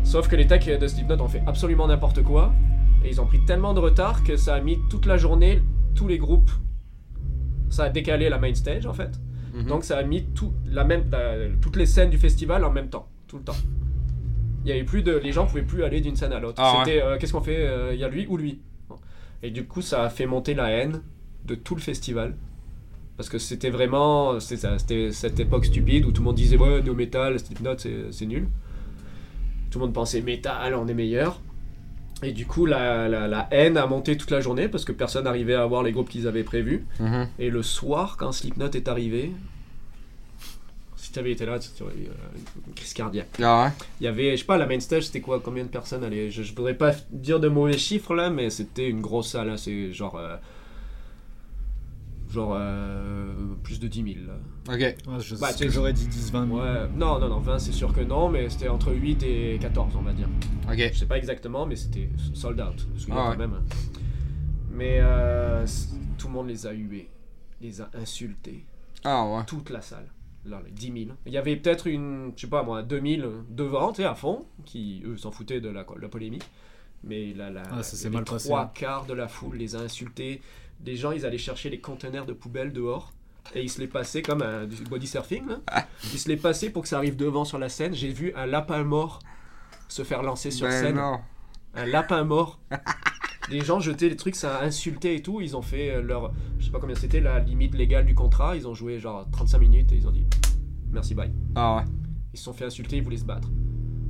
Sauf 0.03 0.29
que 0.29 0.37
les 0.37 0.47
techs 0.47 0.69
de 0.79 0.87
Slipknot 0.87 1.23
ont 1.23 1.29
fait 1.29 1.43
absolument 1.47 1.87
n'importe 1.87 2.23
quoi, 2.23 2.53
et 3.03 3.09
ils 3.09 3.19
ont 3.19 3.25
pris 3.25 3.43
tellement 3.47 3.73
de 3.73 3.81
retard 3.81 4.23
que 4.25 4.37
ça 4.37 4.57
a 4.57 4.61
mis 4.61 4.79
toute 4.91 5.07
la 5.07 5.17
journée, 5.17 5.63
tous 5.95 6.07
les 6.07 6.19
groupes. 6.19 6.51
Ça 7.71 7.85
a 7.85 7.89
décalé 7.89 8.29
la 8.29 8.37
main 8.39 8.53
stage 8.55 8.85
en 8.87 8.93
fait. 8.93 9.19
Mhm. 9.55 9.67
Donc 9.67 9.85
ça 9.85 9.97
a 9.99 10.03
mis 10.03 10.25
tout, 10.35 10.53
la 10.67 10.85
même, 10.85 11.05
la- 11.11 11.49
toutes 11.63 11.77
les 11.77 11.87
scènes 11.87 12.11
du 12.11 12.19
festival 12.19 12.65
en 12.65 12.71
même 12.73 12.89
temps, 12.89 13.09
tout 13.29 13.39
le 13.39 13.45
temps. 13.45 13.57
Il 14.65 14.69
y 14.69 14.73
avait 14.73 14.85
plus 14.85 15.03
de, 15.03 15.13
les 15.17 15.33
gens 15.33 15.47
pouvaient 15.47 15.63
plus 15.63 15.85
aller 15.85 16.01
d'une 16.01 16.17
scène 16.17 16.33
à 16.33 16.41
l'autre. 16.41 16.57
Ah 16.63 16.73
ouais. 16.79 16.85
C'était, 16.85 17.03
euh, 17.03 17.17
qu'est-ce 17.19 17.33
qu'on 17.33 17.41
fait 17.41 17.67
euh, 17.67 17.93
Il 17.95 18.01
y 18.01 18.05
a 18.05 18.09
lui 18.09 18.27
ou 18.27 18.37
lui. 18.37 18.61
Et 19.43 19.51
du 19.51 19.65
coup, 19.67 19.83
ça 19.83 20.05
a 20.05 20.09
fait 20.11 20.27
monter 20.27 20.55
la 20.55 20.71
haine 20.71 21.03
de 21.45 21.55
tout 21.55 21.75
le 21.75 21.81
festival. 21.83 22.35
Parce 23.17 23.29
que 23.29 23.39
c'était 23.39 23.71
vraiment, 23.71 24.41
c'était 24.41 25.13
cette 25.13 25.39
époque 25.39 25.67
stupide 25.67 26.05
où 26.07 26.11
tout 26.13 26.23
le 26.23 26.25
monde 26.25 26.35
disait 26.37 26.57
ouais, 26.57 26.83
no 26.83 26.95
metal, 26.95 27.39
Slipknot, 27.39 27.79
c'est 27.79 28.11
c'est 28.11 28.27
nul. 28.27 28.49
Tout 29.71 29.79
le 29.79 29.85
monde 29.85 29.95
pensait 29.95 30.21
métal, 30.23 30.75
on 30.75 30.89
est 30.89 30.95
meilleur. 30.95 31.41
Et 32.23 32.33
du 32.33 32.47
coup, 32.47 32.65
la, 32.65 33.09
la, 33.09 33.29
la 33.29 33.49
haine 33.51 33.77
a 33.77 33.87
monté 33.87 34.17
toute 34.17 34.31
la 34.31 34.41
journée 34.41 34.69
parce 34.69 34.85
que 34.85 34.93
personne 34.93 35.25
n'arrivait 35.25 35.55
à 35.55 35.67
voir 35.67 35.83
les 35.83 35.93
groupes 35.93 36.09
qu'ils 36.09 36.27
avaient 36.27 36.45
prévus. 36.45 36.87
Mhm. 37.01 37.29
Et 37.39 37.51
le 37.51 37.63
soir, 37.63 38.17
quand 38.19 38.33
Slipknot 38.33 38.71
est 38.71 38.89
arrivé, 38.89 39.33
si 40.97 41.13
tu 41.13 41.19
avais 41.19 41.33
été 41.33 41.45
là, 41.45 41.59
tu 41.59 41.83
aurais 41.83 41.93
eu 41.95 42.07
euh, 42.07 42.39
une 42.67 42.73
crise 42.75 42.95
cardiaque. 42.95 43.29
Ah 43.43 43.65
ouais? 43.65 43.71
Il 44.01 44.05
y 44.05 44.07
avait, 44.07 44.33
je 44.33 44.37
sais 44.39 44.47
pas, 44.47 44.57
la 44.57 44.67
main 44.67 44.81
stage, 44.81 45.05
c'était 45.07 45.21
quoi? 45.21 45.41
Combien 45.41 45.65
de 45.65 45.69
personnes? 45.69 46.03
Allaient 46.03 46.31
je, 46.31 46.43
je 46.43 46.55
voudrais 46.55 46.75
pas 46.75 46.93
dire 47.11 47.41
de 47.41 47.49
mauvais 47.49 47.77
chiffres 47.77 48.15
là, 48.15 48.31
mais 48.31 48.49
c'était 48.49 48.89
une 48.89 49.01
grosse 49.03 49.31
salle. 49.33 49.59
C'est 49.59 49.93
genre. 49.93 50.17
euh, 50.17 50.37
genre. 52.35 52.55
euh, 52.59 53.33
plus 53.63 53.81
de 53.81 53.89
10 53.89 54.15
000. 54.15 54.27
là. 54.27 54.35
Ok. 54.75 54.79
Ouais, 54.81 54.95
je 55.21 55.37
Bah, 55.37 55.49
sais 55.53 55.59
tu- 55.59 55.65
que 55.67 55.71
j'aurais 55.73 55.93
dit 55.95 56.07
10-20 56.07 56.47
000. 56.47 56.59
Ouais, 56.59 56.89
non, 56.95 57.19
non, 57.19 57.29
non, 57.29 57.39
20 57.41 57.59
c'est 57.59 57.73
sûr 57.73 57.93
que 57.95 58.01
non, 58.03 58.29
mais 58.29 58.51
c'était 58.51 58.69
entre 58.69 58.93
8 58.93 59.23
et 59.23 59.59
14, 59.61 59.95
on 59.97 60.03
va 60.03 60.13
dire. 60.13 60.29
Ok. 60.71 60.77
Je 60.93 60.99
sais 60.99 61.07
pas 61.07 61.17
exactement, 61.19 61.65
mais 61.67 61.77
c'était 61.77 62.09
sold 62.35 62.61
out. 62.61 62.87
Parce 62.93 63.07
Ah 63.11 63.15
quand 63.15 63.31
ouais. 63.31 63.37
même. 63.39 63.61
Mais 64.71 64.99
euh, 65.01 65.65
tout 66.19 66.27
le 66.27 66.33
monde 66.33 66.49
les 66.49 66.67
a 66.67 66.73
hués. 66.73 67.09
les 67.61 67.81
a 67.81 67.89
insultés. 67.95 68.65
Ah 69.05 69.25
ouais. 69.27 69.45
Toute 69.47 69.71
la 69.71 69.81
salle. 69.81 70.07
Là, 70.47 70.61
les 70.65 70.73
10 70.73 71.05
000. 71.07 71.17
Il 71.25 71.33
y 71.33 71.39
avait 71.39 71.57
peut-être 71.57 71.87
une, 71.87 72.33
je 72.37 72.43
sais 72.43 72.47
pas 72.49 72.63
moi, 72.63 72.83
2000 72.83 73.27
devant, 73.49 73.93
tu 73.93 74.03
sais, 74.03 74.05
à 74.09 74.15
fond, 74.15 74.45
qui 74.67 75.03
eux 75.07 75.17
s'en 75.17 75.31
foutaient 75.31 75.61
de 75.63 75.71
la, 75.71 75.85
de 75.85 76.01
la 76.01 76.09
polémique. 76.09 76.45
Mais 77.03 77.33
là, 77.33 77.51
là, 77.51 77.63
Ah, 77.71 77.83
ça 77.83 78.11
mal 78.11 78.25
passé, 78.25 78.49
trois 78.49 78.63
hein. 78.65 78.71
quarts 78.75 79.07
de 79.07 79.15
la 79.15 79.29
foule 79.29 79.57
les 79.57 79.75
a 79.77 79.81
insultés. 79.81 80.43
Les 80.85 80.97
gens, 80.97 81.13
ils 81.13 81.25
allaient 81.27 81.39
chercher 81.39 81.71
les 81.71 81.81
conteneurs 81.81 82.27
de 82.27 82.33
poubelle 82.33 82.73
dehors. 82.73 83.13
Et 83.55 83.63
ils 83.63 83.69
se 83.71 83.81
les 83.81 83.87
passaient 83.89 84.23
comme 84.23 84.41
un 84.43 84.65
du 84.67 84.77
body 84.85 85.07
surfing. 85.07 85.47
là. 85.47 85.87
Ils 86.13 86.19
se 86.19 86.29
les 86.29 86.37
passaient 86.37 86.71
pour 86.71 86.83
que 86.83 86.89
ça 86.89 86.97
arrive 86.97 87.17
devant 87.17 87.45
sur 87.45 87.59
la 87.59 87.69
scène. 87.69 87.93
J'ai 87.95 88.09
vu 88.11 88.33
un 88.37 88.47
lapin 88.47 88.83
mort 88.85 89.19
se 89.89 90.03
faire 90.03 90.23
lancer 90.23 90.51
sur 90.51 90.67
Ben 90.67 90.83
scène. 90.83 90.97
non. 90.97 91.19
Un 91.75 91.87
lapin 91.87 92.25
mort. 92.25 92.59
Les 93.51 93.61
gens 93.61 93.79
jetaient 93.79 94.09
les 94.09 94.17
trucs, 94.17 94.37
ça 94.37 94.57
a 94.57 94.65
insulté 94.65 95.17
et 95.17 95.21
tout. 95.23 95.43
Ils 95.43 95.55
ont 95.55 95.61
fait 95.61 95.91
euh, 95.91 96.01
leur. 96.01 96.33
Je 96.59 96.65
sais 96.65 96.71
pas 96.71 96.79
combien 96.81 96.97
c'était 96.97 97.21
la 97.21 97.41
limite 97.41 97.75
légale 97.75 98.07
du 98.07 98.15
contrat. 98.15 98.57
Ils 98.57 98.67
ont 98.67 98.73
joué 98.73 98.99
genre 98.99 99.27
35 99.33 99.59
minutes 99.59 99.93
et 99.93 99.97
ils 99.97 100.09
ont 100.09 100.13
dit 100.13 100.25
merci, 100.91 101.15
bye. 101.15 101.31
Ah 101.55 101.77
ouais. 101.77 101.83
Ils 102.33 102.39
se 102.39 102.45
sont 102.45 102.55
fait 102.55 102.65
insulter, 102.65 102.97
ils 102.97 103.03
voulaient 103.03 103.19
se 103.19 103.25
battre. 103.27 103.49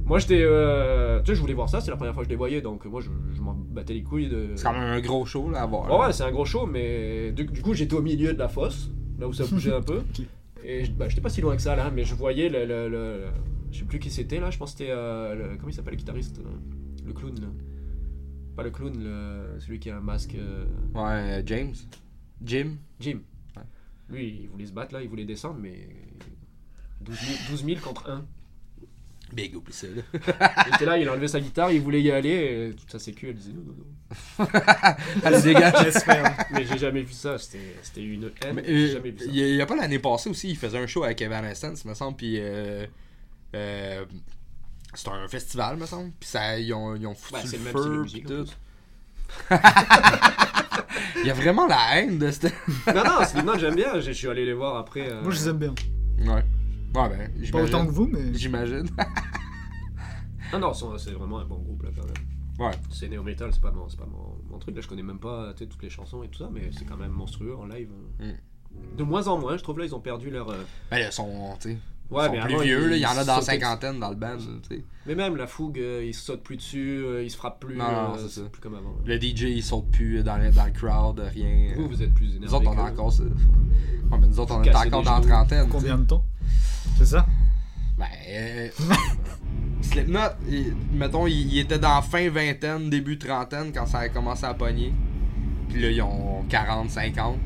Moi 0.07 0.19
j'étais. 0.19 0.43
euh, 0.43 1.21
Tu 1.23 1.27
sais, 1.31 1.35
je 1.35 1.41
voulais 1.41 1.55
voir 1.55 1.69
ça, 1.69 1.81
c'est 1.81 1.91
la 1.91 1.97
première 1.97 2.13
fois 2.15 2.23
que 2.23 2.27
je 2.27 2.31
les 2.31 2.37
voyais 2.37 2.61
donc 2.61 2.85
moi 2.85 3.01
je, 3.01 3.09
je 3.35 3.41
m'en 3.41 3.55
battais 3.55 3.95
les 3.95 4.03
couilles 4.03 4.29
de. 4.29 4.51
C'est 4.57 4.65
quand 4.65 4.73
même 4.73 4.83
un 4.83 5.01
gros 5.01 5.25
show 5.25 5.51
là 5.51 5.63
à 5.63 5.67
voir. 5.67 5.91
Ouais, 5.91 6.07
ouais, 6.07 6.13
c'est 6.13 6.25
un 6.25 6.31
gros 6.33 6.45
show, 6.45 6.67
mais 6.67 7.33
du, 7.33 7.45
du 7.45 7.63
coup 7.63 7.73
j'étais 7.75 7.95
au 7.95 8.03
milieu 8.03 8.33
de 8.35 8.39
la 8.39 8.49
fosse, 8.49 8.91
là 9.19 9.27
où 9.29 9.33
ça 9.33 9.45
bougeait 9.47 9.73
un 9.73 9.83
peu. 9.83 10.03
Et 10.67 10.85
je- 10.87 10.93
bah, 10.93 11.09
j'étais 11.09 11.21
pas 11.21 11.29
si 11.29 11.41
loin 11.43 11.57
que 11.57 11.63
ça 11.63 11.77
là, 11.77 11.91
mais 11.91 12.05
je 12.05 12.15
voyais 12.15 12.49
le. 12.49 12.65
le, 12.67 12.89
le- 12.89 13.25
je 13.71 13.81
sais 13.81 13.85
plus 13.85 13.99
qui 13.99 14.11
c'était 14.11 14.41
là, 14.41 14.51
je 14.51 14.59
pense 14.59 14.73
que 14.73 14.79
c'était. 14.79 14.93
euh, 14.93 15.35
le- 15.35 15.57
comment 15.57 15.69
il 15.69 15.75
s'appelle 15.75 15.95
le 15.95 15.99
guitariste 15.99 16.39
euh, 16.39 17.07
Le 17.07 17.13
clown 17.13 17.35
là. 17.41 17.49
Pas 18.57 18.63
le 18.63 18.71
clown, 18.71 18.93
le- 19.03 19.59
celui 19.59 19.79
qui 19.81 19.91
a 19.91 19.97
un 19.97 20.01
masque. 20.01 20.37
euh, 20.37 20.65
Ouais, 20.95 21.43
James. 21.47 21.75
Jim. 22.43 22.77
Jim. 23.01 23.19
Ouais. 23.57 23.63
Lui, 24.11 24.41
il 24.43 24.49
voulait 24.49 24.67
se 24.67 24.73
battre 24.73 24.95
là, 24.95 25.03
il 25.03 25.09
voulait 25.09 25.25
descendre, 25.25 25.59
mais. 25.61 25.89
12 27.01 27.17
000, 27.19 27.39
12 27.51 27.65
000 27.65 27.81
contre 27.81 28.09
1. 28.11 28.25
Big, 29.35 29.57
oublie 29.57 29.73
ça 29.73 29.87
là. 29.89 30.03
Il 30.69 30.75
était 30.75 30.85
là, 30.87 30.97
il 30.99 31.09
a 31.09 31.13
enlevé 31.13 31.29
sa 31.29 31.41
guitare, 31.41 31.71
il 31.73 31.81
voulait 31.81 32.01
y 32.03 32.11
aller, 32.11 32.69
et 32.71 32.75
toute 32.75 32.91
sa 32.91 32.99
sécu, 32.99 33.29
elle 33.29 33.35
disait 33.37 33.53
non, 33.53 33.63
non, 33.67 34.47
non. 35.31 35.41
Dégage. 35.43 35.75
J'espère. 35.83 36.47
Mais 36.53 36.65
j'ai 36.65 36.79
jamais 36.79 37.03
vu 37.03 37.13
ça, 37.13 37.37
c'était 37.39 37.75
c'était 37.83 38.03
une 38.03 38.31
haine, 38.43 38.61
euh, 38.67 38.93
jamais 38.93 39.11
vu 39.11 39.19
ça. 39.19 39.25
il 39.29 39.37
y, 39.37 39.43
a- 39.43 39.49
il 39.63 39.67
pas 39.67 39.77
l'année 39.77 39.99
passée 39.99 40.31
aussi, 40.31 40.51
il 40.51 40.57
faisait 40.57 40.79
un 40.79 40.87
show 40.87 41.03
avec 41.05 41.21
Evanescence, 41.21 41.85
me 41.85 41.95
semble, 41.95 42.17
puis 42.17 42.37
euh, 42.39 42.87
euh, 43.55 44.05
c'était 44.95 45.11
un 45.11 45.27
festival, 45.29 45.77
me 45.79 45.87
semble, 45.87 46.13
puis 46.21 46.29
ça, 46.29 46.59
ils 46.59 46.73
ont, 46.73 46.95
ils 46.95 47.07
ont 47.07 47.15
foutu 47.15 47.35
Ouais, 47.35 47.47
c'est 47.47 47.59
le 47.59 47.65
le 47.65 47.71
feu, 47.71 48.05
puis 48.13 48.23
tout. 48.23 48.47
Il 51.23 51.27
y 51.27 51.31
a 51.31 51.35
vraiment 51.35 51.67
la 51.67 51.97
haine 51.99 52.19
de 52.19 52.31
cette... 52.31 52.53
Non, 52.87 53.03
non, 53.05 53.25
Slipknot, 53.25 53.59
j'aime 53.59 53.75
bien, 53.77 53.99
je 54.01 54.11
suis 54.13 54.29
allé 54.29 54.45
les 54.45 54.53
voir 54.53 54.77
après. 54.77 55.11
euh, 55.11 55.23
Moi, 55.23 55.33
je 55.33 55.39
les 55.39 55.49
aime 55.49 55.57
bien. 55.59 55.75
Ouais. 56.21 56.45
Ouais, 56.95 57.09
ben, 57.09 57.51
Pas 57.51 57.63
autant 57.63 57.87
que 57.87 57.91
vous, 57.93 58.07
mais. 58.13 58.35
J'imagine. 58.35 58.87
Ah 60.53 60.59
non, 60.59 60.73
c'est 60.73 60.87
c'est 60.99 61.11
vraiment 61.13 61.41
un 61.41 61.45
bon 61.45 61.59
groupe 61.59 61.83
là 61.83 61.91
quand 61.97 62.05
même. 62.05 62.15
Ouais. 62.71 62.77
C'est 62.91 63.09
néo 63.09 63.23
metal, 63.25 63.51
c'est 63.53 63.61
pas, 63.61 63.73
mon, 63.73 63.89
c'est 63.89 63.99
pas 63.99 64.07
mon, 64.07 64.37
mon 64.49 64.59
truc, 64.61 64.77
là 64.77 64.81
je 64.81 64.87
connais 64.87 65.03
même 65.03 65.19
pas 65.19 65.53
toutes 65.55 65.83
les 65.83 65.91
chansons 65.91 66.23
et 66.23 66.29
tout 66.29 66.39
ça, 66.39 66.49
mais 66.53 66.71
c'est 66.77 66.85
quand 66.85 66.97
même 66.97 67.11
monstrueux 67.11 67.57
en 67.57 67.67
live. 67.67 67.89
Mm. 68.21 68.97
De 68.97 69.03
moins 69.03 69.27
en 69.27 69.39
moins, 69.39 69.57
je 69.57 69.63
trouve 69.65 69.79
là, 69.81 69.85
ils 69.87 69.95
ont 69.95 70.01
perdu 70.01 70.31
leur. 70.31 70.51
euh, 70.51 70.63
Ben, 70.91 70.99
ils 71.05 71.13
sont, 71.13 71.57
tu 71.61 71.71
sais, 71.71 71.79
Ouais, 72.11 72.25
ils 72.25 72.27
sont 72.27 72.33
mais 72.35 72.41
plus 72.43 72.55
avant, 72.55 72.63
vieux, 72.63 72.83
ils- 72.85 72.91
là. 72.91 72.97
il 72.97 73.01
y 73.01 73.07
en 73.07 73.17
a 73.17 73.23
ils 73.23 73.27
dans 73.27 73.37
la 73.37 73.43
cinquantaine 73.43 73.99
dans 73.99 74.11
le 74.11 74.15
band, 74.17 74.37
tu 74.37 74.77
sais. 74.77 74.85
Mais 75.07 75.15
même 75.17 75.35
la 75.37 75.49
fougue, 75.49 75.81
euh, 75.81 76.05
ils 76.05 76.15
se 76.15 76.23
sautent 76.27 76.43
plus 76.45 76.57
dessus, 76.57 77.03
euh, 77.05 77.25
ils 77.25 77.31
se 77.31 77.37
frappent 77.37 77.59
plus. 77.61 77.77
Non, 77.77 77.85
non, 77.91 78.15
euh, 78.15 78.19
c'est 78.29 78.41
ça. 78.41 78.49
plus 78.49 78.61
comme 78.61 78.75
avant. 78.75 78.95
Le 79.05 79.17
DJ, 79.21 79.43
il 79.57 79.63
saute 79.63 79.91
plus 79.91 80.23
dans 80.23 80.37
le, 80.37 80.53
dans 80.53 80.67
le 80.67 80.71
crowd, 80.73 81.19
rien. 81.19 81.73
Vous, 81.77 81.89
vous 81.89 82.03
êtes 82.03 82.15
plus 82.15 82.37
énervé. 82.37 82.47
Nous 82.47 82.55
autres, 82.55 82.69
on 82.71 82.77
est 82.87 82.91
encore 82.91 83.13
ça. 83.13 83.25
Ouais, 83.25 84.19
mais 84.21 84.27
nous 84.29 84.39
autres, 84.39 84.55
on 84.55 84.63
est 84.63 84.75
encore 84.75 85.03
dans 85.03 85.19
la 85.19 85.27
trentaine. 85.27 85.69
Combien 85.69 85.99
de 85.99 86.05
temps? 86.05 86.25
C'est 86.97 87.07
ça? 87.07 87.27
Ben, 87.99 88.07
euh, 88.29 88.69
Slipknot, 89.83 90.19
il- 90.49 90.75
mettons, 90.93 91.27
il, 91.27 91.53
il 91.53 91.59
était 91.61 91.79
dans 91.79 92.01
fin 92.03 92.29
vingtaine, 92.31 92.89
début 92.91 93.19
trentaine 93.19 93.71
quand 93.73 93.87
ça 93.87 93.99
a 94.01 94.09
commencé 94.09 94.45
à 94.45 94.55
pogner. 94.55 94.93
Puis 95.69 95.81
là, 95.83 95.91
ils 95.91 96.03
ont 96.03 96.45
40, 96.49 96.91
50. 96.91 97.37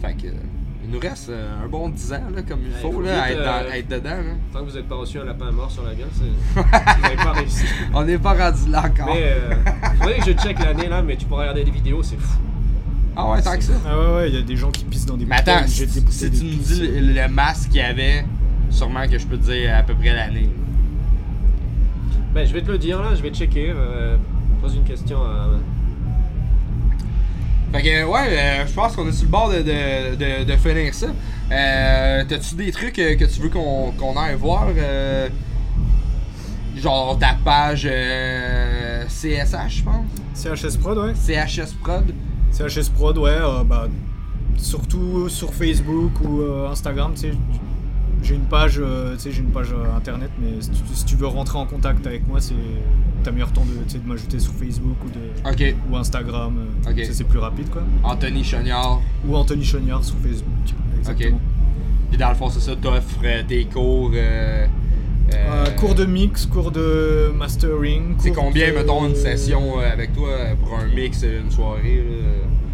Fait 0.00 0.14
que, 0.14 0.26
il 0.84 0.90
nous 0.90 0.98
reste 0.98 1.28
euh, 1.28 1.64
un 1.64 1.68
bon 1.68 1.88
10 1.90 2.12
ans, 2.12 2.22
là, 2.34 2.42
comme 2.42 2.60
il 2.66 2.72
faut, 2.72 3.00
là, 3.02 3.22
à 3.22 3.28
dites, 3.28 3.36
être, 3.38 3.44
dans- 3.44 3.50
euh, 3.50 3.70
à 3.70 3.78
être 3.78 3.88
dedans. 3.88 4.10
Là. 4.10 4.32
Tant 4.52 4.60
que 4.64 4.70
vous 4.70 4.76
n'êtes 4.76 4.88
pas 4.88 4.96
reçu 4.96 5.18
un 5.18 5.24
lapin 5.24 5.50
mort 5.52 5.70
sur 5.70 5.84
la 5.84 5.94
gueule, 5.94 6.08
c'est- 6.12 6.60
vous 6.60 7.02
n'avez 7.02 7.16
pas 7.16 7.32
réussi. 7.32 7.64
On 7.94 8.04
n'est 8.04 8.18
pas 8.18 8.32
rendu 8.34 8.70
là 8.70 8.84
encore. 8.86 9.14
Mais 9.14 9.22
euh, 9.24 9.54
faudrait 9.98 10.18
que 10.18 10.24
je 10.26 10.32
check 10.32 10.58
l'année 10.58 10.88
là, 10.88 11.02
mais 11.02 11.16
tu 11.16 11.26
pourras 11.26 11.42
regarder 11.42 11.64
des 11.64 11.70
vidéos, 11.70 12.02
c'est 12.02 12.18
fou. 12.18 12.38
Ah 13.16 13.30
ouais, 13.30 13.42
tant 13.42 13.56
que 13.56 13.62
ça. 13.62 13.72
Ah 13.86 13.98
ouais, 13.98 14.14
ouais, 14.16 14.28
il 14.30 14.34
y 14.34 14.38
a 14.38 14.42
des 14.42 14.56
gens 14.56 14.70
qui 14.70 14.84
pissent 14.84 15.06
dans 15.06 15.16
des 15.16 15.26
Mais 15.26 15.36
attends, 15.36 15.60
bouteilles, 15.62 15.68
si, 15.68 15.86
des 15.86 16.10
si 16.10 16.30
tu 16.30 16.44
me 16.44 16.62
dis 16.62 16.80
le, 16.80 17.12
le 17.22 17.28
masque 17.28 17.68
qu'il 17.68 17.76
y 17.76 17.84
avait, 17.84 18.24
sûrement 18.70 19.06
que 19.06 19.18
je 19.18 19.26
peux 19.26 19.36
te 19.36 19.50
dire 19.50 19.74
à 19.76 19.82
peu 19.82 19.94
près 19.94 20.14
l'année. 20.14 20.48
Ben, 22.34 22.46
je 22.46 22.52
vais 22.54 22.62
te 22.62 22.70
le 22.70 22.78
dire 22.78 23.02
là, 23.02 23.14
je 23.14 23.22
vais 23.22 23.30
checker. 23.30 23.72
Euh, 23.76 24.16
pose 24.62 24.74
une 24.76 24.84
question 24.84 25.18
à. 25.22 25.48
Fait 27.72 27.82
que, 27.82 28.04
ouais, 28.04 28.28
euh, 28.30 28.66
je 28.66 28.72
pense 28.72 28.94
qu'on 28.96 29.06
est 29.08 29.12
sur 29.12 29.24
le 29.24 29.30
bord 29.30 29.50
de, 29.50 29.58
de, 29.58 30.14
de, 30.16 30.44
de 30.44 30.56
finir 30.56 30.94
ça. 30.94 31.06
Euh, 31.50 32.24
T'as-tu 32.28 32.54
des 32.54 32.70
trucs 32.72 32.98
euh, 32.98 33.14
que 33.16 33.24
tu 33.24 33.40
veux 33.40 33.48
qu'on 33.50 33.92
qu'on 33.92 34.16
aille 34.18 34.36
voir 34.36 34.68
euh, 34.76 35.28
Genre 36.76 37.18
ta 37.18 37.34
page 37.44 37.86
euh, 37.90 39.04
CSH, 39.06 39.78
je 39.78 39.82
pense? 39.82 40.06
CHS 40.34 40.78
Prod, 40.78 40.96
ouais. 40.98 41.12
CHS 41.14 41.74
Prod 41.82 42.04
CHS 42.52 42.88
Prod, 42.90 43.16
ouais, 43.18 43.30
euh, 43.30 43.64
bah, 43.64 43.88
surtout 44.56 45.28
sur 45.28 45.52
Facebook 45.54 46.12
ou 46.22 46.40
euh, 46.42 46.68
Instagram, 46.70 47.12
tu 47.14 47.20
sais, 47.22 47.32
j'ai 48.22 48.34
une 48.36 48.42
page, 48.44 48.76
euh, 48.78 49.14
tu 49.14 49.20
sais, 49.22 49.32
j'ai 49.32 49.40
une 49.40 49.50
page 49.50 49.74
internet, 49.96 50.30
mais 50.40 50.60
si 50.60 50.70
tu, 50.70 50.76
si 50.92 51.04
tu 51.04 51.16
veux 51.16 51.26
rentrer 51.26 51.58
en 51.58 51.66
contact 51.66 52.06
avec 52.06 52.26
moi, 52.28 52.40
c'est 52.40 52.54
t'as 53.24 53.30
meilleur 53.30 53.52
temps 53.52 53.64
de, 53.64 53.98
de 53.98 54.06
m'ajouter 54.08 54.40
sur 54.40 54.52
Facebook 54.52 54.96
ou 55.04 55.08
de 55.10 55.50
Ok. 55.50 55.74
ou 55.90 55.96
Instagram, 55.96 56.54
Ok. 56.86 56.94
tu 56.96 57.04
sais, 57.04 57.12
c'est 57.14 57.24
plus 57.24 57.38
rapide 57.38 57.70
quoi. 57.70 57.82
Anthony 58.04 58.42
Chognard. 58.44 59.00
Ou 59.26 59.36
Anthony 59.36 59.64
Chognard 59.64 60.04
sur 60.04 60.16
Facebook, 60.16 60.52
exactement. 60.98 61.40
Puis 62.10 62.18
dans 62.18 62.28
le 62.28 62.34
fond, 62.34 62.50
c'est 62.50 62.60
ça, 62.60 62.76
t'offres 62.76 63.20
tes 63.48 63.64
cours. 63.66 64.10
Euh, 65.34 65.64
euh, 65.66 65.70
cours 65.76 65.94
de 65.94 66.04
mix, 66.04 66.46
cours 66.46 66.70
de 66.70 67.32
mastering. 67.36 68.14
C'est 68.18 68.32
combien, 68.32 68.70
de- 68.70 68.74
mettons, 68.76 69.06
une 69.06 69.14
session 69.14 69.80
euh, 69.80 69.92
avec 69.92 70.14
toi 70.14 70.28
pour 70.62 70.78
un 70.78 70.86
mix, 70.86 71.22
une 71.22 71.50
soirée 71.50 71.96
là? 71.96 72.28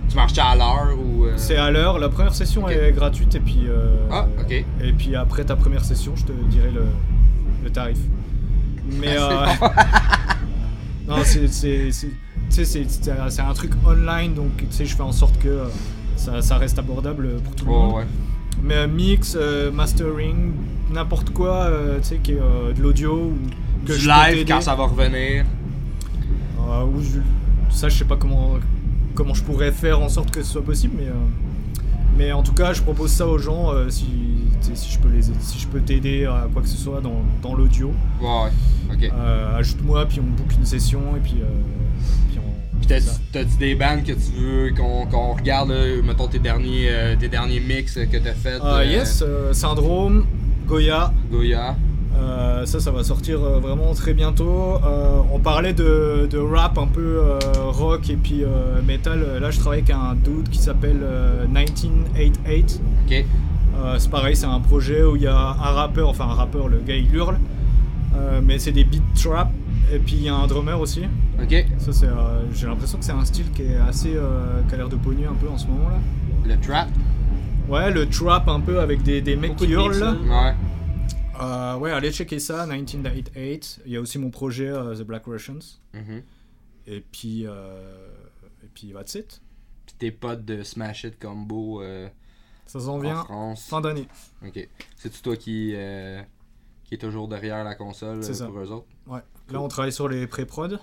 Tu 0.09 0.17
marches 0.17 0.39
à 0.39 0.57
l'heure 0.57 0.97
ou. 0.99 1.25
euh, 1.27 1.33
C'est 1.37 1.57
à 1.57 1.71
l'heure. 1.71 1.99
La 1.99 2.09
première 2.09 2.35
session 2.35 2.67
est 2.69 2.93
gratuite 2.93 3.35
et 3.35 3.41
puis. 3.41 3.65
euh, 3.69 4.07
Ah, 4.11 4.27
ok. 4.41 4.53
Et 4.53 4.93
puis 4.97 5.15
après 5.17 5.45
ta 5.45 5.55
première 5.57 5.85
session, 5.85 6.15
je 6.17 6.25
te 6.25 6.33
dirai 6.49 6.71
le, 6.71 6.85
le 7.63 7.71
tarif. 7.71 7.99
Mais 8.91 9.17
Ah, 9.19 9.53
euh, 9.61 9.67
non, 11.09 11.17
c'est 11.25 11.45
un- 13.43 13.53
truc 13.53 13.73
online, 13.87 14.33
donc 14.35 14.57
tu 14.57 14.67
sais, 14.71 14.87
je 14.87 14.97
fais 14.97 15.03
en 15.03 15.13
sorte 15.13 15.39
que 15.39 15.65
ça, 16.17 16.41
ça 16.41 16.57
reste 16.57 16.79
abordable 16.79 17.37
pour 17.45 17.55
tout 17.55 17.67
le 17.67 17.71
monde. 17.71 17.93
Ouais, 17.93 17.99
ouais. 17.99 18.07
Mais 18.63 18.75
euh, 18.75 18.87
mix, 18.89 19.37
euh, 19.39 19.71
mastering, 19.71 20.53
n'importe 20.93 21.31
quoi, 21.31 21.65
euh, 21.67 21.99
tu 22.01 22.05
sais, 22.09 22.17
qui 22.23 22.33
est 22.33 22.37
de 22.77 22.83
l'audio 22.83 23.15
ou 23.15 23.39
que 23.87 23.93
Du 23.93 23.99
je 23.99 24.09
live 24.09 24.47
quand 24.47 24.61
ça 24.61 24.75
va 24.75 24.85
revenir. 24.87 25.45
Euh, 26.61 26.85
ou 26.85 27.01
je- 27.03 27.21
ça, 27.75 27.89
je 27.89 27.97
sais 27.99 28.05
pas 28.05 28.17
comment, 28.17 28.55
comment 29.15 29.35
je 29.35 29.43
pourrais 29.43 29.73
faire 29.73 30.01
en 30.01 30.09
sorte 30.09 30.31
que 30.31 30.43
ce 30.43 30.53
soit 30.53 30.65
possible, 30.65 30.95
mais, 30.99 31.09
mais 32.17 32.33
en 32.33 32.43
tout 32.43 32.53
cas, 32.53 32.73
je 32.73 32.83
propose 32.83 33.11
ça 33.11 33.27
aux 33.27 33.39
gens 33.39 33.73
euh, 33.73 33.89
si, 33.91 34.07
si 34.75 34.91
je 34.93 34.99
peux 34.99 35.09
les, 35.09 35.23
si 35.23 35.59
je 35.59 35.67
peux 35.69 35.81
t'aider 35.81 36.25
à 36.27 36.49
quoi 36.53 36.63
que 36.63 36.69
ce 36.69 36.77
soit 36.77 37.01
dans, 37.01 37.23
dans 37.43 37.55
l'audio. 37.55 37.93
Ouais, 38.21 38.27
ouais. 38.29 38.95
Ok. 38.95 39.13
Euh, 39.15 39.57
Ajoute-moi, 39.59 40.05
puis 40.07 40.21
on 40.21 40.25
book 40.37 40.53
une 40.59 40.67
session 40.67 41.01
et 41.17 41.21
puis, 41.21 41.37
euh, 41.41 41.47
puis 42.31 42.39
on. 42.39 42.48
Puis 42.81 42.89
t'as-tu 43.33 43.57
des 43.59 43.75
bands 43.75 43.99
que 44.07 44.13
tu 44.13 44.33
veux 44.41 44.71
qu'on 44.75 45.33
regarde, 45.35 45.71
là, 45.71 45.77
mettons 46.05 46.29
tes 46.29 46.39
derniers, 46.39 46.89
euh, 46.91 47.17
tes 47.19 47.29
derniers 47.29 47.61
mix 47.61 47.95
que 47.95 48.17
t'as 48.17 48.33
fait 48.35 48.59
Ah, 48.63 48.85
yes, 48.85 49.23
euh, 49.27 49.53
Syndrome, 49.53 50.25
Goya. 50.67 51.13
Goya. 51.31 51.77
Euh, 52.17 52.67
ça, 52.67 52.81
ça 52.81 52.91
va 52.91 53.05
sortir 53.05 53.43
euh, 53.45 53.59
vraiment 53.61 53.95
très 53.95 54.13
bientôt. 54.15 54.75
Euh, 54.85 55.21
on 55.33 55.39
parlait 55.39 55.73
de, 55.73 56.27
de 56.29 56.39
rap 56.39 56.77
un 56.79 56.87
peu 56.89 57.21
euh, 57.23 57.39
rock 57.67 58.09
et 58.11 58.17
puis 58.17 58.43
euh, 58.43 58.81
metal. 58.83 59.39
Là, 59.41 59.51
je 59.51 59.59
travaille 59.61 59.81
avec 59.81 59.91
un 59.91 60.15
dude 60.15 60.49
qui 60.49 60.59
s'appelle 60.59 61.01
euh, 61.03 61.47
1988. 61.47 62.81
Ok. 63.07 63.25
Euh, 63.81 63.95
c'est 63.99 64.11
pareil, 64.11 64.35
c'est 64.35 64.47
un 64.47 64.59
projet 64.61 65.05
où 65.05 65.15
il 65.15 65.23
y 65.23 65.27
a 65.29 65.37
un 65.37 65.53
rappeur, 65.73 66.09
enfin 66.09 66.25
un 66.25 66.35
rappeur, 66.35 66.69
le 66.69 66.79
gars 66.79 66.97
il 66.97 67.15
hurle, 67.15 67.39
Euh, 68.17 68.41
mais 68.43 68.59
c'est 68.59 68.73
des 68.73 68.85
beat 68.85 69.03
trap. 69.15 69.51
Et 69.95 69.99
puis 69.99 70.17
il 70.17 70.23
y 70.25 70.29
a 70.29 70.35
un 70.35 70.47
drummer 70.49 70.81
aussi. 70.81 71.03
Ok. 71.43 71.65
Ça, 71.79 71.93
c'est, 71.93 72.07
euh, 72.07 72.51
j'ai 72.53 72.67
l'impression 72.67 72.99
que 72.99 73.05
c'est 73.05 73.13
un 73.13 73.25
style 73.25 73.51
qui 73.53 73.63
est 73.63 73.77
assez, 73.77 74.13
euh, 74.15 74.63
qui 74.69 74.75
a 74.75 74.79
l'air 74.79 74.89
de 74.89 74.97
pogner 74.97 75.27
un 75.27 75.35
peu 75.35 75.49
en 75.49 75.57
ce 75.59 75.67
moment 75.67 75.89
là. 75.91 75.99
Le 76.47 76.61
trap? 76.61 76.89
Ouais, 77.69 77.91
le 77.91 78.09
trap 78.09 78.49
un 78.49 78.61
peu 78.61 78.81
avec 78.81 79.03
des, 79.03 79.21
des 79.21 79.37
mecs 79.37 79.53
Beaucoup 79.53 79.65
qui 79.65 79.71
de 79.71 79.75
hurlent 79.77 79.89
mix, 79.91 80.01
là. 80.01 80.11
hein. 80.11 80.47
Ouais. 80.49 80.55
Euh, 81.41 81.77
ouais, 81.79 81.91
allez 81.93 82.11
checker 82.11 82.39
ça, 82.41 82.67
1988. 82.67 83.81
Il 83.87 83.93
y 83.93 83.97
a 83.97 84.01
aussi 84.01 84.19
mon 84.19 84.31
projet 84.31 84.69
euh, 84.69 84.95
The 84.97 85.03
Black 85.03 85.25
Russians. 85.27 85.79
Mhm. 85.95 86.23
Et 86.89 87.05
puis, 87.13 87.45
euh, 87.47 88.09
et 88.65 88.69
puis 88.75 88.93
that's 88.93 89.15
it. 89.15 89.41
Puis 89.87 89.95
tes 89.99 90.11
potes 90.11 90.45
de 90.45 90.63
Smash 90.63 91.05
It 91.05 91.19
Combo 91.21 91.81
euh, 91.83 92.09
Ça 92.67 92.81
s'en 92.81 92.95
en 92.95 92.99
vient 92.99 93.23
France. 93.25 93.65
fin 93.69 93.81
d'année. 93.81 94.09
Ok. 94.45 94.67
C'est-tu 94.97 95.23
toi 95.23 95.37
qui, 95.37 95.73
euh, 95.77 96.21
qui 96.85 96.95
est 96.95 96.99
toujours 96.99 97.29
derrière 97.29 97.63
la 97.63 97.75
console 97.77 98.25
C'est 98.25 98.31
euh, 98.31 98.35
ça. 98.35 98.47
pour 98.47 98.59
eux 98.59 98.71
autres? 98.73 98.87
Ouais. 99.07 99.21
Là, 99.51 99.61
on 99.61 99.69
travaille 99.69 99.93
sur 99.93 100.09
les 100.09 100.27
pré-prod. 100.27 100.81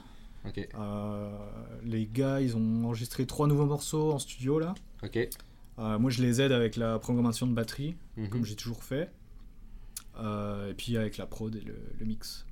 Euh, 0.76 1.38
les 1.84 2.06
gars, 2.08 2.42
ils 2.42 2.56
ont 2.58 2.86
enregistré 2.86 3.26
trois 3.26 3.48
nouveaux 3.48 3.66
morceaux 3.66 4.12
en 4.14 4.20
studio 4.20 4.60
là. 4.60 4.74
Ok. 5.04 5.18
Euh, 5.78 6.00
moi, 6.00 6.10
je 6.10 6.22
les 6.22 6.42
aide 6.42 6.52
avec 6.54 6.76
la 6.78 7.00
programmation 7.00 7.48
de 7.48 7.54
batterie, 7.54 7.96
Mhm. 8.18 8.30
comme 8.30 8.46
j'ai 8.46 8.56
toujours 8.56 8.84
fait. 8.84 9.12
Euh, 10.18 10.72
et 10.72 10.74
puis 10.74 10.96
avec 10.98 11.18
la 11.18 11.26
prod 11.26 11.54
et 11.56 11.60
le, 11.62 11.76
le 12.00 12.06
mix. 12.06 12.46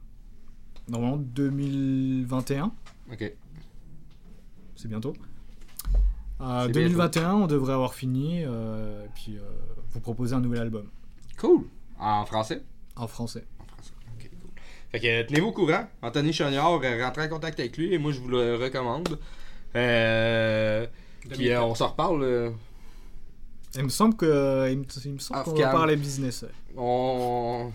Normalement 0.89 1.15
2021, 1.17 2.73
Ok. 3.11 3.33
c'est 4.75 4.87
bientôt. 4.89 5.13
Euh, 6.41 6.65
C'est 6.65 6.73
2021, 6.73 7.33
on 7.35 7.47
devrait 7.47 7.73
avoir 7.73 7.93
fini. 7.93 8.43
euh, 8.43 9.05
et 9.05 9.09
puis 9.15 9.37
euh, 9.37 9.41
vous 9.91 10.01
proposer 10.01 10.35
un 10.35 10.41
nouvel 10.41 10.59
album 10.61 10.89
Cool. 11.37 11.63
En 11.99 12.25
français? 12.25 12.61
en 12.97 13.07
français. 13.07 13.45
En 13.59 13.63
français. 13.65 13.93
Ok, 14.17 14.29
cool. 14.41 14.49
Fait 14.93 14.99
que 14.99 15.23
tenez-vous 15.23 15.47
au 15.47 15.51
courant. 15.51 15.87
Anthony 16.01 16.31
Chagnard, 16.33 16.79
euh, 16.83 17.03
rentrez 17.03 17.23
en 17.23 17.29
contact 17.29 17.59
avec 17.59 17.75
lui 17.77 17.93
et 17.93 17.97
moi 17.97 18.11
je 18.11 18.19
vous 18.19 18.29
le 18.29 18.55
recommande. 18.55 19.19
Euh, 19.75 20.85
puis 21.31 21.49
euh, 21.49 21.61
on 21.63 21.73
s'en 21.75 21.87
reparle. 21.89 22.21
euh, 22.23 22.49
Il 23.75 23.83
me 23.85 23.89
semble 23.89 24.15
que 24.15 24.69
il 24.71 24.77
me, 24.77 24.85
il 25.05 25.11
me 25.13 25.19
semble 25.19 25.43
qu'on 25.43 25.55
va 25.55 25.67
parler 25.71 25.95
business. 25.95 26.45
on... 26.77 27.71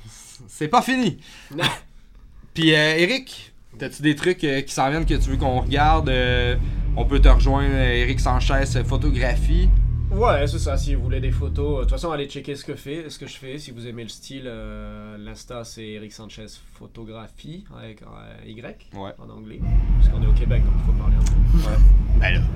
C'est 0.46 0.68
pas 0.68 0.80
fini. 0.82 1.18
Non. 1.54 1.64
Puis 2.54 2.72
euh, 2.74 2.96
Eric, 2.96 3.52
t'as-tu 3.78 4.02
des 4.02 4.14
trucs 4.14 4.42
euh, 4.44 4.60
qui 4.62 4.72
s'en 4.72 4.88
viennent 4.90 5.04
que 5.06 5.14
tu 5.14 5.30
veux 5.30 5.36
qu'on 5.36 5.60
regarde? 5.60 6.08
Euh, 6.08 6.56
On 6.96 7.04
peut 7.04 7.20
te 7.20 7.28
rejoindre, 7.28 7.74
Eric 7.74 8.20
Sanchez, 8.20 8.64
photographie. 8.84 9.68
Ouais, 10.10 10.46
c'est 10.46 10.58
ça. 10.58 10.76
Si 10.76 10.94
vous 10.94 11.02
voulez 11.04 11.20
des 11.20 11.30
photos, 11.30 11.66
euh, 11.66 11.76
de 11.78 11.80
toute 11.82 11.90
façon, 11.90 12.10
allez 12.10 12.26
checker 12.26 12.54
ce 12.56 12.64
que, 12.64 12.74
fait, 12.74 13.10
ce 13.10 13.18
que 13.18 13.26
je 13.26 13.36
fais. 13.36 13.58
Si 13.58 13.70
vous 13.72 13.86
aimez 13.86 14.02
le 14.04 14.08
style, 14.08 14.44
euh, 14.46 15.16
l'Insta, 15.18 15.64
c'est 15.64 15.86
Eric 15.86 16.12
Sanchez 16.12 16.46
Photographie 16.78 17.64
avec 17.78 18.02
un 18.02 18.46
Y 18.46 18.88
Ouais. 18.94 19.10
en 19.18 19.28
anglais. 19.30 19.60
Parce 19.98 20.08
qu'on 20.10 20.22
est 20.22 20.26
au 20.26 20.32
Québec, 20.32 20.62
donc 20.64 20.74
il 20.78 20.86
faut 20.86 20.98
parler 20.98 21.16
un 21.16 21.74
peu. 21.76 21.82
Ben 22.20 22.34
là. 22.34 22.40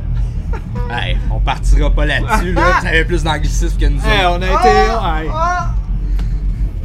Hey, 0.91 1.16
on 1.31 1.41
partira 1.41 1.91
pas 1.91 2.05
là-dessus, 2.05 2.53
là. 2.53 2.79
Vous 2.81 2.87
avez 2.87 3.05
plus 3.07 3.23
d'anglicisme 3.24 3.79
que 3.79 3.87
nous 3.87 3.99
autres. 3.99 4.09
Eh, 4.20 4.27
on 4.27 4.43
a 4.43 4.47
été. 4.47 5.24
ouais. 5.27 5.31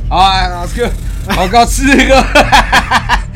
Ah, 0.09 0.63
en 0.63 0.67
tout 0.67 0.75
cas, 0.79 0.89
on 1.37 1.49
continuera. 1.49 2.23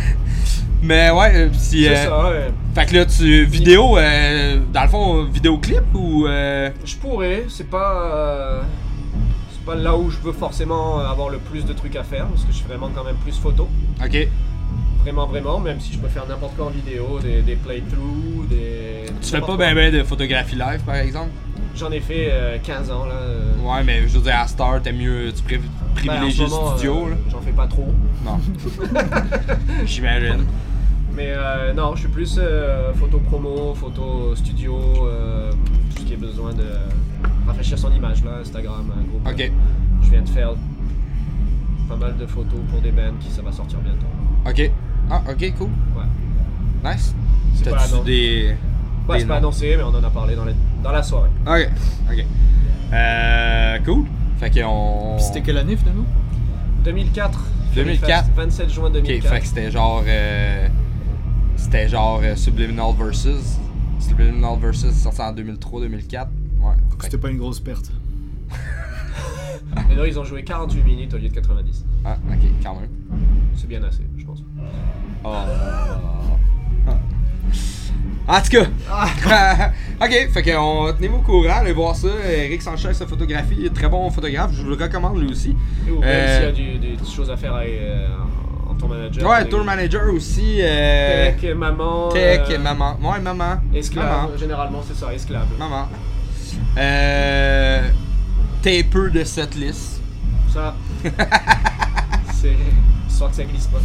Mais 0.81 1.11
ouais, 1.11 1.31
euh, 1.35 1.49
si. 1.53 1.83
C'est 1.83 1.95
euh, 1.95 2.05
ça, 2.05 2.29
ouais. 2.31 2.47
Fait 2.73 2.85
que 2.87 2.95
là, 2.95 3.05
tu. 3.05 3.45
Vidéo, 3.45 3.97
euh, 3.97 4.59
dans 4.73 4.81
le 4.83 4.87
fond, 4.89 5.23
vidéoclip 5.25 5.83
ou. 5.93 6.25
euh, 6.27 6.69
Je 6.83 6.95
pourrais, 6.95 7.45
c'est 7.49 7.69
pas. 7.69 8.01
euh, 8.15 8.61
c'est 9.51 9.63
pas 9.65 9.75
là 9.75 9.95
où 9.95 10.09
je 10.09 10.17
veux 10.17 10.31
forcément 10.33 10.97
avoir 10.99 11.29
le 11.29 11.37
plus 11.37 11.65
de 11.65 11.73
trucs 11.73 11.95
à 11.95 12.03
faire, 12.03 12.25
parce 12.27 12.41
que 12.45 12.51
je 12.51 12.57
suis 12.57 12.65
vraiment 12.65 12.89
quand 12.95 13.03
même 13.03 13.17
plus 13.17 13.37
photo. 13.37 13.67
Ok. 14.03 14.27
Vraiment, 15.03 15.25
vraiment, 15.27 15.59
même 15.59 15.79
si 15.79 15.93
je 15.93 15.97
peux 15.99 16.07
faire 16.07 16.27
n'importe 16.27 16.55
quoi 16.55 16.67
en 16.67 16.69
vidéo, 16.69 17.19
des, 17.21 17.41
des 17.41 17.55
playthroughs, 17.55 18.45
des. 18.49 19.05
Tu 19.21 19.27
fais 19.27 19.31
pas 19.33 19.39
n'importe 19.41 19.59
ben 19.59 19.73
quoi. 19.73 19.81
ben 19.81 19.93
de 19.93 20.03
photographie 20.03 20.55
live, 20.55 20.81
par 20.85 20.95
exemple? 20.95 21.29
J'en 21.75 21.91
ai 21.91 21.99
fait 22.01 22.27
euh, 22.31 22.57
15 22.63 22.91
ans 22.91 23.05
là. 23.05 23.13
euh, 23.13 23.53
Ouais, 23.63 23.83
mais 23.83 24.01
je 24.07 24.17
veux 24.17 24.23
dire, 24.23 24.35
à 24.37 24.47
Star, 24.47 24.81
t'aimes 24.81 24.97
mieux. 24.97 25.31
Tu 25.31 25.43
ben, 25.57 25.61
en 25.61 25.93
privilégies 25.95 26.37
ce 26.37 26.43
le 26.43 26.49
moment, 26.49 26.75
studio, 26.77 27.05
euh, 27.05 27.09
là. 27.11 27.15
J'en 27.31 27.41
fais 27.41 27.51
pas 27.51 27.67
trop. 27.67 27.87
Non. 28.25 28.39
J'imagine. 29.85 30.45
Mais 31.15 31.33
euh, 31.35 31.73
non, 31.73 31.95
je 31.95 32.01
suis 32.01 32.09
plus 32.09 32.37
euh, 32.41 32.93
photo 32.93 33.19
promo, 33.19 33.73
photo 33.75 34.35
studio, 34.35 34.79
euh, 35.07 35.51
tout 35.93 36.01
ce 36.01 36.05
qui 36.05 36.13
est 36.13 36.17
besoin 36.17 36.53
de 36.53 36.65
rafraîchir 37.45 37.77
son 37.77 37.91
image 37.91 38.23
là, 38.23 38.37
Instagram, 38.41 38.85
un 38.97 39.01
groupe. 39.03 39.27
Ok. 39.27 39.51
Je 40.03 40.09
viens 40.09 40.21
de 40.21 40.29
faire 40.29 40.51
pas 41.89 41.95
mal 41.97 42.15
de 42.17 42.25
photos 42.25 42.59
pour 42.71 42.79
des 42.81 42.91
bands 42.91 43.13
qui 43.19 43.29
ça 43.29 43.41
va 43.41 43.51
sortir 43.51 43.79
bientôt. 43.79 44.05
Ok. 44.47 44.71
Ah, 45.09 45.21
ok, 45.29 45.53
cool. 45.57 45.67
Ouais. 45.97 46.89
Nice. 46.93 47.13
C'est 47.55 47.69
pas, 47.69 47.77
T'as-tu 47.77 47.93
annon- 47.95 48.03
des. 48.03 48.55
Ouais, 49.09 49.15
des 49.17 49.21
c'est 49.23 49.27
pas 49.27 49.35
annoncé, 49.37 49.73
mais 49.75 49.83
on 49.83 49.89
en 49.89 50.03
a 50.03 50.09
parlé 50.09 50.35
dans, 50.35 50.45
les- 50.45 50.55
dans 50.81 50.91
la 50.91 51.03
soirée. 51.03 51.29
Ok. 51.45 51.69
Ok. 52.11 52.25
Euh. 52.93 53.77
Cool. 53.85 54.05
Fait 54.39 54.49
que 54.49 54.59
on. 54.63 55.15
Puis 55.17 55.25
C'était 55.25 55.41
quelle 55.41 55.57
année 55.57 55.75
finalement? 55.75 56.05
2004. 56.85 57.39
2004. 57.75 58.23
Fest, 58.25 58.31
27 58.35 58.69
juin 58.69 58.85
Ok, 58.87 58.93
2004. 58.93 59.33
fait 59.33 59.39
que 59.41 59.47
c'était 59.47 59.71
genre. 59.71 60.03
euh, 60.07 60.67
c'était 61.71 61.87
genre 61.87 62.19
euh, 62.21 62.35
Subliminal 62.35 62.93
Versus. 62.97 63.57
Subliminal 63.99 64.59
Versus 64.59 64.89
est 64.89 64.91
sorti 64.91 65.21
en 65.21 65.33
2003-2004. 65.33 66.27
Ouais. 66.61 66.73
C'était 67.01 67.17
pas 67.17 67.29
une 67.29 67.37
grosse 67.37 67.59
perte. 67.59 67.91
Et 69.89 69.95
là, 69.95 70.05
ils 70.05 70.19
ont 70.19 70.23
joué 70.25 70.43
48 70.43 70.83
minutes 70.83 71.13
au 71.13 71.17
lieu 71.17 71.29
de 71.29 71.33
90. 71.33 71.79
que- 71.79 71.85
Ah, 72.03 72.17
ok, 72.29 72.39
quand 72.61 72.75
même. 72.75 72.89
C'est 73.55 73.67
bien 73.67 73.81
assez, 73.83 74.01
je 74.17 74.25
pense. 74.25 74.43
Oh. 75.23 75.33
En 78.27 78.39
tout 78.41 78.49
cas, 78.51 79.71
ok, 80.01 80.29
fait 80.31 80.43
que 80.43 80.57
on 80.57 80.93
tenez-vous 80.93 81.17
au 81.17 81.21
courant, 81.21 81.55
allez 81.59 81.73
voir 81.73 81.95
ça. 81.95 82.07
Eric 82.25 82.61
Sanchez, 82.61 82.93
sa 82.93 83.07
photographie, 83.07 83.69
très 83.73 83.89
bon 83.89 84.09
photographe, 84.09 84.51
je 84.53 84.61
vous 84.61 84.69
le 84.69 84.75
recommande 84.75 85.19
lui 85.21 85.29
aussi. 85.31 85.49
Et 85.87 85.91
Euh, 86.03 86.53
s'il 86.53 86.63
y 86.63 86.69
a 86.71 86.79
du- 86.79 86.79
des 86.97 87.05
choses 87.05 87.29
à 87.29 87.35
faire 87.37 87.55
avec, 87.55 87.71
euh, 87.81 88.07
en 88.71 88.75
tour 88.75 88.89
manager. 88.89 89.29
Ouais, 89.29 89.45
tour 89.49 89.63
manager 89.63 90.13
aussi. 90.13 90.57
Euh, 90.61 91.31
Tech, 91.39 91.55
maman. 91.55 92.09
tech, 92.09 92.41
euh, 92.49 92.57
maman. 92.59 92.97
Ouais, 93.01 93.19
maman. 93.19 93.57
Esclave, 93.73 94.05
Maman. 94.07 94.37
généralement 94.37 94.81
c'est 94.87 94.95
ça, 94.97 95.13
esclave. 95.13 95.47
Maman. 95.59 95.87
Euh, 96.77 97.87
taper 98.61 99.09
de 99.13 99.23
cette 99.23 99.55
liste. 99.55 100.01
Ça. 100.53 100.75
c'est. 102.41 102.55
Histoire 103.09 103.29
que 103.29 103.35
ça 103.37 103.43
glisse 103.43 103.67
pas. 103.67 103.79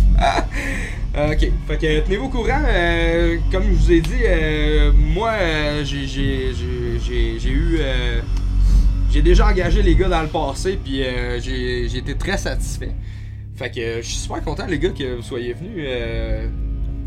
Euh, 1.18 1.32
ok, 1.32 1.38
fait 1.68 1.76
que 1.78 2.00
tenez-vous 2.00 2.26
au 2.26 2.28
courant. 2.28 2.62
euh, 2.68 3.36
comme 3.52 3.64
je 3.64 3.70
vous 3.70 3.92
ai 3.92 4.00
dit, 4.00 4.12
euh, 4.24 4.92
moi, 4.94 5.32
j'ai- 5.84 6.06
j'ai 6.06 6.52
j'ai- 6.54 7.00
j'ai- 7.04 7.38
j'ai 7.38 7.50
eu. 7.50 7.78
euh, 7.80 8.20
j'ai 9.10 9.22
déjà 9.22 9.46
engagé 9.48 9.82
les 9.82 9.94
gars 9.94 10.08
dans 10.08 10.22
le 10.22 10.28
passé, 10.28 10.78
puis 10.82 11.02
j'ai 11.42 11.88
j'ai 11.88 11.98
été 11.98 12.14
très 12.14 12.38
satisfait. 12.38 12.92
Fait 13.56 13.70
que 13.70 13.80
euh, 13.80 13.96
je 14.02 14.06
suis 14.06 14.16
super 14.18 14.42
content, 14.42 14.66
les 14.66 14.78
gars, 14.78 14.90
que 14.90 15.16
vous 15.16 15.22
soyez 15.22 15.52
venus 15.54 15.76
euh, 15.78 16.48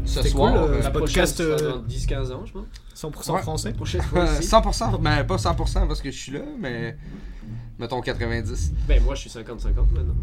ce 0.05 0.23
soir. 0.23 0.51
cool, 0.53 0.61
euh, 0.61 0.77
Euh, 0.79 0.81
La 0.83 0.91
podcast, 0.91 1.39
euh, 1.41 1.73
dans 1.77 1.83
10-15 1.83 2.31
ans, 2.33 2.43
je 2.45 2.53
pense. 2.53 2.65
100% 2.95 3.33
Ouais. 3.35 3.41
français. 3.41 3.73
Prochaine 3.73 4.01
fois 4.09 4.21
euh, 4.27 4.39
aussi. 4.39 4.47
100%, 4.47 4.99
mais 5.01 5.23
pas 5.23 5.35
100% 5.37 5.87
parce 5.87 6.01
que 6.01 6.09
je 6.11 6.17
suis 6.17 6.31
là, 6.33 6.41
mais 6.59 6.97
mettons 7.77 8.01
90. 8.01 8.73
Ben, 8.87 9.01
moi 9.03 9.15
je 9.15 9.21
suis 9.21 9.29
50-50 9.29 9.43
maintenant. 9.93 10.15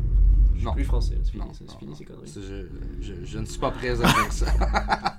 Je 0.57 0.61
suis 0.65 0.71
plus 0.75 0.85
français, 0.85 1.15
c'est 1.23 1.31
fini, 1.33 1.43
Non, 1.45 1.51
c'est 1.57 1.65
non, 1.65 1.79
fini 1.79 1.91
non. 1.91 1.97
ces 1.97 2.05
conneries. 2.05 2.33
Je, 2.35 3.07
je- 3.07 3.25
je 3.27 3.39
ne 3.39 3.45
suis 3.45 3.59
pas 3.59 3.71
présent 3.71 4.05
pour 4.05 4.33
ça. 4.33 4.47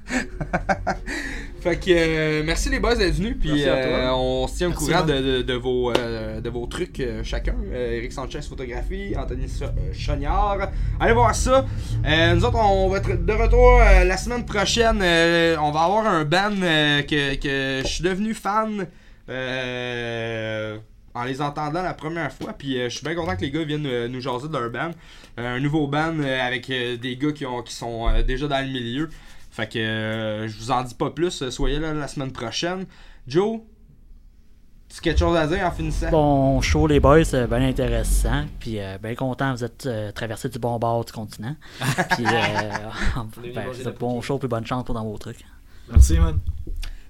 fait 1.62 1.78
que 1.80 1.86
euh, 1.90 2.44
merci 2.46 2.70
les 2.70 2.80
boys 2.80 2.96
d'être 2.96 3.16
venus. 3.16 3.38
Puis 3.40 3.64
euh, 3.66 4.12
on 4.14 4.48
se 4.48 4.58
tient 4.58 4.70
au 4.70 4.74
courant 4.74 5.04
de, 5.06 5.14
man. 5.14 5.24
de- 5.24 5.42
de 5.42 5.54
vos, 5.54 5.92
euh, 5.92 6.42
de 6.42 6.50
vos 6.50 6.66
trucs 6.68 7.02
chacun. 7.24 7.56
Eric 7.74 8.12
Sanchez 8.12 8.42
photographie, 8.42 9.16
Anthony 9.18 9.48
Chagnard. 9.94 10.70
Allez 11.00 11.14
voir 11.14 11.36
ça. 11.36 11.66
Nous 12.34 12.44
autres, 12.46 12.58
on 12.60 12.90
va 12.90 12.98
être 12.98 13.26
de 13.26 13.34
retour 13.34 13.80
la 13.80 14.18
semaine 14.18 14.46
prochaine. 14.46 14.98
On 14.98 15.72
va 15.72 15.82
avoir 15.82 16.06
un 16.08 16.26
euh, 16.64 17.02
que, 17.04 17.36
que 17.36 17.82
je 17.84 17.88
suis 17.88 18.04
devenu 18.04 18.34
fan. 18.34 18.88
euh, 19.30 20.78
en 21.18 21.24
les 21.24 21.42
entendant 21.42 21.82
la 21.82 21.94
première 21.94 22.32
fois, 22.32 22.54
puis 22.54 22.80
euh, 22.80 22.90
je 22.90 22.98
suis 22.98 23.06
bien 23.06 23.16
content 23.16 23.36
que 23.36 23.42
les 23.42 23.52
gars 23.52 23.64
viennent 23.64 23.86
euh, 23.86 24.08
nous 24.08 24.22
jaser 24.22 24.48
de 24.48 24.54
leur 24.54 24.70
band. 24.70 24.92
Euh, 25.40 25.58
un 25.58 25.60
nouveau 25.60 25.88
band 25.88 26.20
euh, 26.20 26.40
avec 26.40 26.70
euh, 26.70 26.98
des 26.98 27.18
gars 27.18 27.32
qui, 27.32 27.46
ont, 27.46 27.62
qui 27.64 27.74
sont 27.74 28.08
euh, 28.08 28.22
déjà 28.24 28.48
dans 28.48 28.64
le 28.66 28.72
milieu. 28.72 29.10
Fait 29.52 29.68
que 29.72 29.80
euh, 29.80 30.48
je 30.48 30.58
vous 30.58 30.72
en 30.72 30.84
dis 30.84 30.94
pas 30.94 31.10
plus. 31.10 31.50
Soyez 31.50 31.80
là 31.80 31.94
la 31.94 32.08
semaine 32.08 32.32
prochaine. 32.32 32.86
Joe, 33.28 33.62
tu 34.90 34.98
as 34.98 35.02
quelque 35.02 35.20
chose 35.20 35.36
à 35.36 35.48
dire 35.48 35.66
en 35.66 35.72
finissant? 35.72 36.10
Bon 36.12 36.62
show, 36.62 36.86
les 36.86 37.00
boys, 37.00 37.26
c'est 37.26 37.48
bien 37.48 37.68
intéressant. 37.68 38.46
Puis 38.60 38.80
euh, 38.80 38.98
bien 39.02 39.16
content, 39.16 39.54
vous 39.54 39.64
êtes 39.64 39.86
euh, 39.88 40.12
traversé 40.12 40.50
du 40.50 40.60
bon 40.60 40.78
bord 40.78 41.04
du 41.04 41.12
continent. 41.12 41.56
Puis 42.12 42.26
euh, 42.26 43.22
ben, 43.56 43.94
bon 44.00 44.22
show, 44.22 44.38
puis 44.38 44.48
bonne 44.48 44.66
chance 44.66 44.84
pour 44.84 44.94
dans 44.94 45.04
vos 45.04 45.18
trucs. 45.18 45.44
Merci, 45.90 46.20
man. 46.20 46.40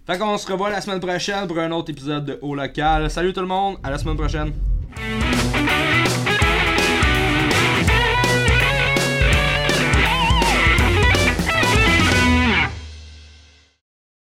Fait 0.08 0.18
qu'on 0.18 0.38
se 0.38 0.50
revoit 0.50 0.70
la 0.70 0.80
semaine 0.80 1.02
prochaine 1.02 1.48
pour 1.48 1.60
un 1.60 1.70
autre 1.74 1.92
épisode 1.92 2.24
de 2.24 2.40
Au 2.42 2.56
Local. 2.56 3.12
Salut 3.12 3.34
tout 3.34 3.42
le 3.42 3.48
monde, 3.48 3.76
à 3.84 3.92
la 3.92 3.98
semaine 3.98 4.16
prochaine. 4.16 4.54